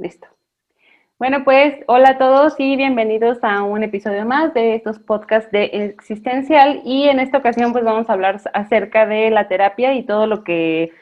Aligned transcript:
Listo. 0.00 0.26
Bueno, 1.18 1.44
pues 1.44 1.74
hola 1.86 2.12
a 2.12 2.18
todos 2.18 2.54
y 2.58 2.74
bienvenidos 2.76 3.36
a 3.42 3.62
un 3.64 3.82
episodio 3.82 4.24
más 4.24 4.54
de 4.54 4.74
estos 4.74 4.98
podcasts 4.98 5.52
de 5.52 5.64
Existencial 5.64 6.80
y 6.86 7.10
en 7.10 7.20
esta 7.20 7.36
ocasión 7.36 7.72
pues 7.72 7.84
vamos 7.84 8.08
a 8.08 8.14
hablar 8.14 8.40
acerca 8.54 9.04
de 9.04 9.28
la 9.28 9.46
terapia 9.46 9.92
y 9.92 10.06
todo 10.06 10.26
lo 10.26 10.42
que 10.42 10.92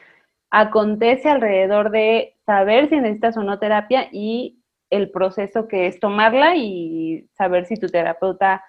acontece 0.49 1.29
alrededor 1.29 1.91
de 1.91 2.35
saber 2.45 2.89
si 2.89 2.97
necesitas 2.97 3.37
o 3.37 3.43
no 3.43 3.57
terapia 3.57 4.09
y 4.11 4.59
el 4.89 5.11
proceso 5.11 5.69
que 5.69 5.87
es 5.87 6.01
tomarla 6.01 6.57
y 6.57 7.29
saber 7.37 7.67
si 7.67 7.77
tu 7.77 7.87
terapeuta 7.87 8.65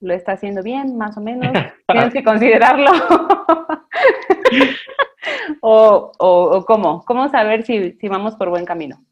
lo 0.00 0.14
está 0.14 0.32
haciendo 0.32 0.62
bien, 0.62 0.96
más 0.96 1.18
o 1.18 1.20
menos. 1.20 1.52
Tienes 1.86 2.14
que 2.14 2.24
considerarlo. 2.24 2.92
o, 5.60 6.12
o, 6.18 6.64
cómo, 6.64 7.04
cómo 7.04 7.28
saber 7.28 7.64
si, 7.64 7.92
si 7.92 8.08
vamos 8.08 8.36
por 8.36 8.48
buen 8.48 8.64
camino. 8.64 9.04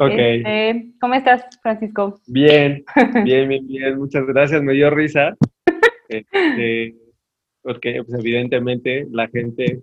Ok. 0.00 0.12
Este, 0.16 0.92
¿Cómo 0.98 1.12
estás, 1.12 1.44
Francisco? 1.60 2.18
Bien, 2.26 2.82
bien, 3.24 3.48
bien, 3.50 3.66
bien. 3.66 3.98
Muchas 3.98 4.26
gracias. 4.26 4.62
Me 4.62 4.72
dio 4.72 4.90
risa. 4.90 5.36
Este, 6.08 6.96
porque 7.62 8.02
pues, 8.02 8.18
evidentemente 8.18 9.06
la 9.12 9.28
gente 9.28 9.80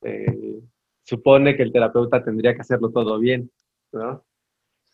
eh, 0.00 0.60
supone 1.02 1.54
que 1.54 1.62
el 1.62 1.72
terapeuta 1.72 2.24
tendría 2.24 2.54
que 2.54 2.62
hacerlo 2.62 2.88
todo 2.88 3.18
bien, 3.18 3.50
¿no? 3.92 4.24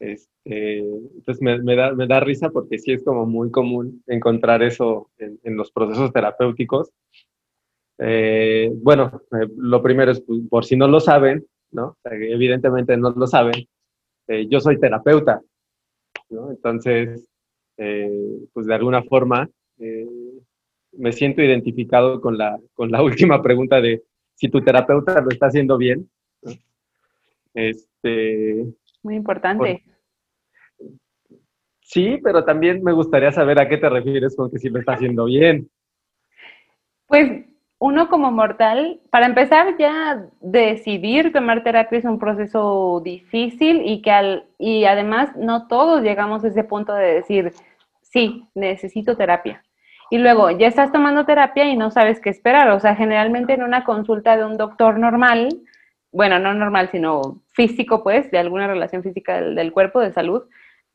Este, 0.00 0.78
entonces 0.78 1.40
me, 1.40 1.76
da, 1.76 1.92
me 1.92 2.08
da 2.08 2.18
risa 2.18 2.50
porque 2.50 2.80
sí 2.80 2.90
es 2.90 3.04
como 3.04 3.24
muy 3.24 3.52
común 3.52 4.02
encontrar 4.08 4.64
eso 4.64 5.12
en, 5.18 5.56
los 5.56 5.70
procesos 5.70 6.12
terapéuticos. 6.12 6.90
Eh, 7.98 8.72
bueno, 8.74 9.22
eh, 9.30 9.46
lo 9.56 9.80
primero 9.80 10.10
es, 10.10 10.22
pues, 10.22 10.40
por 10.50 10.64
si 10.64 10.74
no 10.74 10.88
lo 10.88 10.98
saben, 10.98 11.46
¿no? 11.70 11.96
evidentemente 12.02 12.96
no 12.96 13.10
lo 13.10 13.28
saben, 13.28 13.68
eh, 14.28 14.46
yo 14.48 14.60
soy 14.60 14.78
terapeuta, 14.78 15.40
¿no? 16.30 16.50
Entonces, 16.50 17.28
eh, 17.76 18.38
pues 18.52 18.66
de 18.66 18.74
alguna 18.74 19.02
forma 19.02 19.48
eh, 19.78 20.06
me 20.92 21.12
siento 21.12 21.42
identificado 21.42 22.20
con 22.20 22.38
la, 22.38 22.58
con 22.72 22.90
la 22.90 23.02
última 23.02 23.42
pregunta 23.42 23.80
de 23.80 24.02
si 24.34 24.48
tu 24.48 24.60
terapeuta 24.62 25.20
lo 25.20 25.28
está 25.30 25.46
haciendo 25.46 25.76
bien. 25.76 26.08
Este, 27.52 28.66
Muy 29.02 29.14
importante. 29.14 29.82
Pues, 30.78 30.90
sí, 31.80 32.18
pero 32.22 32.44
también 32.44 32.82
me 32.82 32.92
gustaría 32.92 33.30
saber 33.30 33.60
a 33.60 33.68
qué 33.68 33.76
te 33.76 33.88
refieres 33.88 34.34
con 34.34 34.50
que 34.50 34.58
si 34.58 34.70
lo 34.70 34.80
está 34.80 34.94
haciendo 34.94 35.26
bien. 35.26 35.68
Pues 37.06 37.44
uno 37.84 38.08
como 38.08 38.30
mortal, 38.30 38.98
para 39.10 39.26
empezar 39.26 39.76
ya 39.78 40.24
decidir 40.40 41.34
tomar 41.34 41.62
terapia 41.62 41.98
es 41.98 42.06
un 42.06 42.18
proceso 42.18 43.02
difícil 43.04 43.82
y 43.84 44.00
que 44.00 44.10
al, 44.10 44.46
y 44.58 44.86
además 44.86 45.36
no 45.36 45.66
todos 45.66 46.02
llegamos 46.02 46.42
a 46.42 46.48
ese 46.48 46.64
punto 46.64 46.94
de 46.94 47.16
decir, 47.16 47.52
sí, 48.00 48.48
necesito 48.54 49.18
terapia. 49.18 49.62
Y 50.08 50.16
luego 50.16 50.50
ya 50.50 50.66
estás 50.66 50.92
tomando 50.92 51.26
terapia 51.26 51.66
y 51.66 51.76
no 51.76 51.90
sabes 51.90 52.20
qué 52.20 52.30
esperar. 52.30 52.70
O 52.70 52.80
sea, 52.80 52.96
generalmente 52.96 53.52
en 53.52 53.62
una 53.62 53.84
consulta 53.84 54.38
de 54.38 54.46
un 54.46 54.56
doctor 54.56 54.98
normal, 54.98 55.50
bueno, 56.10 56.38
no 56.38 56.54
normal, 56.54 56.88
sino 56.90 57.42
físico, 57.52 58.02
pues, 58.02 58.30
de 58.30 58.38
alguna 58.38 58.66
relación 58.66 59.02
física 59.02 59.42
del 59.42 59.72
cuerpo, 59.72 60.00
de 60.00 60.14
salud, 60.14 60.44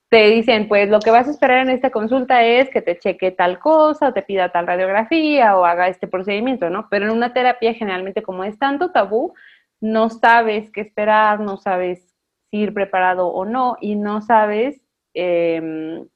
te 0.09 0.27
dicen, 0.29 0.67
pues 0.67 0.89
lo 0.89 0.99
que 0.99 1.11
vas 1.11 1.27
a 1.27 1.31
esperar 1.31 1.59
en 1.59 1.69
esta 1.69 1.91
consulta 1.91 2.43
es 2.43 2.69
que 2.71 2.81
te 2.81 2.97
cheque 2.97 3.31
tal 3.31 3.59
cosa, 3.59 4.09
o 4.09 4.13
te 4.13 4.23
pida 4.23 4.51
tal 4.51 4.65
radiografía, 4.65 5.55
o 5.55 5.65
haga 5.65 5.87
este 5.87 6.07
procedimiento, 6.07 6.69
¿no? 6.71 6.87
Pero 6.89 7.05
en 7.05 7.11
una 7.11 7.31
terapia 7.31 7.75
generalmente 7.75 8.23
como 8.23 8.43
es 8.43 8.57
tanto 8.57 8.91
tabú, 8.91 9.33
no 9.79 10.09
sabes 10.09 10.71
qué 10.71 10.81
esperar, 10.81 11.39
no 11.39 11.57
sabes 11.57 12.15
si 12.49 12.57
ir 12.57 12.73
preparado 12.73 13.27
o 13.27 13.45
no, 13.45 13.77
y 13.79 13.95
no 13.95 14.21
sabes 14.21 14.81
em, 15.13 16.07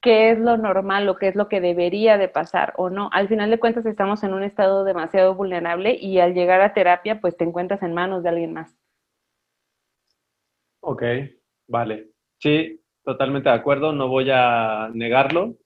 qué 0.00 0.30
es 0.30 0.38
lo 0.38 0.56
normal 0.56 1.08
o 1.10 1.16
qué 1.16 1.28
es 1.28 1.36
lo 1.36 1.48
que 1.48 1.60
debería 1.60 2.16
de 2.16 2.28
pasar 2.28 2.72
o 2.78 2.88
no. 2.88 3.10
Al 3.12 3.28
final 3.28 3.50
de 3.50 3.58
cuentas 3.60 3.84
estamos 3.84 4.22
en 4.24 4.32
un 4.32 4.42
estado 4.42 4.84
demasiado 4.84 5.34
vulnerable 5.34 5.94
y 6.00 6.20
al 6.20 6.32
llegar 6.32 6.62
a 6.62 6.72
terapia, 6.72 7.20
pues 7.20 7.36
te 7.36 7.44
encuentras 7.44 7.82
en 7.82 7.92
manos 7.92 8.22
de 8.22 8.30
alguien 8.30 8.54
más. 8.54 8.74
Ok, 10.80 11.02
vale. 11.66 12.08
Sí, 12.38 12.77
totalmente 13.08 13.48
de 13.48 13.54
acuerdo, 13.54 13.94
no 13.94 14.06
voy 14.08 14.28
a 14.30 14.90
negarlo, 14.92 15.56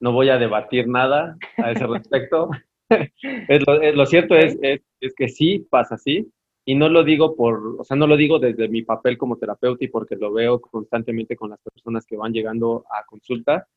no 0.00 0.10
voy 0.10 0.30
a 0.30 0.38
debatir 0.38 0.88
nada 0.88 1.36
a 1.58 1.70
ese 1.70 1.86
respecto. 1.86 2.50
es 3.20 3.94
lo, 3.94 4.04
cierto 4.04 4.34
es, 4.34 4.58
es, 4.60 5.14
que 5.14 5.28
sí 5.28 5.64
pasa 5.70 5.94
así, 5.94 6.28
y 6.64 6.74
no 6.74 6.88
lo 6.88 7.04
digo 7.04 7.36
por, 7.36 7.76
o 7.78 7.84
sea, 7.84 7.96
no 7.96 8.08
lo 8.08 8.16
digo 8.16 8.40
desde 8.40 8.68
mi 8.68 8.82
papel 8.82 9.16
como 9.16 9.36
terapeuta 9.36 9.84
y 9.84 9.88
porque 9.88 10.16
lo 10.16 10.32
veo 10.32 10.60
constantemente 10.60 11.36
con 11.36 11.50
las 11.50 11.60
personas 11.60 12.04
que 12.04 12.16
van 12.16 12.32
llegando 12.32 12.84
a 12.90 13.04
consulta, 13.06 13.68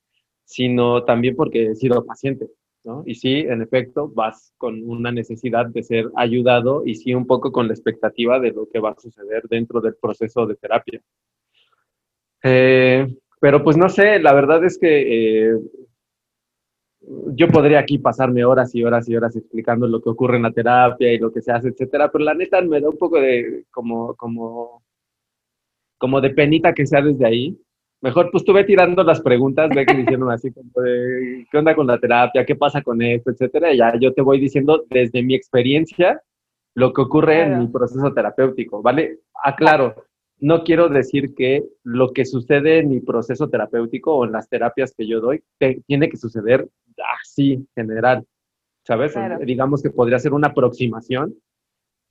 sino 0.44 1.03
también 1.03 1.35
porque 1.35 1.67
he 1.67 1.75
sido 1.75 2.03
paciente, 2.07 2.49
¿no? 2.83 3.03
Y 3.05 3.13
sí, 3.13 3.41
en 3.41 3.61
efecto, 3.61 4.09
vas 4.09 4.51
con 4.57 4.81
una 4.83 5.11
necesidad 5.11 5.67
de 5.67 5.83
ser 5.83 6.09
ayudado 6.15 6.81
y 6.83 6.95
sí 6.95 7.13
un 7.13 7.27
poco 7.27 7.51
con 7.51 7.67
la 7.67 7.75
expectativa 7.75 8.39
de 8.39 8.49
lo 8.49 8.67
que 8.67 8.79
va 8.79 8.89
a 8.89 8.99
suceder 8.99 9.44
dentro 9.47 9.79
del 9.79 9.94
proceso 9.95 10.47
de 10.47 10.55
terapia. 10.55 10.99
Eh, 12.47 13.07
pero 13.39 13.63
pues 13.63 13.75
no 13.75 13.89
sé, 13.89 14.19
la 14.19 14.31
verdad 14.31 14.63
es 14.63 14.78
que 14.78 15.50
eh, 15.50 15.59
yo 17.33 17.47
podría 17.47 17.79
aquí 17.79 17.97
pasarme 17.97 18.45
horas 18.45 18.75
y 18.75 18.83
horas 18.83 19.09
y 19.09 19.16
horas 19.16 19.35
explicando 19.35 19.88
lo 19.88 20.00
que 20.00 20.09
ocurre 20.09 20.38
en 20.38 20.44
la 20.44 20.51
terapia 20.51 21.11
y 21.11 21.17
lo 21.17 21.31
que 21.31 21.41
se 21.41 21.51
hace, 21.51 21.69
etcétera, 21.69 22.11
pero 22.11 22.23
la 22.23 22.35
neta 22.35 22.61
me 22.61 22.79
da 22.79 22.89
un 22.89 23.00
poco 23.00 23.19
de 23.19 23.66
como, 23.72 24.13
como, 24.13 24.83
como 25.97 26.22
de 26.22 26.29
penita 26.29 26.72
que 26.73 26.85
sea 26.85 27.01
desde 27.01 27.25
ahí. 27.25 27.57
Mejor 28.01 28.29
pues 28.31 28.45
tuve 28.45 28.63
tirando 28.63 29.03
las 29.03 29.22
preguntas, 29.22 29.72
ve 29.73 29.83
que 29.83 29.95
diciendo 29.95 30.29
así 30.29 30.51
como 30.51 30.69
de 30.83 31.47
qué 31.50 31.57
onda 31.57 31.75
con 31.75 31.88
la 31.88 31.97
terapia, 31.97 32.45
qué 32.45 32.56
pasa 32.56 32.83
con 32.83 33.01
esto, 33.01 33.31
etcétera, 33.31 33.73
y 33.73 33.77
ya 33.77 33.97
yo 34.00 34.13
te 34.13 34.22
voy 34.22 34.39
diciendo 34.39 34.85
desde 34.91 35.23
mi 35.23 35.33
experiencia 35.33 36.22
lo 36.75 36.94
que 36.94 37.01
ocurre 37.01 37.41
en 37.41 37.57
mi 37.57 37.67
proceso 37.69 38.13
terapéutico, 38.13 38.83
¿vale? 38.83 39.22
Aclaro, 39.44 39.95
no 40.40 40.63
quiero 40.63 40.90
decir 40.90 41.34
que 41.34 41.63
lo 41.84 42.12
que 42.12 42.25
sucede 42.25 42.79
en 42.79 42.90
mi 42.90 43.00
proceso 43.00 43.50
terapéutico 43.50 44.16
o 44.16 44.25
en 44.25 44.34
las 44.34 44.50
terapias 44.50 44.94
que 44.96 45.07
yo 45.07 45.22
doy 45.22 45.44
tiene 45.88 46.09
que 46.09 46.18
suceder 46.18 46.68
así, 47.19 47.66
general, 47.75 48.25
¿sabes? 48.84 49.13
Digamos 49.45 49.81
que 49.81 49.90
podría 49.90 50.19
ser 50.19 50.34
una 50.34 50.50
aproximación, 50.50 51.35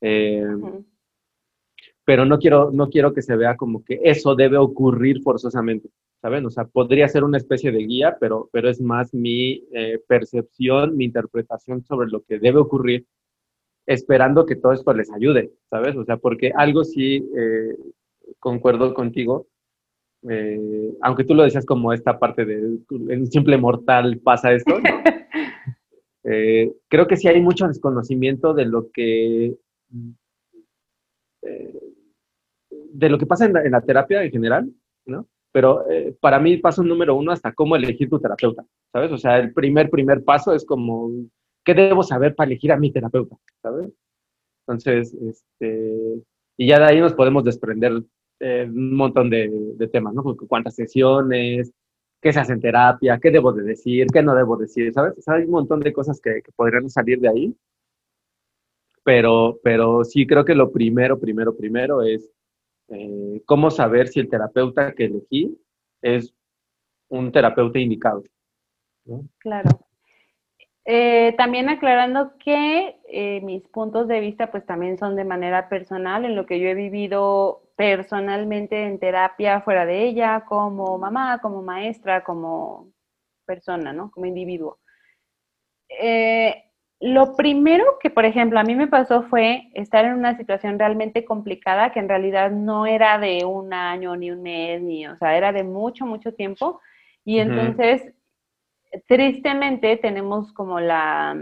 eh, 0.01 0.45
pero 2.03 2.25
no 2.25 2.37
quiero, 2.37 2.71
no 2.71 2.89
quiero 2.89 3.13
que 3.13 3.21
se 3.21 3.35
vea 3.35 3.55
como 3.55 3.83
que 3.83 3.99
eso 4.03 4.35
debe 4.35 4.57
ocurrir 4.57 5.21
forzosamente, 5.21 5.89
¿saben? 6.21 6.45
O 6.45 6.49
sea, 6.49 6.65
podría 6.65 7.07
ser 7.07 7.23
una 7.23 7.37
especie 7.37 7.71
de 7.71 7.85
guía, 7.85 8.17
pero, 8.19 8.49
pero 8.51 8.69
es 8.69 8.81
más 8.81 9.13
mi 9.13 9.63
eh, 9.73 9.99
percepción, 10.07 10.95
mi 10.95 11.05
interpretación 11.05 11.83
sobre 11.83 12.09
lo 12.09 12.23
que 12.23 12.39
debe 12.39 12.59
ocurrir 12.59 13.05
esperando 13.87 14.45
que 14.45 14.55
todo 14.55 14.73
esto 14.73 14.93
les 14.93 15.11
ayude, 15.11 15.51
¿sabes? 15.69 15.95
O 15.95 16.03
sea, 16.03 16.17
porque 16.17 16.51
algo 16.55 16.83
sí 16.83 17.27
eh, 17.37 17.75
concuerdo 18.39 18.93
contigo. 18.93 19.47
Eh, 20.27 20.93
aunque 21.01 21.23
tú 21.23 21.35
lo 21.35 21.43
decías 21.43 21.65
como 21.65 21.93
esta 21.93 22.17
parte 22.17 22.45
de 22.45 22.79
un 22.89 23.31
simple 23.31 23.57
mortal 23.57 24.19
pasa 24.23 24.53
esto, 24.53 24.77
eh, 26.23 26.73
creo 26.87 27.07
que 27.07 27.17
sí 27.17 27.27
hay 27.27 27.41
mucho 27.41 27.67
desconocimiento 27.67 28.53
de 28.53 28.65
lo 28.65 28.89
que 28.91 29.55
eh, 31.43 31.79
de 32.71 33.09
lo 33.09 33.17
que 33.19 33.25
pasa 33.25 33.45
en 33.45 33.71
la, 33.71 33.81
terapia 33.81 34.23
en 34.23 34.31
general, 34.31 34.71
¿no? 35.05 35.27
Pero 35.51 35.85
para 36.19 36.39
mí 36.39 36.57
paso 36.57 36.83
número 36.83 37.15
uno 37.15 37.31
hasta 37.31 37.53
cómo 37.53 37.75
elegir 37.75 38.09
tu 38.09 38.19
terapeuta, 38.19 38.65
¿sabes? 38.91 39.11
O 39.11 39.17
sea, 39.17 39.37
el 39.37 39.53
primer, 39.53 39.89
primer 39.89 40.23
paso 40.23 40.53
es 40.53 40.65
como, 40.65 41.11
¿qué 41.63 41.73
debo 41.73 42.03
saber 42.03 42.35
para 42.35 42.49
elegir 42.49 42.71
a 42.71 42.77
mi 42.77 42.91
terapeuta? 42.91 43.37
¿Sabes? 43.61 43.91
Entonces, 44.67 45.13
este, 45.13 46.23
y 46.57 46.67
ya 46.67 46.79
de 46.79 46.85
ahí 46.85 46.99
nos 46.99 47.13
podemos 47.13 47.43
desprender 47.43 48.03
eh, 48.39 48.65
un 48.67 48.95
montón 48.95 49.29
de, 49.29 49.89
temas, 49.91 50.13
¿no? 50.13 50.23
Cuántas 50.47 50.75
sesiones, 50.75 51.71
qué 52.21 52.33
se 52.33 52.39
hace 52.39 52.53
en 52.53 52.59
terapia, 52.59 53.17
qué 53.21 53.31
debo 53.31 53.53
de 53.53 53.63
decir, 53.63 54.07
qué 54.11 54.21
no 54.21 54.35
debo 54.35 54.57
decir, 54.57 54.91
¿sabes? 54.93 55.25
hay 55.27 55.43
un 55.43 55.51
montón 55.51 55.79
de 55.79 55.93
cosas 55.93 56.19
que, 56.19 56.41
podrían 56.55 56.89
salir 56.89 57.19
de 57.19 57.29
ahí. 57.29 57.55
Pero, 59.03 59.59
pero 59.63 60.03
sí 60.03 60.25
creo 60.25 60.43
que 60.43 60.55
lo 60.55 60.71
primero, 60.71 61.19
primero, 61.19 61.55
primero 61.55 62.01
es 62.01 62.29
eh, 62.89 63.41
cómo 63.45 63.69
saber 63.69 64.07
si 64.07 64.19
el 64.19 64.29
terapeuta 64.29 64.93
que 64.93 65.05
elegí 65.05 65.57
es 66.01 66.33
un 67.07 67.31
terapeuta 67.31 67.79
indicado. 67.79 68.23
Claro. 69.37 69.69
Eh, 70.85 71.35
también 71.37 71.69
aclarando 71.69 72.33
que 72.43 73.41
mis 73.43 73.61
puntos 73.69 74.07
de 74.07 74.19
vista 74.19 74.51
pues 74.51 74.65
también 74.65 74.97
son 74.97 75.15
de 75.15 75.23
manera 75.23 75.69
personal 75.69 76.25
en 76.25 76.35
lo 76.35 76.47
que 76.47 76.59
yo 76.59 76.67
he 76.67 76.73
vivido 76.73 77.64
personalmente 77.75 78.85
en 78.85 78.99
terapia 78.99 79.61
fuera 79.61 79.85
de 79.85 80.03
ella, 80.05 80.45
como 80.47 80.97
mamá, 80.97 81.39
como 81.41 81.61
maestra, 81.61 82.23
como 82.23 82.89
persona, 83.45 83.93
¿no? 83.93 84.11
Como 84.11 84.25
individuo. 84.25 84.79
Eh, 85.89 86.63
lo 87.01 87.35
primero 87.35 87.99
que, 87.99 88.09
por 88.09 88.25
ejemplo, 88.25 88.59
a 88.59 88.63
mí 88.63 88.75
me 88.75 88.87
pasó 88.87 89.23
fue 89.23 89.69
estar 89.73 90.05
en 90.05 90.13
una 90.13 90.37
situación 90.37 90.79
realmente 90.79 91.25
complicada 91.25 91.91
que 91.91 91.99
en 91.99 92.09
realidad 92.09 92.51
no 92.51 92.85
era 92.85 93.19
de 93.19 93.43
un 93.45 93.73
año 93.73 94.15
ni 94.15 94.31
un 94.31 94.41
mes, 94.41 94.81
ni, 94.81 95.05
o 95.07 95.17
sea, 95.17 95.37
era 95.37 95.51
de 95.51 95.63
mucho, 95.63 96.05
mucho 96.05 96.33
tiempo. 96.33 96.79
Y 97.25 97.39
entonces, 97.39 98.13
tristemente, 99.07 99.97
tenemos 99.97 100.53
como 100.53 100.79
la, 100.79 101.35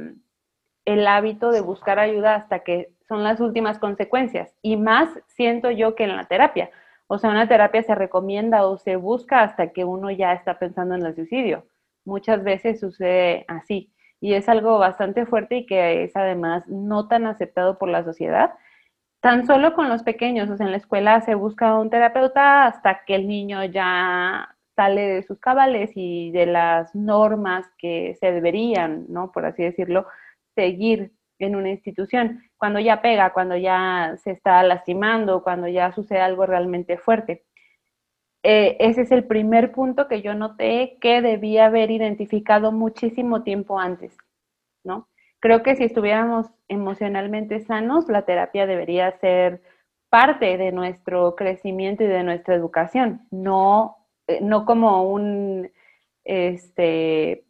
el 0.85 1.07
hábito 1.07 1.51
de 1.51 1.61
buscar 1.61 1.99
ayuda 1.99 2.35
hasta 2.35 2.63
que 2.63 2.92
son 3.07 3.23
las 3.23 3.39
últimas 3.39 3.79
consecuencias. 3.79 4.55
Y 4.61 4.77
más 4.77 5.09
siento 5.27 5.71
yo 5.71 5.95
que 5.95 6.05
en 6.05 6.15
la 6.15 6.25
terapia. 6.25 6.71
O 7.07 7.17
sea, 7.17 7.29
una 7.29 7.47
terapia 7.47 7.83
se 7.83 7.95
recomienda 7.95 8.65
o 8.65 8.77
se 8.77 8.95
busca 8.95 9.41
hasta 9.41 9.71
que 9.71 9.85
uno 9.85 10.09
ya 10.11 10.33
está 10.33 10.57
pensando 10.59 10.95
en 10.95 11.05
el 11.05 11.15
suicidio. 11.15 11.65
Muchas 12.05 12.43
veces 12.43 12.79
sucede 12.79 13.45
así 13.47 13.93
y 14.19 14.33
es 14.35 14.47
algo 14.49 14.79
bastante 14.79 15.25
fuerte 15.25 15.57
y 15.57 15.65
que 15.65 16.05
es 16.05 16.15
además 16.15 16.67
no 16.67 17.07
tan 17.07 17.27
aceptado 17.27 17.77
por 17.77 17.89
la 17.89 18.03
sociedad. 18.03 18.53
Tan 19.19 19.45
solo 19.45 19.73
con 19.73 19.89
los 19.89 20.03
pequeños, 20.03 20.49
o 20.49 20.57
sea, 20.57 20.65
en 20.65 20.71
la 20.71 20.77
escuela 20.77 21.21
se 21.21 21.35
busca 21.35 21.77
un 21.77 21.89
terapeuta 21.89 22.65
hasta 22.65 23.03
que 23.05 23.15
el 23.15 23.27
niño 23.27 23.63
ya 23.65 24.55
sale 24.75 25.01
de 25.01 25.23
sus 25.23 25.39
cabales 25.39 25.91
y 25.95 26.31
de 26.31 26.45
las 26.45 26.95
normas 26.95 27.65
que 27.77 28.15
se 28.19 28.31
deberían, 28.31 29.05
¿no? 29.09 29.31
Por 29.31 29.45
así 29.45 29.63
decirlo, 29.63 30.07
seguir 30.55 31.11
en 31.39 31.55
una 31.55 31.69
institución. 31.69 32.43
Cuando 32.63 32.79
ya 32.79 33.01
pega, 33.01 33.33
cuando 33.33 33.57
ya 33.57 34.15
se 34.23 34.31
está 34.31 34.63
lastimando, 34.63 35.43
cuando 35.43 35.67
ya 35.67 35.91
sucede 35.91 36.21
algo 36.21 36.45
realmente 36.45 36.97
fuerte. 36.97 37.43
Eh, 38.41 38.77
ese 38.79 39.01
es 39.01 39.11
el 39.11 39.25
primer 39.25 39.73
punto 39.73 40.07
que 40.07 40.21
yo 40.21 40.33
noté 40.33 40.97
que 41.01 41.21
debía 41.21 41.65
haber 41.65 41.91
identificado 41.91 42.71
muchísimo 42.71 43.43
tiempo 43.43 43.81
antes, 43.81 44.15
¿no? 44.85 45.09
Creo 45.41 45.61
que 45.61 45.75
si 45.75 45.83
estuviéramos 45.83 46.47
emocionalmente 46.69 47.59
sanos, 47.59 48.07
la 48.07 48.21
terapia 48.21 48.65
debería 48.65 49.11
ser 49.19 49.61
parte 50.09 50.57
de 50.57 50.71
nuestro 50.71 51.35
crecimiento 51.35 52.05
y 52.05 52.07
de 52.07 52.23
nuestra 52.23 52.55
educación, 52.55 53.27
no, 53.29 53.97
eh, 54.27 54.39
no 54.41 54.63
como 54.63 55.11
un, 55.11 55.69
este, 56.23 57.43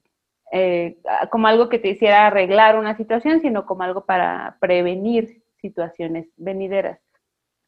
eh, 0.55 0.97
como 1.31 1.47
algo 1.47 1.67
que 1.67 1.79
te 1.79 1.89
hiciera 1.89 2.27
arreglar 2.27 2.77
una 2.77 2.95
situación, 2.95 3.41
sino 3.41 3.65
como 3.65 3.81
algo 3.81 4.05
para 4.05 4.57
prevenir 4.59 5.41
situaciones 5.59 6.27
venideras. 6.37 6.99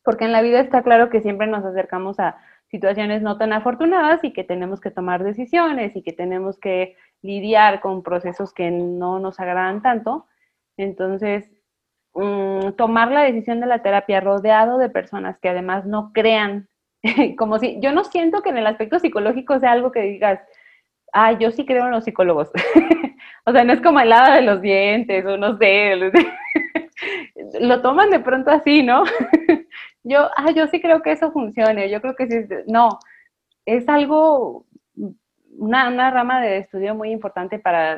Porque 0.04 0.26
en 0.26 0.32
la 0.32 0.44
vida 0.44 0.60
está 0.60 0.84
claro 0.84 1.10
que 1.10 1.22
siempre 1.22 1.48
nos 1.48 1.66
acercamos 1.66 2.20
a 2.20 2.38
situaciones 2.68 3.24
no 3.24 3.40
tan 3.40 3.54
afortunadas 3.54 4.24
y 4.24 4.34
que 4.34 4.44
tenemos 4.44 4.82
que 4.82 4.92
tomar 4.92 5.24
decisiones 5.24 5.96
y 5.96 6.04
que 6.04 6.14
tenemos 6.14 6.60
que 6.60 6.96
lidiar 7.24 7.82
con 7.82 8.04
procesos 8.04 8.54
que 8.54 8.70
no 8.70 9.18
nos 9.18 9.40
agradan 9.40 9.82
tanto. 9.82 10.28
Entonces, 10.78 11.52
mm, 12.14 12.74
tomar 12.74 13.12
la 13.12 13.24
decisión 13.24 13.62
de 13.62 13.66
la 13.66 13.82
terapia 13.82 14.20
rodeado 14.20 14.78
de 14.78 14.90
personas 14.90 15.40
que 15.40 15.50
además 15.50 15.88
no 15.88 16.12
crean, 16.14 16.70
como 17.40 17.58
si, 17.58 17.80
yo 17.82 17.92
no 17.94 18.04
siento 18.04 18.44
que 18.44 18.50
en 18.50 18.58
el 18.60 18.68
aspecto 18.68 19.00
psicológico 19.00 19.60
sea 19.60 19.72
algo 19.72 19.92
que 19.92 20.02
digas, 20.02 20.40
ah, 21.14 21.34
yo 21.34 21.52
sí 21.52 21.66
creo 21.66 21.86
en 21.86 21.92
los 21.92 22.04
psicólogos. 22.04 22.50
o 23.46 23.52
sea, 23.52 23.64
no 23.64 23.74
es 23.74 23.82
como 23.82 24.00
el 24.00 24.10
lado 24.10 24.34
de 24.34 24.42
los 24.42 24.62
dientes 24.62 25.26
o 25.26 25.38
no 25.38 25.58
sé, 25.58 25.96
lo 27.60 27.82
toman 27.82 28.10
de 28.10 28.20
pronto 28.20 28.52
así, 28.52 28.84
¿no? 28.84 29.04
yo, 30.04 30.30
ah, 30.36 30.52
yo 30.52 30.68
sí 30.68 30.82
creo 30.82 31.02
que 31.02 31.12
eso 31.12 31.32
funcione, 31.32 31.90
yo 31.90 32.02
creo 32.02 32.16
que 32.16 32.28
sí, 32.28 32.54
no, 32.68 33.00
es 33.66 33.88
algo, 33.90 34.66
una, 35.58 35.90
una 35.90 36.12
rama 36.12 36.42
de 36.42 36.58
estudio 36.58 36.96
muy 36.96 37.12
importante 37.12 37.60
para 37.60 37.98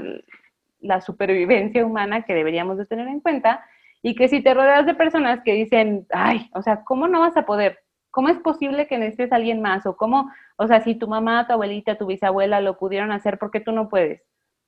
la 0.80 1.02
supervivencia 1.02 1.86
humana 1.86 2.24
que 2.24 2.34
deberíamos 2.34 2.78
de 2.78 2.86
tener 2.86 3.08
en 3.08 3.20
cuenta 3.20 3.66
y 4.02 4.16
que 4.16 4.28
si 4.28 4.42
te 4.42 4.54
rodeas 4.54 4.86
de 4.86 4.94
personas 4.94 5.42
que 5.44 5.54
dicen, 5.54 6.06
ay, 6.12 6.50
o 6.54 6.62
sea, 6.62 6.84
¿cómo 6.84 7.08
no 7.08 7.20
vas 7.20 7.36
a 7.36 7.46
poder? 7.46 7.80
¿Cómo 8.18 8.30
es 8.30 8.40
posible 8.40 8.88
que 8.88 8.98
necesites 8.98 9.32
a 9.32 9.36
alguien 9.36 9.62
más? 9.62 9.86
O 9.86 9.96
cómo, 9.96 10.32
o 10.56 10.66
sea, 10.66 10.82
si 10.82 10.96
tu 10.96 11.08
mamá, 11.08 11.46
tu 11.46 11.54
abuelita, 11.54 12.00
tu 12.00 12.08
bisabuela 12.08 12.62
lo 12.62 12.80
pudieron 12.80 13.12
hacer, 13.12 13.38
¿por 13.38 13.52
qué 13.52 13.60
tú 13.60 13.72
no 13.72 13.90
puedes? 13.90 14.24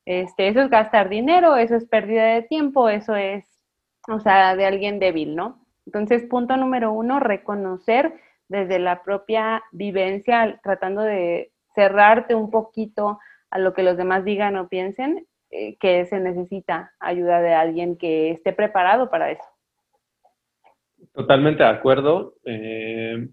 Este, 0.06 0.50
eso 0.50 0.62
es 0.62 0.70
gastar 0.70 1.10
dinero, 1.10 1.56
eso 1.56 1.76
es 1.76 1.88
pérdida 1.88 2.26
de 2.26 2.44
tiempo, 2.44 2.90
eso 2.90 3.16
es, 3.16 3.44
o 4.08 4.20
sea, 4.20 4.56
de 4.56 4.68
alguien 4.68 5.00
débil, 5.00 5.36
¿no? 5.36 5.66
Entonces, 5.88 6.28
punto 6.28 6.58
número 6.58 6.92
uno, 6.92 7.20
reconocer 7.20 8.14
desde 8.50 8.78
la 8.78 9.02
propia 9.02 9.64
vivencia, 9.72 10.60
tratando 10.62 11.02
de 11.02 11.52
cerrarte 11.74 12.36
un 12.36 12.52
poquito 12.52 13.18
a 13.50 13.58
lo 13.58 13.74
que 13.74 13.82
los 13.82 13.98
demás 13.98 14.24
digan 14.26 14.58
o 14.58 14.68
piensen, 14.68 15.26
eh, 15.50 15.76
que 15.80 16.06
se 16.06 16.20
necesita 16.20 16.92
ayuda 17.00 17.42
de 17.42 17.56
alguien 17.56 17.98
que 17.98 18.30
esté 18.30 18.54
preparado 18.54 19.10
para 19.10 19.32
eso. 19.32 19.44
Totalmente 21.14 21.64
de 21.64 21.70
acuerdo. 21.70 22.36
Eh, 22.46 23.28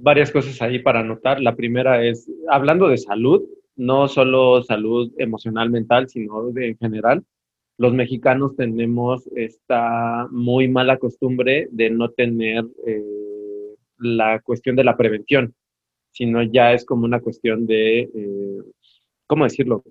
varias 0.00 0.30
cosas 0.30 0.60
ahí 0.62 0.78
para 0.78 1.00
anotar. 1.00 1.40
La 1.40 1.56
primera 1.56 2.04
es, 2.04 2.30
hablando 2.48 2.88
de 2.88 2.98
salud, 2.98 3.42
no 3.76 4.08
solo 4.08 4.62
salud 4.62 5.12
emocional, 5.18 5.70
mental, 5.70 6.08
sino 6.08 6.50
de, 6.50 6.70
en 6.70 6.78
general, 6.78 7.24
los 7.78 7.94
mexicanos 7.94 8.56
tenemos 8.56 9.28
esta 9.36 10.26
muy 10.30 10.68
mala 10.68 10.98
costumbre 10.98 11.68
de 11.70 11.90
no 11.90 12.10
tener 12.10 12.64
eh, 12.86 13.76
la 13.98 14.40
cuestión 14.40 14.74
de 14.74 14.84
la 14.84 14.96
prevención, 14.96 15.54
sino 16.10 16.42
ya 16.42 16.72
es 16.72 16.84
como 16.84 17.04
una 17.04 17.20
cuestión 17.20 17.66
de, 17.66 18.00
eh, 18.00 18.62
¿cómo 19.28 19.44
decirlo? 19.44 19.84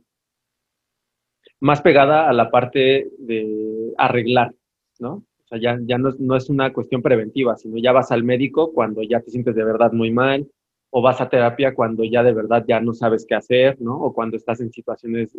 Más 1.62 1.82
pegada 1.82 2.30
a 2.30 2.34
la 2.34 2.52
parte 2.52 3.10
de 3.18 3.94
arreglar, 3.98 4.54
¿no? 5.00 5.24
O 5.48 5.50
sea, 5.50 5.60
ya, 5.60 5.80
ya 5.82 5.98
no, 5.98 6.10
no 6.20 6.36
es 6.36 6.50
una 6.50 6.74
cuestión 6.74 7.02
preventiva, 7.02 7.56
sino 7.56 7.78
ya 7.78 7.94
vas 7.94 8.12
al 8.12 8.26
médico 8.26 8.74
cuando 8.74 9.02
ya 9.02 9.22
te 9.22 9.32
sientes 9.32 9.56
de 9.56 9.64
verdad 9.64 9.94
muy 9.94 10.12
mal, 10.12 10.46
o 10.90 11.02
vas 11.02 11.22
a 11.22 11.30
terapia 11.30 11.74
cuando 11.74 12.04
ya 12.04 12.22
de 12.22 12.34
verdad 12.34 12.66
ya 12.68 12.82
no 12.82 12.94
sabes 12.94 13.26
qué 13.26 13.36
hacer, 13.36 13.80
¿no? 13.82 13.98
O 13.98 14.14
cuando 14.14 14.36
estás 14.36 14.60
en 14.60 14.72
situaciones 14.72 15.38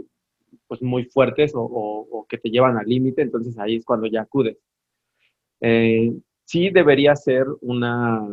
pues 0.66 0.82
muy 0.82 1.04
fuertes 1.04 1.52
o, 1.54 2.26
que 2.26 2.38
te 2.38 2.50
llevan 2.50 2.78
al 2.78 2.86
límite, 2.86 3.22
entonces 3.22 3.58
ahí 3.58 3.76
es 3.76 3.84
cuando 3.84 4.06
ya 4.06 4.22
acudes. 4.22 4.58
Eh, 5.60 6.12
sí 6.44 6.70
debería 6.70 7.14
ser 7.16 7.46
una, 7.60 8.26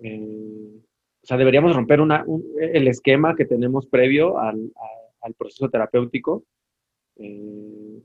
eh, 0.00 0.82
o 1.22 1.26
sea, 1.26 1.36
deberíamos 1.36 1.74
romper 1.74 2.00
una, 2.00 2.24
el 2.60 2.88
esquema 2.88 3.34
que 3.34 3.46
tenemos 3.46 3.86
previo 3.86 4.38
al, 4.38 4.70
proceso 5.36 5.68
terapéutico 5.68 6.44
eh, 7.16 8.02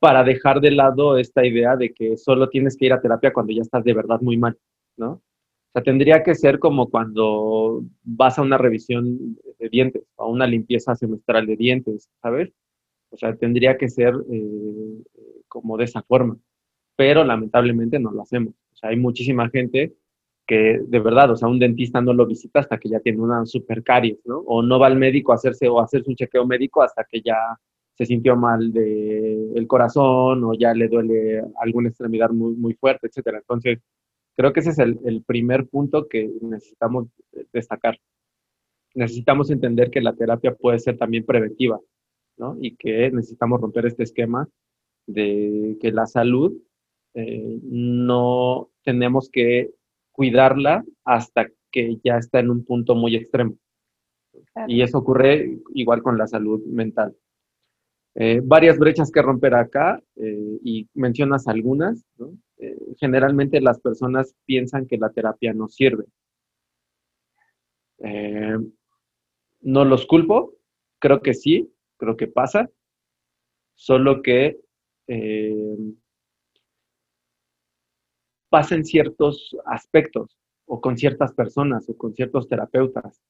para 0.00 0.24
dejar 0.24 0.60
de 0.60 0.72
lado 0.72 1.18
esta 1.18 1.46
idea 1.46 1.76
de 1.76 1.92
que 1.92 2.16
solo 2.16 2.48
tienes 2.48 2.76
que 2.76 2.86
ir 2.86 2.92
a 2.92 3.00
terapia 3.00 3.32
cuando 3.32 3.52
ya 3.52 3.62
estás 3.62 3.84
de 3.84 3.92
verdad 3.92 4.20
muy 4.20 4.36
mal, 4.38 4.58
¿no? 4.96 5.12
O 5.12 5.72
sea, 5.72 5.82
tendría 5.82 6.22
que 6.24 6.34
ser 6.34 6.58
como 6.58 6.90
cuando 6.90 7.84
vas 8.02 8.38
a 8.38 8.42
una 8.42 8.58
revisión 8.58 9.36
de 9.58 9.68
dientes, 9.68 10.02
a 10.16 10.26
una 10.26 10.46
limpieza 10.46 10.96
semestral 10.96 11.46
de 11.46 11.56
dientes, 11.56 12.08
¿sabes? 12.20 12.52
O 13.10 13.16
sea, 13.16 13.36
tendría 13.36 13.76
que 13.76 13.88
ser 13.88 14.14
eh, 14.32 15.02
como 15.46 15.76
de 15.76 15.84
esa 15.84 16.02
forma. 16.02 16.36
Pero 16.96 17.22
lamentablemente 17.22 18.00
no 18.00 18.10
lo 18.10 18.22
hacemos. 18.22 18.54
O 18.72 18.76
sea, 18.76 18.90
hay 18.90 18.96
muchísima 18.96 19.48
gente 19.50 19.94
que 20.46 20.80
de 20.84 20.98
verdad, 20.98 21.30
o 21.30 21.36
sea, 21.36 21.46
un 21.46 21.60
dentista 21.60 22.00
no 22.00 22.12
lo 22.14 22.26
visita 22.26 22.60
hasta 22.60 22.78
que 22.78 22.88
ya 22.88 23.00
tiene 23.00 23.20
una 23.20 23.46
super 23.46 23.84
caries, 23.84 24.18
¿no? 24.24 24.38
O 24.46 24.62
no 24.62 24.80
va 24.80 24.88
al 24.88 24.96
médico 24.96 25.32
a 25.32 25.36
hacerse 25.36 25.68
o 25.68 25.80
hacerse 25.80 26.10
un 26.10 26.16
chequeo 26.16 26.46
médico 26.46 26.82
hasta 26.82 27.04
que 27.04 27.20
ya 27.20 27.36
se 28.00 28.06
sintió 28.06 28.34
mal 28.34 28.72
del 28.72 29.52
el 29.54 29.66
corazón 29.66 30.42
o 30.44 30.54
ya 30.54 30.72
le 30.74 30.88
duele 30.88 31.42
alguna 31.60 31.90
extremidad 31.90 32.30
muy, 32.30 32.54
muy 32.54 32.74
fuerte, 32.74 33.08
etcétera. 33.08 33.38
Entonces, 33.38 33.78
Creo 34.40 34.54
que 34.54 34.60
ese 34.60 34.70
es 34.70 34.78
el, 34.78 35.22
primer 35.22 35.68
punto 35.68 36.08
que 36.08 36.30
necesitamos 36.40 37.08
destacar. 37.52 37.98
Necesitamos 38.94 39.50
entender 39.50 39.90
que 39.90 40.00
la 40.00 40.14
terapia 40.14 40.54
puede 40.54 40.78
ser 40.78 40.96
también 40.96 41.26
preventiva, 41.26 41.78
¿no? 42.38 42.56
Y 42.58 42.74
que 42.76 43.10
necesitamos 43.10 43.60
romper 43.60 43.84
este 43.84 44.04
esquema 44.04 44.48
de 45.06 45.76
que 45.78 45.92
la 45.92 46.06
salud 46.06 46.56
eh, 47.12 47.60
no 47.64 48.70
tenemos 48.82 49.28
que 49.30 49.72
cuidarla 50.10 50.86
hasta 51.04 51.50
que 51.70 51.98
ya 52.02 52.16
está 52.16 52.40
en 52.40 52.48
un 52.48 52.64
punto 52.64 52.94
muy 52.94 53.16
extremo. 53.16 53.56
Y 54.66 54.80
eso 54.80 54.96
ocurre 54.96 55.58
igual 55.74 56.02
con 56.02 56.16
la 56.16 56.26
salud 56.26 56.64
mental. 56.64 57.14
Eh, 58.16 58.40
varias 58.42 58.76
brechas 58.78 59.10
que 59.12 59.22
romper 59.22 59.54
acá 59.54 60.02
eh, 60.16 60.58
y 60.64 60.88
mencionas 60.94 61.46
algunas. 61.46 62.04
Eh, 62.58 62.76
generalmente 62.98 63.60
las 63.60 63.80
personas 63.80 64.34
piensan 64.44 64.86
que 64.86 64.98
la 64.98 65.10
terapia 65.10 65.52
no 65.52 65.68
sirve. 65.68 66.04
no 69.62 69.84
los 69.84 70.06
culpo, 70.06 70.54
creo 70.98 71.20
que 71.20 71.34
sí, 71.34 71.70
creo 71.98 72.16
que 72.16 72.26
pasa, 72.26 72.70
solo 73.74 74.22
que 74.22 74.58
pasan 78.48 78.84
ciertos 78.84 79.54
aspectos 79.66 80.38
o 80.64 80.80
con 80.80 80.96
ciertas 80.96 81.34
personas 81.34 81.88
o 81.90 81.96
con 81.96 82.14
ciertos 82.14 82.48
terapeutas. 82.48 83.20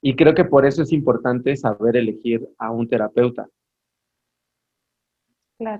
Y 0.00 0.14
creo 0.14 0.34
que 0.34 0.44
por 0.44 0.66
eso 0.66 0.82
es 0.82 0.92
importante 0.92 1.56
saber 1.56 1.96
elegir 1.96 2.48
a 2.58 2.70
un 2.70 2.88
terapeuta 2.88 3.48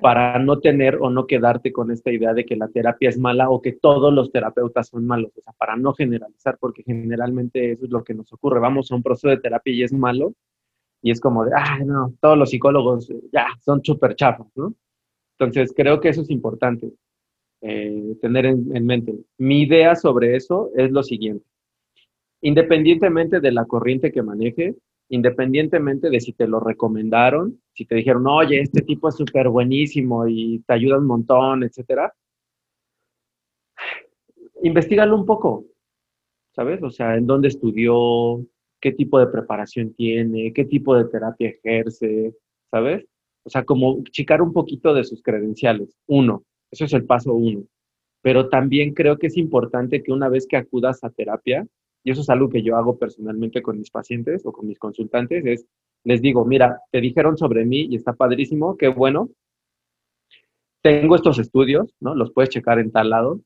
para 0.00 0.38
no 0.38 0.60
tener 0.60 0.96
o 0.96 1.10
no 1.10 1.26
quedarte 1.26 1.72
con 1.72 1.90
esta 1.90 2.12
idea 2.12 2.32
de 2.32 2.44
que 2.44 2.56
la 2.56 2.68
terapia 2.68 3.08
es 3.08 3.18
mala 3.18 3.50
o 3.50 3.60
que 3.60 3.72
todos 3.72 4.12
los 4.12 4.30
terapeutas 4.30 4.88
son 4.88 5.06
malos, 5.06 5.32
o 5.36 5.40
sea, 5.40 5.52
para 5.52 5.76
no 5.76 5.92
generalizar, 5.94 6.56
porque 6.58 6.82
generalmente 6.82 7.72
eso 7.72 7.84
es 7.84 7.90
lo 7.90 8.04
que 8.04 8.14
nos 8.14 8.32
ocurre, 8.32 8.60
vamos 8.60 8.90
a 8.90 8.94
un 8.94 9.02
proceso 9.02 9.28
de 9.28 9.38
terapia 9.38 9.74
y 9.74 9.82
es 9.82 9.92
malo, 9.92 10.34
y 11.02 11.10
es 11.10 11.20
como 11.20 11.44
de, 11.44 11.52
ah, 11.54 11.80
no, 11.84 12.14
todos 12.20 12.38
los 12.38 12.50
psicólogos 12.50 13.12
ya 13.32 13.46
son 13.60 13.82
súper 13.84 14.14
chafos, 14.14 14.46
¿no? 14.54 14.74
Entonces, 15.38 15.72
creo 15.76 16.00
que 16.00 16.10
eso 16.10 16.22
es 16.22 16.30
importante 16.30 16.92
eh, 17.60 18.16
tener 18.20 18.46
en 18.46 18.86
mente. 18.86 19.14
Mi 19.36 19.62
idea 19.62 19.96
sobre 19.96 20.36
eso 20.36 20.70
es 20.76 20.92
lo 20.92 21.02
siguiente. 21.02 21.44
Independientemente 22.40 23.40
de 23.40 23.52
la 23.52 23.64
corriente 23.64 24.12
que 24.12 24.22
maneje, 24.22 24.76
independientemente 25.08 26.10
de 26.10 26.20
si 26.20 26.32
te 26.32 26.46
lo 26.46 26.60
recomendaron, 26.60 27.60
si 27.72 27.84
te 27.84 27.94
dijeron, 27.96 28.26
oye, 28.26 28.60
este 28.60 28.82
tipo 28.82 29.08
es 29.08 29.16
súper 29.16 29.48
buenísimo 29.48 30.26
y 30.26 30.60
te 30.66 30.74
ayuda 30.74 30.98
un 30.98 31.06
montón, 31.06 31.62
etcétera, 31.62 32.12
investigalo 34.62 35.16
un 35.16 35.26
poco, 35.26 35.66
¿sabes? 36.52 36.82
O 36.82 36.90
sea, 36.90 37.16
en 37.16 37.26
dónde 37.26 37.48
estudió, 37.48 38.44
qué 38.80 38.92
tipo 38.92 39.18
de 39.18 39.26
preparación 39.26 39.94
tiene, 39.94 40.52
qué 40.52 40.64
tipo 40.64 40.96
de 40.96 41.04
terapia 41.06 41.48
ejerce, 41.50 42.34
¿sabes? 42.70 43.06
O 43.44 43.50
sea, 43.50 43.64
como 43.64 44.02
chicar 44.04 44.40
un 44.40 44.52
poquito 44.52 44.94
de 44.94 45.04
sus 45.04 45.22
credenciales. 45.22 45.94
Uno, 46.06 46.44
eso 46.70 46.86
es 46.86 46.92
el 46.94 47.04
paso 47.04 47.34
uno. 47.34 47.64
Pero 48.22 48.48
también 48.48 48.94
creo 48.94 49.18
que 49.18 49.26
es 49.26 49.36
importante 49.36 50.02
que 50.02 50.12
una 50.12 50.30
vez 50.30 50.46
que 50.46 50.56
acudas 50.56 51.04
a 51.04 51.10
terapia, 51.10 51.66
y 52.04 52.10
eso 52.10 52.20
es 52.20 52.28
algo 52.28 52.50
que 52.50 52.62
yo 52.62 52.76
hago 52.76 52.98
personalmente 52.98 53.62
con 53.62 53.78
mis 53.78 53.90
pacientes 53.90 54.44
o 54.44 54.52
con 54.52 54.66
mis 54.66 54.78
consultantes, 54.78 55.44
es, 55.46 55.66
les 56.04 56.20
digo, 56.20 56.44
mira, 56.44 56.82
te 56.92 57.00
dijeron 57.00 57.38
sobre 57.38 57.64
mí 57.64 57.86
y 57.90 57.96
está 57.96 58.12
padrísimo, 58.12 58.76
qué 58.76 58.88
bueno. 58.88 59.30
Tengo 60.82 61.16
estos 61.16 61.38
estudios, 61.38 61.94
¿no? 62.00 62.14
Los 62.14 62.30
puedes 62.30 62.50
checar 62.50 62.78
en 62.78 62.92
tal 62.92 63.08
lado. 63.08 63.40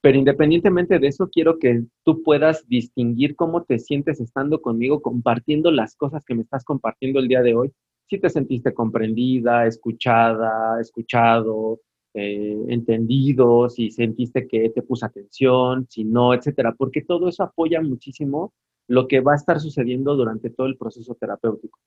Pero 0.00 0.18
independientemente 0.18 0.98
de 0.98 1.06
eso, 1.06 1.28
quiero 1.30 1.60
que 1.60 1.84
tú 2.04 2.24
puedas 2.24 2.66
distinguir 2.66 3.36
cómo 3.36 3.62
te 3.62 3.78
sientes 3.78 4.20
estando 4.20 4.60
conmigo, 4.60 5.00
compartiendo 5.00 5.70
las 5.70 5.94
cosas 5.94 6.24
que 6.24 6.34
me 6.34 6.42
estás 6.42 6.64
compartiendo 6.64 7.20
el 7.20 7.28
día 7.28 7.42
de 7.42 7.54
hoy. 7.54 7.70
Si 8.10 8.18
te 8.18 8.28
sentiste 8.30 8.74
comprendida, 8.74 9.64
escuchada, 9.64 10.80
escuchado, 10.80 11.78
eh, 12.14 12.56
entendido, 12.68 13.68
si 13.68 13.90
sentiste 13.90 14.46
que 14.46 14.70
te 14.70 14.82
puso 14.82 15.06
atención, 15.06 15.86
si 15.88 16.04
no, 16.04 16.34
etcétera, 16.34 16.74
porque 16.76 17.02
todo 17.02 17.28
eso 17.28 17.42
apoya 17.42 17.80
muchísimo 17.80 18.52
lo 18.88 19.08
que 19.08 19.20
va 19.20 19.32
a 19.32 19.36
estar 19.36 19.60
sucediendo 19.60 20.14
durante 20.16 20.50
todo 20.50 20.66
el 20.66 20.76
proceso 20.76 21.14
terapéutico. 21.14 21.78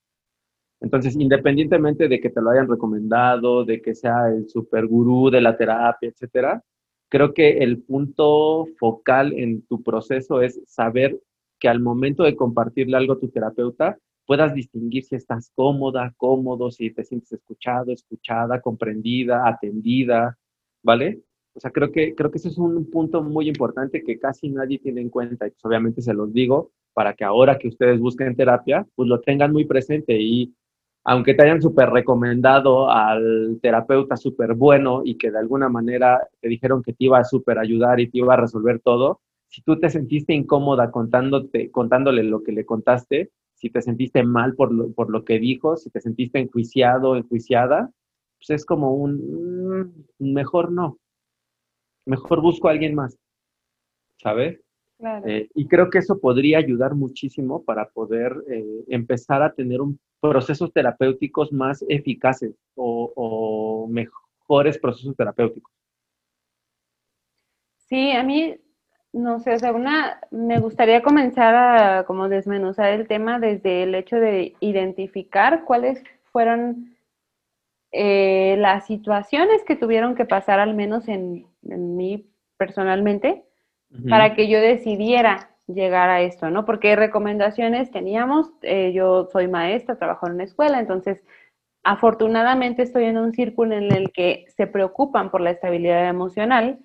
Entonces, 0.81 1.15
independientemente 1.15 2.07
de 2.07 2.19
que 2.19 2.29
te 2.29 2.41
lo 2.41 2.49
hayan 2.49 2.67
recomendado, 2.67 3.65
de 3.65 3.81
que 3.81 3.95
sea 3.95 4.29
el 4.29 4.49
super 4.49 4.85
gurú 4.87 5.29
de 5.29 5.41
la 5.41 5.57
terapia, 5.57 6.09
etcétera, 6.09 6.63
creo 7.09 7.33
que 7.33 7.59
el 7.59 7.81
punto 7.81 8.65
focal 8.77 9.33
en 9.33 9.61
tu 9.67 9.81
proceso 9.83 10.41
es 10.41 10.61
saber 10.65 11.19
que 11.59 11.69
al 11.69 11.79
momento 11.79 12.23
de 12.23 12.35
compartirle 12.35 12.97
algo 12.97 13.13
a 13.13 13.19
tu 13.19 13.29
terapeuta, 13.29 13.97
puedas 14.25 14.53
distinguir 14.53 15.03
si 15.03 15.15
estás 15.15 15.51
cómoda, 15.55 16.13
cómodo, 16.17 16.71
si 16.71 16.91
te 16.91 17.03
sientes 17.03 17.31
escuchado, 17.33 17.91
escuchada, 17.91 18.61
comprendida, 18.61 19.47
atendida, 19.47 20.37
¿vale? 20.83 21.21
O 21.53 21.59
sea, 21.59 21.71
creo 21.71 21.91
que, 21.91 22.13
creo 22.15 22.31
que 22.31 22.37
ese 22.37 22.49
es 22.49 22.57
un 22.57 22.89
punto 22.89 23.23
muy 23.23 23.47
importante 23.47 24.03
que 24.03 24.19
casi 24.19 24.49
nadie 24.49 24.79
tiene 24.79 25.01
en 25.01 25.09
cuenta 25.09 25.47
y 25.47 25.51
pues 25.51 25.65
obviamente 25.65 26.01
se 26.01 26.13
los 26.13 26.33
digo 26.33 26.71
para 26.93 27.13
que 27.13 27.23
ahora 27.23 27.57
que 27.57 27.67
ustedes 27.67 27.99
busquen 27.99 28.35
terapia, 28.35 28.85
pues 28.95 29.07
lo 29.07 29.21
tengan 29.21 29.51
muy 29.51 29.65
presente 29.65 30.19
y 30.19 30.53
aunque 31.03 31.33
te 31.33 31.43
hayan 31.43 31.61
súper 31.61 31.89
recomendado 31.91 32.89
al 32.89 33.59
terapeuta 33.61 34.17
súper 34.17 34.55
bueno 34.55 35.01
y 35.05 35.17
que 35.17 35.29
de 35.29 35.37
alguna 35.37 35.69
manera 35.69 36.27
te 36.41 36.49
dijeron 36.49 36.81
que 36.81 36.93
te 36.93 37.05
iba 37.05 37.19
a 37.19 37.23
súper 37.23 37.59
ayudar 37.59 37.99
y 37.99 38.09
te 38.09 38.17
iba 38.17 38.33
a 38.33 38.37
resolver 38.37 38.79
todo, 38.79 39.21
si 39.47 39.61
tú 39.61 39.79
te 39.79 39.89
sentiste 39.89 40.33
incómoda 40.33 40.89
contándote, 40.89 41.69
contándole 41.69 42.23
lo 42.23 42.43
que 42.43 42.51
le 42.51 42.65
contaste, 42.65 43.29
si 43.65 43.71
te 43.71 43.81
sentiste 43.81 44.21
mal 44.21 44.53
por 44.53 44.71
lo, 44.71 44.91
por 44.91 45.09
lo 45.09 45.25
que 45.25 45.39
dijo, 45.39 45.75
si 45.75 45.89
te 45.89 45.99
sentiste 45.99 46.37
enjuiciado, 46.37 47.15
enjuiciada, 47.15 47.89
pues 48.37 48.51
es 48.51 48.63
como 48.63 48.93
un, 48.93 49.95
mm, 50.19 50.33
mejor 50.33 50.71
no, 50.71 50.99
mejor 52.05 52.41
busco 52.41 52.67
a 52.67 52.71
alguien 52.71 52.93
más, 52.93 53.17
¿sabes? 54.21 54.61
Eh, 55.25 55.49
y 55.55 55.67
creo 55.67 55.89
que 55.89 55.97
eso 55.97 56.19
podría 56.19 56.59
ayudar 56.59 56.93
muchísimo 56.93 57.63
para 57.63 57.89
poder 57.89 58.35
eh, 58.47 58.85
empezar 58.87 59.41
a 59.41 59.51
tener 59.51 59.81
un, 59.81 59.99
procesos 60.21 60.71
terapéuticos 60.71 61.51
más 61.51 61.83
eficaces 61.89 62.53
o, 62.75 63.11
o 63.15 63.87
mejores 63.87 64.77
procesos 64.77 65.15
terapéuticos. 65.15 65.73
Sí, 67.77 68.11
a 68.11 68.23
mí 68.23 68.55
no 69.15 69.39
sé, 69.39 69.53
o 69.53 69.59
sea, 69.59 69.71
una, 69.71 70.19
me 70.29 70.59
gustaría 70.59 71.01
comenzar 71.01 71.55
a 71.55 72.03
como 72.03 72.27
desmenuzar 72.27 72.91
el 72.91 73.07
tema 73.07 73.39
desde 73.39 73.83
el 73.83 73.95
hecho 73.95 74.17
de 74.17 74.55
identificar 74.59 75.63
cuáles 75.63 76.03
fueron 76.33 76.97
eh, 77.93 78.57
las 78.59 78.85
situaciones 78.85 79.63
que 79.63 79.77
tuvieron 79.77 80.15
que 80.15 80.25
pasar, 80.25 80.59
al 80.59 80.73
menos 80.73 81.07
en, 81.07 81.47
mí 81.61 82.29
personalmente, 82.57 83.45
para 84.09 84.35
que 84.35 84.49
yo 84.49 84.59
decidiera 84.59 85.49
llegar 85.65 86.09
a 86.09 86.21
esto, 86.21 86.49
¿no? 86.49 86.65
Porque 86.65 86.97
recomendaciones 86.97 87.91
teníamos, 87.91 88.51
eh, 88.63 88.91
yo 88.93 89.29
soy 89.31 89.47
maestra, 89.47 89.97
trabajo 89.97 90.27
en 90.27 90.33
una 90.33 90.43
escuela, 90.43 90.77
entonces 90.77 91.23
afortunadamente 91.83 92.81
estoy 92.81 93.05
en 93.05 93.17
un 93.17 93.31
círculo 93.31 93.75
en 93.75 93.93
el 93.93 94.11
que 94.11 94.43
se 94.57 94.67
preocupan 94.67 95.31
por 95.31 95.39
la 95.39 95.51
estabilidad 95.51 96.09
emocional 96.09 96.79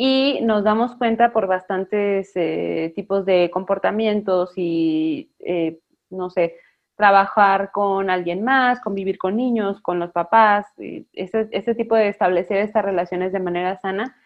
y 0.00 0.38
nos 0.42 0.62
damos 0.62 0.94
cuenta 0.94 1.32
por 1.32 1.48
bastantes 1.48 2.30
eh, 2.36 2.92
tipos 2.94 3.26
de 3.26 3.50
comportamientos 3.52 4.52
y, 4.54 5.32
eh, 5.40 5.80
no 6.08 6.30
sé, 6.30 6.54
trabajar 6.94 7.72
con 7.72 8.08
alguien 8.08 8.44
más, 8.44 8.80
convivir 8.80 9.18
con 9.18 9.34
niños, 9.36 9.80
con 9.80 9.98
los 9.98 10.12
papás, 10.12 10.66
ese, 10.78 11.48
ese 11.50 11.74
tipo 11.74 11.96
de 11.96 12.06
establecer 12.10 12.58
estas 12.58 12.84
relaciones 12.84 13.32
de 13.32 13.40
manera 13.40 13.76
sana. 13.80 14.16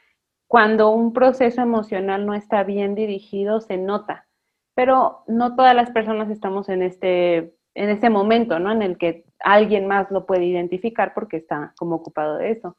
Cuando 0.46 0.90
un 0.90 1.14
proceso 1.14 1.62
emocional 1.62 2.26
no 2.26 2.34
está 2.34 2.64
bien 2.64 2.94
dirigido, 2.94 3.62
se 3.62 3.78
nota, 3.78 4.26
pero 4.74 5.24
no 5.26 5.56
todas 5.56 5.74
las 5.74 5.90
personas 5.90 6.28
estamos 6.28 6.68
en 6.68 6.82
este, 6.82 7.54
en 7.74 7.88
este 7.88 8.10
momento, 8.10 8.58
¿no? 8.58 8.72
En 8.72 8.82
el 8.82 8.98
que 8.98 9.24
alguien 9.40 9.86
más 9.86 10.10
lo 10.10 10.26
puede 10.26 10.44
identificar 10.44 11.14
porque 11.14 11.38
está 11.38 11.72
como 11.78 11.94
ocupado 11.96 12.36
de 12.36 12.50
eso. 12.50 12.76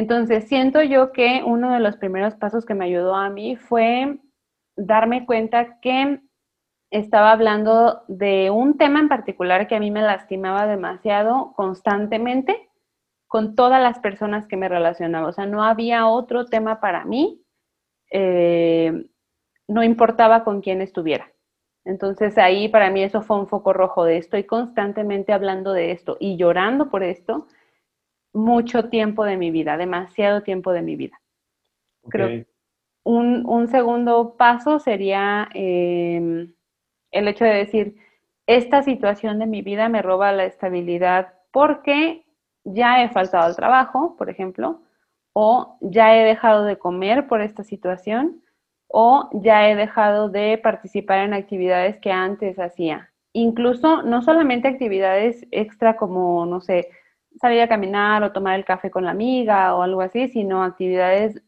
Entonces, 0.00 0.48
siento 0.48 0.80
yo 0.82 1.12
que 1.12 1.42
uno 1.44 1.74
de 1.74 1.80
los 1.80 1.98
primeros 1.98 2.34
pasos 2.34 2.64
que 2.64 2.72
me 2.72 2.86
ayudó 2.86 3.14
a 3.14 3.28
mí 3.28 3.56
fue 3.56 4.18
darme 4.74 5.26
cuenta 5.26 5.78
que 5.80 6.22
estaba 6.90 7.32
hablando 7.32 8.00
de 8.08 8.48
un 8.50 8.78
tema 8.78 9.00
en 9.00 9.10
particular 9.10 9.68
que 9.68 9.74
a 9.74 9.78
mí 9.78 9.90
me 9.90 10.00
lastimaba 10.00 10.66
demasiado 10.66 11.52
constantemente 11.54 12.70
con 13.28 13.54
todas 13.54 13.82
las 13.82 13.98
personas 13.98 14.46
que 14.46 14.56
me 14.56 14.70
relacionaba. 14.70 15.28
O 15.28 15.32
sea, 15.34 15.44
no 15.44 15.62
había 15.62 16.06
otro 16.06 16.46
tema 16.46 16.80
para 16.80 17.04
mí, 17.04 17.44
eh, 18.10 19.04
no 19.68 19.82
importaba 19.82 20.44
con 20.44 20.62
quién 20.62 20.80
estuviera. 20.80 21.30
Entonces 21.84 22.38
ahí 22.38 22.70
para 22.70 22.88
mí 22.88 23.02
eso 23.02 23.20
fue 23.20 23.38
un 23.38 23.48
foco 23.48 23.74
rojo 23.74 24.04
de 24.04 24.16
estoy 24.16 24.44
constantemente 24.44 25.34
hablando 25.34 25.74
de 25.74 25.92
esto 25.92 26.16
y 26.18 26.38
llorando 26.38 26.88
por 26.88 27.02
esto 27.02 27.48
mucho 28.32 28.88
tiempo 28.88 29.24
de 29.24 29.36
mi 29.36 29.50
vida, 29.50 29.76
demasiado 29.76 30.42
tiempo 30.42 30.72
de 30.72 30.82
mi 30.82 30.96
vida. 30.96 31.20
Creo 32.08 32.44
un, 33.04 33.44
un, 33.46 33.68
segundo 33.68 34.36
paso 34.36 34.78
sería 34.78 35.48
em, 35.54 36.52
el 37.10 37.28
hecho 37.28 37.44
de 37.44 37.54
decir, 37.54 37.96
esta 38.46 38.82
situación 38.82 39.38
de 39.38 39.46
mi 39.46 39.62
vida 39.62 39.88
me 39.88 40.02
roba 40.02 40.32
la 40.32 40.44
estabilidad 40.44 41.34
porque 41.50 42.24
ya 42.64 43.02
he 43.02 43.08
faltado 43.08 43.44
al 43.44 43.56
trabajo, 43.56 44.16
por 44.16 44.28
ejemplo, 44.28 44.82
o 45.32 45.78
ya 45.80 46.16
he 46.16 46.24
dejado 46.24 46.64
de 46.64 46.78
comer 46.78 47.26
por 47.26 47.40
esta 47.40 47.64
situación, 47.64 48.42
o 48.88 49.30
ya 49.32 49.70
he 49.70 49.76
dejado 49.76 50.28
de 50.28 50.58
participar 50.58 51.20
en 51.20 51.32
actividades 51.32 51.96
que 51.98 52.10
antes 52.10 52.58
hacía. 52.58 53.12
Incluso 53.32 54.02
no 54.02 54.22
solamente 54.22 54.66
actividades 54.66 55.46
extra 55.52 55.96
como, 55.96 56.44
no 56.46 56.60
sé, 56.60 56.88
salir 57.38 57.60
a 57.62 57.68
caminar 57.68 58.22
o 58.22 58.32
tomar 58.32 58.58
el 58.58 58.64
café 58.64 58.90
con 58.90 59.04
la 59.04 59.12
amiga 59.12 59.74
o 59.74 59.82
algo 59.82 60.00
así, 60.00 60.28
sino 60.28 60.62
actividades 60.62 61.42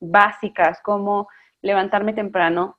básicas 0.00 0.80
como 0.82 1.28
levantarme 1.62 2.12
temprano, 2.12 2.78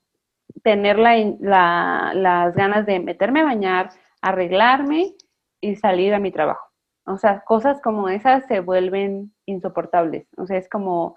tener 0.63 0.98
las 0.98 2.56
ganas 2.56 2.86
de 2.86 3.00
meterme 3.00 3.42
a 3.42 3.46
bañar, 3.46 3.89
arreglarme 4.22 5.13
y 5.62 5.75
salir 5.75 6.13
a 6.13 6.20
mi 6.20 6.32
trabajo. 6.32 6.68
O 7.06 7.18
sea, 7.18 7.42
cosas 7.42 7.82
como 7.82 8.10
esas 8.10 8.46
se 8.48 8.60
vuelven 8.60 9.34
insoportables. 9.46 10.27
O 10.38 10.46
sea, 10.46 10.58
es 10.58 10.70
como 10.70 11.16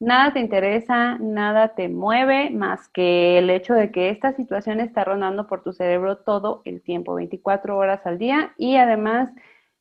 nada 0.00 0.32
te 0.32 0.40
interesa, 0.40 1.18
nada 1.18 1.74
te 1.74 1.88
mueve 1.88 2.50
más 2.50 2.88
que 2.88 3.38
el 3.38 3.50
hecho 3.50 3.74
de 3.74 3.90
que 3.90 4.10
esta 4.10 4.32
situación 4.32 4.80
está 4.80 5.04
rondando 5.04 5.46
por 5.46 5.62
tu 5.62 5.72
cerebro 5.72 6.18
todo 6.18 6.62
el 6.64 6.82
tiempo, 6.82 7.14
24 7.14 7.76
horas 7.76 8.06
al 8.06 8.18
día 8.18 8.52
y 8.56 8.76
además 8.76 9.30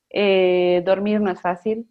eh, 0.09 0.81
dormir 0.85 1.21
no 1.21 1.31
es 1.31 1.41
fácil, 1.41 1.87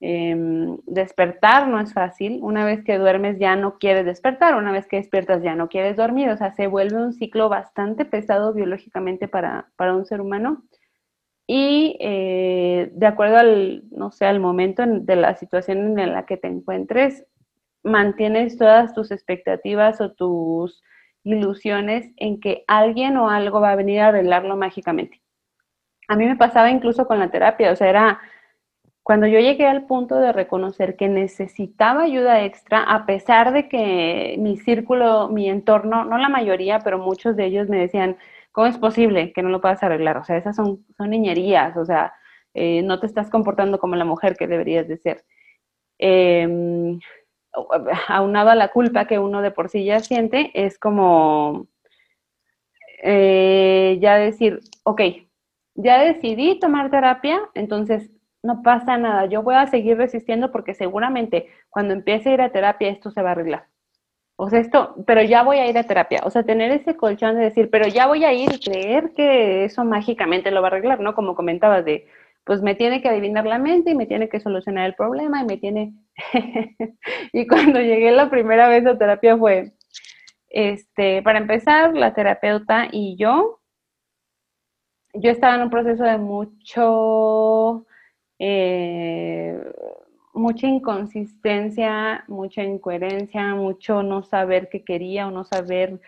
em, 0.00 0.78
despertar 0.86 1.68
no 1.68 1.80
es 1.80 1.92
fácil, 1.92 2.40
una 2.42 2.64
vez 2.64 2.82
que 2.84 2.98
duermes 2.98 3.38
ya 3.38 3.56
no 3.56 3.78
quieres 3.78 4.06
despertar, 4.06 4.56
una 4.56 4.72
vez 4.72 4.86
que 4.86 4.96
despiertas 4.96 5.42
ya 5.42 5.54
no 5.54 5.68
quieres 5.68 5.96
dormir, 5.96 6.30
o 6.30 6.36
sea, 6.36 6.52
se 6.52 6.66
vuelve 6.66 6.96
un 6.96 7.12
ciclo 7.12 7.48
bastante 7.48 8.04
pesado 8.04 8.52
biológicamente 8.54 9.28
para, 9.28 9.68
un 9.78 10.06
ser 10.06 10.20
humano. 10.20 10.64
Y 11.46 11.96
eh, 12.00 12.90
de 12.92 13.06
acuerdo 13.06 13.38
al, 13.38 13.84
no 13.90 14.12
sé, 14.12 14.24
al 14.26 14.40
momento 14.40 14.84
de 14.86 15.16
la 15.16 15.34
situación 15.36 15.98
en 15.98 16.12
la 16.12 16.24
que 16.24 16.36
te 16.36 16.48
encuentres, 16.48 17.26
mantienes 17.82 18.56
todas 18.58 18.94
tus 18.94 19.10
expectativas 19.10 20.00
o 20.00 20.12
tus 20.12 20.82
ilusiones 21.24 22.12
en 22.16 22.40
que 22.40 22.64
alguien 22.66 23.16
o 23.16 23.30
algo 23.30 23.60
va 23.60 23.72
a 23.72 23.76
venir 23.76 24.00
a 24.00 24.08
arreglarlo 24.08 24.56
mágicamente. 24.56 25.19
A 26.10 26.16
mí 26.16 26.26
me 26.26 26.34
pasaba 26.34 26.72
incluso 26.72 27.06
con 27.06 27.20
la 27.20 27.30
terapia, 27.30 27.70
o 27.70 27.76
sea, 27.76 27.88
era 27.88 28.20
cuando 29.04 29.28
yo 29.28 29.38
llegué 29.38 29.66
al 29.68 29.86
punto 29.86 30.16
de 30.16 30.32
reconocer 30.32 30.96
que 30.96 31.08
necesitaba 31.08 32.02
ayuda 32.02 32.42
extra, 32.44 32.82
a 32.82 33.06
pesar 33.06 33.52
de 33.52 33.68
que 33.68 34.34
mi 34.40 34.56
círculo, 34.56 35.28
mi 35.28 35.48
entorno, 35.48 36.04
no 36.04 36.18
la 36.18 36.28
mayoría, 36.28 36.80
pero 36.80 36.98
muchos 36.98 37.36
de 37.36 37.46
ellos 37.46 37.68
me 37.68 37.78
decían, 37.78 38.16
¿cómo 38.50 38.66
es 38.66 38.76
posible 38.76 39.32
que 39.32 39.42
no 39.42 39.50
lo 39.50 39.60
puedas 39.60 39.84
arreglar? 39.84 40.16
O 40.16 40.24
sea, 40.24 40.36
esas 40.36 40.56
son, 40.56 40.84
son 40.96 41.10
niñerías, 41.10 41.76
o 41.76 41.84
sea, 41.84 42.12
eh, 42.54 42.82
no 42.82 42.98
te 42.98 43.06
estás 43.06 43.30
comportando 43.30 43.78
como 43.78 43.94
la 43.94 44.04
mujer 44.04 44.36
que 44.36 44.48
deberías 44.48 44.88
de 44.88 44.98
ser. 44.98 45.24
Eh, 46.00 46.98
aunado 48.08 48.50
a 48.50 48.56
la 48.56 48.68
culpa 48.68 49.06
que 49.06 49.20
uno 49.20 49.42
de 49.42 49.52
por 49.52 49.68
sí 49.68 49.84
ya 49.84 50.00
siente, 50.00 50.50
es 50.54 50.76
como 50.76 51.68
eh, 53.04 53.96
ya 54.00 54.16
decir, 54.16 54.58
ok, 54.82 55.02
ya 55.74 55.98
decidí 56.02 56.58
tomar 56.58 56.90
terapia, 56.90 57.40
entonces 57.54 58.10
no 58.42 58.62
pasa 58.62 58.96
nada, 58.96 59.26
yo 59.26 59.42
voy 59.42 59.54
a 59.54 59.66
seguir 59.66 59.96
resistiendo 59.98 60.50
porque 60.50 60.74
seguramente 60.74 61.48
cuando 61.68 61.94
empiece 61.94 62.30
a 62.30 62.34
ir 62.34 62.40
a 62.40 62.52
terapia 62.52 62.88
esto 62.88 63.10
se 63.10 63.22
va 63.22 63.30
a 63.30 63.32
arreglar. 63.32 63.66
O 64.42 64.48
sea, 64.48 64.58
esto, 64.58 64.94
pero 65.06 65.22
ya 65.22 65.42
voy 65.42 65.58
a 65.58 65.68
ir 65.68 65.76
a 65.76 65.84
terapia. 65.84 66.20
O 66.24 66.30
sea, 66.30 66.44
tener 66.44 66.70
ese 66.70 66.96
colchón 66.96 67.36
de 67.36 67.42
decir, 67.42 67.68
pero 67.70 67.86
ya 67.86 68.06
voy 68.06 68.24
a 68.24 68.32
ir 68.32 68.50
y 68.50 68.58
creer 68.58 69.12
que 69.14 69.64
eso 69.66 69.84
mágicamente 69.84 70.50
lo 70.50 70.62
va 70.62 70.68
a 70.68 70.70
arreglar, 70.70 71.00
¿no? 71.00 71.14
Como 71.14 71.34
comentabas 71.34 71.84
de, 71.84 72.06
pues 72.44 72.62
me 72.62 72.74
tiene 72.74 73.02
que 73.02 73.10
adivinar 73.10 73.44
la 73.44 73.58
mente 73.58 73.90
y 73.90 73.94
me 73.94 74.06
tiene 74.06 74.30
que 74.30 74.40
solucionar 74.40 74.86
el 74.86 74.94
problema 74.94 75.42
y 75.42 75.44
me 75.44 75.58
tiene... 75.58 75.92
y 77.34 77.46
cuando 77.46 77.80
llegué 77.80 78.12
la 78.12 78.30
primera 78.30 78.66
vez 78.68 78.86
a 78.86 78.96
terapia 78.96 79.36
fue, 79.36 79.72
este, 80.48 81.20
para 81.20 81.38
empezar, 81.38 81.94
la 81.94 82.14
terapeuta 82.14 82.88
y 82.90 83.16
yo, 83.18 83.59
yo 85.14 85.30
estaba 85.30 85.56
en 85.56 85.62
un 85.62 85.70
proceso 85.70 86.04
de 86.04 86.18
mucho, 86.18 87.86
eh, 88.38 89.58
mucha 90.34 90.66
inconsistencia, 90.66 92.24
mucha 92.28 92.62
incoherencia, 92.62 93.54
mucho 93.54 94.02
no 94.02 94.22
saber 94.22 94.68
qué 94.68 94.84
quería 94.84 95.26
o 95.28 95.30
no 95.30 95.44
saber 95.44 96.00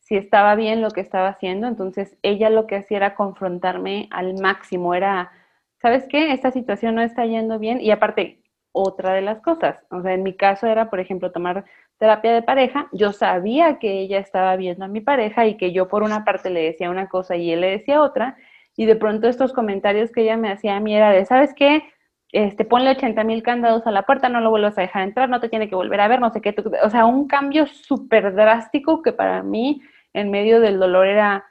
si 0.00 0.16
estaba 0.16 0.54
bien 0.54 0.80
lo 0.82 0.90
que 0.90 1.00
estaba 1.00 1.28
haciendo. 1.28 1.66
Entonces 1.66 2.16
ella 2.22 2.50
lo 2.50 2.66
que 2.66 2.76
hacía 2.76 2.98
era 2.98 3.14
confrontarme 3.14 4.08
al 4.10 4.34
máximo, 4.40 4.94
era 4.94 5.32
¿sabes 5.80 6.06
qué? 6.08 6.32
Esta 6.32 6.50
situación 6.50 6.94
no 6.94 7.02
está 7.02 7.24
yendo 7.26 7.58
bien 7.58 7.80
y 7.80 7.90
aparte, 7.90 8.42
otra 8.72 9.14
de 9.14 9.22
las 9.22 9.40
cosas, 9.40 9.84
o 9.90 10.02
sea, 10.02 10.12
en 10.14 10.22
mi 10.22 10.36
caso 10.36 10.66
era, 10.66 10.90
por 10.90 11.00
ejemplo, 11.00 11.32
tomar 11.32 11.64
terapia 11.98 12.32
de 12.32 12.42
pareja, 12.42 12.88
yo 12.92 13.12
sabía 13.12 13.78
que 13.78 14.00
ella 14.00 14.18
estaba 14.18 14.56
viendo 14.56 14.84
a 14.84 14.88
mi 14.88 15.00
pareja 15.00 15.46
y 15.46 15.56
que 15.56 15.72
yo 15.72 15.88
por 15.88 16.02
una 16.02 16.24
parte 16.24 16.50
le 16.50 16.62
decía 16.62 16.90
una 16.90 17.08
cosa 17.08 17.36
y 17.36 17.50
él 17.50 17.60
le 17.60 17.70
decía 17.70 18.02
otra, 18.02 18.36
y 18.76 18.86
de 18.86 18.96
pronto 18.96 19.28
estos 19.28 19.52
comentarios 19.52 20.12
que 20.12 20.22
ella 20.22 20.36
me 20.36 20.52
hacía 20.52 20.76
a 20.76 20.80
mí 20.80 20.94
era 20.94 21.10
de, 21.10 21.24
¿sabes 21.24 21.52
qué? 21.54 21.82
Este, 22.30 22.64
ponle 22.64 22.90
80 22.90 23.24
mil 23.24 23.42
candados 23.42 23.86
a 23.86 23.90
la 23.90 24.02
puerta, 24.02 24.28
no 24.28 24.40
lo 24.40 24.50
vuelvas 24.50 24.78
a 24.78 24.82
dejar 24.82 25.02
entrar, 25.02 25.28
no 25.28 25.40
te 25.40 25.48
tiene 25.48 25.68
que 25.68 25.74
volver 25.74 26.00
a 26.00 26.08
ver, 26.08 26.20
no 26.20 26.30
sé 26.30 26.40
qué, 26.40 26.54
o 26.82 26.90
sea, 26.90 27.04
un 27.06 27.26
cambio 27.26 27.66
súper 27.66 28.34
drástico 28.34 29.02
que 29.02 29.12
para 29.12 29.42
mí 29.42 29.82
en 30.12 30.30
medio 30.30 30.60
del 30.60 30.78
dolor 30.78 31.06
era, 31.06 31.46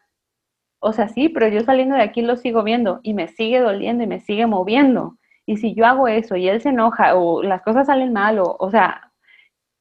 o 0.79 0.93
sea, 0.93 1.09
sí, 1.09 1.29
pero 1.29 1.47
yo 1.49 1.61
saliendo 1.61 1.95
de 1.95 2.03
aquí 2.03 2.21
lo 2.21 2.37
sigo 2.37 2.63
viendo 2.63 3.01
y 3.03 3.13
me 3.13 3.27
sigue 3.27 3.59
doliendo 3.59 4.03
y 4.03 4.07
me 4.07 4.21
sigue 4.21 4.45
moviendo. 4.45 5.17
Y 5.45 5.57
si 5.57 5.73
yo 5.73 5.85
hago 5.85 6.07
eso 6.07 6.35
y 6.35 6.47
él 6.47 6.61
se 6.61 6.69
enoja 6.69 7.15
o 7.15 7.43
las 7.43 7.61
cosas 7.63 7.87
salen 7.87 8.13
mal, 8.13 8.39
o, 8.39 8.55
o 8.59 8.69
sea, 8.69 9.06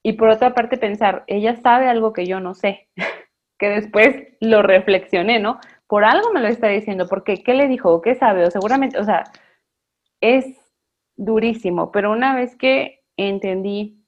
y 0.07 0.13
por 0.13 0.29
otra 0.29 0.55
parte 0.55 0.77
pensar, 0.77 1.25
ella 1.27 1.57
sabe 1.57 1.89
algo 1.89 2.13
que 2.13 2.27
yo 2.27 2.39
no 2.39 2.55
sé, 2.55 2.87
que 3.59 3.69
después 3.69 4.15
lo 4.39 4.63
reflexioné, 4.63 5.41
¿no? 5.41 5.59
Por 5.89 6.05
algo 6.05 6.33
me 6.33 6.41
lo 6.41 6.47
está 6.47 6.69
diciendo, 6.69 7.09
porque 7.09 7.43
¿qué 7.43 7.55
le 7.55 7.67
dijo? 7.67 8.01
¿Qué 8.03 8.15
sabe? 8.15 8.45
O 8.45 8.51
seguramente, 8.53 9.01
o 9.01 9.05
sea, 9.05 9.25
es 10.21 10.47
durísimo, 11.17 11.91
pero 11.91 12.13
una 12.13 12.37
vez 12.37 12.55
que 12.55 13.03
entendí 13.17 14.07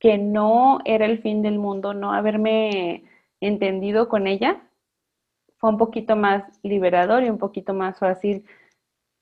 que 0.00 0.16
no 0.16 0.78
era 0.86 1.04
el 1.04 1.20
fin 1.20 1.42
del 1.42 1.58
mundo, 1.58 1.92
no 1.92 2.14
haberme 2.14 3.04
entendido 3.42 4.08
con 4.08 4.26
ella, 4.26 4.62
fue 5.58 5.68
un 5.68 5.76
poquito 5.76 6.16
más 6.16 6.44
liberador 6.62 7.24
y 7.24 7.28
un 7.28 7.36
poquito 7.36 7.74
más 7.74 7.98
fácil 7.98 8.46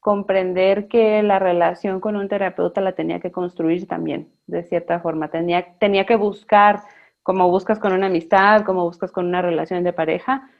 comprender 0.02 0.88
que 0.88 1.22
la 1.22 1.38
relación 1.38 2.00
con 2.00 2.16
un 2.16 2.28
terapeuta 2.28 2.80
la 2.80 2.96
tenía 2.96 3.20
que 3.20 3.30
construir 3.30 3.86
también, 3.86 4.32
de 4.48 4.64
cierta 4.64 4.98
forma. 4.98 5.30
Tenía, 5.30 5.78
tenía 5.78 6.06
que 6.06 6.16
buscar, 6.16 6.80
como 7.22 7.48
buscas 7.48 7.78
con 7.78 7.92
una 7.92 8.06
amistad, 8.06 8.64
como 8.64 8.82
buscas 8.82 9.12
con 9.12 9.26
una 9.26 9.42
relación 9.42 9.84
de 9.84 9.92
pareja, 9.92 10.50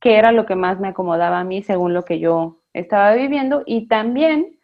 qué 0.00 0.16
era 0.16 0.32
lo 0.32 0.44
que 0.44 0.56
más 0.56 0.80
me 0.80 0.88
acomodaba 0.88 1.38
a 1.38 1.44
mí 1.44 1.62
según 1.62 1.94
lo 1.94 2.04
que 2.04 2.18
yo 2.18 2.62
estaba 2.72 3.14
viviendo 3.14 3.62
y 3.64 3.86
también 3.86 4.58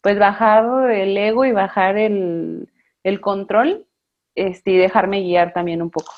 pues 0.00 0.16
bajar 0.16 0.92
el 0.92 1.18
ego 1.18 1.44
y 1.44 1.50
bajar 1.50 1.98
el, 1.98 2.70
el 3.02 3.20
control 3.20 3.84
este, 4.36 4.70
y 4.70 4.76
dejarme 4.76 5.22
guiar 5.22 5.52
también 5.52 5.82
un 5.82 5.90
poco. 5.90 6.12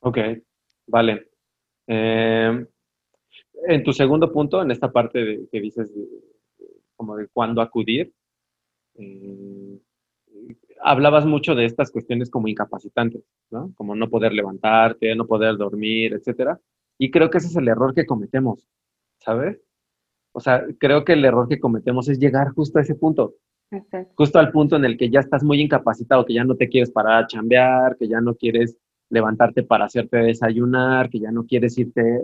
Ok, 0.00 0.18
vale. 0.86 1.28
Eh, 1.86 2.66
en 3.66 3.82
tu 3.82 3.92
segundo 3.92 4.32
punto, 4.32 4.62
en 4.62 4.70
esta 4.70 4.90
parte 4.90 5.18
de, 5.18 5.48
que 5.50 5.60
dices 5.60 5.92
como 6.96 7.16
de 7.16 7.28
cuándo 7.28 7.60
acudir, 7.60 8.12
eh, 8.96 9.78
hablabas 10.80 11.26
mucho 11.26 11.54
de 11.54 11.64
estas 11.64 11.90
cuestiones 11.90 12.30
como 12.30 12.48
incapacitantes, 12.48 13.22
¿no? 13.50 13.72
Como 13.74 13.94
no 13.94 14.08
poder 14.08 14.32
levantarte, 14.32 15.14
no 15.14 15.26
poder 15.26 15.56
dormir, 15.56 16.12
etcétera. 16.14 16.60
Y 16.98 17.10
creo 17.10 17.30
que 17.30 17.38
ese 17.38 17.48
es 17.48 17.56
el 17.56 17.68
error 17.68 17.94
que 17.94 18.06
cometemos, 18.06 18.68
¿sabes? 19.18 19.60
O 20.32 20.40
sea, 20.40 20.64
creo 20.78 21.04
que 21.04 21.14
el 21.14 21.24
error 21.24 21.48
que 21.48 21.60
cometemos 21.60 22.08
es 22.08 22.18
llegar 22.18 22.50
justo 22.50 22.78
a 22.78 22.82
ese 22.82 22.94
punto. 22.94 23.34
Justo 24.14 24.38
al 24.38 24.52
punto 24.52 24.76
en 24.76 24.84
el 24.84 24.96
que 24.96 25.10
ya 25.10 25.20
estás 25.20 25.42
muy 25.42 25.60
incapacitado, 25.60 26.24
que 26.24 26.34
ya 26.34 26.44
no 26.44 26.54
te 26.54 26.68
quieres 26.68 26.90
parar 26.90 27.24
a 27.24 27.26
chambear, 27.26 27.96
que 27.96 28.06
ya 28.06 28.20
no 28.20 28.34
quieres 28.34 28.78
levantarte 29.10 29.62
para 29.62 29.84
hacerte 29.84 30.18
desayunar, 30.18 31.10
que 31.10 31.20
ya 31.20 31.30
no 31.30 31.44
quieres 31.46 31.76
irte 31.78 32.00
eh, 32.00 32.20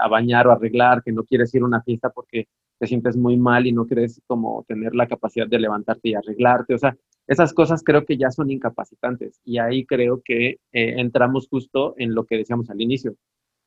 a 0.00 0.08
bañar 0.08 0.46
o 0.46 0.52
arreglar, 0.52 1.02
que 1.02 1.12
no 1.12 1.24
quieres 1.24 1.54
ir 1.54 1.62
a 1.62 1.66
una 1.66 1.82
fiesta 1.82 2.10
porque 2.10 2.48
te 2.78 2.86
sientes 2.86 3.16
muy 3.16 3.36
mal 3.36 3.66
y 3.66 3.72
no 3.72 3.86
quieres 3.86 4.20
como 4.26 4.64
tener 4.66 4.94
la 4.94 5.06
capacidad 5.06 5.46
de 5.46 5.58
levantarte 5.58 6.08
y 6.08 6.14
arreglarte. 6.14 6.74
O 6.74 6.78
sea, 6.78 6.96
esas 7.26 7.54
cosas 7.54 7.82
creo 7.82 8.04
que 8.04 8.16
ya 8.16 8.30
son 8.30 8.50
incapacitantes 8.50 9.40
y 9.44 9.58
ahí 9.58 9.86
creo 9.86 10.22
que 10.22 10.48
eh, 10.50 10.58
entramos 10.72 11.48
justo 11.48 11.94
en 11.96 12.14
lo 12.14 12.24
que 12.24 12.36
decíamos 12.36 12.68
al 12.70 12.80
inicio, 12.80 13.16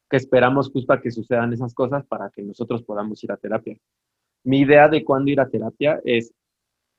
que 0.10 0.18
esperamos 0.18 0.70
justo 0.70 0.94
a 0.94 1.02
que 1.02 1.12
sucedan 1.12 1.54
esas 1.54 1.74
cosas 1.74 2.06
para 2.06 2.30
que 2.30 2.44
nosotros 2.44 2.84
podamos 2.84 3.24
ir 3.24 3.32
a 3.32 3.38
terapia. 3.38 3.78
Mi 4.44 4.60
idea 4.62 4.88
de 4.88 5.04
cuándo 5.04 5.32
ir 5.32 5.40
a 5.40 5.50
terapia 5.50 6.00
es 6.04 6.34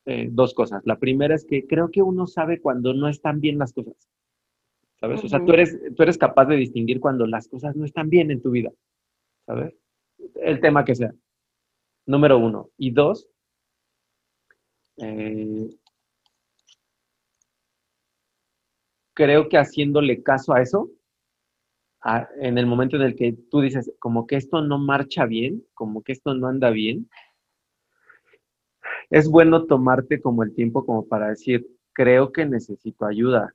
eh, 0.06 0.28
dos 0.30 0.54
cosas. 0.54 0.82
La 0.84 0.98
primera 0.98 1.34
es 1.34 1.44
que 1.44 1.66
creo 1.66 1.90
que 1.90 2.02
uno 2.02 2.26
sabe 2.26 2.60
cuando 2.60 2.94
no 2.94 3.08
están 3.08 3.40
bien 3.40 3.58
las 3.58 3.72
cosas. 3.72 4.08
¿Sabes? 5.00 5.24
O 5.24 5.28
sea, 5.28 5.44
tú 5.44 5.52
eres, 5.52 5.78
tú 5.96 6.02
eres 6.02 6.18
capaz 6.18 6.46
de 6.46 6.56
distinguir 6.56 7.00
cuando 7.00 7.26
las 7.26 7.48
cosas 7.48 7.76
no 7.76 7.84
están 7.84 8.10
bien 8.10 8.30
en 8.30 8.42
tu 8.42 8.50
vida, 8.50 8.70
¿sabes? 9.46 9.74
El 10.36 10.60
tema 10.60 10.84
que 10.84 10.94
sea. 10.94 11.12
Número 12.06 12.38
uno. 12.38 12.70
Y 12.76 12.90
dos, 12.90 13.28
eh, 14.98 15.68
creo 19.14 19.48
que 19.48 19.58
haciéndole 19.58 20.22
caso 20.22 20.52
a 20.54 20.62
eso, 20.62 20.90
en 22.40 22.58
el 22.58 22.66
momento 22.66 22.96
en 22.96 23.02
el 23.02 23.16
que 23.16 23.36
tú 23.50 23.60
dices, 23.60 23.92
como 23.98 24.26
que 24.26 24.36
esto 24.36 24.62
no 24.62 24.78
marcha 24.78 25.26
bien, 25.26 25.64
como 25.74 26.02
que 26.02 26.12
esto 26.12 26.34
no 26.34 26.46
anda 26.46 26.70
bien, 26.70 27.08
es 29.10 29.28
bueno 29.28 29.66
tomarte 29.66 30.20
como 30.20 30.42
el 30.42 30.54
tiempo 30.54 30.84
como 30.84 31.06
para 31.06 31.30
decir, 31.30 31.66
creo 31.92 32.30
que 32.32 32.46
necesito 32.46 33.06
ayuda, 33.06 33.54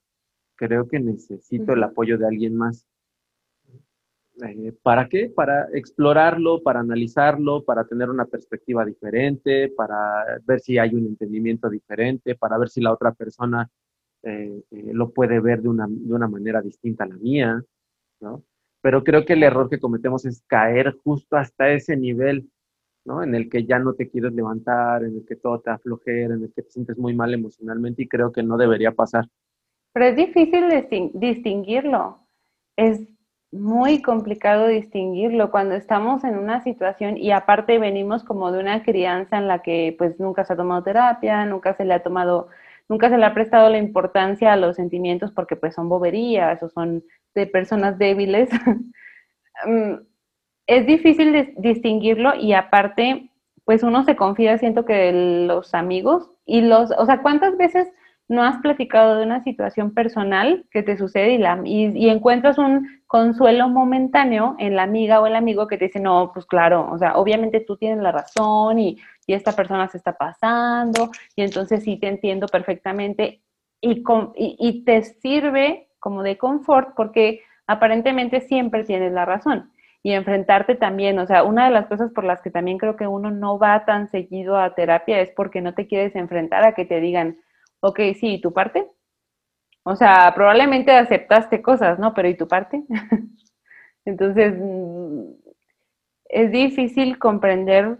creo 0.55 0.87
que 0.87 0.99
necesito 0.99 1.73
el 1.73 1.83
apoyo 1.83 2.17
de 2.17 2.27
alguien 2.27 2.55
más. 2.55 2.87
Eh, 4.41 4.73
¿Para 4.81 5.07
qué? 5.07 5.31
Para 5.33 5.67
explorarlo, 5.73 6.63
para 6.63 6.79
analizarlo, 6.79 7.63
para 7.63 7.85
tener 7.85 8.09
una 8.09 8.25
perspectiva 8.25 8.83
diferente, 8.83 9.69
para 9.69 10.39
ver 10.43 10.59
si 10.59 10.77
hay 10.77 10.95
un 10.95 11.05
entendimiento 11.05 11.69
diferente, 11.69 12.35
para 12.35 12.57
ver 12.57 12.69
si 12.69 12.81
la 12.81 12.91
otra 12.91 13.11
persona 13.13 13.69
eh, 14.23 14.63
eh, 14.71 14.91
lo 14.93 15.11
puede 15.11 15.39
ver 15.39 15.61
de 15.61 15.69
una, 15.69 15.85
de 15.87 16.13
una 16.13 16.27
manera 16.27 16.61
distinta 16.61 17.03
a 17.03 17.07
la 17.07 17.17
mía, 17.17 17.63
¿no? 18.21 18.43
Pero 18.81 19.03
creo 19.03 19.23
que 19.23 19.33
el 19.33 19.43
error 19.43 19.69
que 19.69 19.79
cometemos 19.79 20.25
es 20.25 20.43
caer 20.47 20.97
justo 21.03 21.37
hasta 21.37 21.71
ese 21.71 21.95
nivel 21.95 22.49
¿no? 23.05 23.23
En 23.23 23.35
el 23.35 23.49
que 23.49 23.65
ya 23.65 23.79
no 23.79 23.93
te 23.93 24.09
quieres 24.09 24.33
levantar, 24.33 25.03
en 25.03 25.17
el 25.17 25.25
que 25.25 25.35
todo 25.35 25.59
te 25.59 25.71
aflojera, 25.71 26.35
en 26.35 26.43
el 26.43 26.53
que 26.53 26.63
te 26.63 26.71
sientes 26.71 26.97
muy 26.97 27.15
mal 27.15 27.33
emocionalmente 27.33 28.03
y 28.03 28.07
creo 28.07 28.31
que 28.31 28.43
no 28.43 28.57
debería 28.57 28.91
pasar. 28.91 29.25
Pero 29.93 30.05
es 30.05 30.15
difícil 30.15 30.65
distinguirlo. 31.13 32.19
Es 32.75 33.01
muy 33.51 34.01
complicado 34.01 34.67
distinguirlo 34.67 35.51
cuando 35.51 35.75
estamos 35.75 36.23
en 36.23 36.37
una 36.37 36.63
situación 36.63 37.17
y 37.17 37.31
aparte 37.31 37.77
venimos 37.77 38.23
como 38.23 38.51
de 38.51 38.59
una 38.59 38.81
crianza 38.81 39.37
en 39.37 39.47
la 39.47 39.61
que 39.61 39.95
pues 39.97 40.19
nunca 40.19 40.43
se 40.43 40.53
ha 40.53 40.55
tomado 40.55 40.83
terapia, 40.83 41.45
nunca 41.45 41.75
se 41.75 41.85
le 41.85 41.93
ha 41.93 42.01
tomado, 42.01 42.47
nunca 42.89 43.09
se 43.09 43.17
le 43.19 43.25
ha 43.25 43.33
prestado 43.35 43.69
la 43.69 43.77
importancia 43.77 44.51
a 44.51 44.55
los 44.57 44.75
sentimientos 44.75 45.31
porque 45.31 45.55
pues 45.55 45.75
son 45.75 45.87
boberías 45.87 46.63
o 46.63 46.69
son 46.69 47.03
de 47.35 47.47
personas 47.47 47.97
débiles. 47.97 48.49
Mm, 49.67 50.01
es 50.65 50.87
difícil 50.87 51.53
distinguirlo 51.57 52.33
y 52.35 52.53
aparte 52.53 53.29
pues 53.65 53.83
uno 53.83 54.03
se 54.03 54.15
confía, 54.15 54.57
siento 54.57 54.83
que 54.83 55.45
los 55.47 55.75
amigos 55.75 56.31
y 56.43 56.61
los, 56.61 56.91
o 56.97 57.05
sea, 57.05 57.21
¿cuántas 57.21 57.55
veces 57.55 57.87
no 58.33 58.43
has 58.43 58.57
platicado 58.57 59.17
de 59.17 59.25
una 59.25 59.43
situación 59.43 59.93
personal 59.93 60.65
que 60.71 60.83
te 60.83 60.97
sucede 60.97 61.39
y, 61.65 61.85
y, 61.97 62.09
encuentras 62.09 62.57
un 62.57 63.01
consuelo 63.07 63.69
momentáneo 63.69 64.55
en 64.59 64.75
la 64.75 64.83
amiga 64.83 65.21
o 65.21 65.27
el 65.27 65.35
amigo 65.35 65.67
que 65.67 65.77
te 65.77 65.85
dice, 65.85 65.99
no, 65.99 66.31
pues 66.33 66.45
claro, 66.45 66.89
o 66.91 66.97
sea, 66.97 67.15
obviamente 67.15 67.61
tú 67.61 67.77
tienes 67.77 68.03
la 68.03 68.11
razón 68.11 68.79
y, 68.79 68.97
y 69.27 69.33
esta 69.33 69.53
persona 69.53 69.87
se 69.87 69.97
está 69.97 70.13
pasando 70.13 71.11
y 71.35 71.43
entonces 71.43 71.83
sí 71.83 71.97
te 71.97 72.07
entiendo 72.07 72.47
perfectamente 72.47 73.41
y, 73.79 74.03
y, 74.35 74.57
y 74.59 74.83
te 74.83 75.03
sirve 75.03 75.89
como 75.99 76.23
de 76.23 76.37
confort 76.37 76.95
porque 76.95 77.41
aparentemente 77.67 78.41
siempre 78.41 78.83
tienes 78.83 79.13
la 79.13 79.25
razón 79.25 79.71
y 80.01 80.11
enfrentarte 80.11 80.75
también, 80.75 81.17
o 81.17 81.25
sea, 81.25 81.43
una 81.43 81.65
de 81.65 81.71
las 81.71 81.87
cosas 81.87 82.11
por 82.11 82.25
las 82.25 82.41
que 82.41 82.51
también 82.51 82.77
creo 82.77 82.97
que 82.97 83.07
uno 83.07 83.31
no 83.31 83.57
va 83.57 83.85
tan 83.85 84.09
seguido 84.09 84.57
a 84.57 84.75
terapia 84.75 85.21
es 85.21 85.29
porque 85.29 85.61
no 85.61 85.73
te 85.73 85.87
quieres 85.87 86.13
enfrentar 86.15 86.65
a 86.65 86.73
que 86.73 86.83
te 86.83 86.99
digan, 86.99 87.37
ok, 87.83 87.99
sí, 88.17 88.35
¿y 88.35 88.41
tu 88.41 88.53
parte? 88.53 88.89
O 89.83 89.95
sea, 89.95 90.31
probablemente 90.33 90.91
aceptaste 90.91 91.61
cosas, 91.61 91.99
¿no? 91.99 92.13
Pero 92.13 92.29
¿y 92.29 92.37
tu 92.37 92.47
parte? 92.47 92.83
Entonces, 94.05 94.55
mm, 94.57 95.33
es 96.29 96.51
difícil 96.51 97.19
comprender, 97.19 97.97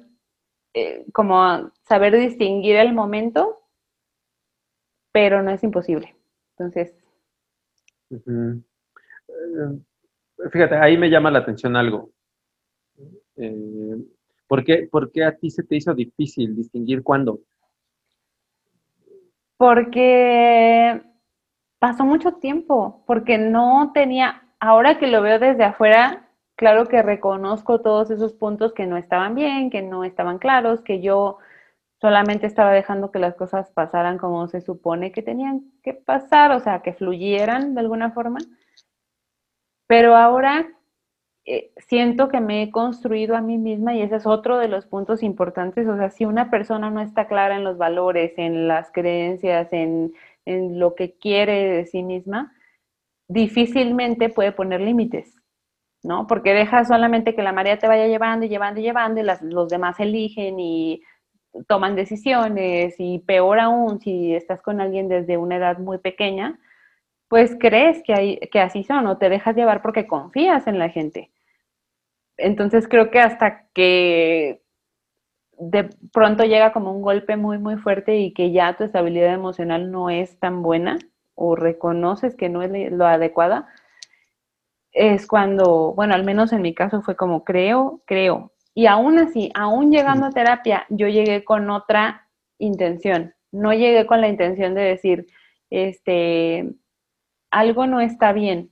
eh, 0.74 1.06
como 1.12 1.70
saber 1.82 2.18
distinguir 2.18 2.78
el 2.78 2.94
momento, 2.94 3.62
pero 5.12 5.44
no 5.44 5.52
es 5.52 5.62
imposible. 5.64 6.16
Entonces. 6.52 6.96
Eh, 8.10 8.62
fíjate, 10.50 10.76
ahí 10.76 10.98
me 10.98 11.10
llama 11.10 11.30
la 11.30 11.40
atención 11.40 11.76
algo. 11.76 12.12
Eh, 13.36 13.98
¿por, 14.48 14.64
qué, 14.64 14.88
¿Por 14.90 15.12
qué 15.12 15.26
a 15.26 15.36
ti 15.36 15.50
se 15.50 15.64
te 15.64 15.76
hizo 15.76 15.94
difícil 15.94 16.56
distinguir 16.56 17.04
cuándo? 17.04 17.42
Porque 19.64 21.02
pasó 21.80 22.04
mucho 22.04 22.34
tiempo, 22.34 23.02
porque 23.08 23.38
no 23.38 23.94
tenía, 23.94 24.44
ahora 24.60 25.00
que 25.00 25.08
lo 25.08 25.22
veo 25.22 25.40
desde 25.40 25.64
afuera, 25.64 26.28
claro 26.58 26.90
que 26.90 27.02
reconozco 27.02 27.80
todos 27.80 28.12
esos 28.12 28.34
puntos 28.34 28.74
que 28.74 28.86
no 28.88 28.98
estaban 28.98 29.36
bien, 29.36 29.70
que 29.70 29.82
no 29.82 30.04
estaban 30.04 30.38
claros, 30.38 30.82
que 30.82 31.00
yo 31.00 31.38
solamente 32.02 32.46
estaba 32.46 32.74
dejando 32.74 33.10
que 33.10 33.20
las 33.20 33.36
cosas 33.36 33.72
pasaran 33.72 34.18
como 34.18 34.50
se 34.50 34.60
supone 34.60 35.14
que 35.14 35.22
tenían 35.22 35.72
que 35.82 35.94
pasar, 35.94 36.52
o 36.52 36.60
sea, 36.60 36.82
que 36.82 36.92
fluyeran 36.92 37.74
de 37.74 37.80
alguna 37.80 38.12
forma. 38.12 38.40
Pero 39.88 40.18
ahora 40.18 40.68
eh, 41.46 41.72
siento 41.78 42.30
que 42.30 42.40
me 42.40 42.64
he 42.64 42.72
construido 42.72 43.36
a 43.36 43.42
mí 43.42 43.58
misma 43.58 43.94
y 43.96 44.02
ese 44.02 44.16
es 44.16 44.26
otro 44.26 44.58
de 44.58 44.70
los 44.70 44.86
puntos 44.86 45.24
importantes. 45.24 45.88
O 45.88 45.98
sea, 45.98 46.10
si 46.10 46.26
una 46.26 46.50
persona 46.50 46.90
no 46.90 47.02
está 47.02 47.28
clara 47.28 47.58
en 47.58 47.64
los 47.64 47.78
valores, 47.78 48.34
en 48.38 48.68
las 48.68 48.92
creencias, 48.92 49.72
en, 49.74 50.14
en 50.46 50.80
lo 50.80 50.96
que 50.96 51.14
quiere 51.14 51.54
de 51.78 51.86
sí 51.86 52.04
misma, 52.04 52.54
difícilmente 53.28 54.30
puede 54.30 54.52
poner 54.52 54.82
límites, 54.82 55.36
¿no? 56.04 56.28
Porque 56.28 56.54
deja 56.54 56.86
solamente 56.86 57.36
que 57.36 57.44
la 57.44 57.54
marea 57.54 57.80
te 57.80 57.88
vaya 57.88 58.08
llevando 58.08 58.46
y 58.46 58.50
llevando 58.50 58.80
y 58.80 58.84
llevando 58.84 59.22
y 59.22 59.24
las, 59.24 59.42
los 59.42 59.70
demás 59.70 60.00
eligen 60.00 60.60
y 60.60 61.02
toman 61.68 61.96
decisiones 61.96 62.96
y 63.00 63.20
peor 63.20 63.60
aún 63.60 64.00
si 64.00 64.34
estás 64.34 64.62
con 64.62 64.82
alguien 64.82 65.08
desde 65.08 65.38
una 65.38 65.58
edad 65.58 65.78
muy 65.78 65.98
pequeña, 66.00 66.60
pues 67.34 67.58
crees 67.60 68.04
que, 68.04 68.14
hay, 68.14 68.38
que 68.52 68.60
así 68.60 68.84
son 68.84 69.08
o 69.08 69.18
te 69.18 69.28
dejas 69.28 69.56
llevar 69.56 69.82
porque 69.82 70.06
confías 70.06 70.68
en 70.68 70.78
la 70.78 70.90
gente. 70.90 71.32
Entonces 72.38 72.88
creo 72.88 73.10
que 73.10 73.20
hasta 73.20 73.66
que 73.74 74.62
de 75.58 75.90
pronto 76.14 76.44
llega 76.44 76.72
como 76.72 76.92
un 76.96 77.02
golpe 77.02 77.36
muy, 77.36 77.58
muy 77.58 77.78
fuerte 77.78 78.20
y 78.20 78.36
que 78.36 78.52
ya 78.52 78.78
tu 78.78 78.84
estabilidad 78.84 79.34
emocional 79.34 79.90
no 79.90 80.12
es 80.12 80.38
tan 80.38 80.62
buena 80.62 81.00
o 81.34 81.56
reconoces 81.56 82.36
que 82.36 82.50
no 82.50 82.62
es 82.62 82.92
lo 82.92 83.08
adecuada, 83.08 83.68
es 84.92 85.26
cuando, 85.26 85.96
bueno, 85.96 86.14
al 86.14 86.24
menos 86.24 86.54
en 86.54 86.62
mi 86.62 86.76
caso 86.76 87.02
fue 87.02 87.16
como 87.16 87.44
creo, 87.44 88.04
creo. 88.06 88.52
Y 88.76 88.86
aún 88.86 89.18
así, 89.18 89.50
aún 89.56 89.92
llegando 89.92 90.28
a 90.28 90.30
terapia, 90.30 90.86
yo 90.90 91.08
llegué 91.08 91.44
con 91.44 91.72
otra 91.72 92.28
intención. 92.60 93.34
No 93.52 93.74
llegué 93.74 94.06
con 94.06 94.22
la 94.22 94.28
intención 94.28 94.76
de 94.76 94.82
decir, 94.82 95.26
este, 95.72 96.76
algo 97.54 97.86
no 97.86 98.02
está 98.02 98.34
bien, 98.34 98.72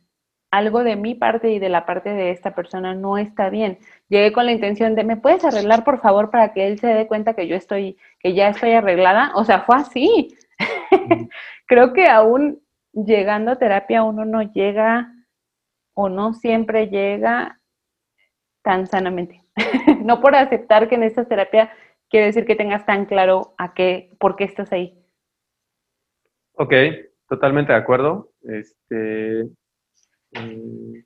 algo 0.49 0.83
de 0.83 0.95
mi 0.95 1.13
parte 1.13 1.51
y 1.51 1.59
de 1.59 1.69
la 1.69 1.85
parte 1.85 2.09
de 2.09 2.31
esta 2.31 2.55
persona 2.55 2.95
no 2.95 3.17
está 3.17 3.49
bien. 3.49 3.77
Llegué 4.09 4.33
con 4.33 4.45
la 4.45 4.51
intención 4.51 4.95
de, 4.95 5.03
¿me 5.03 5.17
puedes 5.17 5.45
arreglar 5.45 5.83
por 5.83 5.99
favor 5.99 6.31
para 6.31 6.51
que 6.51 6.67
él 6.67 6.79
se 6.79 6.87
dé 6.87 7.07
cuenta 7.07 7.35
que 7.35 7.47
yo 7.47 7.55
estoy, 7.55 7.97
que 8.19 8.33
ya 8.33 8.49
estoy 8.49 8.71
arreglada? 8.71 9.31
O 9.35 9.45
sea, 9.45 9.61
fue 9.61 9.77
así. 9.77 10.35
Creo 11.67 11.93
que 11.93 12.07
aún 12.07 12.61
llegando 12.91 13.51
a 13.51 13.55
terapia 13.57 14.03
uno 14.03 14.25
no 14.25 14.41
llega 14.41 15.13
o 15.93 16.09
no 16.09 16.33
siempre 16.33 16.87
llega 16.87 17.59
tan 18.63 18.87
sanamente. 18.87 19.43
no 20.03 20.21
por 20.21 20.35
aceptar 20.35 20.89
que 20.89 20.95
en 20.95 21.03
esta 21.03 21.25
terapia 21.25 21.71
quiere 22.09 22.25
decir 22.25 22.45
que 22.45 22.55
tengas 22.55 22.85
tan 22.85 23.05
claro 23.05 23.53
a 23.59 23.75
qué, 23.75 24.09
por 24.19 24.35
qué 24.35 24.45
estás 24.45 24.73
ahí. 24.73 24.97
Ok, 26.55 26.73
totalmente 27.31 27.71
de 27.71 27.77
acuerdo. 27.77 28.33
Este, 28.41 29.39
eh, 30.33 31.03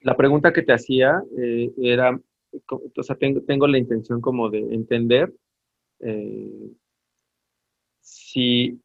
la 0.00 0.16
pregunta 0.16 0.52
que 0.52 0.62
te 0.62 0.72
hacía 0.72 1.22
eh, 1.38 1.70
era, 1.78 2.20
o 2.68 3.02
sea, 3.04 3.14
tengo, 3.14 3.68
la 3.68 3.78
intención 3.78 4.20
como 4.20 4.50
de 4.50 4.58
entender 4.58 5.32
eh, 6.00 6.72
si 8.00 8.82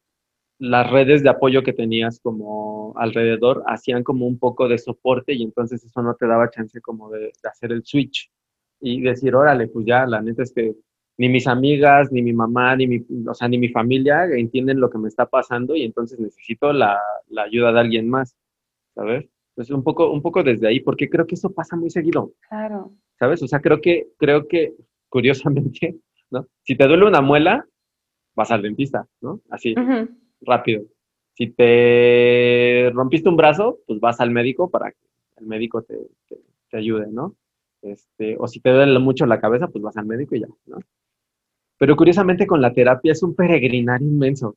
las 0.60 0.92
redes 0.92 1.24
de 1.24 1.30
apoyo 1.30 1.64
que 1.64 1.74
tenías 1.74 2.20
como 2.20 2.94
alrededor 2.96 3.64
hacían 3.66 4.04
como 4.04 4.28
un 4.28 4.38
poco 4.38 4.68
de 4.68 4.78
soporte 4.78 5.34
y 5.34 5.42
entonces 5.42 5.84
eso 5.84 6.04
no 6.04 6.14
te 6.14 6.28
daba 6.28 6.52
chance 6.52 6.80
como 6.80 7.10
de, 7.10 7.32
hacer 7.44 7.72
el 7.72 7.84
switch 7.84 8.32
y 8.80 9.02
decir, 9.02 9.34
órale, 9.34 9.68
pues 9.68 9.88
ya, 9.88 10.06
la 10.06 10.22
neta 10.22 10.44
es 10.44 10.54
que 10.54 10.76
ni 11.22 11.30
mis 11.30 11.46
amigas, 11.46 12.12
ni 12.12 12.24
mi 12.24 12.34
mamá, 12.34 12.76
ni 12.76 12.88
mi, 12.88 13.06
o 13.28 13.34
sea, 13.36 13.48
ni 13.48 13.60
mi 13.60 13.70
familia 13.70 14.26
entienden 14.26 14.80
lo 14.80 14.90
que 14.90 14.98
me 14.98 15.08
está 15.08 15.28
pasando 15.28 15.76
y 15.76 15.84
entonces 15.84 16.20
necesito 16.20 16.74
la, 16.74 17.00
la 17.30 17.44
ayuda 17.44 17.72
de 17.72 17.80
alguien 17.80 18.10
más, 18.10 18.36
¿sabes? 18.96 19.30
Pues 19.54 19.70
un 19.70 19.84
poco, 19.84 20.12
un 20.12 20.24
poco 20.24 20.42
desde 20.42 20.68
ahí, 20.68 20.80
porque 20.80 21.12
creo 21.12 21.28
que 21.28 21.36
eso 21.36 21.54
pasa 21.54 21.76
muy 21.76 21.92
seguido. 21.92 22.34
Claro. 22.50 22.94
¿Sabes? 23.20 23.44
O 23.44 23.48
sea, 23.48 23.60
creo 23.60 23.82
que, 23.82 24.08
creo 24.18 24.48
que, 24.48 24.74
curiosamente, 25.10 26.00
¿no? 26.32 26.48
Si 26.64 26.76
te 26.76 26.88
duele 26.88 27.06
una 27.06 27.22
muela, 27.22 27.68
vas 28.34 28.50
al 28.50 28.64
dentista, 28.64 29.06
¿no? 29.22 29.42
Así, 29.52 29.76
rápido. 30.42 30.86
Si 31.34 31.52
te 31.52 32.90
rompiste 32.96 33.30
un 33.30 33.38
brazo, 33.38 33.78
pues 33.86 34.00
vas 34.00 34.20
al 34.22 34.32
médico 34.32 34.72
para 34.72 34.90
que 34.90 34.98
el 35.38 35.46
médico 35.46 35.84
te, 35.84 36.00
te, 36.72 36.78
ayude, 36.78 37.12
¿no? 37.12 37.36
Este, 37.84 38.38
o 38.40 38.48
si 38.48 38.60
te 38.60 38.72
duele 38.72 38.98
mucho 38.98 39.28
la 39.28 39.40
cabeza, 39.40 39.68
pues 39.68 39.84
vas 39.84 39.98
al 39.98 40.08
médico 40.08 40.36
y 40.36 40.40
ya, 40.40 40.48
¿no? 40.66 40.80
Pero 41.82 41.96
curiosamente 41.96 42.46
con 42.46 42.62
la 42.62 42.72
terapia 42.72 43.12
es 43.12 43.24
un 43.24 43.34
peregrinar 43.34 44.04
inmenso. 44.04 44.56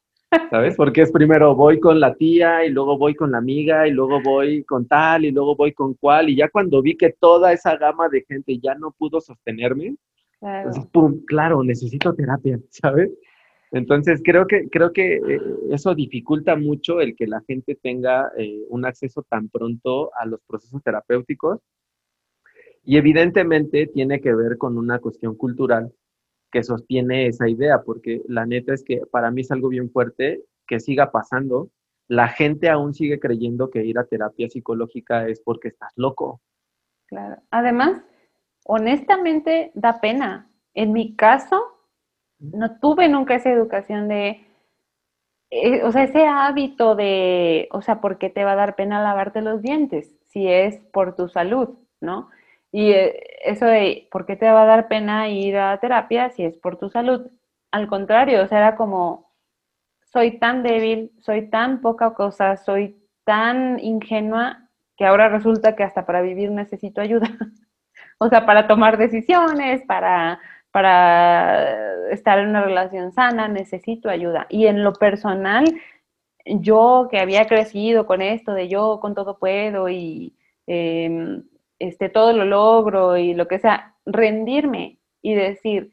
¿sabes? 0.51 0.77
Porque 0.77 1.01
es 1.01 1.11
primero 1.11 1.55
voy 1.55 1.81
con 1.81 1.99
la 1.99 2.15
tía 2.15 2.67
y 2.67 2.69
luego 2.69 2.99
voy 2.99 3.15
con 3.15 3.31
la 3.31 3.39
amiga 3.39 3.89
y 3.89 3.93
luego 3.93 4.21
voy 4.21 4.63
con 4.65 4.87
tal 4.87 5.25
y 5.25 5.31
luego 5.31 5.57
voy 5.57 5.73
con 5.73 5.95
cual 5.95 6.29
y 6.29 6.37
ya 6.37 6.51
cuando 6.51 6.83
vi 6.83 6.99
que 6.99 7.15
toda 7.19 7.55
esa 7.55 7.79
gama 7.79 8.11
de 8.11 8.27
gente 8.29 8.59
ya 8.59 8.75
no 8.75 8.91
pudo 8.91 9.23
sostenerme, 9.23 9.97
claro, 10.39 10.71
pum, 10.93 11.25
claro 11.25 11.65
necesito 11.65 12.13
terapia, 12.15 12.61
¿sabes? 12.69 13.11
Entonces 13.73 14.21
creo 14.23 14.47
que, 14.47 14.69
creo 14.69 14.93
que 14.93 15.15
eh, 15.15 15.41
eso 15.71 15.95
dificulta 15.95 16.57
mucho 16.57 17.01
el 17.01 17.17
que 17.17 17.27
la 17.27 17.41
gente 17.47 17.75
tenga 17.75 18.33
eh, 18.37 18.65
un 18.69 18.85
acceso 18.85 19.25
tan 19.27 19.49
pronto 19.49 20.11
a 20.19 20.27
los 20.27 20.41
procesos 20.47 20.83
terapéuticos 20.83 21.59
y 22.85 22.99
evidentemente 22.99 23.87
tiene 23.87 24.21
que 24.21 24.35
ver 24.35 24.59
con 24.59 24.77
una 24.77 24.99
cuestión 24.99 25.37
cultural 25.37 25.91
que 26.55 26.62
sostiene 26.62 27.27
esa 27.27 27.49
idea, 27.49 27.83
porque 27.83 28.23
la 28.29 28.47
neta 28.47 28.73
es 28.73 28.85
que 28.85 29.03
para 29.11 29.33
mí 29.33 29.40
es 29.40 29.51
algo 29.51 29.69
bien 29.69 29.90
fuerte 29.90 30.45
que 30.69 30.79
siga 30.79 31.11
pasando. 31.11 31.69
La 32.07 32.29
gente 32.29 32.71
aún 32.71 32.95
sigue 32.95 33.19
creyendo 33.19 33.71
que 33.71 33.85
ir 33.85 33.99
a 33.99 34.05
terapia 34.05 34.49
psicológica 34.49 35.27
es 35.27 35.40
porque 35.40 35.69
estás 35.69 35.90
loco. 35.97 36.40
Claro. 37.07 37.43
Además, 37.51 38.01
honestamente 38.64 39.73
da 39.75 40.01
pena. 40.01 40.49
en 40.75 40.93
mi 40.93 41.17
caso, 41.17 41.61
no 42.38 42.79
tuve 42.79 43.09
nunca 43.09 43.35
esa 43.35 43.51
educación 43.51 44.09
de, 44.09 44.45
eh, 45.51 45.83
o 45.83 45.90
sea, 45.90 46.05
ese 46.05 46.27
hábito 46.27 46.95
de, 46.95 47.69
o 47.73 47.83
sea, 47.83 48.01
¿por 48.01 48.19
qué 48.19 48.31
te 48.31 48.45
va 48.45 48.53
a 48.53 48.57
dar 48.57 48.77
pena 48.77 49.03
lavarte 49.03 49.40
los 49.40 49.61
dientes? 49.61 50.17
Si 50.31 50.47
es 50.47 50.79
por 50.93 51.17
tu 51.17 51.29
salud, 51.29 51.71
¿no? 52.01 52.29
Y 52.75 52.91
eh, 52.91 53.23
eso 53.45 53.67
de, 53.67 54.09
¿por 54.11 54.27
qué 54.27 54.35
te 54.35 54.51
va 54.51 54.63
a 54.63 54.67
dar 54.67 54.89
pena 54.89 55.29
ir 55.29 55.57
a 55.57 55.79
terapia 55.79 56.31
si 56.31 56.45
es 56.45 56.59
por 56.59 56.77
tu 56.77 56.91
salud? 56.91 57.31
Al 57.71 57.87
contrario, 57.87 58.43
o 58.43 58.49
sea, 58.49 58.59
era 58.59 58.75
como, 58.75 59.31
soy 60.13 60.41
tan 60.41 60.65
débil, 60.65 61.13
soy 61.21 61.51
tan 61.51 61.81
poca 61.81 62.15
cosa, 62.15 62.57
soy 62.57 62.97
tan 63.23 63.79
ingenua 63.79 64.69
que 64.97 65.07
ahora 65.07 65.29
resulta 65.29 65.77
que 65.77 65.85
hasta 65.85 66.05
para 66.05 66.21
vivir 66.21 66.51
necesito 66.51 67.01
ayuda. 67.01 67.29
o 68.19 68.29
sea, 68.29 68.45
para 68.45 68.67
tomar 68.67 68.99
decisiones, 68.99 69.83
para, 69.87 70.41
para 70.73 72.11
estar 72.11 72.41
en 72.41 72.49
una 72.49 72.65
relación 72.65 73.13
sana, 73.13 73.47
necesito 73.47 74.11
ayuda. 74.11 74.47
Y 74.49 74.67
en 74.67 74.83
lo 74.83 74.95
personal, 74.95 75.65
yo 76.45 77.07
que 77.09 77.21
había 77.21 77.47
crecido 77.47 78.05
con 78.05 78.21
esto 78.21 78.53
de 78.53 78.67
yo 78.67 78.99
con 79.01 79.15
todo 79.15 79.39
puedo 79.39 79.89
y 79.89 80.37
em, 80.67 81.45
este, 81.79 82.09
todo 82.09 82.33
lo 82.33 82.45
logro 82.45 83.17
y 83.17 83.35
lo 83.35 83.49
que 83.49 83.59
sea, 83.59 83.97
rendirme 84.07 84.99
y 85.23 85.35
decir, 85.35 85.93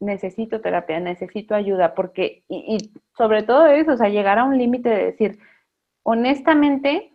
necesito 0.00 0.60
terapia, 0.60 1.00
necesito 1.00 1.54
ayuda, 1.54 1.94
porque, 1.94 2.44
y, 2.48 2.76
y 2.76 2.92
sobre 3.16 3.42
todo 3.42 3.66
eso, 3.66 3.92
o 3.92 3.96
sea, 3.96 4.08
llegar 4.08 4.38
a 4.38 4.44
un 4.44 4.58
límite 4.58 4.88
de 4.88 5.04
decir, 5.04 5.38
honestamente, 6.02 7.12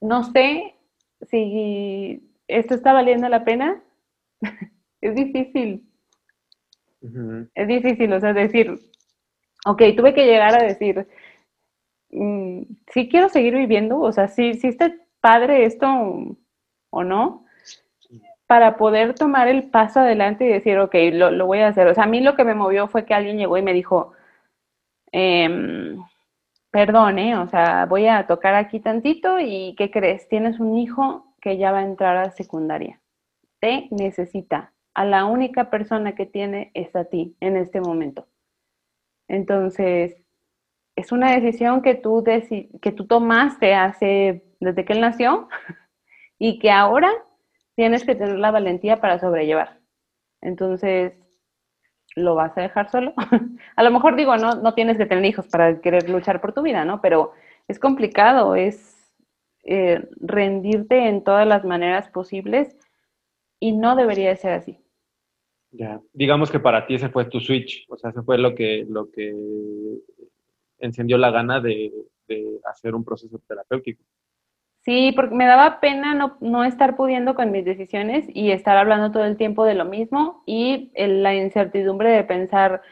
no 0.00 0.24
sé 0.24 0.74
si 1.22 2.22
esto 2.48 2.74
está 2.74 2.92
valiendo 2.92 3.28
la 3.28 3.44
pena. 3.44 3.82
es 5.00 5.14
difícil. 5.14 5.82
Es 7.54 7.68
difícil, 7.68 8.12
o 8.12 8.20
sea, 8.20 8.32
decir, 8.32 8.78
ok, 9.64 9.82
tuve 9.96 10.12
que 10.12 10.26
llegar 10.26 10.60
a 10.60 10.64
decir, 10.64 11.06
mm, 12.10 12.62
si 12.92 13.08
quiero 13.08 13.28
seguir 13.28 13.54
viviendo, 13.54 14.00
o 14.00 14.12
sea, 14.12 14.26
si, 14.26 14.54
si 14.54 14.68
está 14.68 14.92
padre 15.26 15.64
esto 15.64 15.88
o 16.90 17.02
no, 17.02 17.46
para 18.46 18.76
poder 18.76 19.16
tomar 19.16 19.48
el 19.48 19.70
paso 19.70 19.98
adelante 19.98 20.44
y 20.44 20.52
decir, 20.52 20.78
ok, 20.78 20.94
lo, 21.14 21.32
lo, 21.32 21.46
voy 21.46 21.58
a 21.58 21.68
hacer. 21.68 21.88
O 21.88 21.94
sea, 21.94 22.04
a 22.04 22.06
mí 22.06 22.20
lo 22.20 22.36
que 22.36 22.44
me 22.44 22.54
movió 22.54 22.86
fue 22.86 23.04
que 23.04 23.12
alguien 23.12 23.36
llegó 23.36 23.58
y 23.58 23.62
me 23.62 23.72
dijo, 23.72 24.12
eh, 25.10 25.96
perdón, 26.70 27.18
¿eh? 27.18 27.36
O 27.38 27.48
sea, 27.48 27.86
voy 27.86 28.06
a 28.06 28.24
tocar 28.28 28.54
aquí 28.54 28.78
tantito 28.78 29.40
y 29.40 29.74
¿qué 29.76 29.90
crees? 29.90 30.28
Tienes 30.28 30.60
un 30.60 30.78
hijo 30.78 31.34
que 31.40 31.58
ya 31.58 31.72
va 31.72 31.80
a 31.80 31.86
entrar 31.86 32.16
a 32.18 32.30
secundaria. 32.30 33.00
Te 33.58 33.88
necesita. 33.90 34.74
A 34.94 35.04
la 35.04 35.24
única 35.24 35.70
persona 35.70 36.14
que 36.14 36.26
tiene 36.26 36.70
es 36.72 36.94
a 36.94 37.06
ti 37.06 37.34
en 37.40 37.56
este 37.56 37.80
momento. 37.80 38.28
Entonces, 39.26 40.22
es 40.94 41.10
una 41.10 41.32
decisión 41.32 41.82
que 41.82 41.96
tú, 41.96 42.22
que 42.22 42.92
tú 42.92 43.06
tomaste 43.08 43.74
hace, 43.74 44.45
desde 44.60 44.84
que 44.84 44.92
él 44.92 45.00
nació 45.00 45.48
y 46.38 46.58
que 46.58 46.70
ahora 46.70 47.10
tienes 47.74 48.04
que 48.04 48.14
tener 48.14 48.38
la 48.38 48.50
valentía 48.50 49.00
para 49.00 49.18
sobrellevar. 49.18 49.80
Entonces, 50.40 51.14
¿lo 52.14 52.34
vas 52.34 52.56
a 52.56 52.62
dejar 52.62 52.90
solo? 52.90 53.14
a 53.76 53.82
lo 53.82 53.90
mejor 53.90 54.16
digo, 54.16 54.36
no, 54.36 54.54
no 54.56 54.74
tienes 54.74 54.96
que 54.96 55.06
tener 55.06 55.24
hijos 55.24 55.46
para 55.48 55.80
querer 55.80 56.08
luchar 56.08 56.40
por 56.40 56.52
tu 56.52 56.62
vida, 56.62 56.84
¿no? 56.84 57.00
Pero 57.00 57.32
es 57.68 57.78
complicado, 57.78 58.54
es 58.54 58.96
eh, 59.64 60.08
rendirte 60.20 61.08
en 61.08 61.24
todas 61.24 61.46
las 61.46 61.64
maneras 61.64 62.08
posibles 62.08 62.76
y 63.60 63.72
no 63.72 63.96
debería 63.96 64.30
de 64.30 64.36
ser 64.36 64.52
así. 64.52 64.78
Ya, 65.72 66.00
digamos 66.12 66.50
que 66.50 66.60
para 66.60 66.86
ti 66.86 66.94
ese 66.94 67.08
fue 67.08 67.24
tu 67.26 67.40
switch, 67.40 67.84
o 67.88 67.98
sea, 67.98 68.10
ese 68.10 68.22
fue 68.22 68.38
lo 68.38 68.54
que, 68.54 68.86
lo 68.88 69.10
que 69.10 69.34
encendió 70.78 71.18
la 71.18 71.30
gana 71.30 71.60
de, 71.60 71.92
de 72.28 72.60
hacer 72.64 72.94
un 72.94 73.04
proceso 73.04 73.38
terapéutico. 73.46 74.02
Sí, 74.86 75.10
porque 75.16 75.34
me 75.34 75.46
daba 75.46 75.80
pena 75.80 76.14
no, 76.40 76.64
estar 76.64 76.94
pudiendo 76.94 77.34
con 77.34 77.50
mis 77.50 77.64
decisiones 77.64 78.24
y 78.32 78.52
estar 78.52 78.76
hablando 78.76 79.10
todo 79.10 79.24
el 79.24 79.36
tiempo 79.36 79.64
de 79.64 79.74
lo 79.74 79.84
mismo 79.84 80.44
y 80.46 80.92
la 80.94 81.34
incertidumbre 81.34 82.12
de 82.12 82.22
pensar, 82.22 82.82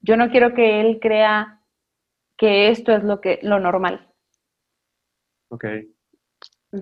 yo 0.00 0.16
no 0.16 0.30
quiero 0.30 0.54
que 0.54 0.80
él 0.80 0.98
crea 0.98 1.60
que 2.38 2.70
esto 2.70 2.92
es 2.92 3.04
lo 3.04 3.20
que 3.20 3.40
lo 3.42 3.60
normal. 3.60 4.10
Ok. 5.50 5.66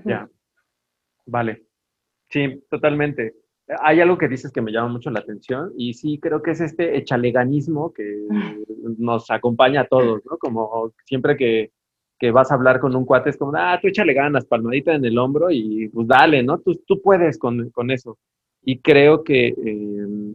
Ya. 0.04 0.28
Vale. 1.26 1.64
Sí, 2.30 2.64
totalmente. 2.70 3.34
Hay 3.80 4.00
algo 4.00 4.16
que 4.16 4.28
dices 4.28 4.52
que 4.52 4.62
me 4.62 4.70
llama 4.70 4.90
mucho 4.90 5.10
la 5.10 5.20
atención 5.20 5.72
y 5.76 5.92
sí 5.94 6.20
creo 6.20 6.40
que 6.40 6.52
es 6.52 6.60
este 6.60 6.96
echaleganismo 6.96 7.92
que 7.92 8.28
nos 8.98 9.28
acompaña 9.32 9.80
a 9.80 9.88
todos, 9.88 10.24
¿no? 10.24 10.38
Como 10.38 10.92
siempre 11.04 11.36
que 11.36 11.72
que 12.24 12.30
vas 12.30 12.50
a 12.50 12.54
hablar 12.54 12.80
con 12.80 12.96
un 12.96 13.04
cuate, 13.04 13.28
es 13.28 13.36
como, 13.36 13.52
ah, 13.54 13.78
tú 13.78 13.88
échale 13.88 14.14
ganas, 14.14 14.46
palmadita 14.46 14.94
en 14.94 15.04
el 15.04 15.18
hombro 15.18 15.50
y 15.50 15.90
pues 15.90 16.08
dale, 16.08 16.42
¿no? 16.42 16.58
Tú, 16.58 16.74
tú 16.86 17.02
puedes 17.02 17.36
con, 17.36 17.68
con 17.68 17.90
eso. 17.90 18.16
Y 18.62 18.78
creo 18.78 19.22
que 19.22 19.48
eh, 19.48 20.34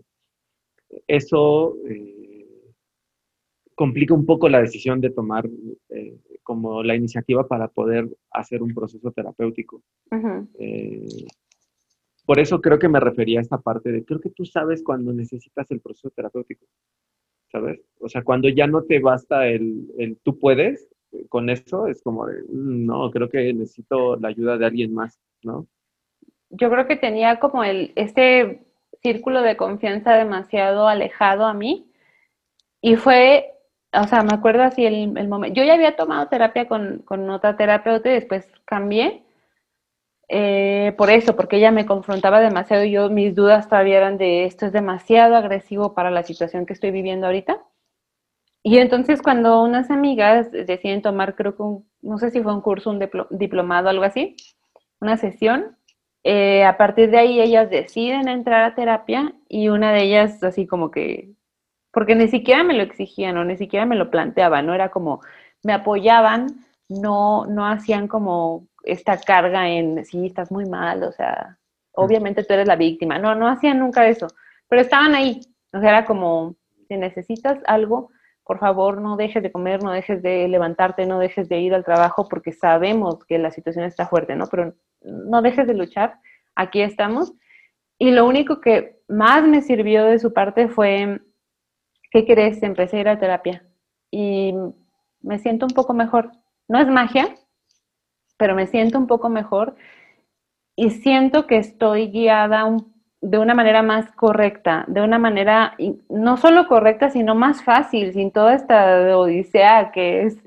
eso 1.08 1.78
eh, 1.88 2.76
complica 3.74 4.14
un 4.14 4.28
poco 4.28 4.48
la 4.50 4.62
decisión 4.62 5.02
de 5.02 5.10
tomar 5.10 5.50
eh, 5.90 6.20
como 6.44 6.84
la 6.84 6.96
iniciativa 6.96 7.48
para 7.48 7.70
poder 7.70 8.08
hacer 8.30 8.62
un 8.62 8.76
proceso 8.76 9.12
terapéutico. 9.12 9.82
por 12.24 12.40
eso 12.40 12.62
creo 12.62 12.78
que 12.78 12.88
me 12.88 13.00
refería 13.00 13.40
a 13.40 13.42
esta 13.42 13.58
parte 13.58 13.92
de, 13.92 14.06
creo 14.06 14.20
que 14.20 14.30
tú 14.30 14.46
sabes 14.46 14.84
cuando 14.84 15.12
necesitas 15.12 15.72
el 15.72 15.80
proceso 15.80 16.12
terapéutico, 16.12 16.68
¿sabes? 17.52 17.82
O 18.00 18.08
sea, 18.08 18.22
cuando 18.24 18.48
ya 18.48 18.68
no 18.68 18.84
te 18.84 19.00
basta 19.00 19.48
el, 19.48 19.88
el 19.98 20.18
tú 20.18 20.38
puedes, 20.38 20.88
con 21.30 21.50
eso 21.50 21.88
es 21.88 22.02
como 22.02 22.26
de, 22.26 22.42
mm, 22.44 22.86
no, 22.86 23.12
creo 23.12 23.30
que 23.30 23.54
necesito 23.54 24.16
la 24.18 24.30
ayuda 24.30 24.58
de 24.58 24.66
alguien 24.66 24.94
más, 24.94 25.20
¿no? 25.44 25.68
Yo 26.50 26.70
creo 26.70 26.88
que 26.88 26.96
tenía 26.96 27.40
como 27.40 27.64
el, 27.64 27.92
este 27.96 28.66
círculo 29.02 29.42
de 29.42 29.58
confianza 29.58 30.14
demasiado 30.14 30.88
alejado 30.88 31.46
a 31.46 31.54
mí 31.54 31.92
y 32.82 32.96
fue, 32.96 33.54
o 33.94 34.04
sea, 34.06 34.24
me 34.24 34.34
acuerdo 34.34 34.64
así 34.64 34.86
el, 34.86 35.18
el 35.18 35.28
momento, 35.28 35.60
yo 35.60 35.66
ya 35.66 35.74
había 35.74 35.96
tomado 35.96 36.28
terapia 36.28 36.68
con, 36.68 37.00
con 37.00 37.30
otra 37.30 37.56
terapeuta 37.56 38.10
y 38.10 38.14
después 38.14 38.48
cambié 38.66 39.24
eh, 40.32 40.94
por 40.96 41.10
eso, 41.10 41.36
porque 41.36 41.58
ella 41.58 41.72
me 41.72 41.88
confrontaba 41.88 42.40
demasiado 42.40 42.84
y 42.84 42.92
yo 42.92 43.10
mis 43.10 43.34
dudas 43.34 43.68
todavía 43.68 43.98
eran 43.98 44.20
de 44.20 44.46
esto 44.46 44.68
es 44.68 44.72
demasiado 44.72 45.36
agresivo 45.36 45.96
para 45.96 46.12
la 46.12 46.22
situación 46.22 46.68
que 46.68 46.74
estoy 46.74 46.92
viviendo 46.92 47.26
ahorita. 47.26 47.60
Y 48.70 48.78
entonces 48.78 49.24
cuando 49.24 49.64
unas 49.64 49.90
amigas 49.90 50.52
deciden 50.52 51.02
tomar, 51.02 51.34
creo 51.34 51.58
que 51.58 51.64
no 52.04 52.20
sé 52.20 52.30
si 52.30 52.40
fue 52.44 52.54
un 52.54 52.62
curso, 52.62 52.92
un 52.92 53.04
diplomado, 53.32 53.90
algo 53.90 54.04
así, 54.04 54.36
una 55.02 55.18
sesión, 55.18 55.76
eh, 56.24 56.64
a 56.64 56.78
partir 56.78 57.10
de 57.10 57.18
ahí 57.18 57.42
ellas 57.42 57.72
deciden 57.72 58.28
entrar 58.28 58.64
a 58.64 58.76
terapia 58.76 59.34
y 59.48 59.70
una 59.70 59.92
de 59.92 60.04
ellas 60.04 60.44
así 60.44 60.68
como 60.68 60.92
que, 60.92 61.32
porque 61.92 62.14
ni 62.14 62.28
siquiera 62.28 62.64
me 62.64 62.76
lo 62.76 62.84
exigían 62.84 63.38
o 63.38 63.44
ni 63.44 63.58
siquiera 63.58 63.88
me 63.88 63.96
lo 63.96 64.12
planteaban, 64.12 64.68
no 64.68 64.76
era 64.76 64.90
como, 64.92 65.22
me 65.64 65.74
apoyaban, 65.74 66.46
no, 66.90 67.48
no 67.48 67.66
hacían 67.66 68.08
como 68.08 68.68
esta 68.84 69.20
carga 69.20 69.68
en, 69.68 70.06
sí, 70.06 70.28
estás 70.28 70.52
muy 70.52 70.66
mal, 70.66 71.02
o 71.02 71.12
sea, 71.12 71.58
obviamente 71.94 72.44
tú 72.44 72.54
eres 72.54 72.68
la 72.68 72.76
víctima, 72.76 73.18
no, 73.18 73.34
no 73.34 73.48
hacían 73.48 73.80
nunca 73.80 74.08
eso, 74.08 74.28
pero 74.68 74.84
estaban 74.84 75.16
ahí, 75.16 75.42
o 75.74 75.80
sea, 75.80 75.90
era 75.90 76.06
como, 76.06 76.54
si 76.88 76.98
necesitas 76.98 77.58
algo, 77.66 78.12
por 78.50 78.58
favor 78.58 79.00
no 79.00 79.16
dejes 79.16 79.44
de 79.44 79.52
comer, 79.52 79.84
no 79.84 79.92
dejes 79.92 80.24
de 80.24 80.48
levantarte, 80.48 81.06
no 81.06 81.20
dejes 81.20 81.48
de 81.50 81.60
ir 81.60 81.76
al 81.76 81.86
trabajo 81.86 82.28
porque 82.28 82.52
sabemos 82.52 83.24
que 83.26 83.38
la 83.38 83.52
situación 83.52 83.86
está 83.86 84.08
fuerte, 84.08 84.36
¿no? 84.36 84.48
Pero 84.48 84.74
no 85.04 85.44
dejes 85.44 85.68
de 85.68 85.76
luchar, 85.76 86.16
aquí 86.56 86.82
estamos. 86.82 87.32
Y 88.00 88.10
lo 88.10 88.26
único 88.26 88.60
que 88.60 89.04
más 89.08 89.44
me 89.44 89.62
sirvió 89.62 90.04
de 90.06 90.18
su 90.18 90.34
parte 90.34 90.68
fue, 90.68 91.22
¿qué 92.10 92.26
crees? 92.26 92.64
Empecé 92.64 92.98
a 92.98 93.02
ir 93.02 93.10
a 93.10 93.20
terapia 93.20 93.68
y 94.10 94.56
me 95.22 95.38
siento 95.38 95.68
un 95.68 95.76
poco 95.76 95.94
mejor. 95.94 96.32
No 96.68 96.80
es 96.80 96.88
magia, 96.88 97.36
pero 98.36 98.56
me 98.56 98.66
siento 98.66 98.98
un 98.98 99.06
poco 99.06 99.30
mejor 99.30 99.76
y 100.76 100.90
siento 100.90 101.46
que 101.46 101.58
estoy 101.58 102.08
guiada 102.08 102.66
un 102.66 102.99
de 103.22 103.38
una 103.38 103.54
manera 103.54 103.84
más 103.84 104.10
correcta, 104.12 104.86
de 104.88 105.02
una 105.02 105.20
manera 105.20 105.76
no 106.10 106.38
solo 106.38 106.68
correcta, 106.68 107.10
sino 107.10 107.36
más 107.36 107.64
fácil, 107.64 108.14
sin 108.14 108.32
toda 108.32 108.56
esta 108.56 109.18
odisea 109.18 109.92
que 109.92 110.24
es 110.24 110.38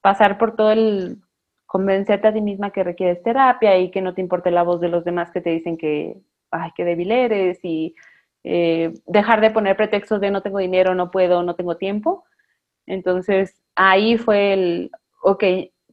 pasar 0.00 0.38
por 0.38 0.54
todo 0.54 0.70
el 0.72 1.18
convencerte 1.66 2.28
a 2.28 2.32
ti 2.32 2.40
misma 2.40 2.70
que 2.70 2.84
requieres 2.84 3.22
terapia 3.22 3.76
y 3.78 3.90
que 3.90 4.00
no 4.00 4.14
te 4.14 4.20
importe 4.20 4.50
la 4.50 4.62
voz 4.62 4.80
de 4.80 4.88
los 4.88 5.04
demás 5.04 5.30
que 5.30 5.40
te 5.40 5.50
dicen 5.50 5.76
que, 5.76 6.16
ay, 6.52 6.70
qué 6.76 6.84
débil 6.84 7.10
eres 7.10 7.58
y 7.64 7.96
eh, 8.44 8.94
dejar 9.06 9.40
de 9.40 9.50
poner 9.50 9.76
pretextos 9.76 10.20
de 10.20 10.30
no 10.30 10.42
tengo 10.42 10.58
dinero, 10.58 10.94
no 10.94 11.10
puedo, 11.10 11.42
no 11.42 11.56
tengo 11.56 11.76
tiempo. 11.76 12.24
Entonces, 12.86 13.60
ahí 13.74 14.16
fue 14.16 14.52
el, 14.52 14.90
ok, 15.22 15.42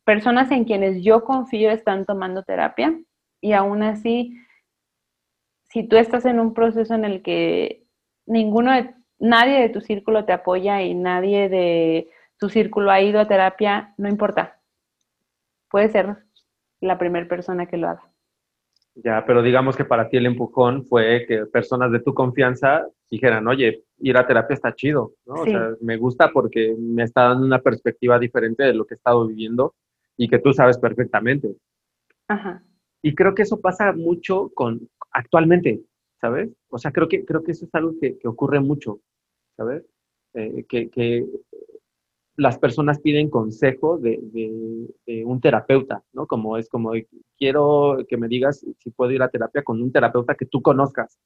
personas 0.05 0.51
en 0.51 0.65
quienes 0.65 1.03
yo 1.03 1.23
confío 1.23 1.71
están 1.71 2.05
tomando 2.05 2.43
terapia 2.43 2.95
y 3.41 3.53
aún 3.53 3.81
así 3.81 4.37
si 5.73 5.87
tú 5.87 5.97
estás 5.97 6.25
en 6.25 6.39
un 6.39 6.53
proceso 6.53 6.93
en 6.93 7.03
el 7.03 7.23
que 7.23 7.87
ninguno 8.27 8.71
de, 8.71 8.93
nadie 9.17 9.59
de 9.59 9.69
tu 9.69 9.81
círculo 9.81 10.23
te 10.23 10.31
apoya 10.31 10.83
y 10.83 10.93
nadie 10.93 11.49
de 11.49 12.11
tu 12.37 12.47
círculo 12.47 12.91
ha 12.91 13.01
ido 13.01 13.19
a 13.19 13.27
terapia, 13.27 13.95
no 13.97 14.07
importa. 14.07 14.59
Puede 15.71 15.89
ser 15.89 16.15
la 16.79 16.99
primera 16.99 17.27
persona 17.27 17.65
que 17.65 17.77
lo 17.77 17.89
haga. 17.89 18.03
Ya, 18.93 19.25
pero 19.25 19.41
digamos 19.41 19.75
que 19.75 19.83
para 19.83 20.09
ti 20.09 20.17
el 20.17 20.27
empujón 20.27 20.85
fue 20.85 21.25
que 21.27 21.47
personas 21.47 21.91
de 21.91 22.01
tu 22.01 22.13
confianza 22.13 22.85
dijeran, 23.09 23.47
oye, 23.47 23.83
ir 23.97 24.15
a 24.15 24.27
terapia 24.27 24.53
está 24.53 24.75
chido, 24.75 25.13
¿no? 25.25 25.41
O 25.41 25.45
sea, 25.45 25.71
me 25.81 25.97
gusta 25.97 26.29
porque 26.31 26.75
me 26.77 27.01
está 27.01 27.29
dando 27.29 27.47
una 27.47 27.57
perspectiva 27.57 28.19
diferente 28.19 28.61
de 28.61 28.75
lo 28.75 28.85
que 28.85 28.93
he 28.93 28.97
estado 28.97 29.25
viviendo 29.25 29.73
y 30.17 30.29
que 30.29 30.37
tú 30.37 30.53
sabes 30.53 30.77
perfectamente. 30.77 31.55
Ajá. 32.27 32.61
Y 33.01 33.15
creo 33.15 33.33
que 33.33 33.41
eso 33.41 33.59
pasa 33.59 33.91
mucho 33.91 34.51
con 34.53 34.87
actualmente, 35.13 35.81
¿sabes? 36.19 36.49
O 36.69 36.77
sea, 36.77 36.91
creo 36.91 37.07
que, 37.07 37.23
creo 37.25 37.43
que 37.43 37.51
eso 37.51 37.65
es 37.65 37.75
algo 37.75 37.93
que, 37.99 38.17
ocurre 38.25 38.59
mucho, 38.59 38.99
¿sabes? 39.55 39.83
Eh, 40.33 40.65
que, 40.67 41.25
las 42.35 42.57
personas 42.57 42.99
piden 42.99 43.29
consejo 43.29 43.99
de, 43.99 44.19
un 45.23 45.39
terapeuta, 45.39 46.03
¿no? 46.13 46.25
Como 46.25 46.57
es 46.57 46.67
como, 46.67 46.93
quiero 47.37 47.97
que 48.07 48.17
me 48.17 48.27
digas 48.27 48.65
si 48.79 48.89
puedo 48.89 49.11
ir 49.11 49.21
a 49.21 49.29
terapia 49.29 49.63
con 49.63 49.81
un 49.81 49.91
terapeuta 49.91 50.33
que 50.33 50.47
tú 50.47 50.61
conozcas, 50.61 51.19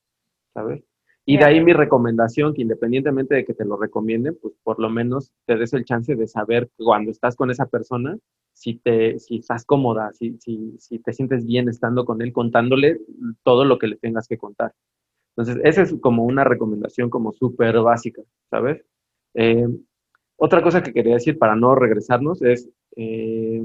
¿sabes? 0.54 0.84
Y 1.30 1.36
de 1.36 1.44
ahí 1.44 1.60
mi 1.60 1.74
recomendación, 1.74 2.54
que 2.54 2.62
independientemente 2.62 3.36
de 3.36 3.44
que 3.44 3.54
te 3.54 3.66
lo 3.66 3.76
recomienden, 3.76 4.38
pues 4.42 4.54
por 4.64 4.80
lo 4.80 4.90
menos 4.90 5.34
te 5.46 5.58
des 5.58 5.74
el 5.74 5.84
chance 5.84 6.16
de 6.16 6.26
saber 6.26 6.70
cuando 6.78 7.12
estás 7.12 7.36
con 7.36 7.52
esa 7.52 7.66
persona 7.66 8.18
si, 8.54 8.76
te, 8.76 9.20
si 9.20 9.40
estás 9.40 9.66
cómoda, 9.66 10.14
si, 10.14 10.38
si, 10.40 10.78
si 10.80 11.00
te 11.00 11.12
sientes 11.12 11.46
bien 11.46 11.68
estando 11.68 12.06
con 12.06 12.22
él, 12.22 12.32
contándole 12.32 13.02
todo 13.44 13.66
lo 13.66 13.78
que 13.78 13.88
le 13.88 13.98
tengas 13.98 14.26
que 14.26 14.38
contar. 14.38 14.74
Entonces, 15.36 15.62
esa 15.66 15.82
es 15.82 15.96
como 16.00 16.24
una 16.24 16.46
recomendación 16.46 17.10
como 17.10 17.34
súper 17.34 17.82
básica, 17.82 18.22
¿sabes? 18.50 18.86
Eh, 19.34 19.68
otra 20.38 20.64
cosa 20.64 20.82
que 20.82 20.94
quería 20.94 21.16
decir 21.16 21.38
para 21.38 21.58
no 21.58 21.76
regresarnos 21.76 22.42
es, 22.42 22.70
eh, 22.96 23.62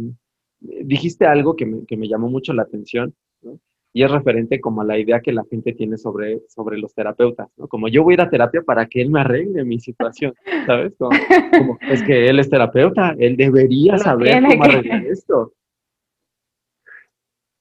dijiste 0.58 1.26
algo 1.26 1.54
que 1.54 1.66
me, 1.66 1.86
que 1.86 1.96
me, 1.96 2.08
llamó 2.08 2.28
mucho 2.28 2.52
la 2.54 2.62
atención, 2.62 3.14
¿no? 3.40 3.60
Y 3.94 4.02
es 4.02 4.10
referente 4.10 4.60
como 4.60 4.80
a 4.80 4.84
la 4.84 4.98
idea 4.98 5.20
que 5.20 5.32
la 5.32 5.44
gente 5.44 5.72
tiene 5.74 5.98
sobre, 5.98 6.40
sobre 6.48 6.78
los 6.78 6.94
terapeutas, 6.94 7.48
¿no? 7.56 7.68
Como 7.68 7.88
yo 7.88 8.02
voy 8.02 8.12
a 8.12 8.14
ir 8.14 8.20
a 8.22 8.30
terapia 8.30 8.62
para 8.62 8.86
que 8.86 9.02
él 9.02 9.10
me 9.10 9.20
arregle 9.20 9.64
mi 9.64 9.78
situación, 9.80 10.34
¿sabes? 10.66 10.94
Como, 10.96 11.78
es 11.90 12.02
que 12.02 12.28
él 12.28 12.38
es 12.38 12.48
terapeuta, 12.48 13.14
él 13.18 13.36
debería 13.36 13.98
saber 13.98 14.42
cómo 14.42 14.64
arreglar 14.64 15.04
esto. 15.06 15.52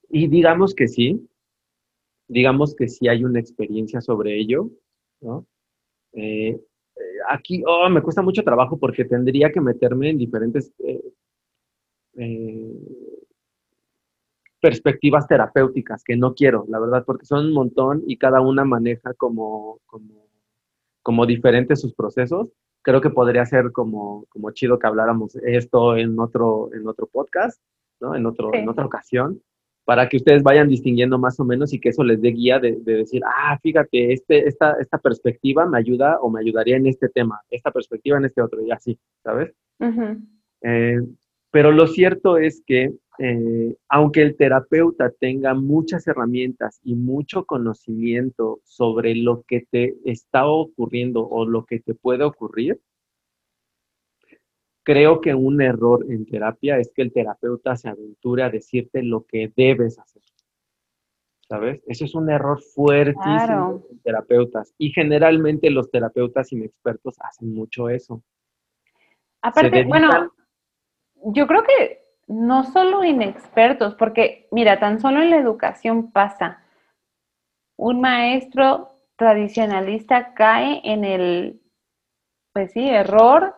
Y 0.08 0.26
digamos 0.28 0.74
que 0.74 0.88
sí, 0.88 1.28
digamos 2.28 2.74
que 2.74 2.88
sí 2.88 3.08
hay 3.08 3.24
una 3.24 3.40
experiencia 3.40 4.00
sobre 4.00 4.38
ello, 4.38 4.70
¿no? 5.20 5.46
Eh, 6.14 6.58
eh, 6.96 7.02
aquí, 7.28 7.62
oh, 7.66 7.88
me 7.90 8.02
cuesta 8.02 8.22
mucho 8.22 8.42
trabajo 8.42 8.78
porque 8.78 9.04
tendría 9.04 9.50
que 9.50 9.60
meterme 9.60 10.10
en 10.10 10.18
diferentes 10.18 10.72
eh, 10.78 11.02
perspectivas 14.62 15.26
terapéuticas, 15.26 16.04
que 16.04 16.16
no 16.16 16.34
quiero, 16.34 16.64
la 16.68 16.78
verdad, 16.78 17.04
porque 17.04 17.26
son 17.26 17.46
un 17.46 17.52
montón 17.52 18.04
y 18.06 18.16
cada 18.16 18.40
una 18.40 18.64
maneja 18.64 19.12
como, 19.14 19.80
como, 19.86 20.28
como 21.02 21.26
diferentes 21.26 21.80
sus 21.80 21.92
procesos. 21.94 22.52
Creo 22.82 23.00
que 23.00 23.10
podría 23.10 23.44
ser 23.44 23.72
como, 23.72 24.24
como 24.28 24.52
chido 24.52 24.78
que 24.78 24.86
habláramos 24.86 25.34
esto 25.36 25.96
en 25.96 26.18
otro, 26.18 26.70
en 26.72 26.86
otro 26.86 27.08
podcast, 27.08 27.60
¿no? 28.00 28.14
en, 28.14 28.24
otro, 28.24 28.54
en 28.54 28.68
otra 28.68 28.86
ocasión, 28.86 29.42
para 29.84 30.08
que 30.08 30.18
ustedes 30.18 30.44
vayan 30.44 30.68
distinguiendo 30.68 31.18
más 31.18 31.40
o 31.40 31.44
menos 31.44 31.72
y 31.72 31.80
que 31.80 31.88
eso 31.88 32.04
les 32.04 32.22
dé 32.22 32.28
guía 32.28 32.60
de, 32.60 32.76
decir, 32.84 33.20
ah, 33.26 33.58
fíjate, 33.60 34.12
este, 34.12 34.46
esta, 34.46 34.76
esta 34.80 34.98
perspectiva 34.98 35.66
me 35.66 35.78
ayuda 35.78 36.20
o 36.20 36.30
me 36.30 36.40
ayudaría 36.40 36.76
en 36.76 36.86
este 36.86 37.08
tema, 37.08 37.40
esta 37.50 37.72
perspectiva 37.72 38.16
en 38.16 38.26
este 38.26 38.40
otro, 38.40 38.64
y 38.64 38.70
así, 38.70 38.96
¿sabes? 39.24 39.52
eh, 40.62 41.00
pero 41.52 41.70
lo 41.70 41.86
cierto 41.86 42.38
es 42.38 42.62
que 42.66 42.94
eh, 43.18 43.76
aunque 43.90 44.22
el 44.22 44.36
terapeuta 44.36 45.10
tenga 45.10 45.52
muchas 45.52 46.08
herramientas 46.08 46.80
y 46.82 46.94
mucho 46.94 47.44
conocimiento 47.44 48.60
sobre 48.64 49.14
lo 49.14 49.42
que 49.42 49.66
te 49.70 49.94
está 50.04 50.46
ocurriendo 50.46 51.28
o 51.28 51.44
lo 51.44 51.66
que 51.66 51.80
te 51.80 51.94
puede 51.94 52.24
ocurrir, 52.24 52.80
creo 54.82 55.20
que 55.20 55.34
un 55.34 55.60
error 55.60 56.06
en 56.08 56.24
terapia 56.24 56.78
es 56.78 56.90
que 56.94 57.02
el 57.02 57.12
terapeuta 57.12 57.76
se 57.76 57.90
aventure 57.90 58.44
a 58.44 58.50
decirte 58.50 59.02
lo 59.02 59.26
que 59.26 59.52
debes 59.54 59.98
hacer. 59.98 60.22
¿Sabes? 61.50 61.82
Eso 61.86 62.06
es 62.06 62.14
un 62.14 62.30
error 62.30 62.62
fuertísimo 62.62 63.84
en 63.90 63.98
terapeutas. 63.98 64.74
Y 64.78 64.90
generalmente 64.90 65.68
los 65.68 65.90
terapeutas 65.90 66.50
inexpertos 66.50 67.16
hacen 67.20 67.52
mucho 67.52 67.90
eso. 67.90 68.22
Aparte, 69.42 69.84
bueno, 69.84 70.32
yo 71.24 71.46
creo 71.46 71.62
que 71.64 72.02
no 72.26 72.64
solo 72.64 73.04
inexpertos, 73.04 73.94
porque 73.94 74.48
mira, 74.50 74.78
tan 74.78 75.00
solo 75.00 75.20
en 75.20 75.30
la 75.30 75.36
educación 75.36 76.10
pasa. 76.12 76.62
Un 77.76 78.00
maestro 78.00 78.94
tradicionalista 79.16 80.34
cae 80.34 80.80
en 80.84 81.04
el, 81.04 81.60
pues 82.52 82.72
sí, 82.72 82.88
error 82.88 83.56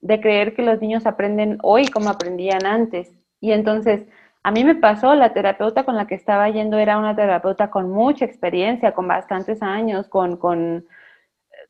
de 0.00 0.20
creer 0.20 0.54
que 0.54 0.62
los 0.62 0.80
niños 0.80 1.06
aprenden 1.06 1.58
hoy 1.62 1.88
como 1.88 2.10
aprendían 2.10 2.66
antes. 2.66 3.12
Y 3.40 3.52
entonces, 3.52 4.06
a 4.42 4.50
mí 4.50 4.64
me 4.64 4.74
pasó, 4.74 5.14
la 5.14 5.32
terapeuta 5.32 5.84
con 5.84 5.96
la 5.96 6.06
que 6.06 6.14
estaba 6.14 6.48
yendo 6.48 6.78
era 6.78 6.98
una 6.98 7.16
terapeuta 7.16 7.70
con 7.70 7.90
mucha 7.90 8.24
experiencia, 8.24 8.92
con 8.92 9.08
bastantes 9.08 9.62
años, 9.62 10.08
con, 10.08 10.36
con 10.36 10.86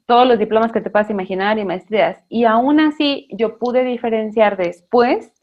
todos 0.06 0.26
los 0.26 0.38
diplomas 0.38 0.72
que 0.72 0.80
te 0.80 0.90
puedas 0.90 1.10
imaginar 1.10 1.58
y 1.58 1.64
maestrías. 1.64 2.22
Y 2.28 2.44
aún 2.44 2.80
así 2.80 3.28
yo 3.32 3.58
pude 3.58 3.84
diferenciar 3.84 4.56
después 4.56 5.35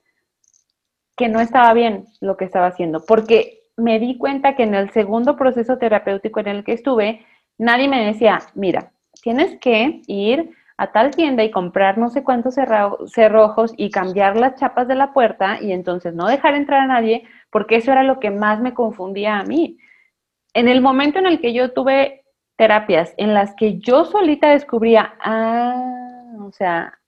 que 1.15 1.29
no 1.29 1.39
estaba 1.39 1.73
bien 1.73 2.05
lo 2.21 2.37
que 2.37 2.45
estaba 2.45 2.67
haciendo, 2.67 3.03
porque 3.05 3.59
me 3.77 3.99
di 3.99 4.17
cuenta 4.17 4.55
que 4.55 4.63
en 4.63 4.75
el 4.75 4.91
segundo 4.91 5.35
proceso 5.35 5.77
terapéutico 5.77 6.39
en 6.39 6.47
el 6.47 6.63
que 6.63 6.73
estuve, 6.73 7.25
nadie 7.57 7.87
me 7.87 8.05
decía, 8.05 8.39
mira, 8.55 8.91
tienes 9.21 9.59
que 9.59 10.01
ir 10.07 10.51
a 10.77 10.91
tal 10.91 11.11
tienda 11.11 11.43
y 11.43 11.51
comprar 11.51 11.97
no 11.97 12.09
sé 12.09 12.23
cuántos 12.23 12.55
cerrojos 12.55 13.73
y 13.77 13.91
cambiar 13.91 14.37
las 14.37 14.55
chapas 14.55 14.87
de 14.87 14.95
la 14.95 15.13
puerta 15.13 15.61
y 15.61 15.71
entonces 15.71 16.13
no 16.15 16.27
dejar 16.27 16.55
entrar 16.55 16.81
a 16.81 16.87
nadie, 16.87 17.25
porque 17.51 17.75
eso 17.75 17.91
era 17.91 18.03
lo 18.03 18.19
que 18.19 18.31
más 18.31 18.59
me 18.59 18.73
confundía 18.73 19.37
a 19.37 19.43
mí. 19.43 19.77
En 20.53 20.67
el 20.67 20.81
momento 20.81 21.19
en 21.19 21.27
el 21.27 21.39
que 21.39 21.53
yo 21.53 21.71
tuve 21.71 22.23
terapias 22.55 23.13
en 23.17 23.33
las 23.33 23.55
que 23.55 23.79
yo 23.79 24.05
solita 24.05 24.49
descubría, 24.49 25.13
ah, 25.19 26.35
o 26.41 26.51
sea, 26.51 26.99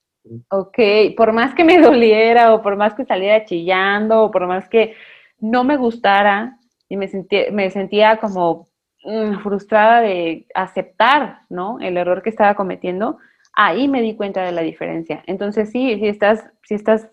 Ok, 0.49 0.77
por 1.15 1.33
más 1.33 1.53
que 1.53 1.63
me 1.63 1.77
doliera 1.81 2.53
o 2.53 2.61
por 2.61 2.75
más 2.75 2.93
que 2.93 3.05
saliera 3.05 3.45
chillando 3.45 4.23
o 4.23 4.31
por 4.31 4.47
más 4.47 4.67
que 4.69 4.95
no 5.39 5.63
me 5.63 5.77
gustara 5.77 6.57
y 6.89 6.97
me 6.97 7.07
sentía, 7.07 7.51
me 7.51 7.69
sentía 7.69 8.17
como 8.17 8.67
mm, 9.03 9.39
frustrada 9.39 10.01
de 10.01 10.47
aceptar, 10.55 11.39
¿no? 11.49 11.79
El 11.79 11.97
error 11.97 12.21
que 12.21 12.29
estaba 12.29 12.55
cometiendo, 12.55 13.17
ahí 13.53 13.87
me 13.87 14.01
di 14.01 14.15
cuenta 14.15 14.43
de 14.43 14.51
la 14.51 14.61
diferencia. 14.61 15.23
Entonces 15.27 15.71
sí, 15.71 15.97
si 15.99 16.07
estás, 16.07 16.45
si 16.63 16.75
estás 16.75 17.09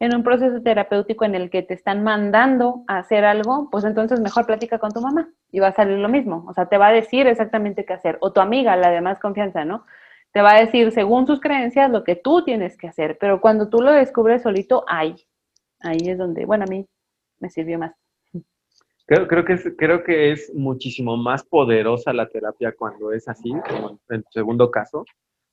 en 0.00 0.14
un 0.14 0.22
proceso 0.22 0.60
terapéutico 0.62 1.24
en 1.24 1.34
el 1.34 1.50
que 1.50 1.62
te 1.62 1.74
están 1.74 2.02
mandando 2.02 2.84
a 2.88 2.98
hacer 2.98 3.24
algo, 3.24 3.68
pues 3.70 3.84
entonces 3.84 4.20
mejor 4.20 4.46
platica 4.46 4.78
con 4.78 4.92
tu 4.92 5.00
mamá 5.00 5.28
y 5.50 5.60
va 5.60 5.68
a 5.68 5.72
salir 5.72 5.98
lo 5.98 6.08
mismo. 6.08 6.44
O 6.48 6.52
sea, 6.52 6.66
te 6.66 6.78
va 6.78 6.88
a 6.88 6.92
decir 6.92 7.26
exactamente 7.26 7.84
qué 7.84 7.92
hacer. 7.92 8.18
O 8.20 8.32
tu 8.32 8.40
amiga, 8.40 8.76
la 8.76 8.90
de 8.90 9.00
más 9.00 9.18
confianza, 9.20 9.64
¿no? 9.64 9.84
Te 10.34 10.42
va 10.42 10.56
a 10.56 10.60
decir 10.60 10.90
según 10.90 11.28
sus 11.28 11.40
creencias 11.40 11.88
lo 11.90 12.02
que 12.02 12.16
tú 12.16 12.44
tienes 12.44 12.76
que 12.76 12.88
hacer, 12.88 13.16
pero 13.20 13.40
cuando 13.40 13.68
tú 13.68 13.80
lo 13.80 13.92
descubres 13.92 14.42
solito, 14.42 14.84
ahí, 14.88 15.14
ahí 15.78 16.08
es 16.08 16.18
donde, 16.18 16.44
bueno, 16.44 16.64
a 16.64 16.66
mí 16.66 16.84
me 17.38 17.48
sirvió 17.50 17.78
más. 17.78 17.94
Creo, 19.06 19.28
creo, 19.28 19.44
que 19.44 19.52
es, 19.52 19.72
creo 19.78 20.02
que 20.02 20.32
es 20.32 20.52
muchísimo 20.52 21.16
más 21.16 21.44
poderosa 21.44 22.12
la 22.12 22.28
terapia 22.28 22.74
cuando 22.76 23.12
es 23.12 23.28
así, 23.28 23.52
como 23.68 24.00
en 24.08 24.16
el 24.16 24.24
segundo 24.30 24.72
caso, 24.72 25.04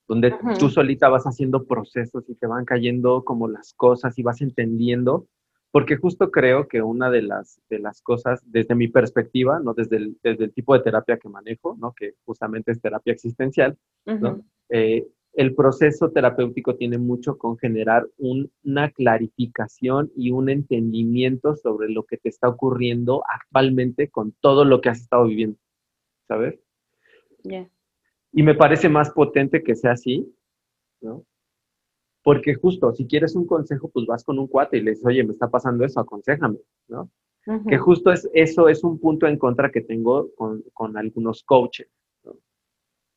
donde 0.08 0.34
tú 0.58 0.68
solita 0.70 1.10
vas 1.10 1.26
haciendo 1.26 1.64
procesos 1.68 2.28
y 2.28 2.34
te 2.34 2.48
van 2.48 2.66
cayendo 2.66 3.24
como 3.24 3.48
las 3.48 3.76
cosas 3.76 4.18
y 4.18 4.24
vas 4.24 4.42
entendiendo 4.42 5.28
porque 5.72 5.96
justo 5.96 6.32
creo 6.32 6.68
que 6.68 6.82
una 6.82 7.10
de 7.10 7.22
las, 7.22 7.62
de 7.70 7.80
las 7.80 8.02
cosas, 8.02 8.42
desde 8.46 8.76
mi 8.76 8.90
perspectiva, 8.90 9.60
¿no? 9.60 9.74
desde, 9.74 9.98
el, 9.98 10.18
desde 10.22 10.46
el 10.46 10.54
tipo 10.54 10.74
de 10.74 10.84
terapia 10.84 11.18
que 11.18 11.30
manejo, 11.30 11.78
¿no? 11.80 11.94
que 11.94 12.16
justamente 12.26 12.72
es 12.72 12.82
terapia 12.82 13.14
existencial, 13.14 13.78
¿no? 14.06 14.44
Eh, 14.70 15.08
el 15.34 15.56
proceso 15.56 16.12
terapéutico 16.12 16.76
tiene 16.76 16.98
mucho 16.98 17.38
con 17.38 17.58
generar 17.58 18.06
una 18.18 18.92
clarificación 18.92 20.12
y 20.14 20.32
un 20.32 20.50
entendimiento 20.50 21.56
sobre 21.56 21.90
lo 21.90 22.04
que 22.04 22.18
te 22.18 22.28
está 22.28 22.50
ocurriendo 22.50 23.24
actualmente 23.28 24.10
con 24.10 24.34
todo 24.42 24.66
lo 24.66 24.82
que 24.82 24.90
has 24.90 25.00
estado 25.00 25.26
viviendo, 25.26 25.58
¿sabes? 26.28 26.60
Y 28.34 28.44
me 28.44 28.56
parece 28.56 28.90
más 28.90 29.12
potente 29.12 29.64
que 29.64 29.76
sea 29.76 29.94
así, 29.94 30.36
¿no? 31.00 31.26
Porque 32.24 32.54
justo, 32.56 32.94
si 32.94 33.08
quieres 33.08 33.36
un 33.36 33.48
consejo, 33.48 33.90
pues 33.90 34.06
vas 34.06 34.24
con 34.24 34.38
un 34.38 34.48
cuate 34.48 34.78
y 34.78 34.82
le 34.82 34.92
dices, 34.92 35.06
oye, 35.06 35.24
me 35.24 35.34
está 35.34 35.50
pasando 35.50 35.84
eso, 35.84 36.00
aconsejame, 36.00 36.60
¿no? 36.88 37.10
Que 37.68 37.78
justo 37.80 38.12
es, 38.12 38.30
eso 38.34 38.70
es 38.70 38.84
un 38.84 39.00
punto 39.00 39.26
en 39.26 39.38
contra 39.40 39.72
que 39.72 39.82
tengo 39.82 40.30
con, 40.36 40.98
algunos 40.98 41.44
coaches. 41.44 41.90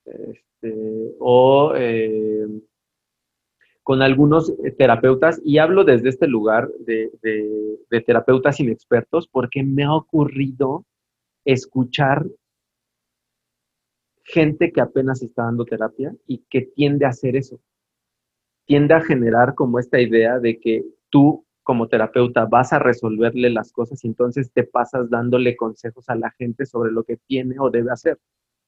Este, 0.07 1.15
o 1.19 1.73
eh, 1.77 2.47
con 3.83 4.01
algunos 4.01 4.49
eh, 4.49 4.71
terapeutas, 4.71 5.41
y 5.45 5.59
hablo 5.59 5.85
desde 5.85 6.09
este 6.09 6.27
lugar 6.27 6.71
de, 6.79 7.11
de 7.21 8.01
terapeutas 8.01 8.61
inexpertos, 8.61 9.29
porque 9.29 9.63
me 9.63 9.85
ha 9.85 9.95
ocurrido 9.95 10.87
escuchar 11.45 12.27
gente 14.25 14.73
que 14.73 14.81
apenas 14.81 15.23
está 15.23 15.45
dando 15.45 15.67
terapia 15.67 16.17
y 16.27 16.39
que 16.49 16.63
tiende 16.63 17.05
a 17.05 17.11
hacer 17.11 17.37
eso. 17.37 17.61
Tiende 18.67 18.95
a 18.95 19.01
generar 19.01 19.55
como 19.55 19.79
esta 19.79 20.01
idea 20.01 20.39
de 20.39 20.59
que 20.59 20.85
tú 21.11 21.45
como 21.63 21.89
terapeuta 21.89 22.45
vas 22.45 22.73
a 22.73 22.79
resolverle 22.79 23.51
las 23.51 23.73
cosas 23.73 24.05
y 24.05 24.09
entonces 24.09 24.53
te 24.53 24.65
pasas 24.65 25.09
dándole 25.09 25.57
consejos 25.57 26.09
a 26.09 26.15
la 26.15 26.31
gente 26.33 26.67
sobre 26.67 26.93
lo 26.93 27.05
que 27.05 27.17
tiene 27.27 27.57
o 27.59 27.71
debe 27.71 27.91
hacer. 27.91 28.19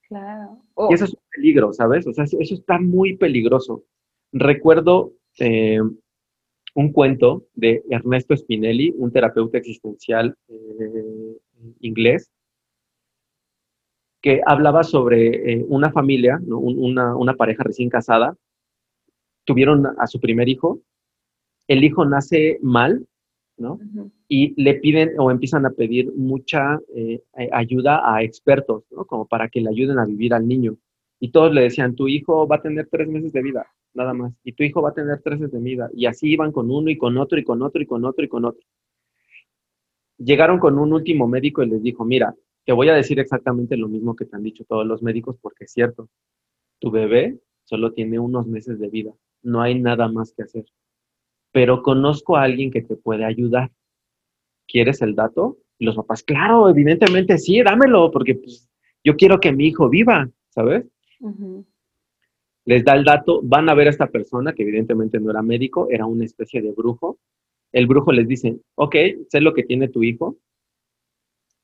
Claro. 0.08 0.58
Y 0.90 0.94
eso 0.94 1.04
es 1.04 1.14
un 1.14 1.20
peligro, 1.30 1.72
¿sabes? 1.72 2.06
O 2.06 2.12
sea, 2.12 2.24
eso 2.24 2.54
está 2.54 2.78
muy 2.78 3.16
peligroso. 3.16 3.84
Recuerdo 4.32 5.12
eh, 5.38 5.80
un 6.74 6.92
cuento 6.92 7.46
de 7.54 7.82
Ernesto 7.90 8.36
Spinelli, 8.36 8.94
un 8.96 9.10
terapeuta 9.10 9.58
existencial 9.58 10.36
eh, 10.48 11.38
inglés, 11.80 12.30
que 14.20 14.40
hablaba 14.44 14.82
sobre 14.82 15.52
eh, 15.52 15.64
una 15.68 15.90
familia, 15.90 16.38
una, 16.46 17.34
pareja 17.34 17.62
recién 17.62 17.88
casada, 17.88 18.36
tuvieron 19.46 19.86
a 19.98 20.06
su 20.06 20.20
primer 20.20 20.50
hijo, 20.50 20.80
el 21.68 21.82
hijo 21.84 22.04
nace 22.04 22.58
mal, 22.60 23.06
¿no? 23.56 23.78
Y 24.28 24.60
le 24.62 24.74
piden 24.74 25.18
o 25.18 25.30
empiezan 25.30 25.64
a 25.64 25.70
pedir 25.70 26.12
mucha 26.14 26.78
eh, 26.94 27.22
ayuda 27.52 28.02
a 28.04 28.22
expertos, 28.22 28.84
¿no? 28.90 29.06
Como 29.06 29.26
para 29.26 29.48
que 29.48 29.60
le 29.60 29.70
ayuden 29.70 29.98
a 29.98 30.04
vivir 30.04 30.34
al 30.34 30.46
niño. 30.46 30.76
Y 31.18 31.30
todos 31.30 31.52
le 31.54 31.62
decían, 31.62 31.94
tu 31.94 32.08
hijo 32.08 32.46
va 32.46 32.56
a 32.56 32.62
tener 32.62 32.88
tres 32.90 33.08
meses 33.08 33.32
de 33.32 33.42
vida, 33.42 33.66
nada 33.94 34.12
más. 34.12 34.34
Y 34.44 34.52
tu 34.52 34.62
hijo 34.62 34.82
va 34.82 34.90
a 34.90 34.94
tener 34.94 35.22
tres 35.22 35.40
meses 35.40 35.52
de 35.52 35.60
vida. 35.60 35.88
Y 35.94 36.06
así 36.06 36.28
iban 36.30 36.52
con 36.52 36.70
uno 36.70 36.90
y 36.90 36.98
con 36.98 37.16
otro 37.16 37.38
y 37.38 37.44
con 37.44 37.62
otro 37.62 37.80
y 37.80 37.86
con 37.86 38.04
otro 38.04 38.24
y 38.24 38.28
con 38.28 38.44
otro. 38.44 38.62
Llegaron 40.18 40.58
con 40.58 40.78
un 40.78 40.92
último 40.92 41.26
médico 41.26 41.62
y 41.62 41.70
les 41.70 41.82
dijo, 41.82 42.04
mira, 42.04 42.34
te 42.64 42.72
voy 42.72 42.88
a 42.88 42.94
decir 42.94 43.18
exactamente 43.20 43.76
lo 43.76 43.88
mismo 43.88 44.16
que 44.16 44.24
te 44.24 44.36
han 44.36 44.42
dicho 44.42 44.64
todos 44.64 44.86
los 44.86 45.02
médicos 45.02 45.38
porque 45.40 45.64
es 45.64 45.72
cierto. 45.72 46.08
Tu 46.78 46.90
bebé 46.90 47.38
solo 47.64 47.92
tiene 47.92 48.18
unos 48.18 48.46
meses 48.46 48.78
de 48.78 48.88
vida. 48.88 49.12
No 49.46 49.62
hay 49.62 49.80
nada 49.80 50.08
más 50.08 50.32
que 50.32 50.42
hacer. 50.42 50.64
Pero 51.52 51.82
conozco 51.82 52.36
a 52.36 52.42
alguien 52.42 52.72
que 52.72 52.82
te 52.82 52.96
puede 52.96 53.24
ayudar. 53.24 53.70
¿Quieres 54.66 55.00
el 55.02 55.14
dato? 55.14 55.58
Y 55.78 55.84
los 55.84 55.94
papás, 55.94 56.24
claro, 56.24 56.68
evidentemente 56.68 57.38
sí, 57.38 57.62
dámelo, 57.62 58.10
porque 58.10 58.34
pues, 58.34 58.68
yo 59.04 59.14
quiero 59.14 59.38
que 59.38 59.52
mi 59.52 59.68
hijo 59.68 59.88
viva, 59.88 60.28
¿sabes? 60.50 60.84
Les 62.64 62.84
da 62.84 62.94
el 62.94 63.04
dato, 63.04 63.40
van 63.44 63.68
a 63.68 63.74
ver 63.74 63.86
a 63.86 63.90
esta 63.90 64.08
persona, 64.08 64.52
que 64.52 64.64
evidentemente 64.64 65.20
no 65.20 65.30
era 65.30 65.42
médico, 65.42 65.86
era 65.90 66.06
una 66.06 66.24
especie 66.24 66.60
de 66.60 66.72
brujo. 66.72 67.20
El 67.70 67.86
brujo 67.86 68.10
les 68.10 68.26
dice, 68.26 68.58
ok, 68.74 68.96
sé 69.28 69.40
lo 69.40 69.54
que 69.54 69.62
tiene 69.62 69.86
tu 69.88 70.02
hijo, 70.02 70.38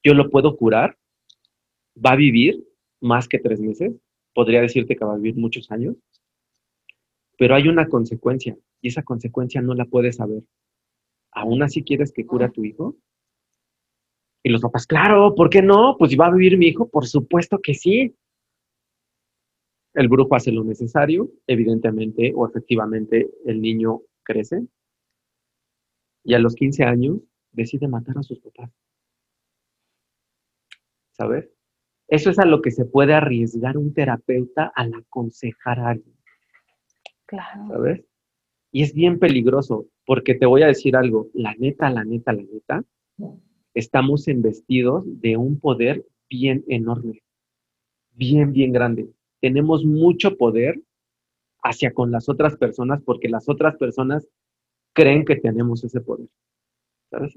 yo 0.04 0.14
lo 0.14 0.30
puedo 0.30 0.56
curar, 0.56 0.96
va 1.96 2.12
a 2.12 2.16
vivir 2.16 2.64
más 3.00 3.26
que 3.26 3.40
tres 3.40 3.60
meses, 3.60 3.92
podría 4.34 4.60
decirte 4.60 4.94
que 4.94 5.04
va 5.04 5.14
a 5.14 5.16
vivir 5.16 5.36
muchos 5.36 5.68
años, 5.72 5.96
pero 7.42 7.56
hay 7.56 7.66
una 7.66 7.88
consecuencia 7.88 8.56
y 8.80 8.86
esa 8.86 9.02
consecuencia 9.02 9.60
no 9.60 9.74
la 9.74 9.84
puedes 9.86 10.14
saber. 10.14 10.44
¿Aún 11.32 11.64
así 11.64 11.82
quieres 11.82 12.12
que 12.12 12.24
cure 12.24 12.44
a 12.44 12.52
tu 12.52 12.64
hijo? 12.64 12.94
Y 14.44 14.50
los 14.50 14.60
papás, 14.60 14.86
claro, 14.86 15.34
¿por 15.34 15.50
qué 15.50 15.60
no? 15.60 15.96
Pues 15.98 16.12
si 16.12 16.16
va 16.16 16.26
a 16.26 16.32
vivir 16.32 16.56
mi 16.56 16.68
hijo, 16.68 16.88
por 16.88 17.04
supuesto 17.04 17.58
que 17.60 17.74
sí. 17.74 18.14
El 19.92 20.06
brujo 20.06 20.36
hace 20.36 20.52
lo 20.52 20.62
necesario, 20.62 21.32
evidentemente 21.48 22.32
o 22.32 22.46
efectivamente 22.46 23.28
el 23.44 23.60
niño 23.60 24.02
crece 24.22 24.64
y 26.22 26.34
a 26.34 26.38
los 26.38 26.54
15 26.54 26.84
años 26.84 27.18
decide 27.50 27.88
matar 27.88 28.18
a 28.18 28.22
sus 28.22 28.38
papás. 28.38 28.70
¿sabes? 31.10 31.50
Eso 32.06 32.30
es 32.30 32.38
a 32.38 32.44
lo 32.44 32.62
que 32.62 32.70
se 32.70 32.84
puede 32.84 33.14
arriesgar 33.14 33.76
un 33.76 33.92
terapeuta 33.92 34.70
al 34.76 34.94
aconsejar 34.94 35.80
a 35.80 35.88
alguien. 35.88 36.21
Y 38.70 38.82
es 38.82 38.94
bien 38.94 39.18
peligroso, 39.18 39.86
porque 40.06 40.34
te 40.34 40.46
voy 40.46 40.62
a 40.62 40.66
decir 40.66 40.96
algo, 40.96 41.28
la 41.34 41.54
neta, 41.54 41.90
la 41.90 42.04
neta, 42.04 42.32
la 42.32 42.42
neta, 42.42 42.84
estamos 43.74 44.28
investidos 44.28 45.04
de 45.06 45.36
un 45.36 45.58
poder 45.60 46.04
bien 46.28 46.64
enorme, 46.68 47.22
bien, 48.12 48.52
bien 48.52 48.72
grande. 48.72 49.08
Tenemos 49.40 49.84
mucho 49.84 50.36
poder 50.36 50.80
hacia 51.62 51.92
con 51.92 52.10
las 52.10 52.28
otras 52.28 52.56
personas 52.56 53.02
porque 53.02 53.28
las 53.28 53.48
otras 53.48 53.76
personas 53.76 54.26
creen 54.94 55.24
que 55.24 55.36
tenemos 55.36 55.84
ese 55.84 56.00
poder. 56.00 56.28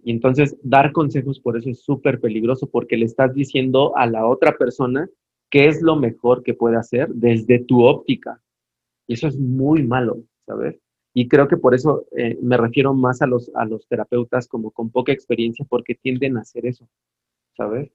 Y 0.04 0.12
entonces 0.12 0.58
dar 0.64 0.94
consejos 0.94 1.40
por 1.40 1.58
eso 1.58 1.70
es 1.70 1.84
súper 1.84 2.20
peligroso 2.20 2.70
porque 2.70 2.96
le 2.98 3.06
estás 3.06 3.34
diciendo 3.34 3.96
a 3.98 4.06
la 4.06 4.26
otra 4.26 4.58
persona 4.58 5.10
qué 5.50 5.68
es 5.68 5.82
lo 5.82 5.98
mejor 5.98 6.44
que 6.44 6.54
puede 6.54 6.78
hacer 6.78 7.10
desde 7.10 7.60
tu 7.60 7.84
óptica. 7.84 8.42
Y 9.08 9.14
eso 9.14 9.28
es 9.28 9.38
muy 9.38 9.84
malo, 9.84 10.24
¿sabes? 10.46 10.80
Y 11.14 11.28
creo 11.28 11.48
que 11.48 11.58
por 11.58 11.74
eso 11.74 12.06
eh, 12.18 12.38
me 12.42 12.58
refiero 12.58 12.94
más 12.94 13.22
a 13.22 13.28
los, 13.28 13.52
a 13.56 13.66
los 13.66 13.88
terapeutas 13.88 14.48
como 14.48 14.72
con 14.72 14.90
poca 14.90 15.12
experiencia 15.12 15.66
porque 15.70 15.96
tienden 15.96 16.38
a 16.38 16.42
hacer 16.42 16.66
eso, 16.66 16.88
¿sabes? 17.56 17.92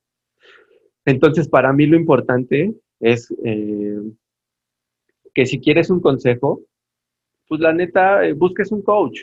Entonces, 1.04 1.48
para 1.48 1.72
mí 1.72 1.86
lo 1.86 1.96
importante 1.96 2.74
es 3.00 3.32
eh, 3.44 4.00
que 5.34 5.46
si 5.46 5.60
quieres 5.60 5.90
un 5.90 6.00
consejo, 6.00 6.62
pues 7.48 7.60
la 7.60 7.72
neta, 7.72 8.24
eh, 8.26 8.32
busques 8.32 8.72
un 8.72 8.82
coach, 8.82 9.20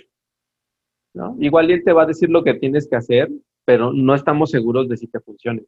Igual 1.39 1.71
él 1.71 1.83
te 1.83 1.93
va 1.93 2.03
a 2.03 2.07
decir 2.07 2.29
lo 2.29 2.43
que 2.43 2.53
tienes 2.55 2.87
que 2.87 2.95
hacer, 2.95 3.29
pero 3.65 3.91
no 3.91 4.15
estamos 4.15 4.51
seguros 4.51 4.87
de 4.87 4.97
si 4.97 5.07
te 5.07 5.19
funcione. 5.19 5.63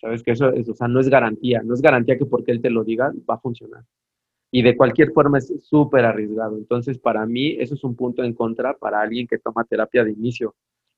Sabes 0.00 0.22
que 0.22 0.32
eso 0.32 0.50
es, 0.52 0.68
o 0.68 0.74
sea, 0.74 0.88
no 0.88 1.00
es 1.00 1.08
garantía, 1.08 1.62
no 1.62 1.74
es 1.74 1.82
garantía 1.82 2.18
que 2.18 2.26
porque 2.26 2.52
él 2.52 2.60
te 2.60 2.70
lo 2.70 2.84
diga 2.84 3.12
va 3.28 3.34
a 3.34 3.40
funcionar. 3.40 3.84
Y 4.50 4.62
de 4.62 4.76
cualquier 4.76 5.12
forma 5.12 5.38
es 5.38 5.52
súper 5.62 6.04
arriesgado. 6.04 6.56
Entonces, 6.56 6.98
para 6.98 7.24
mí, 7.26 7.56
eso 7.58 7.74
es 7.74 7.84
un 7.84 7.94
punto 7.94 8.24
en 8.24 8.34
contra 8.34 8.74
para 8.74 9.00
alguien 9.00 9.26
que 9.26 9.38
toma 9.38 9.64
terapia 9.64 10.04
de 10.04 10.12
inicio. 10.12 10.54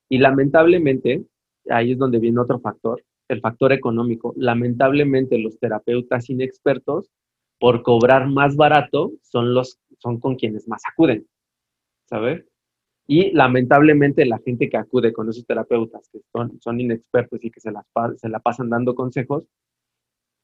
Y 0.08 0.18
lamentablemente, 0.18 1.24
ahí 1.68 1.92
es 1.92 1.98
donde 1.98 2.18
viene 2.18 2.40
otro 2.40 2.58
factor, 2.60 3.02
el 3.28 3.40
factor 3.40 3.72
económico. 3.72 4.32
Lamentablemente, 4.36 5.38
los 5.38 5.58
terapeutas 5.58 6.30
inexpertos, 6.30 7.10
por 7.58 7.82
cobrar 7.82 8.28
más 8.28 8.56
barato, 8.56 9.12
son, 9.22 9.54
los, 9.54 9.78
son 9.98 10.18
con 10.18 10.36
quienes 10.36 10.66
más 10.66 10.82
acuden. 10.90 11.26
¿Sabes? 12.06 12.44
Y 13.06 13.30
lamentablemente 13.32 14.24
la 14.26 14.38
gente 14.38 14.68
que 14.68 14.76
acude 14.76 15.12
con 15.12 15.28
esos 15.28 15.44
terapeutas 15.44 16.08
que 16.12 16.20
son, 16.32 16.60
son 16.60 16.80
inexpertos 16.80 17.44
y 17.44 17.50
que 17.50 17.60
se, 17.60 17.72
las, 17.72 17.84
se 18.16 18.28
la 18.28 18.38
pasan 18.38 18.70
dando 18.70 18.94
consejos, 18.94 19.46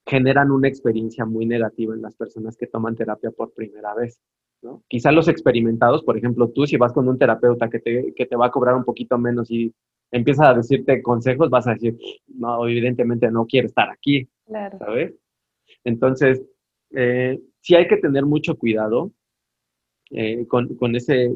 generan 0.08 0.50
una 0.50 0.68
experiencia 0.68 1.26
muy 1.26 1.44
negativa 1.44 1.94
en 1.94 2.02
las 2.02 2.16
personas 2.16 2.56
que 2.56 2.66
toman 2.66 2.96
terapia 2.96 3.30
por 3.30 3.52
primera 3.52 3.94
vez. 3.94 4.18
¿no? 4.62 4.82
Quizá 4.88 5.12
los 5.12 5.28
experimentados, 5.28 6.02
por 6.02 6.16
ejemplo, 6.16 6.48
tú 6.48 6.66
si 6.66 6.78
vas 6.78 6.92
con 6.92 7.08
un 7.08 7.18
terapeuta 7.18 7.68
que 7.68 7.78
te, 7.78 8.14
que 8.14 8.26
te 8.26 8.34
va 8.36 8.46
a 8.46 8.50
cobrar 8.50 8.74
un 8.74 8.84
poquito 8.84 9.18
menos 9.18 9.50
y 9.50 9.72
empieza 10.10 10.48
a 10.48 10.54
decirte 10.54 11.02
consejos, 11.02 11.50
vas 11.50 11.66
a 11.68 11.74
decir, 11.74 11.96
no, 12.26 12.66
evidentemente 12.66 13.30
no 13.30 13.46
quiero 13.46 13.66
estar 13.66 13.90
aquí, 13.90 14.26
claro. 14.46 14.78
¿sabes? 14.78 15.14
Entonces, 15.84 16.42
eh, 16.90 17.38
sí 17.60 17.74
hay 17.74 17.86
que 17.86 17.98
tener 17.98 18.24
mucho 18.24 18.56
cuidado 18.56 19.12
eh, 20.10 20.46
con, 20.46 20.96
ese, 20.96 21.30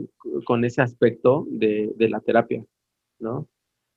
con 0.46 0.64
ese 0.64 0.80
aspecto 0.80 1.46
de, 1.50 1.94
la 1.98 2.20
terapia, 2.20 2.64
¿no? 3.18 3.48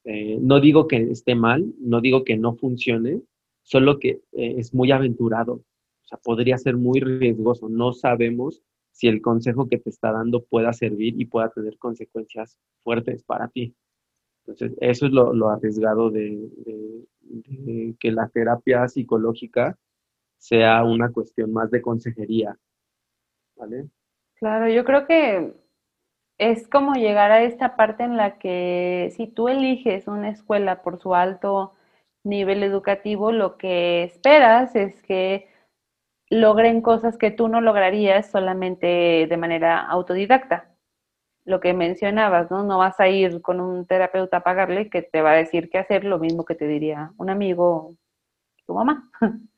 Eh, 0.03 0.37
no 0.41 0.59
digo 0.59 0.87
que 0.87 0.97
esté 0.97 1.33
mal, 1.33 1.65
no 1.79 2.01
digo 2.01 2.25
que 2.25 2.35
no 2.35 2.55
funcione, 2.57 3.21
solo 3.65 3.99
que 3.99 4.21
eh, 4.31 4.55
es 4.57 4.73
muy 4.73 4.91
aventurado, 4.91 5.53
o 5.53 6.07
sea, 6.07 6.19
podría 6.19 6.57
ser 6.57 6.77
muy 6.77 6.99
riesgoso. 6.99 7.67
No 7.67 7.93
sabemos 7.93 8.61
si 8.91 9.07
el 9.07 9.21
consejo 9.21 9.67
que 9.67 9.79
te 9.79 9.89
está 9.89 10.11
dando 10.11 10.43
pueda 10.43 10.71
servir 10.71 11.19
y 11.19 11.25
pueda 11.25 11.49
tener 11.49 11.77
consecuencias 11.77 12.57
fuertes 12.83 13.23
para 13.23 13.47
ti. 13.49 13.75
Entonces, 14.41 14.77
eso 14.79 15.07
es 15.07 15.11
lo, 15.11 15.49
arriesgado 15.49 16.11
de, 16.11 16.47
de, 17.21 17.95
que 17.99 18.11
la 18.11 18.29
terapia 18.29 18.87
psicológica 18.87 19.75
sea 20.37 20.83
una 20.83 21.11
cuestión 21.11 21.51
más 21.51 21.71
de 21.71 21.81
consejería, 21.81 22.55
¿vale? 23.55 23.87
Claro, 24.35 24.69
yo 24.69 24.85
creo 24.85 25.07
que 25.07 25.55
es 26.37 26.67
como 26.67 26.93
llegar 26.93 27.31
a 27.31 27.43
esta 27.43 27.75
parte 27.75 28.03
en 28.03 28.15
la 28.15 28.37
que 28.37 29.11
si 29.15 29.25
tú 29.25 29.47
eliges 29.47 30.07
una 30.07 30.29
escuela 30.29 30.83
por 30.83 30.99
su 30.99 31.15
alto 31.15 31.73
nivel 32.25 32.63
educativo, 32.63 33.31
lo 33.31 33.57
que 33.57 34.03
esperas 34.03 34.75
es 34.75 35.01
que 35.03 35.49
logren 36.29 36.81
cosas 36.81 37.17
que 37.17 37.31
tú 37.31 37.47
no 37.47 37.61
lograrías 37.61 38.29
solamente 38.31 39.27
de 39.29 39.37
manera 39.37 39.81
autodidacta. 39.81 40.71
lo 41.45 41.59
que 41.61 41.73
mencionabas, 41.73 42.51
¿no? 42.51 42.63
No 42.63 42.79
vas 42.79 42.99
a 42.99 43.07
ir 43.09 43.41
con 43.41 43.61
un 43.61 43.85
terapeuta 43.87 44.37
a 44.37 44.43
pagarle 44.43 44.89
que 44.89 45.03
te 45.03 45.21
va 45.21 45.31
a 45.33 45.35
decir 45.35 45.69
qué 45.69 45.77
hacer, 45.79 46.03
lo 46.05 46.19
mismo 46.19 46.45
que 46.45 46.55
te 46.55 46.67
diría 46.67 47.13
un 47.17 47.29
amigo, 47.29 47.95
tu 48.65 48.73
mamá. 48.75 49.09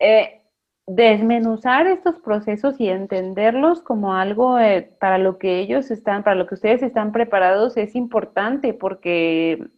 eh, 0.00 0.42
desmenuzar 0.86 1.86
estos 1.86 2.18
procesos 2.20 2.80
y 2.80 2.88
entenderlos 2.88 3.82
como 3.82 4.14
algo 4.14 4.58
eh, 4.58 4.82
para 5.00 5.18
lo 5.18 5.38
que 5.38 5.58
ellos 5.60 5.90
están, 5.90 6.22
para 6.22 6.36
lo 6.36 6.46
que 6.46 6.54
ustedes 6.54 6.82
están 6.82 7.12
preparados 7.12 7.76
es 7.76 7.94
importante 7.96 8.72
porque 8.74 9.68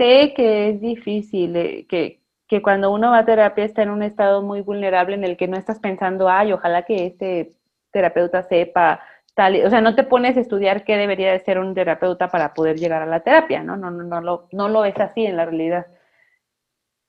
sé 0.00 0.32
que 0.34 0.70
es 0.70 0.80
difícil, 0.80 1.54
eh, 1.56 1.86
que, 1.86 2.22
que 2.48 2.62
cuando 2.62 2.90
uno 2.90 3.10
va 3.10 3.18
a 3.18 3.24
terapia 3.26 3.64
está 3.64 3.82
en 3.82 3.90
un 3.90 4.02
estado 4.02 4.40
muy 4.40 4.62
vulnerable 4.62 5.14
en 5.14 5.24
el 5.24 5.36
que 5.36 5.46
no 5.46 5.58
estás 5.58 5.78
pensando, 5.78 6.30
ay, 6.30 6.54
ojalá 6.54 6.84
que 6.84 7.04
este 7.04 7.52
terapeuta 7.92 8.42
sepa 8.44 9.02
tal, 9.34 9.62
o 9.62 9.68
sea, 9.68 9.82
no 9.82 9.94
te 9.94 10.04
pones 10.04 10.38
a 10.38 10.40
estudiar 10.40 10.84
qué 10.84 10.96
debería 10.96 11.32
de 11.32 11.40
ser 11.40 11.58
un 11.58 11.74
terapeuta 11.74 12.28
para 12.28 12.54
poder 12.54 12.78
llegar 12.78 13.02
a 13.02 13.06
la 13.06 13.20
terapia, 13.20 13.62
¿no? 13.62 13.76
No, 13.76 13.90
no, 13.90 14.02
no, 14.02 14.22
lo, 14.22 14.48
no 14.52 14.70
lo 14.70 14.86
es 14.86 14.98
así 14.98 15.26
en 15.26 15.36
la 15.36 15.44
realidad. 15.44 15.86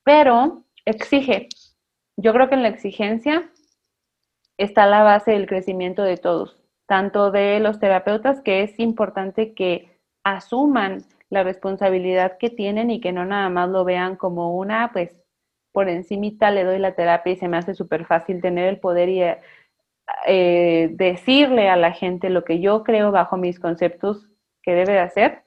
Pero 0.04 0.64
exige, 0.84 1.48
yo 2.18 2.34
creo 2.34 2.50
que 2.50 2.56
en 2.56 2.64
la 2.64 2.70
exigencia 2.70 3.50
está 4.58 4.86
la 4.86 5.04
base 5.04 5.32
del 5.32 5.48
crecimiento 5.48 6.04
de 6.04 6.18
todos, 6.18 6.62
tanto 6.88 7.32
de 7.32 7.62
los 7.62 7.80
terapeutas, 7.80 8.42
que 8.42 8.64
es 8.64 8.78
importante 8.80 9.54
que 9.54 9.98
asuman 10.26 11.06
la 11.32 11.44
responsabilidad 11.44 12.38
que 12.38 12.50
tienen 12.50 12.92
y 12.92 13.00
que 13.00 13.14
no 13.14 13.26
nada 13.26 13.50
más 13.50 13.70
lo 13.70 13.86
vean 13.86 14.18
como 14.18 14.56
una, 14.56 14.92
pues 14.92 15.24
por 15.72 15.88
encimita 15.88 16.52
le 16.52 16.66
doy 16.66 16.78
la 16.78 16.94
terapia 16.94 17.34
y 17.34 17.38
se 17.38 17.48
me 17.48 17.58
hace 17.58 17.74
súper 17.74 18.06
fácil 18.06 18.42
tener 18.42 18.68
el 18.68 18.80
poder 18.80 19.10
y 19.10 19.24
eh, 20.28 20.90
decirle 20.92 21.70
a 21.70 21.78
la 21.78 21.94
gente 21.94 22.30
lo 22.30 22.44
que 22.44 22.60
yo 22.60 22.84
creo 22.84 23.12
bajo 23.12 23.38
mis 23.38 23.60
conceptos 23.60 24.28
que 24.62 24.74
debe 24.74 24.92
de 24.92 25.00
hacer, 25.00 25.44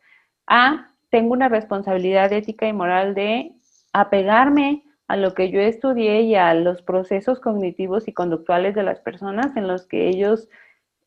a 0.47 0.89
tengo 1.11 1.35
una 1.35 1.51
responsabilidad 1.51 2.33
ética 2.33 2.67
y 2.67 2.73
moral 2.73 3.15
de 3.15 3.53
apegarme 3.93 4.85
a 5.07 5.17
lo 5.17 5.35
que 5.35 5.51
yo 5.51 5.61
estudié 5.61 6.23
y 6.23 6.35
a 6.35 6.55
los 6.55 6.81
procesos 6.81 7.41
cognitivos 7.41 8.09
y 8.09 8.15
conductuales 8.15 8.75
de 8.75 8.85
las 8.85 9.01
personas 9.01 9.55
en 9.55 9.69
los 9.69 9.87
que 9.87 10.09
ellos 10.09 10.49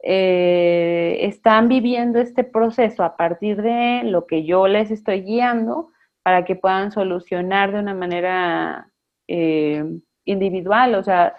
eh, 0.04 1.18
están 1.22 1.68
viviendo 1.68 2.20
este 2.20 2.44
proceso 2.44 3.04
a 3.04 3.18
partir 3.18 3.62
de 3.62 4.04
lo 4.04 4.28
que 4.28 4.46
yo 4.46 4.68
les 4.68 4.92
estoy 4.92 5.22
guiando 5.22 5.92
para 6.24 6.46
que 6.46 6.56
puedan 6.56 6.92
solucionar 6.92 7.72
de 7.72 7.80
una 7.80 7.94
manera 7.94 8.92
eh, 9.28 9.84
individual. 10.26 10.96
O 10.96 11.04
sea, 11.04 11.36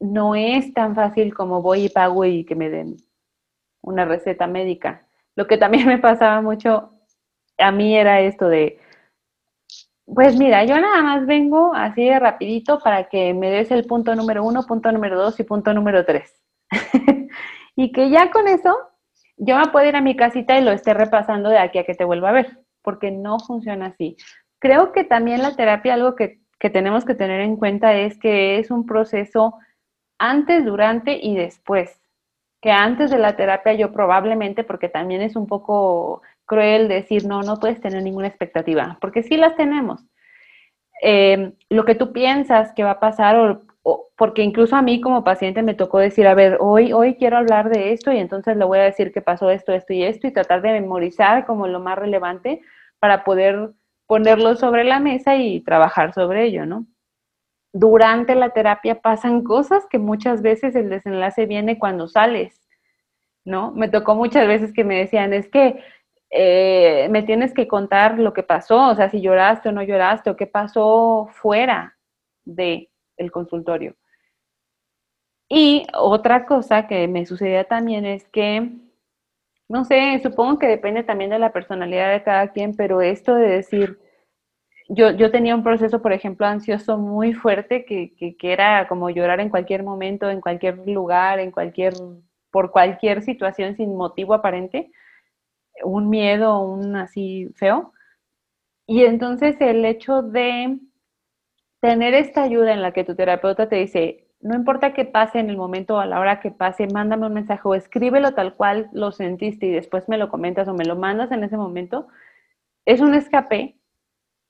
no 0.00 0.34
es 0.34 0.74
tan 0.74 0.94
fácil 0.94 1.34
como 1.34 1.62
voy 1.62 1.84
y 1.84 1.88
pago 1.88 2.24
y 2.24 2.44
que 2.44 2.54
me 2.54 2.70
den 2.70 2.96
una 3.82 4.04
receta 4.04 4.46
médica. 4.46 5.06
Lo 5.36 5.46
que 5.46 5.58
también 5.58 5.86
me 5.88 5.98
pasaba 5.98 6.40
mucho 6.40 6.92
a 7.58 7.70
mí 7.70 7.96
era 7.96 8.20
esto 8.20 8.48
de, 8.48 8.78
pues 10.06 10.36
mira, 10.36 10.64
yo 10.64 10.80
nada 10.80 11.02
más 11.02 11.26
vengo 11.26 11.74
así 11.74 12.04
de 12.04 12.18
rapidito 12.18 12.80
para 12.80 13.08
que 13.08 13.32
me 13.34 13.50
des 13.50 13.70
el 13.70 13.84
punto 13.84 14.14
número 14.16 14.44
uno, 14.44 14.64
punto 14.66 14.90
número 14.90 15.18
dos 15.18 15.38
y 15.38 15.44
punto 15.44 15.72
número 15.72 16.04
tres. 16.04 16.41
y 17.76 17.92
que 17.92 18.10
ya 18.10 18.30
con 18.30 18.48
eso 18.48 18.76
yo 19.36 19.58
me 19.58 19.66
puedo 19.68 19.86
ir 19.86 19.96
a 19.96 20.00
mi 20.00 20.16
casita 20.16 20.58
y 20.58 20.64
lo 20.64 20.70
esté 20.70 20.94
repasando 20.94 21.48
de 21.48 21.58
aquí 21.58 21.78
a 21.78 21.84
que 21.84 21.94
te 21.94 22.04
vuelva 22.04 22.30
a 22.30 22.32
ver, 22.32 22.58
porque 22.82 23.10
no 23.10 23.38
funciona 23.40 23.86
así. 23.86 24.16
Creo 24.58 24.92
que 24.92 25.04
también 25.04 25.42
la 25.42 25.56
terapia, 25.56 25.94
algo 25.94 26.14
que, 26.14 26.40
que 26.58 26.70
tenemos 26.70 27.04
que 27.04 27.14
tener 27.14 27.40
en 27.40 27.56
cuenta 27.56 27.94
es 27.94 28.18
que 28.18 28.58
es 28.58 28.70
un 28.70 28.86
proceso 28.86 29.54
antes, 30.18 30.64
durante 30.64 31.18
y 31.20 31.34
después. 31.34 32.00
Que 32.60 32.70
antes 32.70 33.10
de 33.10 33.18
la 33.18 33.34
terapia 33.34 33.72
yo 33.72 33.92
probablemente, 33.92 34.62
porque 34.62 34.88
también 34.88 35.20
es 35.20 35.34
un 35.34 35.48
poco 35.48 36.22
cruel 36.46 36.86
decir, 36.86 37.26
no, 37.26 37.42
no 37.42 37.58
puedes 37.58 37.80
tener 37.80 38.02
ninguna 38.02 38.28
expectativa, 38.28 38.98
porque 39.00 39.24
sí 39.24 39.36
las 39.36 39.56
tenemos. 39.56 40.04
Eh, 41.02 41.54
lo 41.68 41.84
que 41.84 41.96
tú 41.96 42.12
piensas 42.12 42.72
que 42.74 42.84
va 42.84 42.92
a 42.92 43.00
pasar, 43.00 43.36
o, 43.36 43.62
porque 44.16 44.42
incluso 44.42 44.76
a 44.76 44.82
mí 44.82 45.00
como 45.00 45.24
paciente 45.24 45.62
me 45.62 45.74
tocó 45.74 45.98
decir, 45.98 46.26
a 46.28 46.34
ver, 46.34 46.58
hoy, 46.60 46.92
hoy 46.92 47.16
quiero 47.16 47.38
hablar 47.38 47.68
de 47.68 47.92
esto 47.92 48.12
y 48.12 48.18
entonces 48.18 48.56
le 48.56 48.64
voy 48.64 48.78
a 48.78 48.84
decir 48.84 49.12
que 49.12 49.20
pasó 49.20 49.50
esto, 49.50 49.72
esto 49.72 49.92
y 49.92 50.04
esto 50.04 50.26
y 50.26 50.32
tratar 50.32 50.62
de 50.62 50.72
memorizar 50.72 51.46
como 51.46 51.66
lo 51.66 51.80
más 51.80 51.98
relevante 51.98 52.62
para 53.00 53.24
poder 53.24 53.70
ponerlo 54.06 54.54
sobre 54.54 54.84
la 54.84 55.00
mesa 55.00 55.36
y 55.36 55.60
trabajar 55.60 56.12
sobre 56.14 56.44
ello, 56.44 56.66
¿no? 56.66 56.86
Durante 57.72 58.34
la 58.36 58.50
terapia 58.50 59.00
pasan 59.00 59.42
cosas 59.42 59.86
que 59.90 59.98
muchas 59.98 60.42
veces 60.42 60.76
el 60.76 60.90
desenlace 60.90 61.46
viene 61.46 61.78
cuando 61.78 62.06
sales, 62.06 62.68
¿no? 63.44 63.72
Me 63.72 63.88
tocó 63.88 64.14
muchas 64.14 64.46
veces 64.46 64.72
que 64.72 64.84
me 64.84 64.98
decían, 64.98 65.32
es 65.32 65.48
que 65.48 65.82
eh, 66.30 67.08
me 67.10 67.22
tienes 67.22 67.52
que 67.52 67.66
contar 67.66 68.18
lo 68.18 68.32
que 68.32 68.42
pasó, 68.42 68.90
o 68.90 68.94
sea, 68.94 69.10
si 69.10 69.20
lloraste 69.20 69.70
o 69.70 69.72
no 69.72 69.82
lloraste, 69.82 70.30
o 70.30 70.36
qué 70.36 70.46
pasó 70.46 71.28
fuera 71.32 71.96
del 72.44 72.91
el 73.22 73.30
consultorio. 73.32 73.94
Y 75.48 75.86
otra 75.94 76.46
cosa 76.46 76.86
que 76.86 77.06
me 77.08 77.26
sucedía 77.26 77.64
también 77.64 78.06
es 78.06 78.28
que, 78.28 78.70
no 79.68 79.84
sé, 79.84 80.20
supongo 80.22 80.58
que 80.58 80.66
depende 80.66 81.02
también 81.02 81.30
de 81.30 81.38
la 81.38 81.52
personalidad 81.52 82.12
de 82.12 82.22
cada 82.22 82.48
quien, 82.52 82.74
pero 82.74 83.02
esto 83.02 83.34
de 83.34 83.48
decir, 83.48 83.98
yo, 84.88 85.10
yo 85.12 85.30
tenía 85.30 85.54
un 85.54 85.62
proceso, 85.62 86.00
por 86.02 86.12
ejemplo, 86.12 86.46
ansioso 86.46 86.98
muy 86.98 87.34
fuerte, 87.34 87.84
que, 87.84 88.14
que, 88.16 88.36
que 88.36 88.52
era 88.52 88.88
como 88.88 89.10
llorar 89.10 89.40
en 89.40 89.50
cualquier 89.50 89.82
momento, 89.82 90.30
en 90.30 90.40
cualquier 90.40 90.86
lugar, 90.88 91.38
en 91.38 91.50
cualquier, 91.50 91.94
por 92.50 92.70
cualquier 92.70 93.22
situación 93.22 93.76
sin 93.76 93.96
motivo 93.96 94.34
aparente 94.34 94.90
un 95.84 96.08
miedo, 96.08 96.60
un 96.60 96.96
así 96.96 97.48
feo. 97.56 97.92
Y 98.86 99.04
entonces 99.04 99.56
el 99.60 99.84
hecho 99.84 100.22
de 100.22 100.78
tener 101.82 102.14
esta 102.14 102.44
ayuda 102.44 102.72
en 102.72 102.80
la 102.80 102.92
que 102.92 103.02
tu 103.04 103.16
terapeuta 103.16 103.68
te 103.68 103.76
dice, 103.76 104.28
no 104.40 104.54
importa 104.54 104.94
que 104.94 105.04
pase 105.04 105.40
en 105.40 105.50
el 105.50 105.56
momento 105.56 105.96
o 105.96 105.98
a 105.98 106.06
la 106.06 106.20
hora 106.20 106.40
que 106.40 106.52
pase, 106.52 106.86
mándame 106.86 107.26
un 107.26 107.34
mensaje 107.34 107.62
o 107.64 107.74
escríbelo 107.74 108.34
tal 108.34 108.54
cual 108.54 108.88
lo 108.92 109.10
sentiste 109.10 109.66
y 109.66 109.72
después 109.72 110.08
me 110.08 110.16
lo 110.16 110.28
comentas 110.30 110.68
o 110.68 110.74
me 110.74 110.84
lo 110.84 110.94
mandas 110.94 111.32
en 111.32 111.42
ese 111.42 111.56
momento, 111.56 112.06
es 112.86 113.00
un 113.00 113.14
escape 113.14 113.76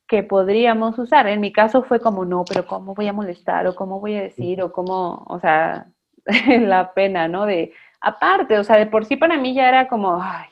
que 0.07 0.23
podríamos 0.23 0.99
usar. 0.99 1.27
En 1.27 1.41
mi 1.41 1.53
caso 1.53 1.83
fue 1.85 2.01
como, 2.01 2.27
no, 2.27 2.45
pero 2.47 2.67
¿cómo 2.67 2.95
voy 2.95 3.09
a 3.09 3.15
molestar? 3.15 3.67
¿O 3.67 3.75
cómo 3.75 3.99
voy 3.99 4.17
a 4.17 4.23
decir? 4.23 4.63
¿O 4.63 4.71
cómo, 4.71 5.25
o 5.27 5.41
sea, 5.41 5.87
la 6.47 6.93
pena, 6.93 7.29
¿no? 7.29 7.47
De, 7.47 7.73
aparte, 8.01 8.59
o 8.59 8.65
sea, 8.65 8.77
de 8.77 8.87
por 8.87 9.07
sí 9.07 9.17
para 9.17 9.39
mí 9.39 9.55
ya 9.55 9.69
era 9.69 9.89
como, 9.89 10.23
ay, 10.23 10.51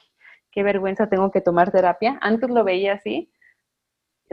qué 0.51 0.62
vergüenza 0.62 1.11
tengo 1.11 1.31
que 1.31 1.43
tomar 1.43 1.70
terapia. 1.72 2.18
Antes 2.22 2.49
lo 2.49 2.64
veía 2.64 2.95
así. 2.95 3.31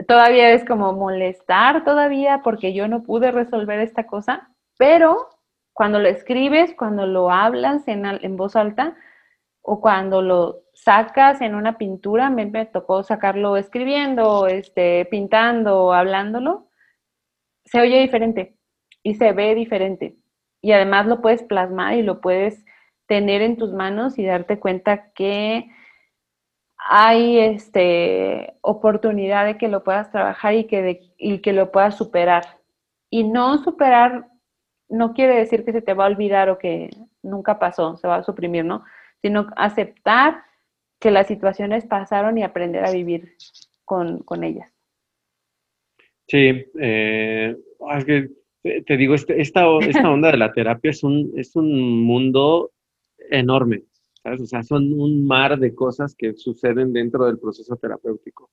Todavía 0.06 0.50
es 0.52 0.64
como 0.64 0.92
molestar 0.92 1.84
todavía 1.84 2.42
porque 2.44 2.72
yo 2.72 2.86
no 2.86 3.02
pude 3.02 3.32
resolver 3.32 3.80
esta 3.80 4.06
cosa, 4.06 4.50
pero 4.78 5.28
cuando 5.72 5.98
lo 5.98 6.08
escribes, 6.08 6.74
cuando 6.76 7.06
lo 7.06 7.30
hablas 7.30 7.86
en, 7.88 8.04
en 8.06 8.36
voz 8.36 8.54
alta 8.56 8.96
o 9.62 9.80
cuando 9.80 10.22
lo 10.22 10.62
sacas 10.72 11.40
en 11.40 11.54
una 11.54 11.78
pintura, 11.78 12.30
me, 12.30 12.46
me 12.46 12.66
tocó 12.66 13.02
sacarlo 13.02 13.56
escribiendo, 13.56 14.46
este, 14.46 15.04
pintando, 15.06 15.92
hablándolo, 15.92 16.68
se 17.64 17.80
oye 17.80 18.00
diferente 18.00 18.56
y 19.02 19.16
se 19.16 19.32
ve 19.32 19.54
diferente. 19.54 20.16
Y 20.62 20.72
además 20.72 21.06
lo 21.06 21.20
puedes 21.20 21.42
plasmar 21.42 21.94
y 21.94 22.02
lo 22.02 22.20
puedes 22.20 22.64
tener 23.06 23.42
en 23.42 23.56
tus 23.56 23.72
manos 23.72 24.18
y 24.18 24.24
darte 24.24 24.58
cuenta 24.58 25.12
que 25.12 25.68
hay 26.90 27.38
este, 27.38 28.54
oportunidad 28.62 29.44
de 29.44 29.58
que 29.58 29.68
lo 29.68 29.84
puedas 29.84 30.10
trabajar 30.10 30.54
y 30.54 30.64
que, 30.64 31.12
y 31.18 31.40
que 31.40 31.52
lo 31.52 31.70
puedas 31.70 31.96
superar. 31.98 32.44
Y 33.10 33.24
no 33.24 33.62
superar 33.62 34.26
no 34.88 35.12
quiere 35.12 35.36
decir 35.36 35.66
que 35.66 35.72
se 35.72 35.82
te 35.82 35.92
va 35.92 36.04
a 36.04 36.08
olvidar 36.08 36.48
o 36.48 36.58
que 36.58 36.88
nunca 37.22 37.58
pasó, 37.58 37.98
se 37.98 38.08
va 38.08 38.16
a 38.16 38.22
suprimir, 38.22 38.64
¿no? 38.64 38.84
Sino 39.20 39.48
aceptar 39.56 40.42
que 40.98 41.10
las 41.10 41.26
situaciones 41.26 41.84
pasaron 41.84 42.38
y 42.38 42.42
aprender 42.42 42.84
a 42.84 42.90
vivir 42.90 43.36
con, 43.84 44.24
ellas. 44.42 44.72
Sí, 46.26 46.64
eh, 46.80 47.56
es 47.96 48.04
que 48.06 48.28
te, 48.86 48.96
digo, 48.96 49.14
este, 49.14 49.40
esta, 49.40 49.66
esta 49.80 50.10
onda 50.10 50.30
de 50.30 50.38
la 50.38 50.52
terapia 50.52 50.90
es 50.90 51.02
un, 51.04 51.32
es 51.36 51.54
un 51.54 52.02
mundo 52.02 52.72
enorme. 53.30 53.82
O 54.34 54.46
sea, 54.46 54.62
son 54.62 54.92
un 54.92 55.26
mar 55.26 55.58
de 55.58 55.74
cosas 55.74 56.14
que 56.14 56.34
suceden 56.34 56.92
dentro 56.92 57.26
del 57.26 57.38
proceso 57.38 57.76
terapéutico. 57.76 58.50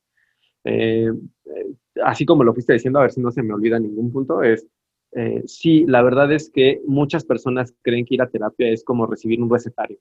Eh, 0.64 1.10
eh, 1.44 1.66
así 2.02 2.26
como 2.26 2.42
lo 2.42 2.52
fuiste 2.52 2.72
diciendo, 2.72 2.98
a 2.98 3.02
ver 3.02 3.12
si 3.12 3.20
no 3.20 3.30
se 3.30 3.42
me 3.42 3.54
olvida 3.54 3.78
ningún 3.78 4.12
punto, 4.12 4.42
es, 4.42 4.66
eh, 5.12 5.42
sí, 5.46 5.84
la 5.86 6.02
verdad 6.02 6.32
es 6.32 6.50
que 6.50 6.82
muchas 6.86 7.24
personas 7.24 7.74
creen 7.82 8.04
que 8.04 8.16
ir 8.16 8.22
a 8.22 8.28
terapia 8.28 8.68
es 8.68 8.84
como 8.84 9.06
recibir 9.06 9.40
un 9.40 9.50
recetario, 9.50 9.98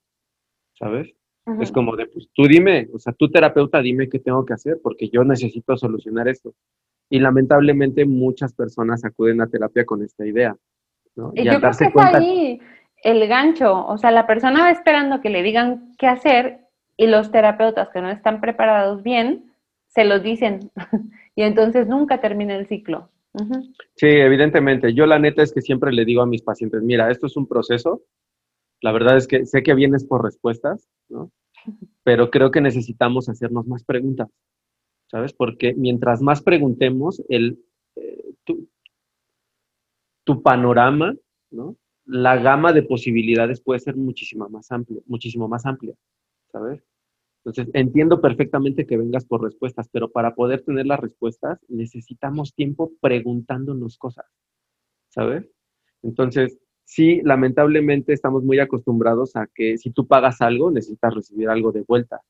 ¿sabes? 0.73 1.13
Es 1.61 1.71
como 1.71 1.95
de, 1.95 2.07
pues 2.07 2.27
tú 2.33 2.47
dime, 2.47 2.89
o 2.91 2.97
sea, 2.97 3.13
tú 3.13 3.29
terapeuta, 3.29 3.79
dime 3.79 4.09
qué 4.09 4.17
tengo 4.17 4.43
que 4.43 4.53
hacer 4.53 4.79
porque 4.81 5.09
yo 5.09 5.23
necesito 5.23 5.77
solucionar 5.77 6.27
esto. 6.27 6.55
Y 7.07 7.19
lamentablemente 7.19 8.03
muchas 8.03 8.51
personas 8.55 9.05
acuden 9.05 9.41
a 9.41 9.47
terapia 9.47 9.85
con 9.85 10.01
esta 10.01 10.25
idea. 10.25 10.57
¿no? 11.15 11.31
Y, 11.35 11.45
yo 11.45 11.59
creo 11.59 11.71
que 11.71 12.01
ahí 12.01 12.59
el 13.05 13.27
gancho, 13.27 13.85
o 13.85 13.97
sea, 13.99 14.09
la 14.09 14.25
persona 14.25 14.61
va 14.61 14.71
esperando 14.71 15.21
que 15.21 15.29
le 15.29 15.43
digan 15.43 15.93
qué 15.99 16.07
hacer 16.07 16.61
y 16.97 17.05
los 17.05 17.31
terapeutas 17.31 17.89
que 17.89 18.01
no 18.01 18.09
están 18.09 18.41
preparados 18.41 19.03
bien 19.03 19.53
se 19.87 20.05
los 20.05 20.23
dicen 20.23 20.71
y 21.35 21.43
entonces 21.43 21.87
nunca 21.87 22.19
termina 22.19 22.55
el 22.55 22.67
ciclo. 22.67 23.09
Sí, 23.95 24.07
evidentemente. 24.07 24.93
Yo 24.93 25.05
la 25.05 25.19
neta 25.19 25.43
es 25.43 25.53
que 25.53 25.61
siempre 25.61 25.91
le 25.91 26.03
digo 26.03 26.23
a 26.23 26.25
mis 26.25 26.41
pacientes, 26.41 26.81
mira, 26.81 27.11
esto 27.11 27.27
es 27.27 27.37
un 27.37 27.47
proceso. 27.47 28.01
La 28.81 28.91
verdad 28.91 29.17
es 29.17 29.27
que 29.27 29.45
sé 29.45 29.61
que 29.61 29.75
vienes 29.75 30.03
por 30.05 30.23
respuestas, 30.23 30.89
¿no? 31.07 31.31
Pero 32.03 32.31
creo 32.31 32.49
que 32.49 32.61
necesitamos 32.61 33.29
hacernos 33.29 33.67
más 33.67 33.83
preguntas, 33.83 34.29
¿sabes? 35.11 35.33
Porque 35.33 35.75
mientras 35.75 36.21
más 36.21 36.41
preguntemos, 36.41 37.21
el, 37.29 37.59
eh, 37.97 38.23
tu, 38.45 38.67
tu, 40.23 40.41
panorama, 40.41 41.13
¿no? 41.51 41.75
La 42.05 42.37
gama 42.37 42.73
de 42.73 42.83
posibilidades 42.83 43.61
puede 43.61 43.79
ser 43.79 43.95
muchísimo 43.95 44.47
más 44.49 44.71
amplia, 44.71 45.01
muchísimo 45.07 45.47
más 45.47 45.65
amplia, 45.65 45.95
¿sabes? 46.51 46.83
Entonces, 47.43 47.71
entiendo 47.75 48.21
perfectamente 48.21 48.87
que 48.87 48.97
vengas 48.97 49.25
por 49.25 49.43
respuestas, 49.43 49.87
pero 49.91 50.11
para 50.11 50.33
poder 50.33 50.63
tener 50.63 50.87
las 50.87 50.99
respuestas 50.99 51.59
necesitamos 51.67 52.55
tiempo 52.55 52.91
preguntándonos 53.01 53.97
cosas, 53.97 54.25
¿sabes? 55.09 55.47
Entonces, 56.01 56.57
sí, 56.83 57.21
lamentablemente 57.23 58.13
estamos 58.13 58.43
muy 58.43 58.59
acostumbrados 58.59 59.35
a 59.35 59.47
que 59.53 59.77
si 59.77 59.91
tú 59.91 60.07
pagas 60.07 60.41
algo, 60.41 60.71
necesitas 60.71 61.13
recibir 61.13 61.49
algo 61.49 61.71
de 61.71 61.81
vuelta. 61.81 62.21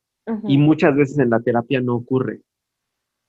Y 0.47 0.57
muchas 0.57 0.95
veces 0.95 1.19
en 1.19 1.29
la 1.29 1.39
terapia 1.39 1.81
no 1.81 1.95
ocurre. 1.95 2.41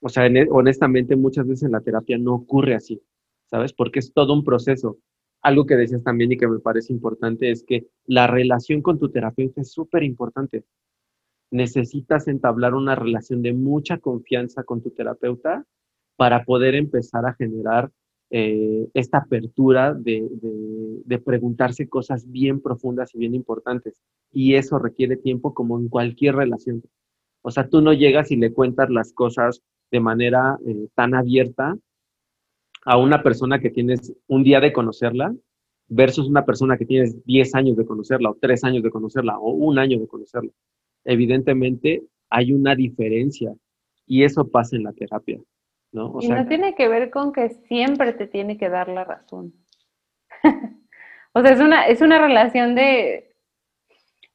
O 0.01 0.09
sea, 0.09 0.25
e, 0.25 0.47
honestamente, 0.49 1.15
muchas 1.15 1.47
veces 1.47 1.63
en 1.63 1.71
la 1.71 1.81
terapia 1.81 2.17
no 2.17 2.33
ocurre 2.33 2.75
así, 2.75 3.01
¿sabes? 3.45 3.71
Porque 3.71 3.99
es 3.99 4.13
todo 4.13 4.33
un 4.33 4.43
proceso. 4.43 4.97
Algo 5.41 5.65
que 5.65 5.75
decías 5.75 6.03
también 6.03 6.31
y 6.31 6.37
que 6.37 6.47
me 6.47 6.59
parece 6.59 6.93
importante 6.93 7.51
es 7.51 7.63
que 7.63 7.87
la 8.05 8.27
relación 8.27 8.81
con 8.81 8.99
tu 8.99 9.09
terapeuta 9.09 9.61
es 9.61 9.71
súper 9.71 10.03
importante 10.03 10.65
necesitas 11.51 12.27
entablar 12.27 12.73
una 12.73 12.95
relación 12.95 13.41
de 13.41 13.53
mucha 13.53 13.97
confianza 13.97 14.63
con 14.63 14.81
tu 14.81 14.91
terapeuta 14.91 15.65
para 16.15 16.43
poder 16.43 16.75
empezar 16.75 17.25
a 17.25 17.33
generar 17.33 17.91
eh, 18.29 18.89
esta 18.93 19.19
apertura 19.19 19.93
de, 19.93 20.27
preguntarse 21.23 21.87
cosas 21.87 22.29
bien 22.29 22.61
profundas 22.61 23.13
y 23.13 23.19
bien 23.19 23.35
importantes. 23.35 24.01
Y 24.31 24.55
eso 24.55 24.79
requiere 24.79 25.17
tiempo 25.17 25.53
como 25.53 25.79
en 25.79 25.87
cualquier 25.87 26.35
relación. 26.35 26.83
O 27.41 27.51
sea, 27.51 27.69
tú 27.69 27.81
no 27.81 27.93
llegas 27.93 28.31
y 28.31 28.35
le 28.35 28.53
cuentas 28.53 28.89
las 28.89 29.13
cosas 29.13 29.61
de 29.91 29.99
manera 29.99 30.57
eh, 30.67 30.87
tan 30.95 31.15
abierta 31.15 31.77
a 32.87 32.97
una 32.97 33.21
persona 33.21 33.59
que 33.59 33.69
tienes 33.69 34.13
un 34.27 34.43
día 34.43 34.59
de 34.61 34.71
conocerla 34.71 35.35
versus 35.89 36.27
una 36.27 36.45
persona 36.45 36.77
que 36.77 36.85
tienes 36.85 37.23
10 37.25 37.55
años 37.55 37.77
de 37.77 37.85
conocerla 37.85 38.29
o 38.29 38.37
3 38.39 38.63
años 38.63 38.83
de 38.83 38.89
conocerla 38.89 39.37
o 39.37 39.51
un 39.51 39.77
año 39.77 39.99
de 39.99 40.07
conocerla 40.07 40.51
evidentemente 41.07 42.03
hay 42.29 42.51
una 42.51 42.75
diferencia 42.75 43.53
y 44.05 44.23
eso 44.23 44.49
pasa 44.49 44.75
en 44.75 44.83
la 44.83 44.93
terapia, 44.93 45.39
¿no? 45.91 46.17
y 46.21 46.27
no 46.27 46.47
tiene 46.47 46.75
que 46.75 46.87
ver 46.87 47.09
con 47.09 47.31
que 47.31 47.49
siempre 47.67 48.13
te 48.13 48.27
tiene 48.27 48.57
que 48.57 48.69
dar 48.69 48.89
la 48.89 49.03
razón. 49.03 49.53
o 51.33 51.41
sea, 51.41 51.51
es 51.51 51.59
una, 51.59 51.87
es 51.87 52.01
una 52.01 52.19
relación 52.19 52.75
de, 52.75 53.33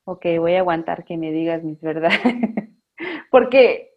ok, 0.05 0.27
voy 0.39 0.55
a 0.55 0.61
aguantar 0.61 1.05
que 1.05 1.17
me 1.17 1.31
digas 1.31 1.63
mis 1.63 1.81
verdades. 1.81 2.21
Porque 3.31 3.95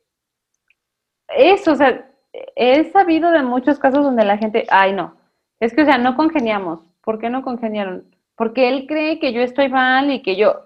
eso, 1.30 1.74
o 1.74 1.76
sea, 1.76 2.14
he 2.56 2.92
sabido 2.92 3.32
de 3.32 3.44
muchos 3.44 3.80
casos 3.80 4.04
donde 4.04 4.26
la 4.26 4.38
gente, 4.38 4.66
ay 4.70 4.94
no, 4.94 5.16
es 5.60 5.74
que, 5.74 5.84
o 5.84 5.86
sea, 5.86 5.98
no 5.98 6.16
congeniamos. 6.16 6.82
¿Por 7.02 7.20
qué 7.20 7.30
no 7.30 7.44
congeniaron? 7.44 8.06
Porque 8.36 8.70
él 8.70 8.88
cree 8.88 9.20
que 9.20 9.34
yo 9.34 9.42
estoy 9.42 9.70
mal 9.70 10.12
y 10.12 10.22
que 10.22 10.36
yo, 10.36 10.66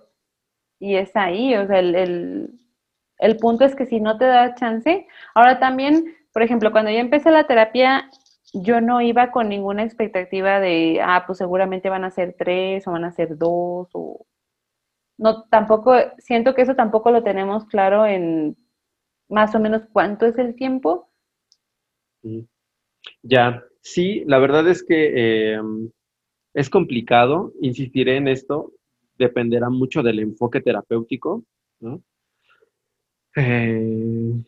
y 0.80 0.96
es 0.96 1.16
ahí, 1.16 1.56
o 1.56 1.68
sea, 1.68 1.80
el, 1.80 2.58
punto 3.42 3.66
es 3.66 3.76
que 3.76 3.86
si 3.86 4.00
no 4.00 4.18
te 4.18 4.26
da 4.26 4.56
chance, 4.56 5.08
ahora 5.36 5.60
también, 5.60 6.16
por 6.34 6.44
ejemplo, 6.44 6.72
cuando 6.72 6.92
yo 6.92 7.00
empecé 7.00 7.32
la 7.32 7.46
terapia, 7.46 8.10
yo 8.54 8.82
no 8.82 9.02
iba 9.02 9.32
con 9.32 9.50
ninguna 9.50 9.84
expectativa 9.84 10.60
de, 10.60 11.02
ah, 11.04 11.24
pues 11.28 11.38
seguramente 11.38 11.90
van 11.90 12.06
a 12.06 12.12
ser 12.12 12.36
tres 12.38 12.88
o 12.88 12.92
van 12.92 13.06
a 13.06 13.12
ser 13.12 13.38
dos 13.38 13.90
o... 13.94 14.26
No, 15.18 15.44
tampoco, 15.50 15.96
siento 16.18 16.56
que 16.56 16.62
eso 16.64 16.76
tampoco 16.76 17.12
lo 17.12 17.24
tenemos 17.24 17.66
claro 17.66 18.06
en 18.06 18.58
más 19.30 19.54
o 19.56 19.60
menos 19.60 19.84
cuánto 19.92 20.26
es 20.26 20.38
el 20.38 20.56
tiempo. 20.56 21.09
Ya, 23.24 23.64
sí, 23.82 24.24
la 24.26 24.40
verdad 24.40 24.68
es 24.70 24.84
que 24.84 25.54
em, 25.54 25.92
es 26.54 26.70
complicado, 26.70 27.54
insistiré 27.62 28.18
en 28.18 28.28
esto, 28.28 28.74
dependerá 29.18 29.70
mucho 29.70 30.04
del 30.04 30.20
enfoque 30.20 30.62
terapéutico, 30.62 31.44
¿no? 31.82 32.04
Eh, 33.36 34.44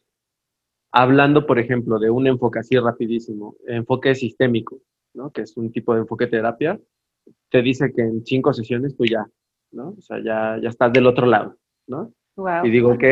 hablando, 0.92 1.46
por 1.46 1.60
ejemplo, 1.60 2.00
de 2.00 2.10
un 2.10 2.28
enfoque 2.28 2.60
así 2.60 2.78
rapidísimo, 2.78 3.56
enfoque 3.68 4.16
sistémico, 4.16 4.80
¿no? 5.14 5.32
Que 5.32 5.42
es 5.42 5.56
un 5.58 5.72
tipo 5.72 5.94
de 5.94 6.02
enfoque 6.02 6.28
terapia, 6.28 6.80
te 7.50 7.62
dice 7.62 7.94
que 7.94 8.02
en 8.04 8.26
cinco 8.26 8.54
sesiones 8.54 8.96
tú 8.98 9.06
ya, 9.06 9.26
¿no? 9.72 9.96
O 9.98 10.02
sea, 10.02 10.20
ya, 10.24 10.60
ya 10.62 10.70
estás 10.70 10.94
del 10.94 11.08
otro 11.08 11.28
lado, 11.28 11.58
¿no? 11.88 12.14
Y 12.64 12.70
digo, 12.70 12.94
ok, 12.94 13.04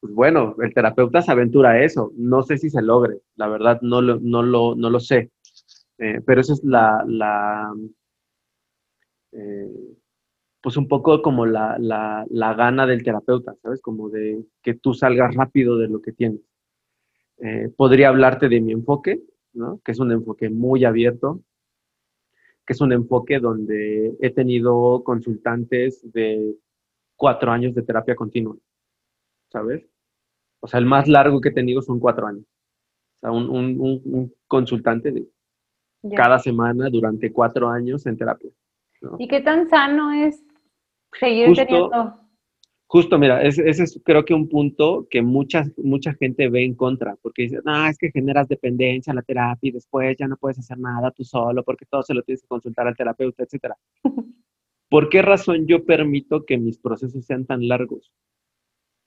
pues 0.00 0.12
bueno, 0.12 0.56
el 0.60 0.74
terapeuta 0.74 1.22
se 1.22 1.30
aventura 1.30 1.70
a 1.70 1.82
eso. 1.82 2.12
No 2.16 2.42
sé 2.42 2.58
si 2.58 2.70
se 2.70 2.82
logre, 2.82 3.20
la 3.36 3.48
verdad 3.48 3.80
no 3.82 4.02
lo, 4.02 4.18
no 4.20 4.42
lo, 4.42 4.74
no 4.74 4.90
lo 4.90 5.00
sé. 5.00 5.30
Eh, 5.98 6.20
pero 6.26 6.40
esa 6.40 6.54
es 6.54 6.64
la, 6.64 7.04
la 7.06 7.72
eh, 9.32 9.96
pues 10.60 10.76
un 10.76 10.88
poco 10.88 11.20
como 11.20 11.44
la, 11.44 11.76
la, 11.78 12.54
gana 12.54 12.86
del 12.86 13.02
terapeuta, 13.02 13.54
¿sabes? 13.62 13.82
Como 13.82 14.08
de 14.08 14.44
que 14.62 14.74
tú 14.74 14.94
salgas 14.94 15.34
rápido 15.34 15.76
de 15.76 15.88
lo 15.88 16.00
que 16.00 16.12
tienes. 16.12 16.40
Eh, 17.38 17.70
podría 17.76 18.08
hablarte 18.08 18.48
de 18.48 18.60
mi 18.60 18.72
enfoque, 18.72 19.22
¿no? 19.52 19.80
Que 19.84 19.92
es 19.92 19.98
un 19.98 20.10
enfoque 20.10 20.48
muy 20.48 20.84
abierto, 20.84 21.42
que 22.66 22.72
es 22.72 22.80
un 22.80 22.92
enfoque 22.92 23.40
donde 23.40 24.16
he 24.20 24.30
tenido 24.30 25.04
consultantes 25.04 26.00
de 26.12 26.56
cuatro 27.16 27.50
años 27.50 27.74
de 27.74 27.82
terapia 27.82 28.14
continua, 28.14 28.56
¿sabes? 29.50 29.86
O 30.60 30.66
sea, 30.66 30.80
el 30.80 30.86
más 30.86 31.08
largo 31.08 31.40
que 31.40 31.50
he 31.50 31.52
tenido 31.52 31.82
son 31.82 32.00
cuatro 32.00 32.26
años. 32.26 32.44
O 32.44 33.20
sea, 33.20 33.30
un, 33.30 33.48
un, 33.48 34.34
consultante 34.46 35.12
de 35.12 35.28
cada 36.14 36.38
semana 36.38 36.88
durante 36.90 37.32
cuatro 37.32 37.68
años 37.68 38.06
en 38.06 38.16
terapia. 38.16 38.50
¿Y 39.18 39.28
qué 39.28 39.40
tan 39.40 39.68
sano 39.68 40.12
es 40.12 40.42
Seguir 41.18 41.48
justo, 41.48 41.64
teniendo. 41.64 42.24
Justo, 42.86 43.18
mira, 43.18 43.42
ese, 43.42 43.68
es 43.68 44.00
creo 44.04 44.24
que 44.24 44.34
un 44.34 44.48
punto 44.48 45.06
que 45.10 45.22
mucha, 45.22 45.64
mucha 45.78 46.14
gente 46.14 46.48
ve 46.48 46.64
en 46.64 46.74
contra, 46.74 47.16
porque 47.22 47.42
dice, 47.42 47.58
no, 47.64 47.86
es 47.86 47.98
que 47.98 48.10
generas 48.10 48.46
dependencia 48.48 49.12
a 49.12 49.16
la 49.16 49.22
terapia 49.22 49.68
y 49.68 49.72
después 49.72 50.16
ya 50.18 50.28
no 50.28 50.36
puedes 50.36 50.58
hacer 50.58 50.78
nada 50.78 51.10
tú 51.10 51.24
solo 51.24 51.62
porque 51.64 51.86
todo 51.86 52.02
se 52.02 52.14
lo 52.14 52.22
tienes 52.22 52.42
que 52.42 52.48
consultar 52.48 52.86
al 52.86 52.96
terapeuta, 52.96 53.42
etcétera. 53.42 53.76
¿Por 54.88 55.08
qué 55.08 55.22
razón 55.22 55.66
yo 55.66 55.84
permito 55.84 56.44
que 56.44 56.58
mis 56.58 56.78
procesos 56.78 57.24
sean 57.24 57.46
tan 57.46 57.66
largos? 57.68 58.12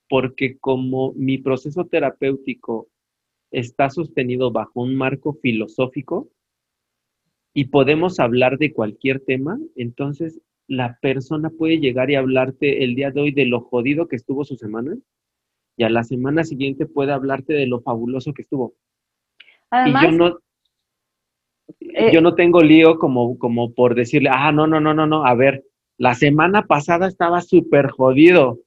Porque 0.08 0.58
como 0.58 1.12
mi 1.14 1.38
proceso 1.38 1.84
terapéutico 1.84 2.88
está 3.50 3.90
sostenido 3.90 4.50
bajo 4.50 4.82
un 4.82 4.96
marco 4.96 5.34
filosófico 5.34 6.30
y 7.54 7.66
podemos 7.66 8.20
hablar 8.20 8.58
de 8.58 8.72
cualquier 8.72 9.20
tema, 9.20 9.58
entonces 9.74 10.40
la 10.66 10.98
persona 11.00 11.50
puede 11.50 11.78
llegar 11.78 12.10
y 12.10 12.14
hablarte 12.14 12.84
el 12.84 12.94
día 12.94 13.10
de 13.10 13.20
hoy 13.20 13.32
de 13.32 13.46
lo 13.46 13.60
jodido 13.60 14.06
que 14.06 14.16
estuvo 14.16 14.44
su 14.44 14.56
semana 14.56 14.96
y 15.76 15.84
a 15.84 15.90
la 15.90 16.04
semana 16.04 16.44
siguiente 16.44 16.86
puede 16.86 17.12
hablarte 17.12 17.54
de 17.54 17.66
lo 17.66 17.80
fabuloso 17.80 18.34
que 18.34 18.42
estuvo. 18.42 18.74
Además, 19.70 20.02
y 20.02 20.06
yo 20.06 20.12
no, 20.12 20.38
eh, 21.80 22.10
yo 22.12 22.20
no 22.20 22.34
tengo 22.34 22.62
lío 22.62 22.98
como, 22.98 23.38
como 23.38 23.72
por 23.72 23.94
decirle, 23.94 24.30
ah, 24.32 24.52
no, 24.52 24.66
no, 24.66 24.80
no, 24.80 24.94
no, 24.94 25.06
no, 25.06 25.24
a 25.24 25.34
ver, 25.34 25.64
la 25.96 26.14
semana 26.14 26.66
pasada 26.66 27.06
estaba 27.06 27.40
súper 27.40 27.88
jodido. 27.90 28.60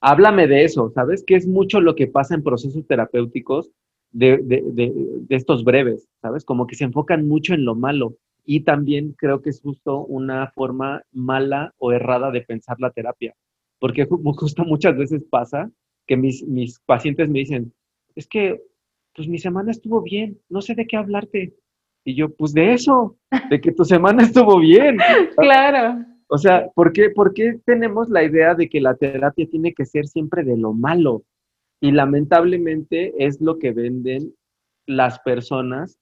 Háblame 0.00 0.46
de 0.46 0.64
eso, 0.64 0.90
¿sabes? 0.94 1.24
Que 1.26 1.34
es 1.34 1.46
mucho 1.46 1.80
lo 1.80 1.94
que 1.94 2.06
pasa 2.06 2.34
en 2.34 2.42
procesos 2.42 2.86
terapéuticos 2.86 3.70
de, 4.10 4.38
de 4.42 5.36
estos 5.36 5.64
breves, 5.64 6.08
¿sabes? 6.20 6.44
Como 6.44 6.66
que 6.66 6.76
se 6.76 6.84
enfocan 6.84 7.26
mucho 7.26 7.54
en 7.54 7.64
lo 7.64 7.74
malo. 7.74 8.16
Y 8.44 8.60
también 8.60 9.14
creo 9.16 9.40
que 9.40 9.50
es 9.50 9.60
justo 9.62 10.04
una 10.04 10.48
forma 10.48 11.02
mala 11.12 11.72
o 11.78 11.92
errada 11.92 12.30
de 12.30 12.42
pensar 12.42 12.76
la 12.78 12.90
terapia, 12.90 13.34
porque 13.78 14.06
justo 14.06 14.64
muchas 14.64 14.96
veces 14.96 15.24
pasa 15.30 15.70
que 16.06 16.16
mis, 16.16 16.46
mis 16.46 16.78
pacientes 16.80 17.30
me 17.30 17.38
dicen, 17.38 17.72
es 18.14 18.28
que 18.28 18.60
pues 19.14 19.28
mi 19.28 19.38
semana 19.38 19.70
estuvo 19.70 20.02
bien, 20.02 20.40
no 20.48 20.60
sé 20.60 20.74
de 20.74 20.86
qué 20.86 20.96
hablarte. 20.96 21.54
Y 22.04 22.14
yo, 22.14 22.28
pues 22.28 22.52
de 22.52 22.74
eso, 22.74 23.16
de 23.50 23.60
que 23.60 23.72
tu 23.72 23.84
semana 23.84 24.22
estuvo 24.24 24.58
bien. 24.58 24.98
Claro. 25.36 26.04
O 26.28 26.38
sea, 26.38 26.68
¿por 26.74 26.92
qué, 26.92 27.10
¿por 27.10 27.32
qué 27.32 27.58
tenemos 27.64 28.08
la 28.08 28.22
idea 28.22 28.54
de 28.54 28.68
que 28.68 28.80
la 28.80 28.94
terapia 28.94 29.46
tiene 29.48 29.72
que 29.72 29.86
ser 29.86 30.06
siempre 30.06 30.44
de 30.44 30.56
lo 30.56 30.72
malo? 30.72 31.22
Y 31.80 31.92
lamentablemente 31.92 33.14
es 33.18 33.40
lo 33.40 33.58
que 33.58 33.72
venden 33.72 34.34
las 34.86 35.18
personas 35.20 35.98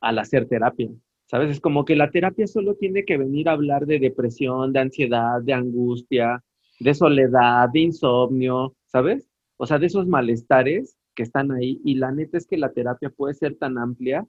al 0.00 0.18
hacer 0.18 0.46
terapia. 0.46 0.90
¿Sabes? 1.26 1.50
Es 1.50 1.60
como 1.60 1.84
que 1.84 1.96
la 1.96 2.10
terapia 2.10 2.46
solo 2.46 2.74
tiene 2.74 3.04
que 3.04 3.16
venir 3.16 3.48
a 3.48 3.52
hablar 3.52 3.86
de 3.86 3.98
depresión, 3.98 4.72
de 4.72 4.80
ansiedad, 4.80 5.40
de 5.42 5.54
angustia, 5.54 6.42
de 6.80 6.94
soledad, 6.94 7.68
de 7.72 7.80
insomnio, 7.80 8.74
¿sabes? 8.86 9.28
O 9.56 9.66
sea, 9.66 9.78
de 9.78 9.86
esos 9.86 10.06
malestares 10.06 10.98
que 11.14 11.22
están 11.22 11.50
ahí. 11.50 11.80
Y 11.84 11.94
la 11.94 12.12
neta 12.12 12.36
es 12.36 12.46
que 12.46 12.58
la 12.58 12.72
terapia 12.72 13.08
puede 13.08 13.34
ser 13.34 13.56
tan 13.56 13.78
amplia 13.78 14.26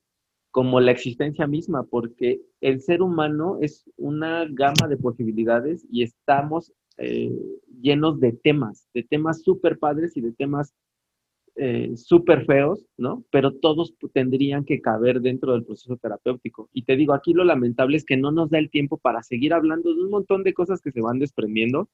como 0.55 0.79
la 0.79 0.91
existencia 0.91 1.47
misma, 1.47 1.83
porque 1.83 2.39
el 2.61 2.79
ser 2.79 3.01
humano 3.01 3.57
es 3.59 3.83
una 3.97 4.45
gama 4.49 4.87
de 4.87 4.95
posibilidades 4.95 5.85
y 5.91 6.01
estamos 6.01 6.71
eh, 6.97 7.29
llenos 7.81 8.21
de 8.21 8.31
temas, 8.31 8.87
de 8.93 9.03
temas 9.03 9.41
súper 9.41 9.77
padres 9.77 10.15
y 10.15 10.21
de 10.21 10.31
temas 10.31 10.73
eh, 11.57 11.91
súper 11.97 12.45
feos, 12.45 12.85
¿no? 12.95 13.25
Pero 13.31 13.51
todos 13.51 13.95
tendrían 14.13 14.63
que 14.63 14.79
caber 14.79 15.19
dentro 15.19 15.51
del 15.51 15.65
proceso 15.65 15.97
terapéutico. 15.97 16.69
Y 16.71 16.83
te 16.83 16.95
digo, 16.95 17.13
aquí 17.13 17.33
lo 17.33 17.43
lamentable 17.43 17.97
es 17.97 18.05
que 18.05 18.15
no 18.15 18.31
nos 18.31 18.49
da 18.49 18.57
el 18.57 18.69
tiempo 18.69 18.95
para 18.95 19.23
seguir 19.23 19.53
hablando 19.53 19.93
de 19.93 20.03
un 20.03 20.09
montón 20.09 20.43
de 20.43 20.53
cosas 20.53 20.79
que 20.79 20.91
se 20.91 21.01
van 21.01 21.19
desprendiendo. 21.19 21.89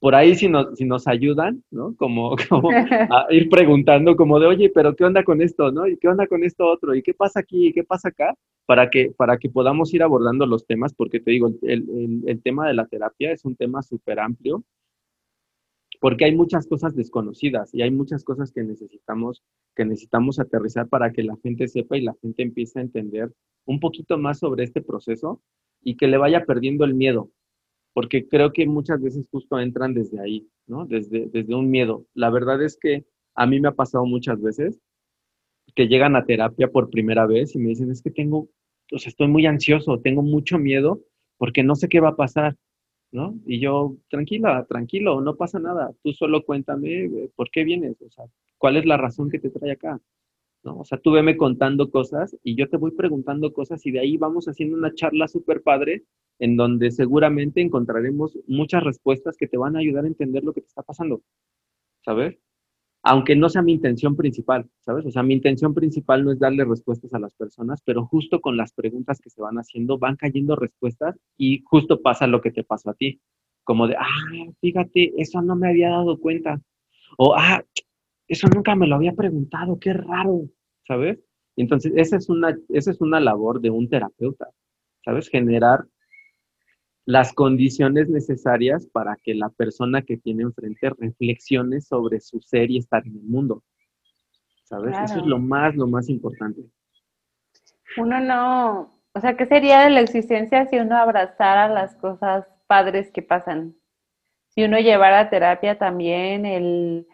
Por 0.00 0.14
ahí 0.14 0.34
si 0.34 0.48
nos, 0.48 0.76
si 0.76 0.84
nos 0.84 1.06
ayudan, 1.06 1.62
¿no? 1.70 1.94
Como, 1.96 2.36
como 2.48 2.70
a 2.70 3.26
ir 3.30 3.48
preguntando 3.48 4.16
como 4.16 4.38
de, 4.40 4.46
oye, 4.46 4.70
pero 4.70 4.94
¿qué 4.94 5.04
onda 5.04 5.24
con 5.24 5.40
esto, 5.40 5.72
no? 5.72 5.86
¿Y 5.86 5.96
qué 5.96 6.08
onda 6.08 6.26
con 6.26 6.44
esto 6.44 6.66
otro? 6.66 6.94
¿Y 6.94 7.02
qué 7.02 7.14
pasa 7.14 7.40
aquí? 7.40 7.68
¿Y 7.68 7.72
qué 7.72 7.84
pasa 7.84 8.08
acá? 8.08 8.34
Para 8.66 8.90
que, 8.90 9.12
para 9.16 9.38
que 9.38 9.50
podamos 9.50 9.92
ir 9.94 10.02
abordando 10.02 10.46
los 10.46 10.66
temas, 10.66 10.94
porque 10.94 11.20
te 11.20 11.30
digo, 11.30 11.48
el, 11.62 11.88
el, 11.90 12.22
el 12.26 12.42
tema 12.42 12.66
de 12.66 12.74
la 12.74 12.86
terapia 12.86 13.32
es 13.32 13.44
un 13.44 13.56
tema 13.56 13.82
súper 13.82 14.20
amplio 14.20 14.64
porque 16.04 16.26
hay 16.26 16.36
muchas 16.36 16.66
cosas 16.66 16.94
desconocidas 16.94 17.72
y 17.72 17.80
hay 17.80 17.90
muchas 17.90 18.24
cosas 18.24 18.52
que 18.52 18.62
necesitamos, 18.62 19.42
que 19.74 19.86
necesitamos 19.86 20.38
aterrizar 20.38 20.86
para 20.86 21.12
que 21.12 21.22
la 21.22 21.34
gente 21.42 21.66
sepa 21.66 21.96
y 21.96 22.02
la 22.02 22.14
gente 22.20 22.42
empiece 22.42 22.78
a 22.78 22.82
entender 22.82 23.32
un 23.64 23.80
poquito 23.80 24.18
más 24.18 24.38
sobre 24.38 24.64
este 24.64 24.82
proceso 24.82 25.40
y 25.82 25.96
que 25.96 26.06
le 26.06 26.18
vaya 26.18 26.44
perdiendo 26.44 26.84
el 26.84 26.92
miedo, 26.92 27.30
porque 27.94 28.28
creo 28.28 28.52
que 28.52 28.66
muchas 28.66 29.00
veces 29.00 29.26
justo 29.30 29.58
entran 29.58 29.94
desde 29.94 30.20
ahí, 30.20 30.46
¿no? 30.66 30.84
Desde, 30.84 31.26
desde 31.26 31.54
un 31.54 31.70
miedo. 31.70 32.04
La 32.12 32.28
verdad 32.28 32.62
es 32.62 32.76
que 32.76 33.06
a 33.34 33.46
mí 33.46 33.60
me 33.60 33.68
ha 33.68 33.74
pasado 33.74 34.04
muchas 34.04 34.42
veces 34.42 34.78
que 35.74 35.88
llegan 35.88 36.14
a 36.16 36.26
terapia 36.26 36.68
por 36.68 36.90
primera 36.90 37.26
vez 37.26 37.54
y 37.54 37.58
me 37.58 37.70
dicen, 37.70 37.90
es 37.90 38.02
que 38.02 38.10
tengo, 38.10 38.48
o 38.92 38.98
sea, 38.98 39.08
estoy 39.10 39.28
muy 39.28 39.46
ansioso, 39.46 40.00
tengo 40.00 40.22
mucho 40.22 40.58
miedo 40.58 41.00
porque 41.38 41.62
no 41.62 41.74
sé 41.74 41.88
qué 41.88 42.00
va 42.00 42.10
a 42.10 42.16
pasar. 42.16 42.56
¿no? 43.12 43.38
Y 43.46 43.60
yo, 43.60 43.96
tranquila, 44.10 44.66
tranquilo, 44.68 45.20
no 45.20 45.36
pasa 45.36 45.60
nada, 45.60 45.92
tú 46.02 46.12
solo 46.12 46.44
cuéntame 46.44 47.04
eh, 47.04 47.30
por 47.36 47.48
qué 47.48 47.62
vienes, 47.62 48.02
o 48.02 48.10
sea, 48.10 48.24
cuál 48.58 48.76
es 48.76 48.86
la 48.86 48.96
razón 48.96 49.30
que 49.30 49.38
te 49.38 49.50
trae 49.50 49.70
acá, 49.70 50.00
O 50.64 50.84
sea, 50.84 50.98
tú 50.98 51.12
veme 51.12 51.36
contando 51.36 51.90
cosas 51.90 52.36
y 52.42 52.56
yo 52.56 52.68
te 52.68 52.76
voy 52.76 52.92
preguntando 52.92 53.52
cosas 53.52 53.84
y 53.86 53.90
de 53.90 54.00
ahí 54.00 54.16
vamos 54.16 54.46
haciendo 54.46 54.76
una 54.76 54.94
charla 54.94 55.28
súper 55.28 55.62
padre 55.62 56.04
en 56.38 56.56
donde 56.56 56.90
seguramente 56.90 57.60
encontraremos 57.60 58.38
muchas 58.46 58.82
respuestas 58.82 59.36
que 59.36 59.46
te 59.46 59.58
van 59.58 59.76
a 59.76 59.80
ayudar 59.80 60.04
a 60.04 60.08
entender 60.08 60.42
lo 60.42 60.52
que 60.52 60.62
te 60.62 60.68
está 60.68 60.82
pasando, 60.82 61.22
¿sabes? 62.04 62.38
aunque 63.06 63.36
no 63.36 63.50
sea 63.50 63.60
mi 63.60 63.72
intención 63.72 64.16
principal, 64.16 64.66
¿sabes? 64.80 65.04
O 65.04 65.10
sea, 65.10 65.22
mi 65.22 65.34
intención 65.34 65.74
principal 65.74 66.24
no 66.24 66.32
es 66.32 66.38
darle 66.38 66.64
respuestas 66.64 67.12
a 67.12 67.18
las 67.18 67.34
personas, 67.34 67.82
pero 67.84 68.06
justo 68.06 68.40
con 68.40 68.56
las 68.56 68.72
preguntas 68.72 69.20
que 69.20 69.28
se 69.28 69.42
van 69.42 69.56
haciendo 69.56 69.98
van 69.98 70.16
cayendo 70.16 70.56
respuestas 70.56 71.14
y 71.36 71.62
justo 71.66 72.00
pasa 72.00 72.26
lo 72.26 72.40
que 72.40 72.50
te 72.50 72.64
pasó 72.64 72.90
a 72.90 72.94
ti, 72.94 73.20
como 73.62 73.86
de, 73.86 73.96
ah, 73.96 74.50
fíjate, 74.62 75.12
eso 75.18 75.42
no 75.42 75.54
me 75.54 75.68
había 75.68 75.90
dado 75.90 76.18
cuenta, 76.18 76.62
o, 77.18 77.34
ah, 77.36 77.62
eso 78.28 78.48
nunca 78.48 78.74
me 78.74 78.86
lo 78.86 78.96
había 78.96 79.12
preguntado, 79.12 79.78
qué 79.78 79.92
raro, 79.92 80.42
¿sabes? 80.86 81.18
Entonces, 81.56 81.92
esa 81.96 82.16
es 82.16 82.28
una, 82.28 82.56
esa 82.70 82.90
es 82.90 83.00
una 83.00 83.20
labor 83.20 83.60
de 83.60 83.70
un 83.70 83.88
terapeuta, 83.88 84.48
¿sabes? 85.04 85.28
Generar 85.28 85.84
las 87.06 87.32
condiciones 87.32 88.08
necesarias 88.08 88.86
para 88.86 89.16
que 89.22 89.34
la 89.34 89.50
persona 89.50 90.02
que 90.02 90.16
tiene 90.16 90.42
enfrente 90.42 90.90
reflexione 90.98 91.80
sobre 91.80 92.20
su 92.20 92.40
ser 92.40 92.70
y 92.70 92.78
estar 92.78 93.06
en 93.06 93.16
el 93.16 93.24
mundo. 93.24 93.62
¿Sabes? 94.64 94.96
Eso 95.04 95.20
es 95.20 95.26
lo 95.26 95.38
más, 95.38 95.76
lo 95.76 95.86
más 95.86 96.08
importante. 96.08 96.62
Uno 97.98 98.18
no, 98.20 98.90
o 99.12 99.20
sea, 99.20 99.36
¿qué 99.36 99.46
sería 99.46 99.82
de 99.82 99.90
la 99.90 100.00
existencia 100.00 100.66
si 100.66 100.78
uno 100.78 100.96
abrazara 100.96 101.68
las 101.68 101.94
cosas 101.96 102.46
padres 102.66 103.10
que 103.12 103.22
pasan? 103.22 103.76
Si 104.54 104.64
uno 104.64 104.78
llevara 104.78 105.20
a 105.20 105.30
terapia 105.30 105.78
también 105.78 106.46
el 106.46 107.06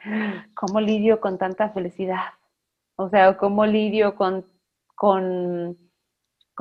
cómo 0.55 0.81
lidio 0.81 1.21
con 1.21 1.39
tanta 1.39 1.71
felicidad. 1.71 2.35
O 2.97 3.09
sea, 3.09 3.37
cómo 3.37 3.65
lidio 3.67 4.15
con, 4.15 4.45
con 4.95 5.79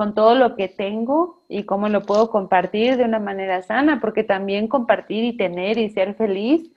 con 0.00 0.14
todo 0.14 0.34
lo 0.34 0.56
que 0.56 0.66
tengo 0.66 1.44
y 1.46 1.64
cómo 1.64 1.90
lo 1.90 2.00
puedo 2.00 2.30
compartir 2.30 2.96
de 2.96 3.04
una 3.04 3.18
manera 3.18 3.60
sana, 3.60 4.00
porque 4.00 4.24
también 4.24 4.66
compartir 4.66 5.24
y 5.24 5.36
tener 5.36 5.76
y 5.76 5.90
ser 5.90 6.14
feliz 6.14 6.72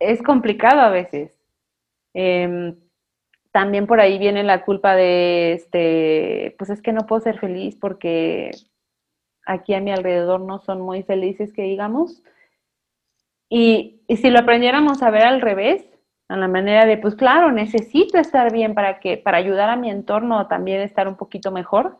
es 0.00 0.20
complicado 0.24 0.80
a 0.80 0.90
veces. 0.90 1.30
Em, 2.14 2.74
también 3.52 3.86
por 3.86 4.00
ahí 4.00 4.18
viene 4.18 4.42
la 4.42 4.64
culpa 4.64 4.96
de, 4.96 5.52
este, 5.52 6.56
pues 6.58 6.70
es 6.70 6.82
que 6.82 6.92
no 6.92 7.06
puedo 7.06 7.20
ser 7.22 7.38
feliz 7.38 7.76
porque 7.76 8.50
aquí 9.46 9.74
a 9.74 9.80
mi 9.80 9.92
alrededor 9.92 10.40
no 10.40 10.58
son 10.58 10.80
muy 10.80 11.04
felices, 11.04 11.52
que 11.52 11.62
digamos. 11.62 12.24
Y, 13.48 14.02
y 14.06 14.16
si 14.16 14.30
lo 14.30 14.40
aprendiéramos 14.40 15.02
a 15.02 15.10
ver 15.10 15.22
al 15.22 15.40
revés, 15.40 15.84
a 16.28 16.36
la 16.36 16.48
manera 16.48 16.84
de, 16.84 16.98
pues 16.98 17.14
claro, 17.14 17.52
necesito 17.52 18.18
estar 18.18 18.52
bien 18.52 18.74
para 18.74 19.00
que, 19.00 19.16
para 19.16 19.38
ayudar 19.38 19.70
a 19.70 19.76
mi 19.76 19.90
entorno 19.90 20.46
también 20.46 20.80
estar 20.82 21.08
un 21.08 21.16
poquito 21.16 21.50
mejor, 21.50 21.96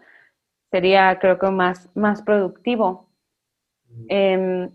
sería 0.70 1.18
creo 1.18 1.38
que 1.38 1.50
más, 1.50 1.88
más 1.96 2.22
productivo. 2.22 3.08
Em, 4.08 4.70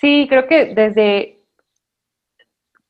sí, 0.00 0.26
creo 0.28 0.46
que 0.46 0.74
desde 0.74 1.40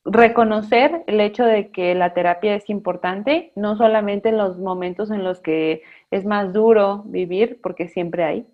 reconocer 0.04 1.02
el 1.06 1.20
hecho 1.20 1.44
de 1.44 1.70
que 1.70 1.94
la 1.94 2.14
terapia 2.14 2.54
es 2.54 2.70
importante, 2.70 3.52
no 3.56 3.76
solamente 3.76 4.30
en 4.30 4.38
los 4.38 4.58
momentos 4.58 5.10
en 5.10 5.24
los 5.24 5.40
que 5.40 5.82
es 6.10 6.24
más 6.24 6.52
duro 6.52 7.02
vivir, 7.06 7.60
porque 7.60 7.88
siempre 7.88 8.24
hay. 8.24 8.46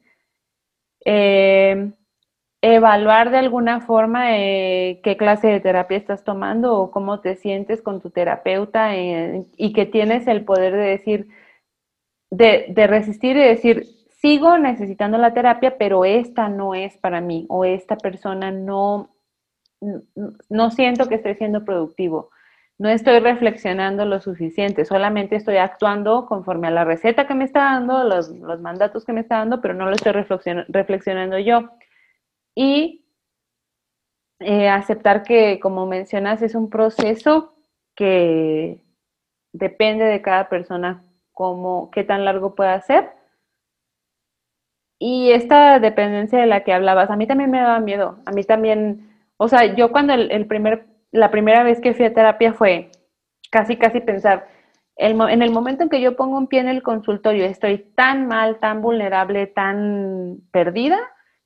Em, 1.04 1.92
evaluar 2.74 3.30
de 3.30 3.38
alguna 3.38 3.80
forma 3.80 4.36
eh, 4.36 5.00
qué 5.02 5.16
clase 5.16 5.48
de 5.48 5.60
terapia 5.60 5.96
estás 5.96 6.24
tomando 6.24 6.74
o 6.74 6.90
cómo 6.90 7.20
te 7.20 7.36
sientes 7.36 7.82
con 7.82 8.00
tu 8.00 8.10
terapeuta 8.10 8.96
eh, 8.96 9.44
y 9.56 9.72
que 9.72 9.86
tienes 9.86 10.26
el 10.26 10.44
poder 10.44 10.72
de 10.72 10.78
decir, 10.78 11.28
de, 12.30 12.86
resistir 12.86 13.36
y 13.36 13.40
decir, 13.40 13.86
sigo 14.20 14.58
necesitando 14.58 15.18
la 15.18 15.34
terapia, 15.34 15.78
pero 15.78 16.04
esta 16.04 16.48
no 16.48 16.74
es 16.74 16.96
para 16.96 17.20
mí 17.20 17.46
o 17.48 17.64
esta 17.64 17.96
persona 17.96 18.50
no, 18.50 19.10
no 20.48 20.70
siento 20.70 21.08
que 21.08 21.16
esté 21.16 21.34
siendo 21.34 21.64
productivo. 21.64 22.30
No 22.78 22.90
estoy 22.90 23.20
reflexionando 23.20 24.04
lo 24.04 24.20
suficiente, 24.20 24.84
solamente 24.84 25.36
estoy 25.36 25.56
actuando 25.56 26.26
conforme 26.26 26.68
a 26.68 26.70
la 26.70 26.84
receta 26.84 27.26
que 27.26 27.34
me 27.34 27.44
está 27.44 27.60
dando, 27.60 28.04
los, 28.04 28.30
mandatos 28.60 29.04
que 29.04 29.14
me 29.14 29.20
está 29.20 29.38
dando, 29.38 29.62
pero 29.62 29.72
no 29.72 29.86
lo 29.86 29.92
estoy 29.92 30.12
reflexionando 30.12 31.38
yo. 31.38 31.70
Y 32.56 33.04
eh, 34.40 34.68
aceptar 34.68 35.22
que, 35.22 35.60
como 35.60 35.86
mencionas, 35.86 36.42
es 36.42 36.54
un 36.54 36.70
proceso 36.70 37.54
que 37.94 38.82
depende 39.52 40.04
de 40.04 40.22
cada 40.22 40.48
persona 40.48 41.04
como 41.32 41.90
qué 41.90 42.02
tan 42.02 42.24
largo 42.24 42.54
puede 42.54 42.80
ser. 42.80 43.12
Y 44.98 45.32
esta 45.32 45.78
dependencia 45.78 46.38
de 46.40 46.46
la 46.46 46.64
que 46.64 46.72
hablabas, 46.72 47.10
a 47.10 47.16
mí 47.16 47.26
también 47.26 47.50
me 47.50 47.60
daba 47.60 47.80
miedo. 47.80 48.18
A 48.24 48.32
mí 48.32 48.42
también, 48.44 49.10
o 49.36 49.48
sea, 49.48 49.74
yo 49.74 49.92
cuando 49.92 50.14
el, 50.14 50.46
primer, 50.46 50.86
la 51.12 51.30
primera 51.30 51.62
vez 51.62 51.80
que 51.80 51.92
fui 51.92 52.06
a 52.06 52.14
terapia 52.14 52.54
fue 52.54 52.90
casi, 53.50 53.76
casi 53.76 54.00
pensar, 54.00 54.48
en 54.96 55.42
el 55.42 55.50
momento 55.50 55.82
en 55.82 55.90
que 55.90 56.00
yo 56.00 56.16
pongo 56.16 56.38
un 56.38 56.46
pie 56.46 56.60
en 56.60 56.68
el 56.68 56.82
consultorio, 56.82 57.44
estoy 57.44 57.78
tan 57.94 58.26
mal, 58.26 58.58
tan 58.60 58.80
vulnerable, 58.80 59.46
tan 59.46 60.38
perdida, 60.52 60.98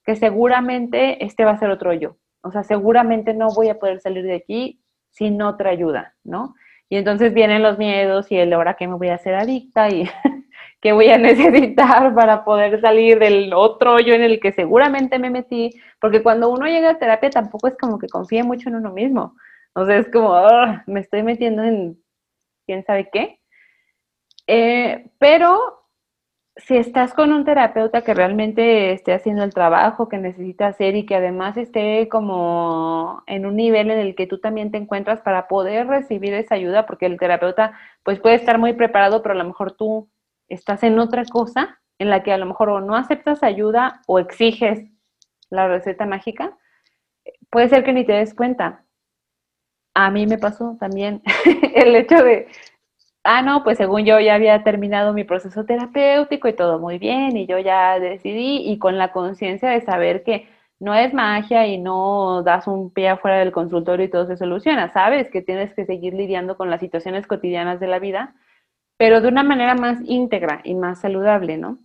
que 0.05 0.17
seguramente 0.17 1.25
este 1.25 1.45
va 1.45 1.53
a 1.53 1.59
ser 1.59 1.71
otro 1.71 1.93
yo. 1.93 2.17
O 2.43 2.51
sea, 2.51 2.63
seguramente 2.63 3.35
no 3.35 3.49
voy 3.55 3.69
a 3.69 3.79
poder 3.79 4.01
salir 4.01 4.25
de 4.25 4.35
aquí 4.35 4.81
sin 5.11 5.41
otra 5.43 5.71
ayuda, 5.71 6.15
¿no? 6.25 6.55
Y 6.89 6.97
entonces 6.97 7.33
vienen 7.33 7.63
los 7.63 7.79
miedos 7.79 8.31
y 8.33 8.37
el 8.37 8.53
ahora 8.53 8.75
que 8.75 8.89
me 8.89 8.97
voy 8.97 9.09
a 9.09 9.15
hacer 9.15 9.35
adicta 9.35 9.89
y 9.89 10.05
qué 10.81 10.93
voy 10.93 11.11
a 11.11 11.19
necesitar 11.19 12.15
para 12.15 12.45
poder 12.45 12.81
salir 12.81 13.19
del 13.19 13.53
otro 13.55 13.95
hoyo 13.95 14.15
en 14.15 14.23
el 14.23 14.41
que 14.41 14.53
seguramente 14.53 15.19
me 15.19 15.31
metí, 15.31 15.71
porque 16.01 16.23
cuando 16.23 16.51
uno 16.51 16.67
llega 16.67 16.91
a 16.91 16.99
terapia 16.99 17.31
tampoco 17.31 17.69
es 17.69 17.77
como 17.79 17.99
que 17.99 18.09
confíe 18.09 18.43
mucho 18.43 18.69
en 18.69 18.77
uno 18.77 18.93
mismo. 18.93 19.37
O 19.75 19.87
sea, 19.87 19.99
es 19.99 20.11
como, 20.11 20.35
me 20.87 21.01
estoy 21.01 21.23
metiendo 21.23 21.63
en 21.63 22.03
quién 22.67 22.85
sabe 22.85 23.09
qué. 23.13 23.41
Eh, 24.47 25.11
pero 25.19 25.80
si 26.67 26.77
estás 26.77 27.15
con 27.15 27.33
un 27.33 27.45
terapeuta 27.45 28.03
que 28.03 28.15
realmente 28.15 28.93
esté 28.93 29.13
haciendo 29.13 29.45
el 29.45 29.55
trabajo 29.55 30.09
que 30.09 30.19
necesita 30.19 30.67
hacer 30.67 30.97
y 30.97 31.07
que 31.07 31.17
además 31.17 31.57
esté 31.57 32.09
como 32.09 33.23
en 33.27 33.47
un 33.47 33.57
nivel 33.57 33.91
en 33.91 33.99
el 33.99 34.15
que 34.15 34.27
tú 34.27 34.39
también 34.39 34.71
te 34.71 34.79
encuentras 34.79 35.21
para 35.21 35.49
poder 35.49 35.87
recibir 35.87 36.35
esa 36.35 36.55
ayuda, 36.55 36.87
porque 36.87 37.07
el 37.07 37.19
terapeuta 37.19 37.73
pues 38.03 38.21
puede 38.21 38.37
estar 38.37 38.59
muy 38.59 38.73
preparado, 38.73 39.23
pero 39.23 39.35
a 39.35 39.39
lo 39.39 39.45
mejor 39.45 39.73
tú 39.73 40.09
estás 40.49 40.83
en 40.83 40.99
otra 40.99 41.25
cosa 41.25 41.81
en 41.99 42.11
la 42.11 42.23
que 42.23 42.33
a 42.33 42.39
lo 42.39 42.47
mejor 42.47 42.71
o 42.71 42.81
no 42.81 42.97
aceptas 42.97 43.43
ayuda 43.43 44.03
o 44.07 44.19
exiges 44.19 44.89
la 45.51 45.69
receta 45.69 46.07
mágica, 46.07 46.57
puede 47.51 47.69
ser 47.69 47.85
que 47.85 47.93
ni 47.93 48.05
te 48.05 48.13
des 48.13 48.35
cuenta. 48.35 48.85
A 49.95 50.11
mí 50.11 50.27
me 50.27 50.39
pasó 50.39 50.77
también 50.79 51.23
el 51.75 51.95
hecho 51.97 52.23
de, 52.23 52.49
ah, 53.33 53.43
no, 53.43 53.63
pues 53.63 53.79
según 53.79 54.05
yo 54.05 54.19
ya 54.19 54.35
había 54.35 54.65
terminado 54.65 55.13
mi 55.13 55.23
proceso 55.23 55.65
terapéutico 55.65 56.49
y 56.49 56.53
todo 56.53 56.81
muy 56.81 56.99
bien, 56.99 57.37
y 57.37 57.47
yo 57.47 57.59
ya 57.61 58.01
decidí, 58.01 58.69
y 58.69 58.79
con 58.79 58.99
la 58.99 59.13
conciencia 59.13 59.71
de 59.71 59.83
saber 59.83 60.25
que 60.25 60.49
no 60.81 60.95
es 60.95 61.15
magia 61.15 61.67
y 61.69 61.79
no 61.79 62.43
das 62.43 62.67
un 62.67 62.91
pie 62.91 63.11
afuera 63.11 63.39
del 63.39 63.53
consultorio 63.53 64.07
y 64.07 64.11
todo 64.11 64.27
se 64.27 64.37
soluciona, 64.37 64.93
sabes 64.93 65.31
que 65.31 65.43
tienes 65.43 65.73
que 65.75 65.87
seguir 65.87 66.15
lidiando 66.15 66.57
con 66.57 66.71
las 66.71 66.81
situaciones 66.81 67.29
cotidianas 67.29 67.79
de 67.79 67.87
la 67.87 68.01
vida, 68.01 68.35
pero 68.99 69.21
de 69.21 69.29
una 69.29 69.45
manera 69.45 69.77
más 69.77 70.01
íntegra 70.05 70.61
y 70.65 70.75
más 70.75 71.01
saludable, 71.01 71.57
¿no? 71.57 71.79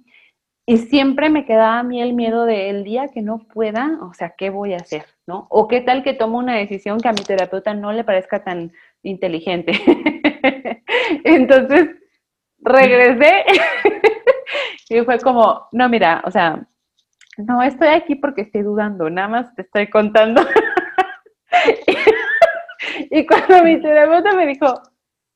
Y 0.67 0.77
siempre 0.77 1.29
me 1.29 1.45
quedaba 1.45 1.77
a 1.77 1.83
mí 1.83 2.01
el 2.01 2.13
miedo 2.13 2.45
de 2.45 2.71
el 2.71 2.83
día 2.83 3.09
que 3.09 3.21
no 3.21 3.37
pueda, 3.37 3.99
o 4.01 4.15
sea, 4.15 4.31
¿qué 4.35 4.49
voy 4.49 4.73
a 4.73 4.77
hacer? 4.77 5.05
¿No? 5.27 5.45
O 5.51 5.67
qué 5.67 5.81
tal 5.81 6.01
que 6.01 6.15
tomo 6.15 6.39
una 6.39 6.55
decisión 6.55 6.99
que 6.99 7.07
a 7.07 7.13
mi 7.13 7.21
terapeuta 7.21 7.75
no 7.75 7.91
le 7.91 8.03
parezca 8.03 8.43
tan 8.43 8.71
inteligente. 9.06 9.74
Entonces, 11.24 11.89
regresé 12.60 13.45
y 14.89 15.01
fue 15.01 15.20
como, 15.20 15.68
no, 15.72 15.89
mira, 15.89 16.22
o 16.26 16.32
sea, 16.32 16.66
no 17.38 17.62
estoy 17.62 17.89
aquí 17.89 18.16
porque 18.16 18.41
estoy 18.41 18.64
dudando, 18.64 19.10
nada 19.10 19.28
más 19.28 19.56
te 19.56 19.62
estoy 19.62 19.89
contando. 19.89 20.41
y 23.12 23.26
cuando 23.26 23.64
mi 23.64 23.82
terapeuta 23.82 24.34
me 24.34 24.47
dijo, 24.47 24.82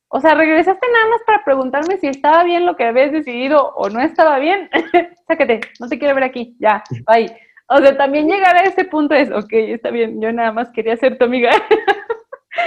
o 0.08 0.20
sea, 0.20 0.34
regresaste 0.34 0.86
nada 0.92 1.08
más 1.10 1.22
para 1.24 1.44
preguntarme 1.44 1.98
si 1.98 2.08
estaba 2.08 2.42
bien 2.44 2.66
lo 2.66 2.76
que 2.76 2.84
habías 2.84 3.12
decidido 3.12 3.72
o 3.76 3.88
no 3.88 4.00
estaba 4.00 4.38
bien, 4.38 4.68
sácate, 5.28 5.60
no 5.78 5.88
te 5.88 5.98
quiero 5.98 6.14
ver 6.14 6.24
aquí, 6.24 6.56
ya, 6.58 6.82
bye. 7.06 7.32
O 7.72 7.78
sea, 7.78 7.96
también 7.96 8.28
llegar 8.28 8.56
a 8.56 8.64
ese 8.64 8.84
punto 8.84 9.14
es, 9.14 9.30
ok, 9.30 9.52
está 9.52 9.92
bien, 9.92 10.20
yo 10.20 10.32
nada 10.32 10.50
más 10.50 10.72
quería 10.72 10.96
ser 10.96 11.16
tu 11.16 11.26
amiga. 11.26 11.50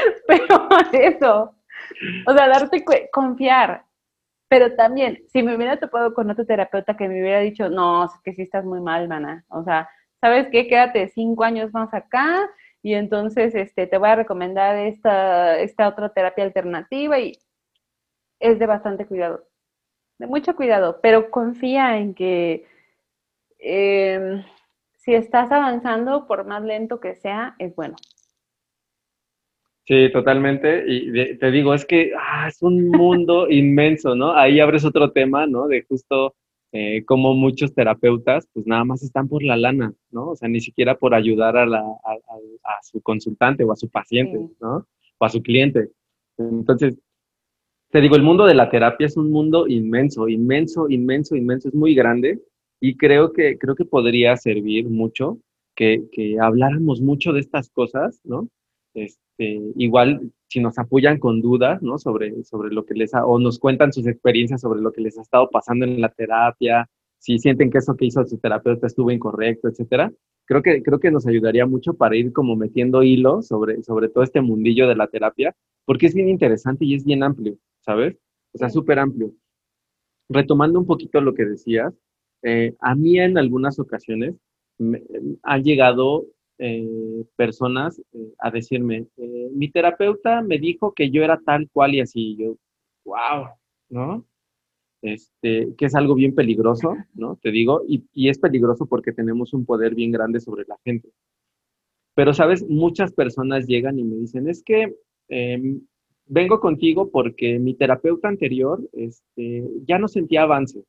Pero 0.27 0.67
eso, 0.93 1.55
o 2.25 2.33
sea, 2.33 2.47
darte 2.47 2.83
confiar. 3.11 3.85
Pero 4.49 4.75
también, 4.75 5.23
si 5.31 5.41
me 5.41 5.55
hubiera 5.55 5.79
topado 5.79 6.13
con 6.13 6.29
otro 6.29 6.45
terapeuta 6.45 6.95
que 6.95 7.07
me 7.07 7.21
hubiera 7.21 7.39
dicho, 7.39 7.69
no, 7.69 8.05
es 8.05 8.11
que 8.23 8.33
sí 8.33 8.43
estás 8.43 8.63
muy 8.65 8.81
mal, 8.81 9.07
mana. 9.07 9.45
O 9.49 9.63
sea, 9.63 9.89
¿sabes 10.21 10.47
qué? 10.51 10.67
Quédate 10.67 11.09
cinco 11.09 11.43
años 11.43 11.73
más 11.73 11.93
acá 11.93 12.49
y 12.83 12.93
entonces 12.93 13.55
este, 13.55 13.87
te 13.87 13.97
voy 13.97 14.09
a 14.09 14.15
recomendar 14.15 14.75
esta, 14.77 15.57
esta 15.59 15.87
otra 15.87 16.09
terapia 16.09 16.43
alternativa 16.43 17.17
y 17.19 17.39
es 18.39 18.59
de 18.59 18.65
bastante 18.65 19.05
cuidado, 19.05 19.47
de 20.19 20.27
mucho 20.27 20.55
cuidado, 20.55 20.99
pero 21.01 21.31
confía 21.31 21.97
en 21.97 22.13
que 22.13 22.67
em, 23.59 24.43
si 24.97 25.15
estás 25.15 25.51
avanzando, 25.51 26.27
por 26.27 26.45
más 26.45 26.61
lento 26.61 26.99
que 26.99 27.15
sea, 27.15 27.55
es 27.57 27.73
bueno. 27.75 27.95
Sí, 29.85 30.09
totalmente. 30.13 30.85
Y 30.87 31.37
te 31.37 31.51
digo, 31.51 31.73
es 31.73 31.85
que 31.85 32.11
ah, 32.17 32.47
es 32.47 32.61
un 32.61 32.87
mundo 32.89 33.49
inmenso, 33.49 34.15
¿no? 34.15 34.33
Ahí 34.33 34.59
abres 34.59 34.85
otro 34.85 35.11
tema, 35.11 35.45
¿no? 35.45 35.67
De 35.67 35.83
justo 35.83 36.35
eh, 36.71 37.03
como 37.05 37.33
muchos 37.33 37.73
terapeutas, 37.75 38.47
pues 38.53 38.65
nada 38.65 38.85
más 38.85 39.03
están 39.03 39.27
por 39.27 39.43
la 39.43 39.57
lana, 39.57 39.93
¿no? 40.09 40.29
O 40.29 40.35
sea, 40.35 40.47
ni 40.47 40.61
siquiera 40.61 40.97
por 40.97 41.13
ayudar 41.13 41.57
a, 41.57 41.65
la, 41.65 41.81
a, 41.81 42.79
su 42.81 43.01
consultante 43.01 43.63
o 43.63 43.71
a 43.71 43.75
su 43.75 43.89
paciente, 43.89 44.39
¿no? 44.61 44.87
O 45.17 45.25
a 45.25 45.29
su 45.29 45.41
cliente. 45.43 45.89
Entonces, 46.37 46.97
te 47.91 48.01
digo, 48.01 48.15
el 48.15 48.23
mundo 48.23 48.45
de 48.45 48.55
la 48.55 48.71
terapia 48.71 49.05
es 49.05 49.17
un 49.17 49.29
mundo 49.29 49.67
inmenso, 49.67 50.27
inmenso, 50.27 50.89
inmenso, 50.89 51.35
inmenso, 51.35 51.67
es 51.67 51.75
muy 51.75 51.93
grande 51.93 52.39
y 52.79 52.97
creo 52.97 53.33
que, 53.33 53.57
creo 53.59 53.75
que 53.75 53.85
podría 53.85 54.35
servir 54.37 54.89
mucho 54.89 55.37
que, 55.75 56.05
que 56.11 56.39
habláramos 56.39 57.01
mucho 57.01 57.33
de 57.33 57.41
estas 57.41 57.69
cosas, 57.69 58.19
¿no? 58.23 58.47
Este, 58.93 59.59
igual 59.75 60.31
si 60.47 60.59
nos 60.59 60.77
apoyan 60.77 61.17
con 61.17 61.41
dudas, 61.41 61.81
¿no? 61.81 61.97
Sobre, 61.97 62.43
sobre 62.43 62.73
lo 62.73 62.85
que 62.85 62.93
les 62.93 63.13
ha, 63.13 63.25
o 63.25 63.39
nos 63.39 63.59
cuentan 63.59 63.91
sus 63.91 64.05
experiencias 64.07 64.61
sobre 64.61 64.81
lo 64.81 64.91
que 64.91 65.01
les 65.01 65.17
ha 65.17 65.21
estado 65.21 65.49
pasando 65.49 65.85
en 65.85 65.99
la 65.99 66.09
terapia, 66.09 66.89
si 67.17 67.39
sienten 67.39 67.71
que 67.71 67.77
eso 67.77 67.95
que 67.95 68.05
hizo 68.05 68.25
su 68.25 68.37
terapeuta 68.37 68.85
estuvo 68.85 69.09
incorrecto, 69.09 69.69
etcétera. 69.69 70.11
Creo 70.45 70.61
que, 70.61 70.83
creo 70.83 70.99
que 70.99 71.09
nos 71.09 71.25
ayudaría 71.25 71.65
mucho 71.65 71.93
para 71.93 72.17
ir 72.17 72.33
como 72.33 72.55
metiendo 72.55 73.01
hilo 73.01 73.41
sobre, 73.41 73.81
sobre 73.81 74.09
todo 74.09 74.25
este 74.25 74.41
mundillo 74.41 74.89
de 74.89 74.95
la 74.95 75.07
terapia, 75.07 75.55
porque 75.85 76.07
es 76.07 76.13
bien 76.13 76.27
interesante 76.27 76.83
y 76.83 76.95
es 76.95 77.05
bien 77.05 77.23
amplio, 77.23 77.57
¿sabes? 77.79 78.17
O 78.53 78.57
sea, 78.57 78.69
súper 78.69 78.99
amplio. 78.99 79.33
Retomando 80.29 80.79
un 80.79 80.85
poquito 80.85 81.21
lo 81.21 81.33
que 81.33 81.45
decías, 81.45 81.93
eh, 82.43 82.75
a 82.81 82.93
mí 82.93 83.17
en 83.19 83.37
algunas 83.37 83.79
ocasiones 83.79 84.35
me, 84.77 85.01
han 85.43 85.63
llegado 85.63 86.25
eh, 86.59 87.25
personas 87.35 87.99
eh, 88.13 88.33
a 88.39 88.51
decirme, 88.51 89.07
eh, 89.17 89.49
mi 89.53 89.69
terapeuta 89.69 90.41
me 90.41 90.59
dijo 90.59 90.93
que 90.93 91.09
yo 91.09 91.23
era 91.23 91.39
tal 91.43 91.69
cual 91.71 91.95
y 91.95 92.01
así, 92.01 92.35
yo, 92.37 92.57
wow, 93.05 93.47
¿no? 93.89 94.25
Este, 95.01 95.73
que 95.77 95.85
es 95.85 95.95
algo 95.95 96.15
bien 96.15 96.33
peligroso, 96.33 96.95
¿no? 97.13 97.37
Te 97.41 97.51
digo, 97.51 97.81
y, 97.87 98.05
y 98.13 98.29
es 98.29 98.39
peligroso 98.39 98.85
porque 98.85 99.11
tenemos 99.11 99.53
un 99.53 99.65
poder 99.65 99.95
bien 99.95 100.11
grande 100.11 100.39
sobre 100.39 100.63
la 100.65 100.77
gente. 100.85 101.09
Pero, 102.15 102.33
¿sabes? 102.33 102.63
Muchas 102.69 103.11
personas 103.13 103.65
llegan 103.67 103.99
y 103.99 104.03
me 104.03 104.15
dicen, 104.15 104.47
es 104.47 104.63
que 104.63 104.95
em, 105.29 105.81
vengo 106.25 106.59
contigo 106.59 107.09
porque 107.11 107.59
mi 107.59 107.73
terapeuta 107.75 108.27
anterior 108.27 108.81
este, 108.93 109.67
ya 109.85 109.97
no 109.97 110.07
sentía 110.07 110.43
avance. 110.43 110.83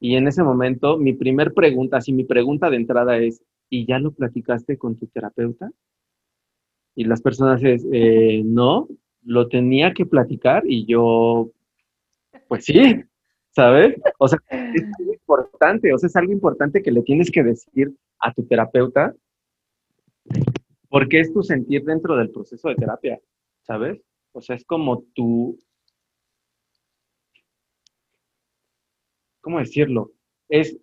Y 0.00 0.14
en 0.14 0.28
ese 0.28 0.44
momento, 0.44 0.98
mi 0.98 1.14
primer 1.14 1.54
pregunta, 1.54 2.00
si 2.00 2.12
mi 2.12 2.24
pregunta 2.24 2.70
de 2.70 2.76
entrada 2.76 3.18
es, 3.18 3.42
¿y 3.70 3.86
ya 3.86 3.98
lo 3.98 4.12
platicaste 4.12 4.78
con 4.78 4.96
tu 4.96 5.06
terapeuta? 5.06 5.70
Y 6.94 7.04
las 7.04 7.22
personas 7.22 7.62
es, 7.62 7.86
eh, 7.92 8.42
no, 8.44 8.88
lo 9.22 9.48
tenía 9.48 9.92
que 9.92 10.06
platicar 10.06 10.64
y 10.66 10.86
yo, 10.86 11.50
pues 12.48 12.64
sí, 12.64 13.04
¿sabes? 13.50 13.96
O 14.18 14.28
sea, 14.28 14.38
es 14.50 14.82
algo 14.98 15.12
importante, 15.12 15.92
o 15.92 15.98
sea, 15.98 16.08
es 16.08 16.16
algo 16.16 16.32
importante 16.32 16.82
que 16.82 16.90
le 16.90 17.02
tienes 17.02 17.30
que 17.30 17.42
decir 17.42 17.94
a 18.18 18.32
tu 18.32 18.44
terapeuta 18.46 19.14
porque 20.88 21.20
es 21.20 21.32
tu 21.32 21.42
sentir 21.42 21.84
dentro 21.84 22.16
del 22.16 22.30
proceso 22.30 22.68
de 22.68 22.76
terapia, 22.76 23.20
¿sabes? 23.62 24.00
O 24.32 24.40
sea, 24.40 24.56
es 24.56 24.64
como 24.64 25.02
tu, 25.14 25.58
¿cómo 29.40 29.58
decirlo? 29.58 30.12
Es 30.48 30.76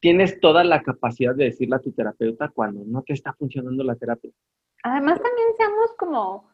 tienes 0.00 0.40
toda 0.40 0.64
la 0.64 0.82
capacidad 0.82 1.34
de 1.34 1.44
decirle 1.44 1.76
a 1.76 1.80
tu 1.80 1.92
terapeuta 1.92 2.48
cuando 2.48 2.84
no 2.84 3.02
te 3.02 3.12
está 3.12 3.32
funcionando 3.32 3.82
la 3.84 3.96
terapia. 3.96 4.30
Además, 4.82 5.20
también 5.20 5.48
seamos 5.56 5.92
como, 5.98 6.48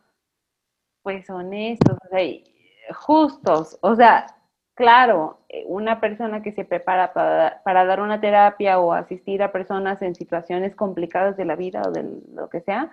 pues, 1.03 1.29
honestos, 1.29 1.99
o 2.05 2.09
sea, 2.09 2.95
justos. 2.95 3.79
O 3.83 3.95
sea, 3.95 4.27
claro, 4.75 5.41
eh, 5.49 5.65
una 5.67 6.01
persona 6.01 6.43
que 6.43 6.53
se 6.53 6.65
prepara 6.65 7.13
para, 7.13 7.63
para, 7.65 7.85
dar 7.85 8.01
una 8.01 8.21
terapia 8.21 8.79
o 8.79 8.93
asistir 8.93 9.43
a 9.43 9.53
personas 9.53 10.01
en 10.03 10.15
situaciones 10.15 10.75
complicadas 10.75 11.37
de 11.37 11.45
la 11.45 11.57
vida 11.57 11.83
o 11.87 11.91
de 11.91 12.05
lo 12.35 12.49
que 12.49 12.61
sea, 12.61 12.91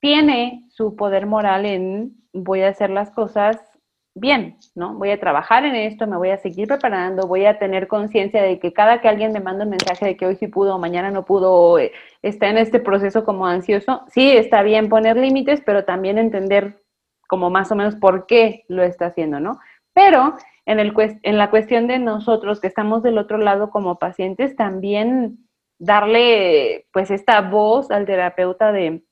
tiene 0.00 0.66
su 0.70 0.96
poder 0.96 1.26
moral 1.26 1.66
en 1.66 2.16
voy 2.32 2.62
a 2.62 2.68
hacer 2.68 2.90
las 2.90 3.10
cosas 3.10 3.75
bien, 4.16 4.56
¿no? 4.74 4.94
Voy 4.94 5.10
a 5.10 5.20
trabajar 5.20 5.66
en 5.66 5.74
esto, 5.74 6.06
me 6.06 6.16
voy 6.16 6.30
a 6.30 6.38
seguir 6.38 6.66
preparando, 6.66 7.26
voy 7.26 7.44
a 7.44 7.58
tener 7.58 7.86
conciencia 7.86 8.42
de 8.42 8.58
que 8.58 8.72
cada 8.72 9.00
que 9.02 9.08
alguien 9.08 9.32
me 9.32 9.40
manda 9.40 9.64
un 9.64 9.70
mensaje 9.70 10.06
de 10.06 10.16
que 10.16 10.26
hoy 10.26 10.36
sí 10.36 10.48
pudo, 10.48 10.78
mañana 10.78 11.10
no 11.10 11.26
pudo, 11.26 11.78
eh, 11.78 11.92
está 12.22 12.48
en 12.48 12.56
este 12.56 12.80
proceso 12.80 13.24
como 13.26 13.46
ansioso, 13.46 14.02
sí, 14.08 14.32
está 14.32 14.62
bien 14.62 14.88
poner 14.88 15.18
límites, 15.18 15.60
pero 15.64 15.84
también 15.84 16.16
entender 16.16 16.82
como 17.28 17.50
más 17.50 17.70
o 17.70 17.76
menos 17.76 17.94
por 17.94 18.26
qué 18.26 18.64
lo 18.68 18.82
está 18.82 19.06
haciendo, 19.06 19.38
¿no? 19.38 19.58
Pero 19.92 20.34
en, 20.64 20.80
el, 20.80 20.94
en 21.22 21.36
la 21.36 21.50
cuestión 21.50 21.86
de 21.86 21.98
nosotros 21.98 22.58
que 22.58 22.68
estamos 22.68 23.02
del 23.02 23.18
otro 23.18 23.36
lado 23.36 23.70
como 23.70 23.98
pacientes, 23.98 24.56
también 24.56 25.46
darle 25.78 26.86
pues 26.90 27.10
esta 27.10 27.42
voz 27.42 27.90
al 27.90 28.06
terapeuta 28.06 28.72
de 28.72 29.02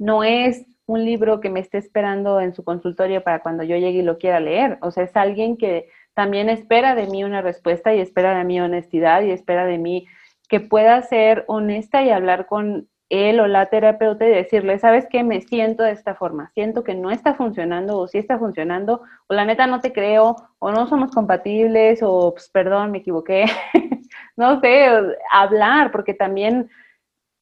no 0.00 0.24
es 0.24 0.66
un 0.86 1.04
libro 1.04 1.40
que 1.40 1.50
me 1.50 1.60
esté 1.60 1.78
esperando 1.78 2.40
en 2.40 2.54
su 2.54 2.64
consultorio 2.64 3.22
para 3.22 3.40
cuando 3.40 3.62
yo 3.62 3.76
llegue 3.76 4.00
y 4.00 4.02
lo 4.02 4.18
quiera 4.18 4.40
leer. 4.40 4.78
O 4.82 4.90
sea, 4.90 5.04
es 5.04 5.16
alguien 5.16 5.56
que 5.56 5.88
también 6.14 6.48
espera 6.48 6.94
de 6.94 7.06
mí 7.06 7.24
una 7.24 7.42
respuesta 7.42 7.94
y 7.94 8.00
espera 8.00 8.36
de 8.36 8.44
mí 8.44 8.60
honestidad 8.60 9.22
y 9.22 9.30
espera 9.30 9.64
de 9.64 9.78
mí 9.78 10.06
que 10.48 10.60
pueda 10.60 11.00
ser 11.02 11.44
honesta 11.48 12.02
y 12.02 12.10
hablar 12.10 12.46
con 12.46 12.88
él 13.08 13.40
o 13.40 13.46
la 13.46 13.66
terapeuta 13.66 14.26
y 14.26 14.30
decirle, 14.30 14.78
¿sabes 14.78 15.06
qué? 15.10 15.22
Me 15.22 15.42
siento 15.42 15.82
de 15.82 15.92
esta 15.92 16.14
forma, 16.14 16.50
siento 16.54 16.82
que 16.82 16.94
no 16.94 17.10
está 17.10 17.34
funcionando 17.34 17.98
o 17.98 18.08
sí 18.08 18.16
está 18.16 18.38
funcionando, 18.38 19.02
o 19.26 19.34
la 19.34 19.44
neta 19.44 19.66
no 19.66 19.80
te 19.80 19.92
creo, 19.92 20.36
o 20.58 20.72
no 20.72 20.86
somos 20.88 21.10
compatibles, 21.10 22.00
o 22.02 22.32
pues, 22.32 22.48
perdón, 22.48 22.90
me 22.90 22.98
equivoqué. 22.98 23.44
no 24.36 24.60
sé, 24.60 24.88
hablar, 25.30 25.92
porque 25.92 26.14
también 26.14 26.70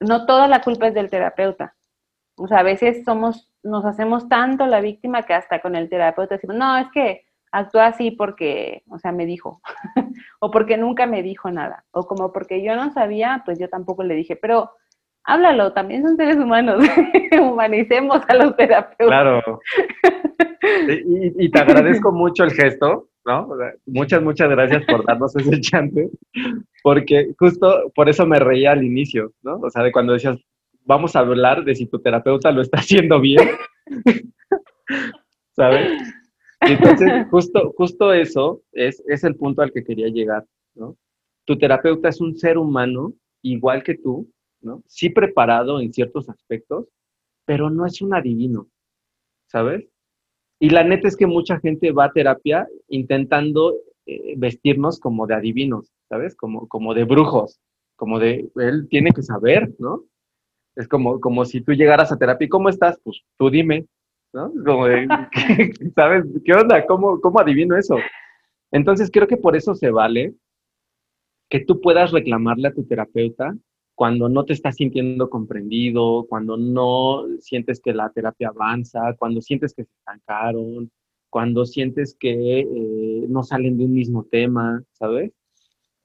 no 0.01 0.27
toda 0.27 0.49
la 0.49 0.61
culpa 0.61 0.89
es 0.89 0.95
del 0.95 1.09
terapeuta. 1.09 1.77
O 2.41 2.49
sea, 2.49 2.61
a 2.61 2.63
veces 2.63 3.05
somos, 3.05 3.53
nos 3.63 3.85
hacemos 3.85 4.29
tanto 4.29 4.67
la 4.67 4.81
víctima 4.81 5.23
que 5.25 5.35
hasta 5.35 5.61
con 5.61 5.77
el 5.77 5.91
terapeuta 5.91 6.37
decimos, 6.37 6.57
no, 6.57 6.79
es 6.79 6.87
que 6.93 7.25
actúa 7.53 7.87
así 7.87 8.11
porque, 8.11 8.83
o 8.89 8.99
sea, 8.99 9.13
me 9.13 9.27
dijo, 9.27 9.61
o 10.41 10.51
porque 10.51 10.79
nunca 10.79 11.07
me 11.07 11.23
dijo 11.23 11.51
nada, 11.51 11.85
o 11.91 12.07
como 12.07 12.33
porque 12.33 12.63
yo 12.63 12.75
no 12.77 12.93
sabía, 12.93 13.43
pues 13.45 13.59
yo 13.59 13.69
tampoco 13.69 14.05
le 14.05 14.15
dije, 14.15 14.37
pero 14.37 14.71
háblalo, 15.25 15.75
también 15.75 16.03
son 16.03 16.17
seres 16.17 16.37
humanos, 16.37 16.83
humanicemos 17.41 18.23
a 18.27 18.35
los 18.35 18.57
terapeutas. 18.57 19.07
Claro. 19.07 19.61
Y, 20.63 21.51
te 21.51 21.59
agradezco 21.59 22.13
mucho 22.13 22.45
el 22.45 22.51
gesto, 22.51 23.09
¿no? 23.25 23.49
muchas, 23.87 24.23
muchas 24.23 24.51
gracias 24.51 24.85
por 24.85 25.07
darnos 25.07 25.35
ese 25.35 25.59
chance, 25.59 26.11
porque 26.83 27.33
justo 27.39 27.91
por 27.95 28.11
eso 28.11 28.27
me 28.27 28.39
reía 28.39 28.73
al 28.73 28.85
inicio, 28.85 29.33
¿no? 29.43 29.57
O 29.57 29.71
sea, 29.71 29.83
de 29.83 29.91
cuando 29.91 30.13
decías, 30.13 30.39
vamos 30.85 31.17
a 31.17 31.21
hablar 31.21 31.65
de 31.65 31.75
si 31.75 31.87
tu 31.87 31.99
terapeuta 32.01 32.51
lo 32.51 32.63
está 32.63 32.79
haciendo 32.81 33.21
bien, 33.21 33.49
¿sabes? 35.57 36.03
Entonces, 36.61 37.27
justo, 37.31 37.73
justo 37.77 38.13
eso 38.13 38.63
es, 38.73 39.03
es 39.07 39.25
el 39.25 39.35
punto 39.37 39.63
al 39.63 39.73
que 39.73 39.83
quería 39.83 40.09
llegar, 40.09 40.45
¿no? 40.75 40.97
Tu 41.47 41.57
terapeuta 41.57 42.09
es 42.09 42.21
un 42.21 42.37
ser 42.37 42.59
humano 42.59 43.15
igual 43.43 43.83
que 43.83 43.97
tú, 43.97 44.31
¿no? 44.61 44.83
Sí 44.87 45.09
preparado 45.09 45.81
en 45.81 45.93
ciertos 45.93 46.29
aspectos, 46.29 46.87
pero 47.47 47.71
no 47.71 47.87
es 47.87 48.03
un 48.03 48.15
adivino, 48.15 48.69
¿sabes? 49.47 49.89
Y 50.59 50.71
la 50.71 50.85
neta 50.85 51.09
es 51.09 51.17
que 51.17 51.27
mucha 51.27 51.59
gente 51.59 51.93
va 51.93 52.05
a 52.05 52.13
terapia 52.13 52.69
intentando 52.89 53.77
eh, 54.05 54.35
vestirnos 54.37 55.01
como 55.01 55.27
de 55.27 55.35
adivinos, 55.35 55.91
¿sabes? 56.09 56.37
Como, 56.37 56.69
como 56.69 56.93
de 56.93 57.05
brujos, 57.05 57.59
como 57.97 58.19
de, 58.19 58.51
él 58.57 58.87
tiene 58.91 59.13
que 59.13 59.23
saber, 59.23 59.75
¿no? 59.79 60.05
Es 60.81 60.89
como, 60.89 61.21
como 61.21 61.45
si 61.45 61.61
tú 61.61 61.73
llegaras 61.73 62.11
a 62.11 62.17
terapia, 62.17 62.49
¿cómo 62.49 62.69
estás? 62.69 62.99
Pues 63.05 63.23
tú 63.39 63.51
dime, 63.51 63.87
¿no? 64.33 64.51
Como 64.65 64.87
de, 64.87 65.07
¿sabes? 65.95 66.25
¿Qué 66.45 66.55
onda? 66.55 66.87
¿Cómo, 66.87 67.21
¿Cómo 67.21 67.39
adivino 67.39 67.77
eso? 67.77 67.97
Entonces 68.73 69.11
creo 69.13 69.29
que 69.29 69.37
por 69.37 69.57
eso 69.57 69.75
se 69.75 69.91
vale 69.91 70.35
que 71.51 71.61
tú 71.61 71.81
puedas 71.81 72.13
reclamarle 72.13 72.69
a 72.69 72.73
tu 72.73 72.85
terapeuta 72.85 73.55
cuando 73.95 74.31
no 74.31 74.45
te 74.47 74.55
estás 74.55 74.77
sintiendo 74.77 75.29
comprendido, 75.29 76.25
cuando 76.29 76.57
no 76.57 77.27
sientes 77.41 77.81
que 77.81 77.93
la 77.93 78.09
terapia 78.11 78.49
avanza, 78.49 79.15
cuando 79.19 79.43
sientes 79.43 79.75
que 79.75 79.85
se 79.85 79.91
estancaron, 79.99 80.91
cuando 81.29 81.67
sientes 81.67 82.17
que 82.19 82.61
eh, 82.61 83.27
no 83.29 83.43
salen 83.43 83.77
de 83.77 83.85
un 83.85 83.93
mismo 83.93 84.25
tema, 84.25 84.83
¿sabes? 84.93 85.33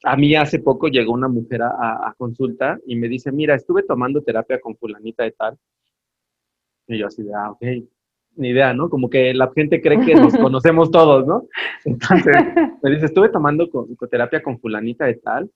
A 0.04 0.16
mí 0.18 0.36
hace 0.36 0.60
poco 0.60 0.88
llegó 0.88 1.14
una 1.14 1.28
mujer 1.28 1.64
a, 1.64 2.08
a, 2.08 2.14
consulta 2.18 2.78
y 2.86 2.96
me 2.96 3.08
dice, 3.08 3.32
mira, 3.32 3.56
estuve 3.56 3.84
tomando 3.84 4.22
terapia 4.22 4.60
con 4.60 4.76
fulanita 4.78 5.24
de 5.24 5.32
tal. 5.32 5.58
Y 6.88 7.00
yo 7.00 7.08
así 7.08 7.24
de, 7.24 7.34
ah, 7.34 7.52
ok, 7.52 7.64
ni 8.36 8.50
idea, 8.50 8.74
¿no? 8.74 8.90
Como 8.90 9.10
que 9.10 9.34
la 9.34 9.52
gente 9.54 9.82
cree 9.82 10.06
que 10.06 10.16
nos 10.16 10.36
conocemos 10.38 10.92
todos, 10.92 11.26
¿no? 11.26 11.48
Entonces, 11.86 12.36
me 12.84 12.92
dice, 12.92 13.06
estuve 13.06 13.30
tomando 13.30 13.70
terapia 14.10 14.44
con 14.44 14.60
fulanita 14.60 15.06
de 15.06 15.16
tal. 15.16 15.50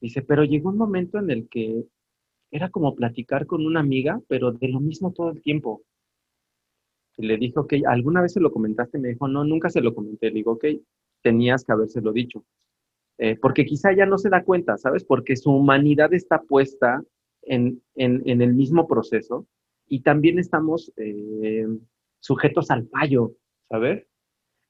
Dice, 0.00 0.22
pero 0.22 0.44
llegó 0.44 0.68
un 0.68 0.76
momento 0.76 1.18
en 1.18 1.30
el 1.30 1.48
que 1.48 1.84
era 2.50 2.70
como 2.70 2.94
platicar 2.94 3.46
con 3.46 3.66
una 3.66 3.80
amiga, 3.80 4.20
pero 4.28 4.52
de 4.52 4.68
lo 4.68 4.80
mismo 4.80 5.12
todo 5.12 5.30
el 5.30 5.42
tiempo. 5.42 5.82
Y 7.16 7.26
le 7.26 7.36
dije, 7.36 7.58
ok, 7.58 7.74
¿alguna 7.86 8.22
vez 8.22 8.32
se 8.32 8.40
lo 8.40 8.52
comentaste? 8.52 8.98
Me 8.98 9.08
dijo, 9.08 9.26
no, 9.26 9.44
nunca 9.44 9.70
se 9.70 9.80
lo 9.80 9.94
comenté. 9.94 10.28
Le 10.28 10.34
digo, 10.34 10.52
ok, 10.52 10.66
tenías 11.20 11.64
que 11.64 11.72
habérselo 11.72 12.12
dicho. 12.12 12.44
Eh, 13.18 13.36
porque 13.40 13.64
quizá 13.64 13.92
ya 13.92 14.06
no 14.06 14.16
se 14.16 14.30
da 14.30 14.44
cuenta, 14.44 14.76
¿sabes? 14.76 15.04
Porque 15.04 15.36
su 15.36 15.50
humanidad 15.50 16.14
está 16.14 16.40
puesta 16.42 17.02
en, 17.42 17.82
en, 17.96 18.22
en 18.26 18.42
el 18.42 18.54
mismo 18.54 18.86
proceso 18.86 19.46
y 19.88 20.02
también 20.02 20.38
estamos 20.38 20.92
eh, 20.96 21.66
sujetos 22.20 22.70
al 22.70 22.88
fallo, 22.88 23.32
¿sabes? 23.68 24.06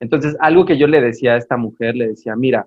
Entonces, 0.00 0.36
algo 0.40 0.64
que 0.64 0.78
yo 0.78 0.86
le 0.86 1.00
decía 1.00 1.34
a 1.34 1.38
esta 1.38 1.56
mujer, 1.56 1.96
le 1.96 2.08
decía, 2.08 2.36
mira, 2.36 2.66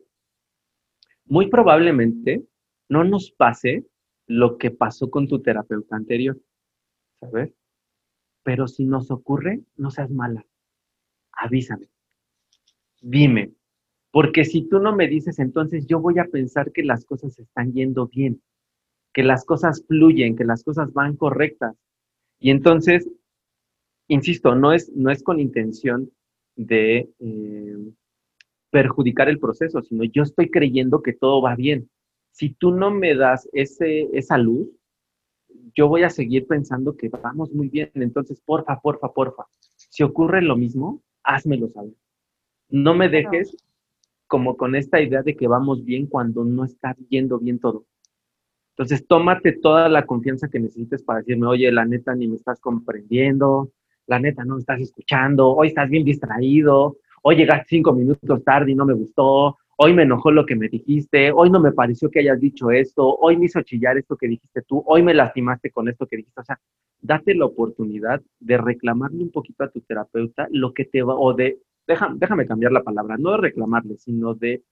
muy 1.26 1.50
probablemente 1.50 2.44
no 2.90 3.04
nos 3.04 3.32
pase 3.32 3.86
lo 4.28 4.58
que 4.58 4.70
pasó 4.70 5.10
con 5.10 5.28
tu 5.28 5.42
terapeuta 5.42 5.96
anterior, 5.96 6.38
¿sabes? 7.22 7.54
Pero 8.44 8.68
si 8.68 8.86
nos 8.86 9.12
ocurre, 9.12 9.62
no 9.78 9.92
seas 9.92 10.12
mala, 10.12 10.46
avísame, 11.32 11.88
dime, 13.02 13.54
porque 14.12 14.46
si 14.46 14.68
tú 14.68 14.80
no 14.80 14.96
me 14.96 15.08
dices, 15.08 15.40
entonces 15.40 15.88
yo 15.88 16.00
voy 16.00 16.20
a 16.20 16.26
pensar 16.26 16.72
que 16.72 16.84
las 16.84 17.06
cosas 17.06 17.38
están 17.40 17.74
yendo 17.74 18.08
bien, 18.08 18.42
que 19.14 19.24
las 19.24 19.46
cosas 19.46 19.84
fluyen, 19.88 20.36
que 20.36 20.46
las 20.46 20.64
cosas 20.64 20.94
van 20.94 21.16
correctas. 21.16 21.76
Y 22.40 22.50
entonces 22.50 23.10
insisto, 24.14 24.56
no 24.56 24.74
es, 24.74 24.92
no 24.94 25.10
es 25.10 25.24
con 25.24 25.40
intención 25.40 26.12
de 26.56 27.10
eh, 27.20 27.78
perjudicar 28.70 29.30
el 29.30 29.40
proceso, 29.40 29.82
sino 29.82 30.04
yo 30.04 30.24
estoy 30.24 30.50
creyendo 30.50 31.02
que 31.02 31.14
todo 31.14 31.42
va 31.42 31.56
bien. 31.56 31.90
Si 32.32 32.50
tú 32.50 32.72
no 32.72 32.92
me 32.92 33.16
das 33.16 33.48
ese, 33.54 34.10
esa 34.14 34.38
luz, 34.38 34.70
yo 35.74 35.88
voy 35.88 36.04
a 36.04 36.10
seguir 36.10 36.46
pensando 36.46 36.98
que 36.98 37.08
vamos 37.08 37.52
muy 37.54 37.70
bien. 37.70 37.90
Entonces, 37.94 38.42
porfa, 38.42 38.82
porfa, 38.82 39.14
porfa. 39.14 39.46
Si 39.76 40.04
ocurre 40.04 40.42
lo 40.42 40.58
mismo, 40.58 41.02
házmelo 41.24 41.70
saber. 41.70 41.94
No 42.70 42.94
me 42.94 43.08
dejes 43.08 43.56
como 44.32 44.56
con 44.56 44.76
esta 44.76 45.02
idea 45.02 45.22
de 45.24 45.36
que 45.36 45.46
vamos 45.46 45.84
bien 45.84 46.08
cuando 46.08 46.46
no 46.46 46.64
está 46.64 46.96
yendo 47.10 47.38
bien 47.38 47.60
todo. 47.60 47.84
Entonces, 48.78 49.06
tómate 49.06 49.52
toda 49.52 49.90
la 49.90 50.06
confianza 50.06 50.48
que 50.48 50.58
necesites 50.58 51.04
para 51.04 51.20
decirme, 51.20 51.48
oye, 51.48 51.70
la 51.70 51.84
neta, 51.84 52.16
ni 52.16 52.30
me 52.30 52.38
estás 52.38 52.62
comprendiendo, 52.62 53.74
la 54.08 54.20
neta 54.20 54.46
no 54.46 54.54
me 54.54 54.62
estás 54.62 54.80
escuchando, 54.80 55.50
hoy 55.50 55.68
estás 55.68 55.90
bien 55.90 56.06
distraído, 56.06 56.96
hoy 57.24 57.36
llegaste 57.36 57.66
cinco 57.68 57.92
minutos 57.92 58.42
tarde 58.46 58.72
y 58.72 58.76
no 58.76 58.86
me 58.86 58.94
gustó, 58.94 59.58
hoy 59.76 59.94
me 59.94 60.04
enojó 60.04 60.32
lo 60.32 60.46
que 60.46 60.56
me 60.56 60.70
dijiste, 60.70 61.34
hoy 61.34 61.50
no 61.50 61.60
me 61.60 61.74
pareció 61.74 62.10
que 62.10 62.20
hayas 62.20 62.40
dicho 62.40 62.72
esto, 62.72 63.06
hoy 63.18 63.36
me 63.36 63.48
hizo 63.48 63.62
chillar 63.64 63.98
esto 63.98 64.16
que 64.16 64.30
dijiste 64.30 64.62
tú, 64.62 64.82
hoy 64.88 65.04
me 65.04 65.14
lastimaste 65.14 65.72
con 65.72 65.90
esto 65.90 66.08
que 66.08 66.16
dijiste. 66.16 66.40
O 66.40 66.46
sea, 66.46 66.58
date 67.02 67.36
la 67.36 67.48
oportunidad 67.48 68.22
de 68.40 68.58
reclamarle 68.58 69.24
un 69.24 69.32
poquito 69.32 69.66
a 69.66 69.70
tu 69.70 69.82
terapeuta 69.82 70.48
lo 70.52 70.74
que 70.74 70.86
te 70.86 71.02
va, 71.02 71.16
o 71.16 71.34
de, 71.34 71.60
déjame, 71.88 72.16
déjame 72.18 72.48
cambiar 72.48 72.72
la 72.72 72.84
palabra, 72.84 73.18
no 73.18 73.32
de 73.32 73.38
reclamarle, 73.38 73.98
sino 73.98 74.34
de 74.34 74.64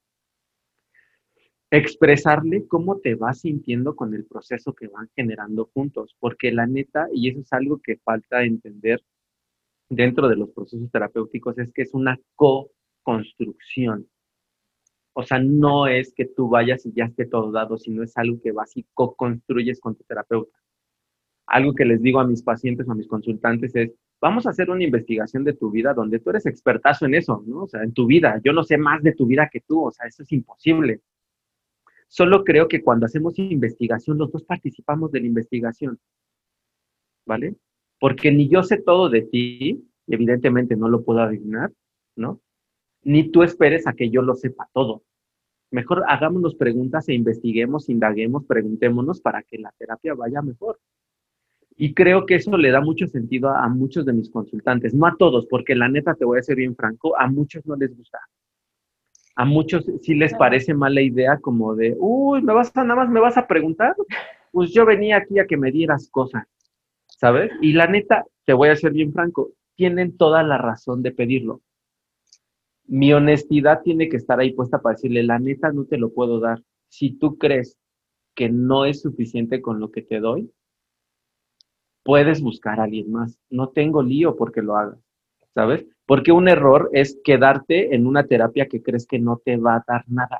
expresarle 1.71 2.67
cómo 2.67 2.99
te 2.99 3.15
vas 3.15 3.41
sintiendo 3.41 3.95
con 3.95 4.13
el 4.13 4.25
proceso 4.25 4.73
que 4.73 4.87
van 4.87 5.09
generando 5.15 5.69
juntos, 5.73 6.15
porque 6.19 6.51
la 6.51 6.65
neta, 6.65 7.07
y 7.13 7.29
eso 7.29 7.41
es 7.41 7.53
algo 7.53 7.79
que 7.83 7.97
falta 7.97 8.43
entender 8.43 9.03
dentro 9.89 10.27
de 10.27 10.35
los 10.35 10.49
procesos 10.51 10.89
terapéuticos 10.91 11.57
es 11.57 11.71
que 11.73 11.83
es 11.83 11.93
una 11.93 12.19
co-construcción. 12.35 14.07
O 15.13 15.23
sea, 15.23 15.39
no 15.39 15.87
es 15.87 16.13
que 16.13 16.25
tú 16.25 16.47
vayas 16.49 16.85
y 16.85 16.93
ya 16.93 17.05
esté 17.05 17.25
todo 17.25 17.51
dado, 17.51 17.77
sino 17.77 18.03
es 18.03 18.15
algo 18.17 18.39
que 18.41 18.51
vas 18.51 18.75
y 18.77 18.85
co-construyes 18.93 19.79
con 19.79 19.95
tu 19.95 20.03
terapeuta. 20.03 20.57
Algo 21.47 21.73
que 21.73 21.85
les 21.85 22.01
digo 22.01 22.19
a 22.19 22.27
mis 22.27 22.43
pacientes 22.43 22.87
o 22.87 22.91
a 22.91 22.95
mis 22.95 23.07
consultantes 23.07 23.75
es, 23.75 23.91
vamos 24.21 24.45
a 24.45 24.51
hacer 24.51 24.69
una 24.69 24.83
investigación 24.83 25.43
de 25.43 25.53
tu 25.53 25.71
vida 25.71 25.93
donde 25.93 26.19
tú 26.19 26.29
eres 26.29 26.45
expertazo 26.45 27.05
en 27.05 27.15
eso, 27.15 27.43
¿no? 27.47 27.63
O 27.63 27.67
sea, 27.67 27.83
en 27.83 27.93
tu 27.93 28.05
vida. 28.05 28.39
Yo 28.43 28.53
no 28.53 28.63
sé 28.63 28.77
más 28.77 29.01
de 29.03 29.13
tu 29.13 29.25
vida 29.25 29.49
que 29.51 29.61
tú, 29.61 29.85
o 29.85 29.91
sea, 29.91 30.07
eso 30.07 30.23
es 30.23 30.31
imposible. 30.31 31.01
Solo 32.07 32.43
creo 32.43 32.67
que 32.67 32.81
cuando 32.81 33.05
hacemos 33.05 33.37
investigación, 33.39 34.17
los 34.17 34.31
dos 34.31 34.43
participamos 34.43 35.11
de 35.11 35.21
la 35.21 35.27
investigación, 35.27 35.99
¿vale? 37.25 37.55
porque 37.99 38.31
ni 38.31 38.49
yo 38.49 38.63
sé 38.63 38.77
todo 38.77 39.09
de 39.09 39.21
ti, 39.21 39.85
evidentemente 40.07 40.75
no 40.75 40.87
lo 40.87 41.03
puedo 41.03 41.19
adivinar, 41.19 41.71
¿no? 42.15 42.41
Ni 43.03 43.29
tú 43.29 43.43
esperes 43.43 43.87
a 43.87 43.93
que 43.93 44.09
yo 44.09 44.21
lo 44.21 44.35
sepa 44.35 44.69
todo. 44.73 45.03
Mejor 45.71 46.03
hagámonos 46.07 46.55
preguntas 46.55 47.07
e 47.09 47.13
investiguemos, 47.13 47.89
indaguemos, 47.89 48.45
preguntémonos 48.45 49.21
para 49.21 49.43
que 49.43 49.59
la 49.59 49.71
terapia 49.77 50.15
vaya 50.15 50.41
mejor. 50.41 50.79
Y 51.79 51.95
creo 51.95 52.27
que 52.27 52.35
eso 52.35 52.55
le 52.57 52.69
da 52.69 52.81
mucho 52.81 53.07
sentido 53.07 53.49
a, 53.49 53.67
muchos 53.69 54.05
de 54.05 54.13
mis 54.13 54.29
consultantes, 54.29 54.93
no 54.93 55.07
a 55.07 55.15
todos, 55.17 55.47
porque 55.47 55.73
la 55.73 55.89
neta 55.89 56.13
te 56.13 56.25
voy 56.25 56.37
a 56.37 56.43
ser 56.43 56.57
bien 56.57 56.75
franco, 56.75 57.17
a 57.17 57.27
muchos 57.27 57.65
no 57.65 57.75
les 57.75 57.97
gusta. 57.97 58.19
A 59.35 59.45
muchos 59.45 59.89
sí 60.01 60.13
les 60.13 60.35
parece 60.35 60.75
mala 60.75 61.01
idea 61.01 61.39
como 61.39 61.73
de, 61.73 61.95
uy, 61.97 62.43
me 62.43 62.53
vas 62.53 62.71
a, 62.75 62.83
nada 62.83 62.97
más 62.97 63.09
me 63.09 63.19
vas 63.19 63.37
a 63.37 63.47
preguntar. 63.47 63.95
Pues 64.51 64.71
yo 64.71 64.85
venía 64.85 65.17
aquí 65.17 65.39
a 65.39 65.47
que 65.47 65.57
me 65.57 65.71
dieras 65.71 66.09
cosas. 66.11 66.45
¿sabes? 67.19 67.51
Y 67.61 67.73
la 67.73 67.87
neta, 67.87 68.25
te 68.45 68.53
voy 68.53 68.69
a 68.69 68.75
ser 68.75 68.93
bien 68.93 69.11
franco, 69.11 69.51
tienen 69.75 70.15
toda 70.15 70.41
la 70.41 70.57
razón 70.57 71.03
de 71.03 71.11
pedirlo. 71.11 71.61
Mi 72.85 73.13
honestidad 73.13 73.81
tiene 73.83 74.09
que 74.09 74.17
estar 74.17 74.39
ahí 74.39 74.53
puesta 74.53 74.81
para 74.81 74.95
decirle, 74.95 75.23
la 75.23 75.37
neta 75.37 75.71
no 75.71 75.85
te 75.85 75.97
lo 75.97 76.13
puedo 76.13 76.39
dar. 76.39 76.63
Si 76.87 77.11
tú 77.11 77.37
crees 77.37 77.77
que 78.35 78.49
no 78.49 78.85
es 78.85 79.01
suficiente 79.01 79.61
con 79.61 79.79
lo 79.79 79.91
que 79.91 80.01
te 80.01 80.19
doy, 80.19 80.49
puedes 82.09 82.41
buscar 82.41 82.79
a 82.79 82.85
alguien 82.85 83.11
más. 83.11 83.37
No 83.51 83.69
tengo 83.69 84.01
lío 84.01 84.35
porque 84.35 84.63
lo 84.63 84.75
hagas, 84.75 84.97
¿sabes? 85.53 85.85
Porque 86.07 86.31
un 86.31 86.47
error 86.47 86.89
es 86.91 87.19
quedarte 87.23 87.93
en 87.93 88.07
una 88.07 88.25
terapia 88.25 88.65
que 88.65 88.81
crees 88.81 89.05
que 89.05 89.19
no 89.19 89.39
te 89.45 89.57
va 89.57 89.75
a 89.75 89.83
dar 89.87 90.05
nada. 90.07 90.39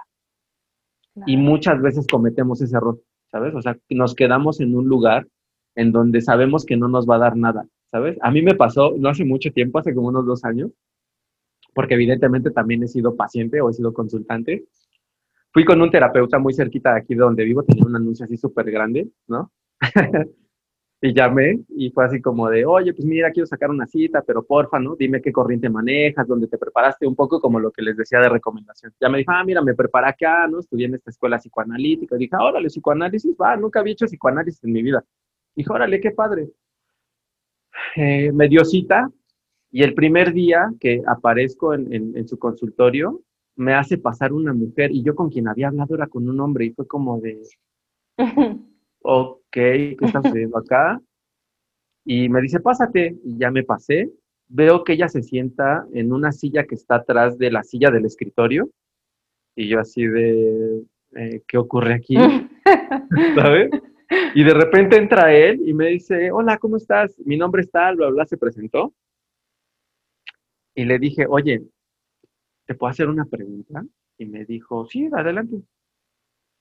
Y 1.28 1.38
muchas 1.38 1.80
veces 1.80 2.08
cometemos 2.08 2.60
ese 2.64 2.76
error, 2.76 3.00
¿sabes? 3.32 3.54
O 3.54 3.62
sea, 3.62 3.78
nos 3.92 4.16
quedamos 4.16 4.60
en 4.62 4.76
un 4.76 4.88
lugar 4.88 5.28
en 5.76 5.92
donde 5.92 6.22
sabemos 6.22 6.66
que 6.66 6.76
no 6.76 6.88
nos 6.88 7.08
va 7.08 7.18
a 7.18 7.20
dar 7.20 7.38
nada, 7.38 7.68
¿sabes? 7.92 8.18
A 8.24 8.32
mí 8.32 8.42
me 8.42 8.56
pasó, 8.56 8.96
no 8.98 9.10
hace 9.10 9.24
mucho 9.24 9.52
tiempo, 9.52 9.78
hace 9.78 9.94
como 9.94 10.08
unos 10.08 10.26
dos 10.26 10.44
años, 10.46 10.72
porque 11.76 11.94
evidentemente 11.94 12.50
también 12.50 12.82
he 12.82 12.88
sido 12.88 13.16
paciente 13.16 13.62
o 13.62 13.70
he 13.70 13.74
sido 13.74 13.94
consultante. 13.94 14.66
Fui 15.54 15.66
con 15.66 15.80
un 15.84 15.92
terapeuta 15.92 16.40
muy 16.40 16.56
cerquita 16.56 16.94
de 16.94 17.02
aquí 17.02 17.14
de 17.14 17.22
donde 17.22 17.44
vivo, 17.44 17.62
tenía 17.62 17.86
un 17.86 17.96
anuncio 17.96 18.26
así 18.26 18.38
súper 18.38 18.72
grande, 18.72 19.08
¿no? 19.28 19.52
y 21.02 21.14
llamé 21.14 21.62
y 21.70 21.92
fue 21.92 22.06
así 22.06 22.22
como 22.22 22.50
de, 22.50 22.66
oye, 22.66 22.94
pues 22.94 23.06
mira, 23.06 23.32
quiero 23.32 23.48
sacar 23.48 23.70
una 23.70 23.88
cita, 23.88 24.22
pero 24.22 24.44
porfa, 24.44 24.80
¿no? 24.80 24.96
Dime 24.96 25.22
qué 25.22 25.32
corriente 25.32 25.70
manejas, 25.70 26.28
dónde 26.28 26.48
te 26.48 26.58
preparaste, 26.58 27.08
un 27.08 27.16
poco 27.16 27.40
como 27.40 27.60
lo 27.60 27.72
que 27.72 27.82
les 27.82 27.96
decía 27.96 28.20
de 28.20 28.28
recomendación. 28.28 28.94
Ya 29.00 29.08
me 29.08 29.20
dijo, 29.20 29.32
ah, 29.32 29.44
mira, 29.46 29.62
me 29.62 29.74
preparé 29.74 30.10
acá, 30.10 30.48
¿no? 30.48 30.60
Estudié 30.60 30.88
en 30.88 30.96
esta 30.96 31.10
escuela 31.10 31.38
psicoanalítica. 31.38 32.16
Y 32.16 32.20
dije, 32.20 32.36
órale, 32.38 32.68
psicoanálisis, 32.68 33.34
va, 33.42 33.56
nunca 33.56 33.80
había 33.80 33.94
hecho 33.94 34.08
psicoanálisis 34.08 34.62
en 34.64 34.74
mi 34.74 34.84
vida. 34.84 35.04
Dijo, 35.56 35.74
órale, 35.74 36.02
qué 36.02 36.12
padre. 36.12 36.50
Eh, 37.96 38.32
me 38.34 38.50
dio 38.50 38.66
cita 38.66 39.10
y 39.72 39.84
el 39.84 39.94
primer 39.94 40.34
día 40.34 40.70
que 40.80 41.02
aparezco 41.08 41.74
en, 41.74 41.94
en 41.94 42.28
su 42.28 42.38
consultorio, 42.38 43.22
me 43.56 43.74
hace 43.74 43.98
pasar 43.98 44.34
una 44.34 44.54
mujer 44.54 44.92
y 44.92 45.04
yo 45.04 45.16
con 45.16 45.30
quien 45.30 45.48
había 45.48 45.68
hablado 45.68 45.96
era 45.96 46.08
con 46.08 46.28
un 46.28 46.40
hombre 46.40 46.66
y 46.66 46.72
fue 46.72 46.88
como 46.88 47.20
de... 47.20 47.42
ok, 49.02 49.40
¿qué 49.52 49.98
está 50.02 50.22
sucediendo 50.22 50.58
acá? 50.60 51.02
Y 52.06 52.30
me 52.30 52.42
dice, 52.42 52.60
pásate, 52.60 53.18
y 53.24 53.38
ya 53.38 53.52
me 53.52 53.64
pasé. 53.64 54.10
Veo 54.48 54.84
que 54.84 54.94
ella 54.94 55.08
se 55.10 55.22
sienta 55.22 55.86
en 55.94 56.12
una 56.12 56.32
silla 56.32 56.66
que 56.66 56.76
está 56.76 56.96
atrás 56.96 57.38
de 57.38 57.52
la 57.52 57.64
silla 57.64 57.92
del 57.92 58.06
escritorio. 58.06 58.70
Y 59.56 59.68
yo 59.68 59.80
así 59.80 60.06
de, 60.08 60.84
eh, 61.16 61.44
¿qué 61.48 61.58
ocurre 61.58 61.94
aquí? 61.94 62.16
¿Sabes? 63.36 63.70
Y 64.34 64.44
de 64.44 64.54
repente 64.54 64.98
entra 64.98 65.34
él 65.34 65.62
y 65.66 65.74
me 65.74 65.88
dice, 65.90 66.32
hola, 66.32 66.58
¿cómo 66.58 66.78
estás? 66.78 67.16
Mi 67.26 67.38
nombre 67.38 67.62
es 67.62 67.70
tal, 67.70 67.98
bla, 67.98 68.10
bla, 68.10 68.26
se 68.26 68.38
presentó. 68.38 68.94
Y 70.74 70.86
le 70.86 70.98
dije, 70.98 71.26
oye, 71.28 71.62
¿te 72.66 72.74
puedo 72.74 72.90
hacer 72.90 73.08
una 73.08 73.26
pregunta? 73.26 73.84
Y 74.18 74.26
me 74.26 74.46
dijo, 74.46 74.86
sí, 74.88 75.10
adelante 75.14 75.58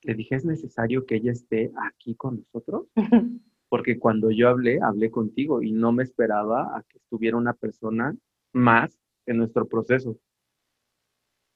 le 0.03 0.15
dije, 0.15 0.37
¿es 0.37 0.45
necesario 0.45 1.05
que 1.07 1.17
ella 1.17 1.33
esté 1.33 1.71
aquí 1.87 2.15
con 2.15 2.39
nosotros? 2.39 2.87
Porque 3.69 3.99
cuando 3.99 4.31
yo 4.31 4.49
hablé, 4.49 4.79
hablé 4.83 5.11
contigo 5.11 5.63
y 5.63 5.73
no 5.73 5.93
me 5.93 6.03
esperaba 6.03 6.77
a 6.77 6.83
que 6.85 6.99
estuviera 6.99 7.37
una 7.37 7.53
persona 7.53 8.17
más 8.53 8.99
en 9.27 9.37
nuestro 9.37 9.69
proceso. 9.69 10.19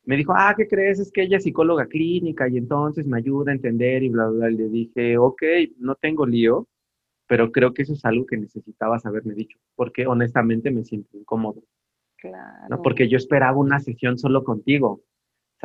Me 0.04 0.16
dijo, 0.16 0.32
ah, 0.36 0.52
¿qué 0.56 0.66
crees? 0.66 0.98
Es 0.98 1.12
que 1.12 1.22
ella 1.22 1.36
es 1.36 1.44
psicóloga 1.44 1.86
clínica 1.86 2.48
y 2.48 2.58
entonces 2.58 3.06
me 3.06 3.18
ayuda 3.18 3.52
a 3.52 3.54
entender 3.54 4.02
y 4.02 4.08
bla, 4.08 4.26
bla, 4.26 4.48
bla. 4.48 4.50
Le 4.50 4.68
dije, 4.68 5.16
ok, 5.16 5.42
no 5.78 5.94
tengo 5.94 6.26
lío, 6.26 6.68
pero 7.28 7.52
creo 7.52 7.72
que 7.72 7.82
eso 7.82 7.94
es 7.94 8.04
algo 8.04 8.26
que 8.26 8.36
necesitabas 8.36 9.06
haberme 9.06 9.34
dicho, 9.34 9.58
porque 9.76 10.06
honestamente 10.06 10.70
me 10.70 10.84
siento 10.84 11.16
incómodo. 11.16 11.62
Claro. 12.16 12.68
¿no? 12.68 12.82
Porque 12.82 13.08
yo 13.08 13.16
esperaba 13.16 13.56
una 13.56 13.80
sesión 13.80 14.18
solo 14.18 14.44
contigo 14.44 15.02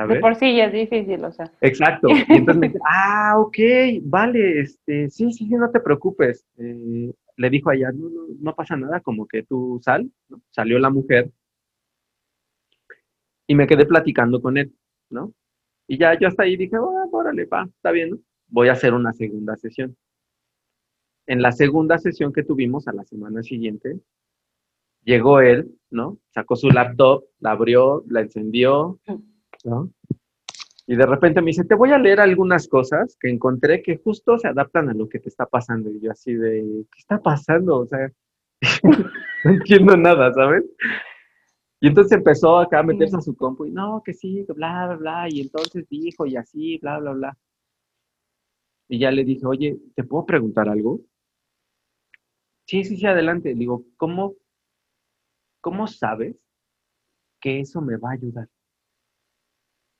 de 0.06 0.20
por 0.20 0.36
sí 0.36 0.56
ya 0.56 0.66
es 0.66 0.74
difícil, 0.74 1.24
o 1.24 1.32
sea. 1.32 1.52
Exacto. 1.62 2.08
Y 2.10 2.34
entonces 2.34 2.58
me 2.58 2.68
dice, 2.68 2.80
ah, 2.88 3.36
ok, 3.39 3.58
vale, 4.04 4.62
este, 4.62 5.10
sí, 5.10 5.32
sí, 5.32 5.48
no 5.48 5.72
te 5.72 5.80
preocupes. 5.80 6.45
Eh, 6.58 7.12
le 7.36 7.50
dijo 7.50 7.70
a 7.70 7.76
ella, 7.76 7.91
no, 7.91 8.10
no, 8.10 8.28
no, 8.39 8.56
pasa 8.56 8.76
nada, 8.76 9.00
como 9.00 9.28
que 9.28 9.43
tú 9.43 9.80
sal, 9.84 10.12
salió 10.52 10.78
la 10.80 10.89
mujer 10.89 11.32
y 13.48 13.56
me 13.56 13.66
quedé 13.66 13.86
platicando 13.86 14.41
con 14.41 14.58
él, 14.58 14.74
¿no? 15.10 15.34
Y 15.88 15.98
ya 15.98 16.18
yo 16.20 16.28
hasta 16.28 16.43
ahí 16.43 16.58
dije, 16.58 16.78
oh, 16.78 17.10
órale, 17.12 17.48
pa, 17.48 17.64
está 17.64 17.91
bien, 17.91 18.22
Voy 18.50 18.70
a 18.70 18.74
hacer 18.74 18.93
una 18.93 19.14
segunda 19.14 19.58
sesión. 19.58 19.98
En 21.26 21.41
la 21.41 21.52
segunda 21.52 21.98
sesión 21.98 22.32
que 22.32 22.43
tuvimos 22.43 22.88
a 22.88 22.93
la 22.93 23.04
semana 23.04 23.43
siguiente, 23.43 24.00
llegó 25.04 25.41
él, 25.41 25.70
¿no? 25.89 26.18
Sacó 26.30 26.56
su 26.56 26.70
laptop, 26.70 27.26
la 27.39 27.52
abrió, 27.52 28.06
la 28.08 28.22
encendió, 28.22 29.00
y 30.89 30.95
de 30.95 31.05
repente 31.05 31.41
me 31.41 31.47
dice, 31.47 31.65
te 31.65 31.76
voy 31.76 31.91
a 31.91 31.97
leer 31.97 32.22
algunas 32.22 32.68
cosas 32.70 33.18
que 33.20 33.30
encontré 33.30 33.84
que 33.84 33.97
justo 33.97 34.38
se 34.38 34.47
adaptan 34.47 34.89
a 34.89 34.93
lo 34.93 35.09
que 35.09 35.20
te 35.20 35.28
está 35.28 35.45
pasando. 35.45 35.89
Y 35.89 35.99
yo 35.99 36.11
así 36.11 36.34
de, 36.34 36.86
¿qué 36.91 36.99
está 36.99 37.22
pasando? 37.22 37.80
O 37.80 37.86
sea, 37.86 38.09
no 39.43 39.51
entiendo 39.51 39.97
nada, 39.97 40.34
¿sabes? 40.34 40.63
Y 41.82 41.89
entonces 41.89 42.13
empezó 42.13 42.57
acá 42.57 42.80
a 42.80 42.84
meterse 42.84 43.18
a 43.18 43.22
su 43.22 43.36
compu 43.36 43.65
y 43.65 43.72
no, 43.72 44.01
que 44.03 44.13
sí, 44.13 44.45
bla, 44.55 44.88
bla, 44.88 44.95
bla. 44.95 45.26
Y 45.30 45.41
entonces 45.41 45.86
dijo 45.89 46.26
y 46.26 46.38
así, 46.38 46.78
bla, 46.78 46.99
bla, 46.99 47.11
bla. 47.11 47.38
Y 48.88 48.99
ya 48.99 49.11
le 49.11 49.26
dije, 49.26 49.45
oye, 49.45 49.78
¿te 49.93 50.05
puedo 50.05 50.26
preguntar 50.26 50.70
algo? 50.70 51.01
Sí, 52.65 52.86
sí, 52.86 52.95
sí, 52.95 53.05
adelante. 53.05 53.49
Le 53.49 53.59
digo, 53.59 53.84
¿cómo, 53.97 54.36
cómo 55.59 55.86
sabes 55.88 56.38
que 57.41 57.59
eso 57.59 57.82
me 57.82 57.97
va 57.97 58.11
a 58.11 58.13
ayudar? 58.13 58.47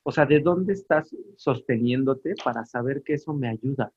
O 0.08 0.12
sea, 0.14 0.26
¿de 0.26 0.40
dónde 0.40 0.72
estás 0.72 1.14
sosteniéndote 1.36 2.36
para 2.42 2.66
saber 2.66 3.04
que 3.04 3.16
eso 3.16 3.34
me 3.34 3.50
ayuda? 3.50 3.92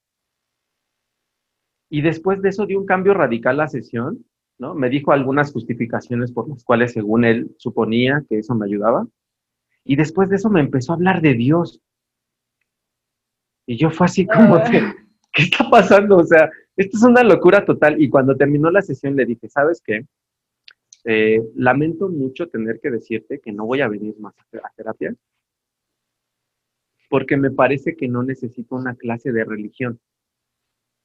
Y 1.89 2.03
después 2.03 2.43
de 2.43 2.49
eso 2.49 2.67
dio 2.67 2.81
un 2.81 2.85
cambio 2.85 3.15
radical 3.15 3.59
la 3.59 3.69
sesión, 3.69 4.27
¿no? 4.59 4.75
Me 4.75 4.91
dijo 4.91 5.13
algunas 5.13 5.53
justificaciones 5.53 6.33
por 6.33 6.49
las 6.49 6.65
cuales, 6.65 6.95
según 6.95 7.25
él, 7.25 7.55
suponía 7.59 8.25
que 8.29 8.41
eso 8.41 8.57
me 8.57 8.67
ayudaba. 8.67 9.07
Y 9.85 9.95
después 9.95 10.29
de 10.29 10.35
eso 10.35 10.51
me 10.51 10.59
empezó 10.59 10.91
a 10.91 10.97
hablar 10.97 11.21
de 11.21 11.35
Dios. 11.35 11.81
Y 13.65 13.77
yo 13.77 13.93
fue 13.93 14.07
así 14.07 14.27
como 14.27 14.57
ah. 14.57 14.65
¿qué 14.69 15.43
está 15.45 15.71
pasando? 15.71 16.17
O 16.17 16.25
sea, 16.25 16.51
esto 16.75 16.97
es 16.97 17.05
una 17.05 17.23
locura 17.23 17.65
total. 17.65 18.03
Y 18.03 18.09
cuando 18.09 18.37
terminó 18.37 18.69
la 18.73 18.83
sesión 18.83 19.15
le 19.15 19.27
dije, 19.27 19.49
¿sabes 19.49 19.81
qué? 19.81 20.07
Eh, 21.05 21.41
lamento 21.55 22.09
mucho 22.09 22.49
tener 22.49 22.81
que 22.81 22.91
decirte 22.91 23.39
que 23.39 23.53
no 23.53 23.65
voy 23.65 23.81
a 23.81 23.87
venir 23.87 24.19
más 24.19 24.35
a 24.61 24.71
terapia, 24.75 25.15
porque 27.11 27.37
me 27.37 27.51
parece 27.51 27.97
que 27.97 28.09
no 28.09 28.23
necesito 28.23 28.77
una 28.77 28.95
clase 28.95 29.33
de 29.33 29.45
religión. 29.45 30.01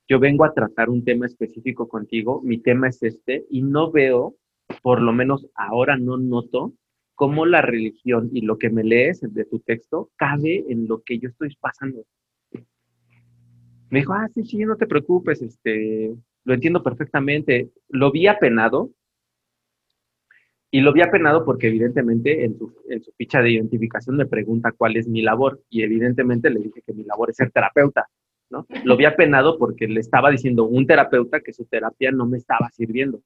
Yo 0.08 0.20
vengo 0.20 0.46
a 0.46 0.54
tratar 0.54 0.90
un 0.90 1.04
tema 1.04 1.26
específico 1.26 1.90
contigo, 1.90 2.42
mi 2.44 2.60
tema 2.60 2.88
es 2.88 3.02
este, 3.02 3.46
y 3.50 3.64
no 3.64 3.92
veo, 3.92 4.36
por 4.84 5.02
lo 5.02 5.12
menos 5.12 5.48
ahora 5.56 5.98
no 5.98 6.18
noto, 6.18 6.74
cómo 7.16 7.48
la 7.48 7.64
religión 7.64 8.30
y 8.32 8.42
lo 8.42 8.60
que 8.60 8.70
me 8.70 8.84
lees 8.84 9.22
de 9.22 9.46
tu 9.46 9.60
texto 9.60 10.12
cabe 10.16 10.64
en 10.70 10.88
lo 10.88 11.02
que 11.02 11.18
yo 11.18 11.30
estoy 11.30 11.56
pasando. 11.60 12.06
Me 13.90 14.00
dijo, 14.00 14.14
ah, 14.14 14.28
sí, 14.32 14.44
sí, 14.44 14.58
no 14.60 14.76
te 14.76 14.86
preocupes, 14.86 15.42
este, 15.42 16.14
lo 16.44 16.54
entiendo 16.54 16.84
perfectamente. 16.84 17.72
Lo 17.90 18.12
vi 18.12 18.28
apenado, 18.28 18.92
y 20.76 20.82
lo 20.82 20.92
vi 20.92 21.02
apenado 21.02 21.46
porque 21.46 21.68
evidentemente 21.68 22.44
en 22.44 22.58
su, 22.58 22.76
en 22.90 23.02
ficha 23.18 23.42
de 23.42 23.52
identificación 23.52 24.18
me 24.18 24.26
pregunta 24.26 24.74
cuál 24.74 24.98
es 24.98 25.08
mi 25.08 25.22
labor 25.22 25.62
y 25.70 25.84
evidentemente 25.84 26.50
le 26.50 26.60
dije 26.60 26.82
que 26.86 26.92
mi 26.92 27.06
labor 27.06 27.30
es 27.30 27.38
ser 27.38 27.50
terapeuta, 27.50 28.10
¿no? 28.50 28.68
Lo 28.84 28.98
vi 28.98 29.06
apenado 29.06 29.58
porque 29.58 29.88
le 29.88 30.02
estaba 30.02 30.30
diciendo 30.32 30.66
un 30.66 30.86
terapeuta 30.86 31.40
que 31.40 31.54
su 31.54 31.64
terapia 31.64 32.12
no 32.12 32.26
me 32.26 32.36
estaba 32.36 32.70
sirviendo. 32.72 33.22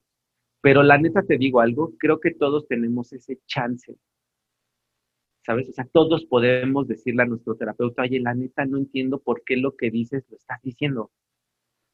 Pero 0.61 0.83
la 0.83 0.99
neta 0.99 1.23
te 1.23 1.39
digo 1.39 1.59
algo, 1.59 1.93
creo 1.97 2.19
que 2.19 2.35
todos 2.35 2.67
tenemos 2.67 3.13
ese 3.13 3.39
chance. 3.47 3.95
¿Sabes? 5.43 5.69
O 5.69 5.73
sea, 5.73 5.87
todos 5.91 6.25
podemos 6.25 6.87
decirle 6.87 7.23
a 7.23 7.25
nuestro 7.25 7.55
terapeuta, 7.55 8.03
oye, 8.03 8.19
la 8.19 8.35
neta 8.35 8.67
no 8.67 8.77
entiendo 8.77 9.17
por 9.17 9.41
qué 9.43 9.57
lo 9.57 9.75
que 9.75 9.89
dices 9.89 10.23
lo 10.29 10.37
estás 10.37 10.61
diciendo. 10.61 11.09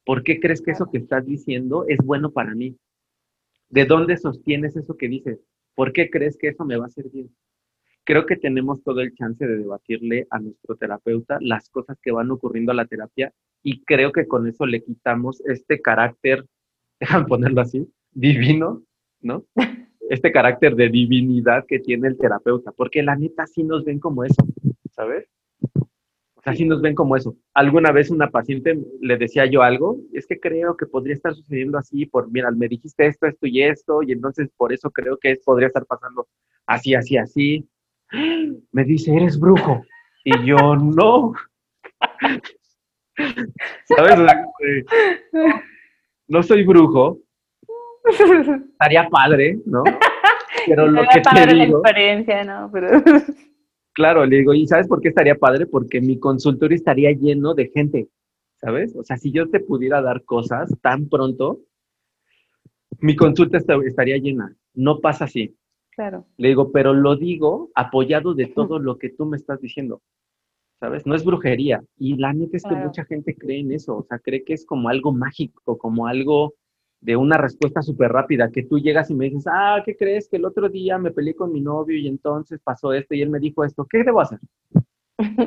¿Por 0.04 0.22
qué 0.22 0.42
crees 0.42 0.62
que 0.62 0.72
eso 0.72 0.92
que 0.92 0.98
estás 0.98 1.26
diciendo 1.26 1.86
es 1.88 2.00
bueno 2.04 2.32
para 2.32 2.54
mí? 2.54 2.76
¿De 3.70 3.86
dónde 3.86 4.18
sostienes 4.18 4.76
eso 4.76 4.96
que 4.98 5.08
dices? 5.08 5.40
¿Por 5.76 5.92
qué 5.92 6.10
crees 6.10 6.38
que 6.38 6.50
eso 6.50 6.66
me 6.66 6.78
va 6.78 6.86
a 6.86 7.02
bien? 7.12 7.30
Creo 8.04 8.26
que 8.26 8.36
tenemos 8.36 8.84
todo 8.84 9.02
el 9.02 9.16
chance 9.16 9.46
de 9.46 9.58
debatirle 9.58 10.28
a 10.30 10.40
nuestro 10.40 10.76
terapeuta 10.76 11.40
las 11.42 11.70
cosas 11.70 11.98
que 12.02 12.12
van 12.12 12.30
ocurriendo 12.30 12.72
a 12.72 12.76
la 12.76 12.86
terapia 12.86 13.34
y 13.64 13.84
creo 13.84 14.12
que 14.12 14.28
con 14.28 14.48
eso 14.48 14.68
le 14.68 14.84
quitamos 14.84 15.42
este 15.46 15.82
carácter, 15.82 16.46
déjame 17.00 17.26
ponerlo 17.26 17.62
así, 17.62 17.88
divino, 18.12 18.84
¿no? 19.22 19.46
Este 20.08 20.32
carácter 20.32 20.76
de 20.76 20.88
divinidad 20.90 21.66
que 21.68 21.80
tiene 21.80 22.08
el 22.08 22.18
terapeuta, 22.20 22.72
porque 22.72 23.02
la 23.02 23.16
neta 23.16 23.48
sí 23.48 23.64
nos 23.64 23.84
ven 23.84 24.00
como 24.00 24.24
eso, 24.24 24.46
¿sabes? 24.92 25.28
Así 26.46 26.64
nos 26.64 26.80
ven 26.80 26.94
como 26.94 27.16
eso. 27.16 27.36
Alguna 27.56 27.92
vez 27.92 28.12
una 28.12 28.30
paciente 28.30 28.78
le 29.02 29.18
decía 29.18 29.48
yo 29.48 29.64
algo, 29.64 29.98
es 30.14 30.28
que 30.28 30.40
creo 30.40 30.78
que 30.78 30.86
podría 30.86 31.16
estar 31.16 31.34
sucediendo 31.34 31.80
así, 31.80 32.06
por, 32.06 32.32
mira, 32.32 32.52
me 32.52 32.68
dijiste 32.68 33.08
esto, 33.08 33.26
esto 33.26 33.48
y 33.48 33.64
esto, 33.64 34.04
y 34.04 34.12
entonces 34.12 34.50
por 34.56 34.72
eso 34.72 34.92
creo 34.92 35.18
que 35.18 35.36
podría 35.44 35.68
estar 35.68 35.86
pasando 35.88 36.28
así, 36.68 36.94
así, 36.94 37.18
así. 37.18 37.68
Me 38.72 38.84
dice, 38.84 39.16
eres 39.16 39.40
brujo. 39.40 39.82
Y 40.24 40.46
yo, 40.46 40.76
no. 40.76 41.34
¿Sabes? 43.86 44.20
No 46.28 46.44
soy 46.44 46.64
brujo. 46.64 47.20
Estaría 48.72 49.10
padre, 49.10 49.58
¿no? 49.66 49.84
Pero 50.68 50.88
lo 50.88 51.02
que 51.12 51.22
te 51.22 51.48
digo, 51.48 51.82
la 51.82 51.90
experiencia, 51.90 52.44
¿no? 52.44 52.70
Pero... 52.72 53.02
Claro, 53.96 54.26
le 54.26 54.38
digo, 54.38 54.54
¿y 54.54 54.68
sabes 54.68 54.90
por 54.90 55.00
qué 55.00 55.08
estaría 55.08 55.36
padre? 55.36 55.66
Porque 55.66 56.02
mi 56.02 56.20
consultorio 56.20 56.76
estaría 56.76 57.14
lleno 57.14 57.54
de 57.54 57.70
gente, 57.70 58.10
¿sabes? 58.58 58.94
O 58.94 59.06
sea, 59.06 59.16
si 59.16 59.32
yo 59.32 59.50
te 59.50 59.62
pudiera 59.62 60.02
dar 60.02 60.26
cosas 60.26 60.70
tan 60.82 61.08
pronto, 61.08 61.62
mi 63.00 63.16
consulta 63.16 63.58
estaría 63.58 64.18
llena. 64.18 64.54
No 64.74 65.00
pasa 65.00 65.24
así. 65.24 65.56
Claro. 65.92 66.26
Le 66.36 66.50
digo, 66.50 66.74
pero 66.74 66.94
lo 66.94 67.16
digo 67.16 67.72
apoyado 67.74 68.34
de 68.34 68.48
todo 68.48 68.80
lo 68.80 68.98
que 68.98 69.12
tú 69.12 69.26
me 69.26 69.38
estás 69.38 69.62
diciendo. 69.62 70.02
¿Sabes? 70.82 71.06
No 71.06 71.16
es 71.16 71.24
brujería. 71.24 71.82
Y 71.98 72.18
la 72.18 72.34
neta 72.34 72.58
es 72.58 72.64
que 72.64 72.76
mucha 72.76 73.06
gente 73.06 73.34
cree 73.34 73.62
en 73.62 73.72
eso. 73.72 73.96
O 73.96 74.04
sea, 74.04 74.20
cree 74.20 74.44
que 74.44 74.54
es 74.54 74.66
como 74.66 74.90
algo 74.90 75.14
mágico, 75.14 75.78
como 75.78 76.06
algo 76.08 76.54
de 77.06 77.16
una 77.16 77.38
respuesta 77.38 77.84
súper 77.84 78.12
rápida, 78.12 78.50
que 78.52 78.64
tú 78.64 78.80
llegas 78.80 79.12
y 79.12 79.14
me 79.14 79.26
dices, 79.26 79.46
ah, 79.48 79.82
¿qué 79.86 79.96
crees? 79.96 80.28
Que 80.28 80.38
el 80.38 80.46
otro 80.46 80.70
día 80.70 80.98
me 80.98 81.12
peleé 81.12 81.36
con 81.36 81.54
mi 81.54 81.62
novio 81.62 81.96
y 81.96 82.08
entonces 82.08 82.60
pasó 82.64 82.94
esto 82.94 83.14
y 83.14 83.22
él 83.22 83.30
me 83.30 83.40
dijo 83.40 83.64
esto, 83.64 83.86
¿qué 83.88 84.04
debo 84.04 84.22
hacer? 84.22 84.40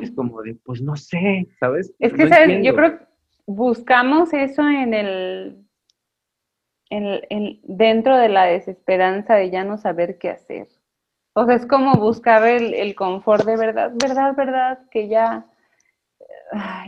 es 0.01 0.11
como 0.11 0.41
de, 0.41 0.55
pues 0.63 0.81
no 0.81 0.95
sé, 0.95 1.47
¿sabes? 1.59 1.93
Es 1.99 2.13
que, 2.13 2.63
yo 2.63 2.75
creo 2.75 2.97
que 2.97 3.05
buscamos 3.45 4.31
eso 4.31 4.61
en 4.69 4.93
el, 4.93 5.65
en, 6.89 7.59
dentro 7.63 8.15
de 8.15 8.29
la 8.29 8.45
desesperanza 8.45 9.35
de 9.35 9.51
ya 9.51 9.65
no 9.65 9.77
saber 9.77 10.17
qué 10.17 10.29
hacer. 10.29 10.69
O 11.33 11.45
sea, 11.45 11.55
es 11.55 11.65
como 11.65 11.93
buscar 11.95 12.47
el, 12.47 12.73
el 12.73 12.95
confort 12.95 13.45
de 13.45 13.57
verdad, 13.57 13.91
verdad, 14.01 14.33
verdad, 14.33 14.79
que 14.91 15.09
ya 15.09 15.45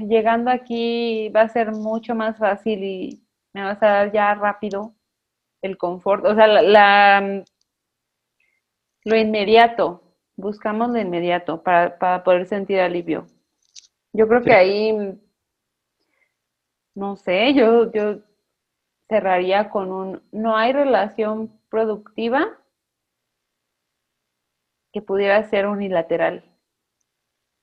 llegando 0.07 0.49
aquí 0.49 1.29
va 1.35 1.41
a 1.41 1.49
ser 1.49 1.73
mucho 1.73 2.15
más 2.15 2.37
fácil 2.37 2.83
y 2.83 3.20
me 3.53 3.63
vas 3.63 3.81
a 3.83 3.87
dar 3.87 4.11
ya 4.11 4.33
rápido 4.35 4.93
el 5.61 5.77
confort, 5.77 6.25
o 6.25 6.35
sea, 6.35 6.47
la, 6.47 7.43
lo 9.03 9.15
inmediato, 9.15 10.03
buscamos 10.35 10.89
lo 10.89 10.99
inmediato 10.99 11.61
para, 11.63 11.97
para 11.97 12.23
poder 12.23 12.47
sentir 12.47 12.79
alivio. 12.79 13.27
Yo 14.13 14.27
creo 14.27 14.41
que 14.41 14.53
ahí, 14.53 15.19
no 16.95 17.15
sé, 17.15 17.53
yo, 17.53 17.91
yo 17.91 18.19
cerraría 19.07 19.69
con 19.69 19.91
un, 19.91 20.23
no 20.31 20.57
hay 20.57 20.73
relación 20.73 21.59
productiva 21.69 22.57
que 24.91 25.01
pudiera 25.01 25.41
ser 25.49 25.67
unilateral, 25.67 26.43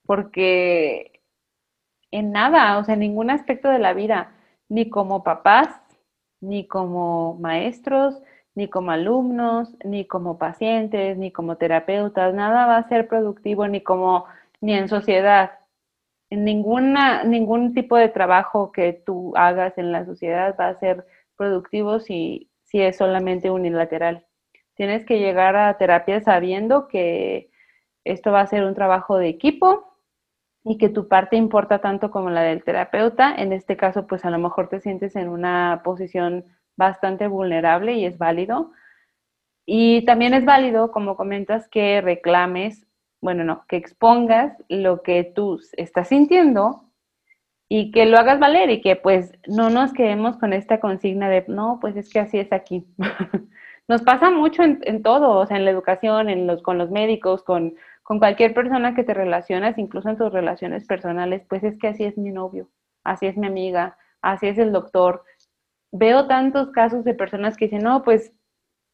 porque 0.07 1.23
en 2.11 2.33
nada, 2.33 2.79
o 2.79 2.85
sea, 2.85 2.95
en 2.95 3.01
ningún 3.01 3.31
aspecto 3.31 3.69
de 3.69 3.79
la 3.79 3.93
vida, 3.93 4.38
ni 4.69 4.91
como 4.91 5.23
papás, 5.23 5.69
ni 6.41 6.67
como 6.67 7.35
maestros, 7.41 8.23
ni 8.55 8.69
como 8.69 8.91
alumnos, 8.91 9.77
ni 9.85 10.05
como 10.05 10.39
pacientes, 10.39 11.17
ni 11.17 11.31
como 11.31 11.57
terapeutas, 11.57 12.35
nada 12.35 12.67
va 12.67 12.79
a 12.79 12.89
ser 12.89 13.09
productivo 13.09 13.69
ni 13.69 13.81
como 13.83 14.27
ni 14.61 14.75
en 14.75 14.89
sociedad. 14.89 15.53
En 16.31 16.45
ninguna, 16.45 17.25
ningún 17.25 17.73
tipo 17.73 17.97
de 17.97 18.09
trabajo 18.09 18.73
que 18.73 18.93
tú 18.93 19.33
hagas 19.37 19.79
en 19.79 19.93
la 19.93 20.05
sociedad 20.05 20.57
va 20.59 20.69
a 20.69 20.79
ser 20.79 21.07
productivo 21.37 22.01
si, 22.01 22.51
si 22.65 22.83
es 22.83 22.97
solamente 22.97 23.51
unilateral. 23.51 24.27
Tienes 24.75 25.05
que 25.07 25.19
llegar 25.19 25.57
a 25.57 25.79
terapia 25.79 26.21
sabiendo 26.21 26.89
que 26.89 27.51
esto 28.05 28.33
va 28.33 28.41
a 28.43 28.47
ser 28.47 28.65
un 28.65 28.75
trabajo 28.75 29.19
de 29.19 29.29
equipo, 29.29 29.88
y 30.69 30.77
que 30.77 30.91
tu 30.91 31.09
parte 31.09 31.37
importa 31.37 31.81
tanto 31.81 32.11
como 32.11 32.29
la 32.31 32.43
del 32.43 32.63
terapeuta. 32.63 33.35
En 33.35 33.53
este 33.53 33.77
caso, 33.77 34.07
pues 34.07 34.25
a 34.25 34.31
lo 34.31 34.39
mejor 34.39 34.69
te 34.69 34.81
sientes 34.81 35.17
en 35.17 35.29
una 35.29 35.81
posición 35.83 36.45
bastante 36.77 37.27
vulnerable 37.27 37.95
y 37.95 38.05
es 38.05 38.19
válido. 38.19 38.73
Y 39.65 40.05
también 40.05 40.35
es 40.35 40.45
válido, 40.45 40.91
como 40.93 41.17
comentas, 41.17 41.69
que 41.69 42.01
reclames, 42.03 42.87
bueno, 43.21 43.45
no, 43.45 43.65
que 43.67 43.77
expongas 43.77 44.57
lo 44.69 45.03
que 45.03 45.25
tú 45.25 45.61
estás 45.77 46.09
sintiendo 46.09 46.85
y 47.69 47.91
que 47.91 48.07
lo 48.07 48.19
hagas 48.19 48.39
valer 48.39 48.71
y 48.71 48.81
que 48.81 48.97
pues 48.97 49.33
no 49.47 49.71
nos 49.71 49.93
quedemos 49.93 50.37
con 50.37 50.53
esta 50.53 50.81
consigna 50.81 51.29
de, 51.29 51.45
no, 51.49 51.79
pues 51.81 51.97
es 51.97 52.11
que 52.11 52.21
así 52.21 52.39
es 52.39 52.53
aquí. 52.53 52.87
nos 53.89 54.03
pasa 54.03 54.31
mucho 54.31 54.63
en, 54.63 54.81
en, 54.83 55.03
todo, 55.03 55.31
o 55.39 55.47
sea, 55.47 55.57
en 55.57 55.65
la 55.65 55.71
educación, 55.71 56.29
en 56.29 56.47
los, 56.47 56.63
con 56.63 56.77
los 56.77 56.91
médicos, 56.91 57.43
con 57.43 57.75
con 58.09 58.21
cualquier 58.21 58.55
persona 58.55 58.95
que 58.95 59.05
te 59.05 59.13
relacionas, 59.13 59.77
incluso 59.77 60.09
en 60.09 60.17
tus 60.17 60.33
relaciones 60.33 60.87
personales, 60.87 61.45
pues 61.47 61.63
es 61.63 61.77
que 61.77 61.89
así 61.89 62.05
es 62.05 62.17
mi 62.17 62.31
novio, 62.31 62.71
así 63.05 63.27
es 63.27 63.37
mi 63.37 63.47
amiga, 63.47 63.99
así 64.23 64.47
es 64.49 64.57
el 64.57 64.73
doctor. 64.73 65.25
Veo 65.93 66.27
tantos 66.27 66.71
casos 66.71 67.05
de 67.05 67.13
personas 67.13 67.59
que 67.59 67.67
dicen, 67.67 67.83
no, 67.83 68.03
pues, 68.03 68.33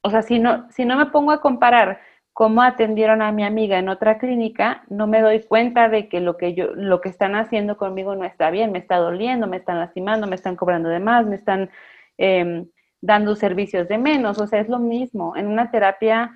o 0.03 0.11
sea, 0.11 0.23
si 0.23 0.41
no, 0.41 0.69
si 0.73 0.85
no 0.85 0.97
me 0.97 1.07
pongo 1.07 1.31
a 1.31 1.41
comparar 1.41 2.01
cómo 2.33 2.61
atendieron 2.63 3.23
a 3.23 3.31
mi 3.31 3.45
amiga 3.45 3.79
en 3.79 3.89
otra 3.89 4.19
clínica, 4.19 4.83
no 4.89 5.07
me 5.07 5.21
doy 5.21 5.45
cuenta 5.45 5.89
de 5.89 6.09
que 6.09 6.19
lo 6.19 6.37
que 6.37 6.55
yo, 6.55 6.75
lo 6.75 7.01
que 7.01 7.09
están 7.09 7.37
haciendo 7.37 7.77
conmigo 7.77 8.17
no 8.17 8.25
está 8.25 8.51
bien, 8.51 8.73
me 8.73 8.81
está 8.81 8.97
doliendo, 8.97 9.47
me 9.47 9.59
están 9.59 9.79
lastimando, 9.79 10.27
me 10.27 10.35
están 10.35 10.57
cobrando 10.57 10.89
de 10.89 10.99
más, 10.99 11.25
me 11.25 11.37
están 11.37 11.71
em, 12.19 12.67
dando 13.01 13.37
servicios 13.37 13.87
de 13.87 13.97
menos. 13.97 14.41
O 14.41 14.49
sea, 14.49 14.59
es 14.59 14.69
lo 14.69 14.81
mismo. 14.81 15.37
En 15.37 15.47
una 15.47 15.71
terapia 15.71 16.33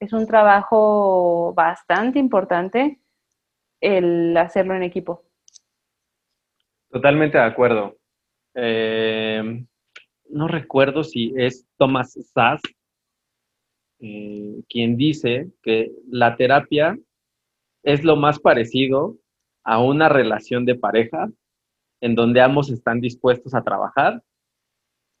es 0.00 0.12
un 0.14 0.26
trabajo 0.26 1.52
bastante 1.54 2.18
importante 2.18 3.00
el 3.80 4.36
hacerlo 4.36 4.74
en 4.74 4.82
equipo. 4.82 5.24
Totalmente 6.90 7.38
de 7.38 7.44
acuerdo. 7.44 7.96
Eh, 8.54 9.64
no 10.30 10.48
recuerdo 10.48 11.04
si 11.04 11.32
es 11.36 11.68
Thomas 11.76 12.14
Sass 12.32 12.60
eh, 14.00 14.62
quien 14.68 14.96
dice 14.96 15.50
que 15.62 15.92
la 16.08 16.36
terapia 16.36 16.98
es 17.82 18.02
lo 18.02 18.16
más 18.16 18.38
parecido 18.38 19.18
a 19.62 19.82
una 19.82 20.08
relación 20.08 20.64
de 20.64 20.74
pareja 20.74 21.30
en 22.00 22.14
donde 22.14 22.40
ambos 22.40 22.70
están 22.70 23.00
dispuestos 23.00 23.54
a 23.54 23.62
trabajar 23.62 24.22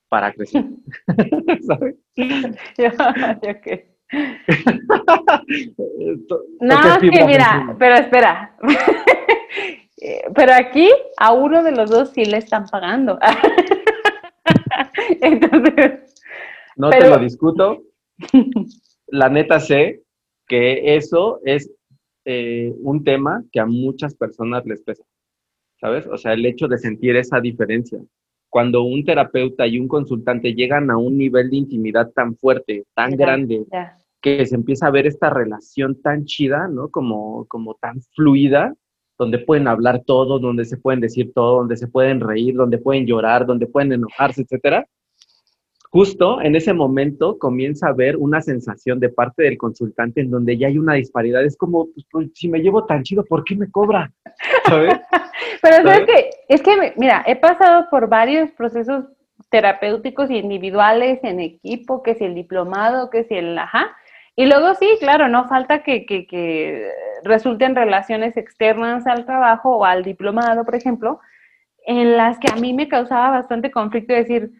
para 0.08 0.32
crecer. 0.32 0.64
¿Sabes? 1.66 1.96
no, 6.60 6.98
que 7.00 7.24
mira, 7.24 7.76
pero 7.78 7.94
espera. 7.94 8.56
pero 10.34 10.52
aquí 10.54 10.88
a 11.16 11.32
uno 11.32 11.62
de 11.62 11.72
los 11.72 11.90
dos 11.90 12.10
sí 12.10 12.24
le 12.24 12.38
están 12.38 12.66
pagando. 12.66 13.18
Entonces. 15.20 16.14
No 16.76 16.90
te 16.90 17.08
lo 17.08 17.18
discuto. 17.18 17.84
La 19.06 19.28
neta 19.28 19.60
sé 19.60 20.02
que 20.46 20.96
eso 20.96 21.40
es 21.44 21.70
eh, 22.24 22.72
un 22.78 23.04
tema 23.04 23.44
que 23.52 23.60
a 23.60 23.66
muchas 23.66 24.14
personas 24.14 24.64
les 24.66 24.82
pesa. 24.82 25.04
¿Sabes? 25.80 26.06
O 26.06 26.16
sea, 26.18 26.32
el 26.32 26.44
hecho 26.44 26.68
de 26.68 26.78
sentir 26.78 27.16
esa 27.16 27.40
diferencia 27.40 28.00
cuando 28.50 28.82
un 28.82 29.04
terapeuta 29.04 29.66
y 29.66 29.78
un 29.78 29.88
consultante 29.88 30.52
llegan 30.54 30.90
a 30.90 30.98
un 30.98 31.16
nivel 31.16 31.50
de 31.50 31.56
intimidad 31.56 32.10
tan 32.10 32.36
fuerte, 32.36 32.84
tan 32.94 33.16
grande, 33.16 33.64
que 34.20 34.44
se 34.44 34.56
empieza 34.56 34.88
a 34.88 34.90
ver 34.90 35.06
esta 35.06 35.30
relación 35.30 36.00
tan 36.02 36.24
chida, 36.24 36.68
¿no? 36.68 36.88
Como, 36.90 37.46
como 37.46 37.76
tan 37.76 38.02
fluida, 38.14 38.74
donde 39.18 39.38
pueden 39.38 39.68
hablar 39.68 40.02
todo, 40.04 40.38
donde 40.38 40.64
se 40.64 40.76
pueden 40.76 41.00
decir 41.00 41.32
todo, 41.32 41.58
donde 41.58 41.76
se 41.76 41.86
pueden 41.86 42.20
reír, 42.20 42.54
donde 42.56 42.78
pueden 42.78 43.06
llorar, 43.06 43.46
donde 43.46 43.66
pueden 43.66 43.92
enojarse, 43.92 44.42
etcétera. 44.42 44.86
Justo 45.92 46.40
en 46.40 46.54
ese 46.54 46.72
momento 46.72 47.36
comienza 47.38 47.88
a 47.88 47.90
haber 47.90 48.16
una 48.16 48.40
sensación 48.40 49.00
de 49.00 49.08
parte 49.08 49.42
del 49.42 49.58
consultante 49.58 50.20
en 50.20 50.30
donde 50.30 50.56
ya 50.56 50.68
hay 50.68 50.78
una 50.78 50.94
disparidad. 50.94 51.44
Es 51.44 51.56
como, 51.56 51.88
pues, 51.92 52.06
pues 52.10 52.28
si 52.34 52.48
me 52.48 52.60
llevo 52.60 52.86
tan 52.86 53.02
chido, 53.02 53.24
¿por 53.24 53.42
qué 53.42 53.56
me 53.56 53.70
cobra? 53.70 54.12
¿Sabes? 54.66 54.94
Pero 55.62 55.76
¿sabes? 55.76 56.06
que 56.06 56.30
es 56.48 56.62
que, 56.62 56.94
mira, 56.96 57.24
he 57.26 57.34
pasado 57.34 57.88
por 57.90 58.08
varios 58.08 58.50
procesos 58.52 59.04
terapéuticos 59.50 60.30
y 60.30 60.36
individuales 60.36 61.18
en 61.24 61.40
equipo, 61.40 62.02
que 62.02 62.14
si 62.14 62.24
el 62.24 62.34
diplomado, 62.34 63.10
que 63.10 63.24
si 63.24 63.34
el 63.34 63.58
ajá, 63.58 63.96
y 64.36 64.46
luego 64.46 64.74
sí, 64.74 64.88
claro, 65.00 65.28
no 65.28 65.48
falta 65.48 65.82
que, 65.82 66.06
que, 66.06 66.90
resulten 67.24 67.74
relaciones 67.74 68.38
externas 68.38 69.06
al 69.06 69.26
trabajo 69.26 69.76
o 69.76 69.84
al 69.84 70.02
diplomado, 70.02 70.64
por 70.64 70.74
ejemplo, 70.74 71.20
en 71.84 72.16
las 72.16 72.38
que 72.38 72.48
a 72.50 72.56
mí 72.56 72.72
me 72.72 72.88
causaba 72.88 73.30
bastante 73.30 73.70
conflicto 73.70 74.14
decir, 74.14 74.50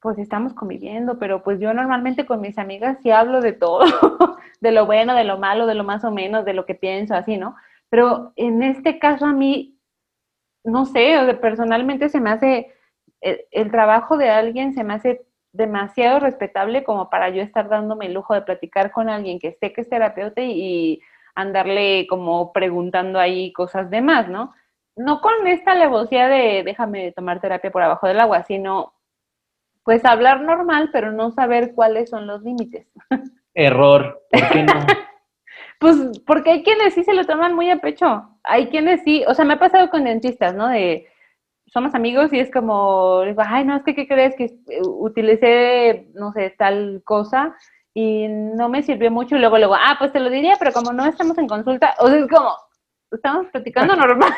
pues 0.00 0.18
estamos 0.18 0.54
conviviendo, 0.54 1.18
pero 1.18 1.42
pues 1.42 1.60
yo 1.60 1.72
normalmente 1.74 2.26
con 2.26 2.40
mis 2.40 2.58
amigas 2.58 2.98
sí 3.02 3.10
hablo 3.10 3.40
de 3.40 3.52
todo, 3.52 3.80
de 4.60 4.72
lo 4.72 4.86
bueno, 4.86 5.14
de 5.14 5.24
lo 5.24 5.38
malo, 5.38 5.66
de 5.66 5.74
lo 5.74 5.84
más 5.84 6.04
o 6.04 6.10
menos, 6.10 6.44
de 6.44 6.54
lo 6.54 6.66
que 6.66 6.74
pienso, 6.74 7.14
así, 7.14 7.36
¿no? 7.36 7.56
Pero 7.90 8.32
en 8.36 8.62
este 8.62 8.98
caso 8.98 9.26
a 9.26 9.32
mí, 9.32 9.78
no 10.64 10.86
sé, 10.86 11.38
personalmente 11.40 12.08
se 12.08 12.20
me 12.20 12.30
hace, 12.30 12.72
el, 13.20 13.40
el 13.50 13.70
trabajo 13.70 14.16
de 14.16 14.30
alguien 14.30 14.74
se 14.74 14.84
me 14.84 14.94
hace 14.94 15.26
demasiado 15.52 16.20
respetable 16.20 16.84
como 16.84 17.10
para 17.10 17.30
yo 17.30 17.42
estar 17.42 17.68
dándome 17.68 18.06
el 18.06 18.14
lujo 18.14 18.34
de 18.34 18.42
platicar 18.42 18.92
con 18.92 19.08
alguien 19.08 19.38
que 19.38 19.52
sé 19.52 19.72
que 19.72 19.80
es 19.82 19.88
terapeuta 19.88 20.42
y, 20.42 21.00
andarle 21.34 22.06
como 22.08 22.52
preguntando 22.52 23.18
ahí 23.18 23.52
cosas 23.52 23.90
de 23.90 24.00
más, 24.00 24.28
¿no? 24.28 24.54
No 24.96 25.20
con 25.20 25.46
esta 25.46 25.72
alevosía 25.72 26.28
de 26.28 26.62
déjame 26.64 27.12
tomar 27.12 27.40
terapia 27.40 27.70
por 27.70 27.82
abajo 27.82 28.06
del 28.06 28.20
agua, 28.20 28.42
sino 28.44 28.92
pues 29.84 30.04
hablar 30.04 30.42
normal, 30.42 30.90
pero 30.92 31.12
no 31.12 31.30
saber 31.30 31.74
cuáles 31.74 32.10
son 32.10 32.26
los 32.26 32.42
límites. 32.42 32.86
Error, 33.54 34.22
¿por 34.30 34.48
qué 34.48 34.62
no? 34.62 34.74
pues 35.80 35.96
porque 36.26 36.50
hay 36.50 36.62
quienes 36.62 36.94
sí 36.94 37.04
se 37.04 37.14
lo 37.14 37.24
toman 37.24 37.54
muy 37.54 37.70
a 37.70 37.78
pecho, 37.78 38.28
hay 38.44 38.68
quienes 38.68 39.02
sí, 39.02 39.24
o 39.26 39.34
sea, 39.34 39.44
me 39.44 39.54
ha 39.54 39.58
pasado 39.58 39.90
con 39.90 40.04
dentistas, 40.04 40.54
¿no? 40.54 40.68
De, 40.68 41.08
somos 41.66 41.94
amigos 41.94 42.32
y 42.32 42.40
es 42.40 42.50
como, 42.50 43.22
ay, 43.38 43.64
no, 43.64 43.76
es 43.76 43.82
que, 43.84 43.94
¿qué 43.94 44.08
crees? 44.08 44.34
Que 44.34 44.44
eh, 44.44 44.80
utilicé, 44.84 46.08
no 46.14 46.32
sé, 46.32 46.50
tal 46.58 47.02
cosa 47.04 47.56
y 47.94 48.28
no 48.28 48.68
me 48.68 48.82
sirvió 48.82 49.10
mucho. 49.10 49.36
Y 49.36 49.40
luego, 49.40 49.58
luego, 49.58 49.74
ah, 49.74 49.96
pues 49.98 50.12
te 50.12 50.20
lo 50.20 50.30
diría, 50.30 50.56
pero 50.58 50.72
como 50.72 50.92
no 50.92 51.06
estamos 51.06 51.36
en 51.38 51.48
consulta, 51.48 51.94
o 51.98 52.08
sea, 52.08 52.18
es 52.18 52.28
como, 52.28 52.56
estamos 53.10 53.46
platicando 53.48 53.96
normal. 53.96 54.32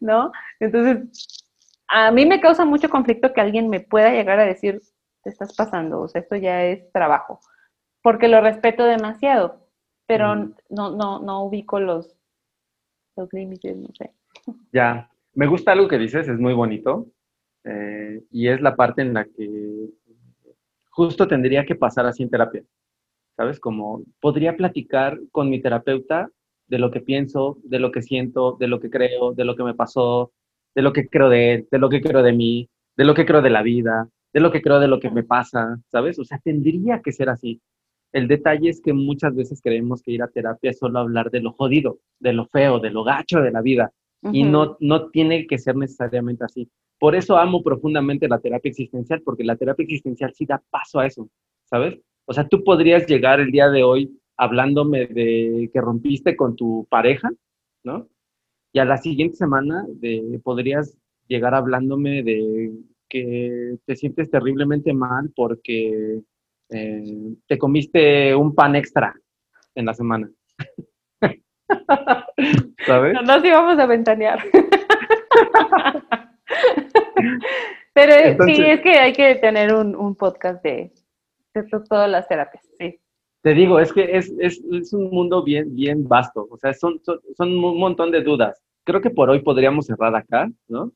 ¿No? 0.00 0.32
Entonces, 0.60 1.37
a 1.88 2.10
mí 2.12 2.26
me 2.26 2.40
causa 2.40 2.64
mucho 2.64 2.88
conflicto 2.88 3.32
que 3.32 3.40
alguien 3.40 3.68
me 3.68 3.80
pueda 3.80 4.10
llegar 4.10 4.38
a 4.38 4.44
decir, 4.44 4.80
te 5.22 5.30
estás 5.30 5.54
pasando, 5.56 6.00
o 6.00 6.08
sea, 6.08 6.20
esto 6.20 6.36
ya 6.36 6.64
es 6.64 6.90
trabajo, 6.92 7.40
porque 8.02 8.28
lo 8.28 8.40
respeto 8.40 8.84
demasiado, 8.84 9.66
pero 10.06 10.34
no, 10.36 10.90
no, 10.96 11.18
no 11.20 11.44
ubico 11.44 11.80
los, 11.80 12.14
los 13.16 13.32
límites, 13.32 13.76
no 13.76 13.88
sé. 13.96 14.12
Ya, 14.72 15.10
me 15.34 15.46
gusta 15.46 15.72
algo 15.72 15.88
que 15.88 15.98
dices, 15.98 16.28
es 16.28 16.38
muy 16.38 16.52
bonito, 16.52 17.06
eh, 17.64 18.22
y 18.30 18.48
es 18.48 18.60
la 18.60 18.76
parte 18.76 19.02
en 19.02 19.14
la 19.14 19.24
que 19.24 19.90
justo 20.90 21.26
tendría 21.26 21.64
que 21.64 21.74
pasar 21.74 22.06
así 22.06 22.22
en 22.22 22.30
terapia, 22.30 22.62
¿sabes? 23.36 23.60
Como 23.60 24.02
podría 24.20 24.56
platicar 24.56 25.18
con 25.32 25.48
mi 25.48 25.60
terapeuta 25.60 26.30
de 26.66 26.78
lo 26.78 26.90
que 26.90 27.00
pienso, 27.00 27.58
de 27.62 27.78
lo 27.78 27.92
que 27.92 28.02
siento, 28.02 28.56
de 28.58 28.68
lo 28.68 28.80
que 28.80 28.90
creo, 28.90 29.32
de 29.32 29.44
lo 29.44 29.56
que 29.56 29.62
me 29.62 29.74
pasó, 29.74 30.32
de 30.74 30.82
lo 30.82 30.92
que 30.92 31.08
creo 31.08 31.28
de 31.28 31.54
él, 31.54 31.68
de 31.70 31.78
lo 31.78 31.88
que 31.88 32.00
creo 32.00 32.22
de 32.22 32.32
mí, 32.32 32.68
de 32.96 33.04
lo 33.04 33.14
que 33.14 33.26
creo 33.26 33.42
de 33.42 33.50
la 33.50 33.62
vida, 33.62 34.08
de 34.32 34.40
lo 34.40 34.50
que 34.50 34.62
creo 34.62 34.80
de 34.80 34.88
lo 34.88 35.00
que 35.00 35.10
me 35.10 35.22
pasa, 35.22 35.78
¿sabes? 35.90 36.18
O 36.18 36.24
sea, 36.24 36.38
tendría 36.42 37.00
que 37.02 37.12
ser 37.12 37.28
así. 37.28 37.60
El 38.12 38.28
detalle 38.28 38.70
es 38.70 38.80
que 38.80 38.92
muchas 38.92 39.34
veces 39.34 39.60
creemos 39.62 40.02
que 40.02 40.12
ir 40.12 40.22
a 40.22 40.28
terapia 40.28 40.70
es 40.70 40.78
solo 40.78 40.98
hablar 40.98 41.30
de 41.30 41.40
lo 41.40 41.52
jodido, 41.52 41.98
de 42.18 42.32
lo 42.32 42.46
feo, 42.46 42.80
de 42.80 42.90
lo 42.90 43.04
gacho 43.04 43.40
de 43.40 43.50
la 43.50 43.60
vida. 43.60 43.92
Y 44.32 44.42
no, 44.42 44.76
no 44.80 45.10
tiene 45.10 45.46
que 45.46 45.58
ser 45.58 45.76
necesariamente 45.76 46.44
así. 46.44 46.68
Por 46.98 47.14
eso 47.14 47.36
amo 47.36 47.62
profundamente 47.62 48.26
la 48.26 48.40
terapia 48.40 48.70
existencial, 48.70 49.22
porque 49.22 49.44
la 49.44 49.56
terapia 49.56 49.84
existencial 49.84 50.32
sí 50.34 50.44
da 50.44 50.60
paso 50.70 50.98
a 50.98 51.06
eso, 51.06 51.28
¿sabes? 51.64 52.00
O 52.24 52.32
sea, 52.32 52.48
tú 52.48 52.64
podrías 52.64 53.06
llegar 53.06 53.38
el 53.38 53.52
día 53.52 53.70
de 53.70 53.84
hoy 53.84 54.18
hablándome 54.36 55.06
de 55.06 55.70
que 55.72 55.80
rompiste 55.80 56.36
con 56.36 56.56
tu 56.56 56.86
pareja, 56.90 57.30
¿no? 57.84 58.08
Y 58.72 58.78
a 58.78 58.84
la 58.84 58.98
siguiente 58.98 59.36
semana 59.36 59.86
de, 59.88 60.40
podrías 60.42 60.96
llegar 61.26 61.54
hablándome 61.54 62.22
de 62.22 62.72
que 63.08 63.76
te 63.86 63.96
sientes 63.96 64.30
terriblemente 64.30 64.92
mal 64.92 65.30
porque 65.34 66.20
eh, 66.70 67.34
te 67.46 67.58
comiste 67.58 68.34
un 68.34 68.54
pan 68.54 68.76
extra 68.76 69.14
en 69.74 69.86
la 69.86 69.94
semana. 69.94 70.30
¿Sabes? 72.86 73.14
No 73.14 73.22
nos 73.22 73.44
íbamos 73.44 73.78
a 73.78 73.86
ventanear. 73.86 74.44
Pero 77.94 78.44
sí, 78.44 78.62
es 78.62 78.80
que 78.80 78.90
hay 78.90 79.12
que 79.12 79.34
tener 79.36 79.74
un, 79.74 80.14
podcast 80.14 80.62
de, 80.62 80.92
de, 81.52 81.62
todas 81.88 82.08
las 82.08 82.28
terapias, 82.28 82.64
sí. 82.78 83.00
Te 83.42 83.54
digo, 83.54 83.78
es 83.78 83.92
que 83.92 84.16
es, 84.16 84.32
es, 84.38 84.62
es 84.70 84.92
un 84.92 85.10
mundo 85.10 85.42
bien, 85.42 85.74
bien 85.74 86.06
vasto, 86.06 86.46
o 86.50 86.56
sea, 86.58 86.74
son, 86.74 87.00
son, 87.02 87.18
un 87.38 87.78
montón 87.78 88.10
de 88.10 88.22
dudas. 88.22 88.60
Creo 88.84 89.00
que 89.00 89.10
por 89.10 89.30
hoy 89.30 89.40
podríamos 89.40 89.86
cerrar 89.86 90.14
acá, 90.16 90.50
¿no? 90.66 90.92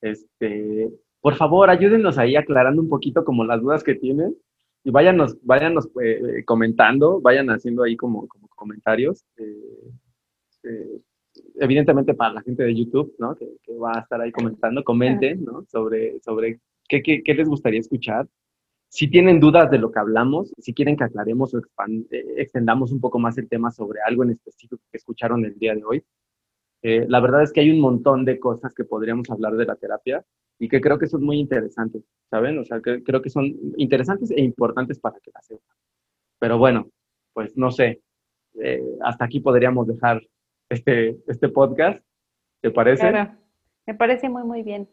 Este, 0.00 0.90
por 1.20 1.34
favor, 1.34 1.70
ayúdenos 1.70 2.18
ahí 2.18 2.36
aclarando 2.36 2.82
un 2.82 2.88
poquito 2.88 3.24
como 3.24 3.44
las 3.44 3.60
dudas 3.60 3.84
que 3.84 3.94
tienen 3.94 4.36
y 4.84 4.90
váyanos, 4.90 5.36
váyanos 5.42 5.88
eh, 6.02 6.44
comentando, 6.44 7.20
vayan 7.20 7.50
haciendo 7.50 7.82
ahí 7.82 7.96
como, 7.96 8.28
como 8.28 8.46
comentarios. 8.48 9.24
Eh, 9.36 9.90
eh, 10.64 11.00
evidentemente 11.56 12.14
para 12.14 12.34
la 12.34 12.42
gente 12.42 12.62
de 12.62 12.74
YouTube, 12.74 13.14
¿no? 13.18 13.34
Que, 13.34 13.46
va 13.82 13.92
a 13.96 14.00
estar 14.00 14.20
ahí 14.20 14.32
comentando, 14.32 14.84
comenten, 14.84 15.44
¿no? 15.44 15.64
Sobre, 15.68 16.20
sobre 16.20 16.60
qué, 16.88 17.02
qué, 17.02 17.34
les 17.34 17.48
gustaría 17.48 17.80
escuchar. 17.80 18.28
Si 18.96 19.08
tienen 19.08 19.40
dudas 19.40 19.70
de 19.70 19.76
lo 19.76 19.92
que 19.92 19.98
hablamos, 19.98 20.54
si 20.56 20.72
quieren 20.72 20.96
que 20.96 21.04
aclaremos 21.04 21.52
o 21.52 21.60
extendamos 22.38 22.92
un 22.92 22.98
poco 22.98 23.18
más 23.18 23.36
el 23.36 23.46
tema 23.46 23.70
sobre 23.70 24.00
algo 24.00 24.24
en 24.24 24.30
específico 24.30 24.78
que 24.90 24.96
escucharon 24.96 25.44
el 25.44 25.58
día 25.58 25.74
de 25.74 25.84
hoy, 25.84 26.02
la 26.82 27.20
verdad 27.20 27.42
es 27.42 27.52
que 27.52 27.60
hay 27.60 27.68
un 27.70 27.80
montón 27.80 28.24
de 28.24 28.40
cosas 28.40 28.72
que 28.72 28.84
podríamos 28.84 29.28
hablar 29.28 29.52
de 29.56 29.66
la 29.66 29.76
terapia 29.76 30.24
y 30.58 30.66
que 30.70 30.80
creo 30.80 30.98
que 30.98 31.08
son 31.08 31.22
muy 31.22 31.38
interesantes, 31.38 32.04
¿saben? 32.30 32.58
O 32.58 32.64
sea, 32.64 32.80
que 32.80 33.02
creo 33.02 33.20
que 33.20 33.28
son 33.28 33.44
interesantes 33.76 34.30
e 34.30 34.40
importantes 34.40 34.98
para 34.98 35.20
que 35.20 35.30
la 35.30 35.42
sepan. 35.42 35.76
Pero 36.38 36.56
bueno, 36.56 36.88
pues 37.34 37.54
no 37.54 37.70
sé, 37.72 38.00
eh, 38.62 38.82
hasta 39.02 39.26
aquí 39.26 39.40
podríamos 39.40 39.86
dejar 39.88 40.22
este, 40.70 41.18
este 41.26 41.50
podcast, 41.50 42.02
¿te 42.62 42.70
parece? 42.70 43.12
Me 43.86 43.94
parece 43.94 44.30
muy, 44.30 44.44
muy 44.44 44.62
bien. 44.62 44.88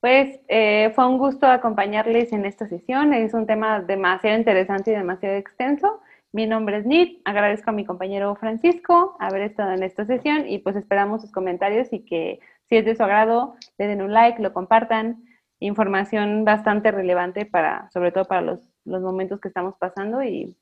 Pues 0.00 0.38
eh, 0.46 0.92
fue 0.94 1.08
un 1.08 1.18
gusto 1.18 1.46
acompañarles 1.48 2.32
en 2.32 2.44
esta 2.44 2.68
sesión, 2.68 3.12
es 3.12 3.34
un 3.34 3.46
tema 3.46 3.80
demasiado 3.80 4.38
interesante 4.38 4.92
y 4.92 4.94
demasiado 4.94 5.34
extenso. 5.36 6.00
Mi 6.30 6.46
nombre 6.46 6.76
es 6.78 6.86
Nit, 6.86 7.20
agradezco 7.24 7.70
a 7.70 7.72
mi 7.72 7.84
compañero 7.84 8.36
Francisco 8.36 9.16
haber 9.18 9.42
estado 9.42 9.72
en 9.72 9.82
esta 9.82 10.04
sesión 10.04 10.48
y 10.48 10.58
pues 10.58 10.76
esperamos 10.76 11.22
sus 11.22 11.32
comentarios 11.32 11.92
y 11.92 12.04
que 12.04 12.38
si 12.66 12.76
es 12.76 12.84
de 12.84 12.94
su 12.94 13.02
agrado, 13.02 13.56
le 13.76 13.88
den 13.88 14.02
un 14.02 14.12
like, 14.12 14.40
lo 14.40 14.52
compartan. 14.52 15.24
Información 15.58 16.44
bastante 16.44 16.92
relevante 16.92 17.44
para, 17.44 17.90
sobre 17.90 18.12
todo 18.12 18.26
para 18.26 18.42
los, 18.42 18.60
los 18.84 19.02
momentos 19.02 19.40
que 19.40 19.48
estamos 19.48 19.74
pasando 19.78 20.22
y 20.22 20.56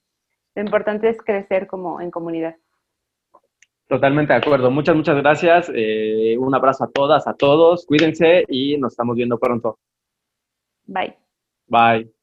lo 0.54 0.62
importante 0.62 1.10
es 1.10 1.18
crecer 1.18 1.66
como 1.66 2.00
en 2.00 2.10
comunidad. 2.10 2.56
Totalmente 3.88 4.32
de 4.32 4.38
acuerdo. 4.40 4.70
Muchas, 4.70 4.96
muchas 4.96 5.16
gracias. 5.16 5.70
Eh, 5.74 6.36
un 6.38 6.54
abrazo 6.54 6.84
a 6.84 6.90
todas, 6.90 7.26
a 7.26 7.34
todos. 7.34 7.86
Cuídense 7.86 8.44
y 8.48 8.76
nos 8.78 8.92
estamos 8.92 9.16
viendo 9.16 9.38
pronto. 9.38 9.78
Bye. 10.86 11.16
Bye. 11.68 12.15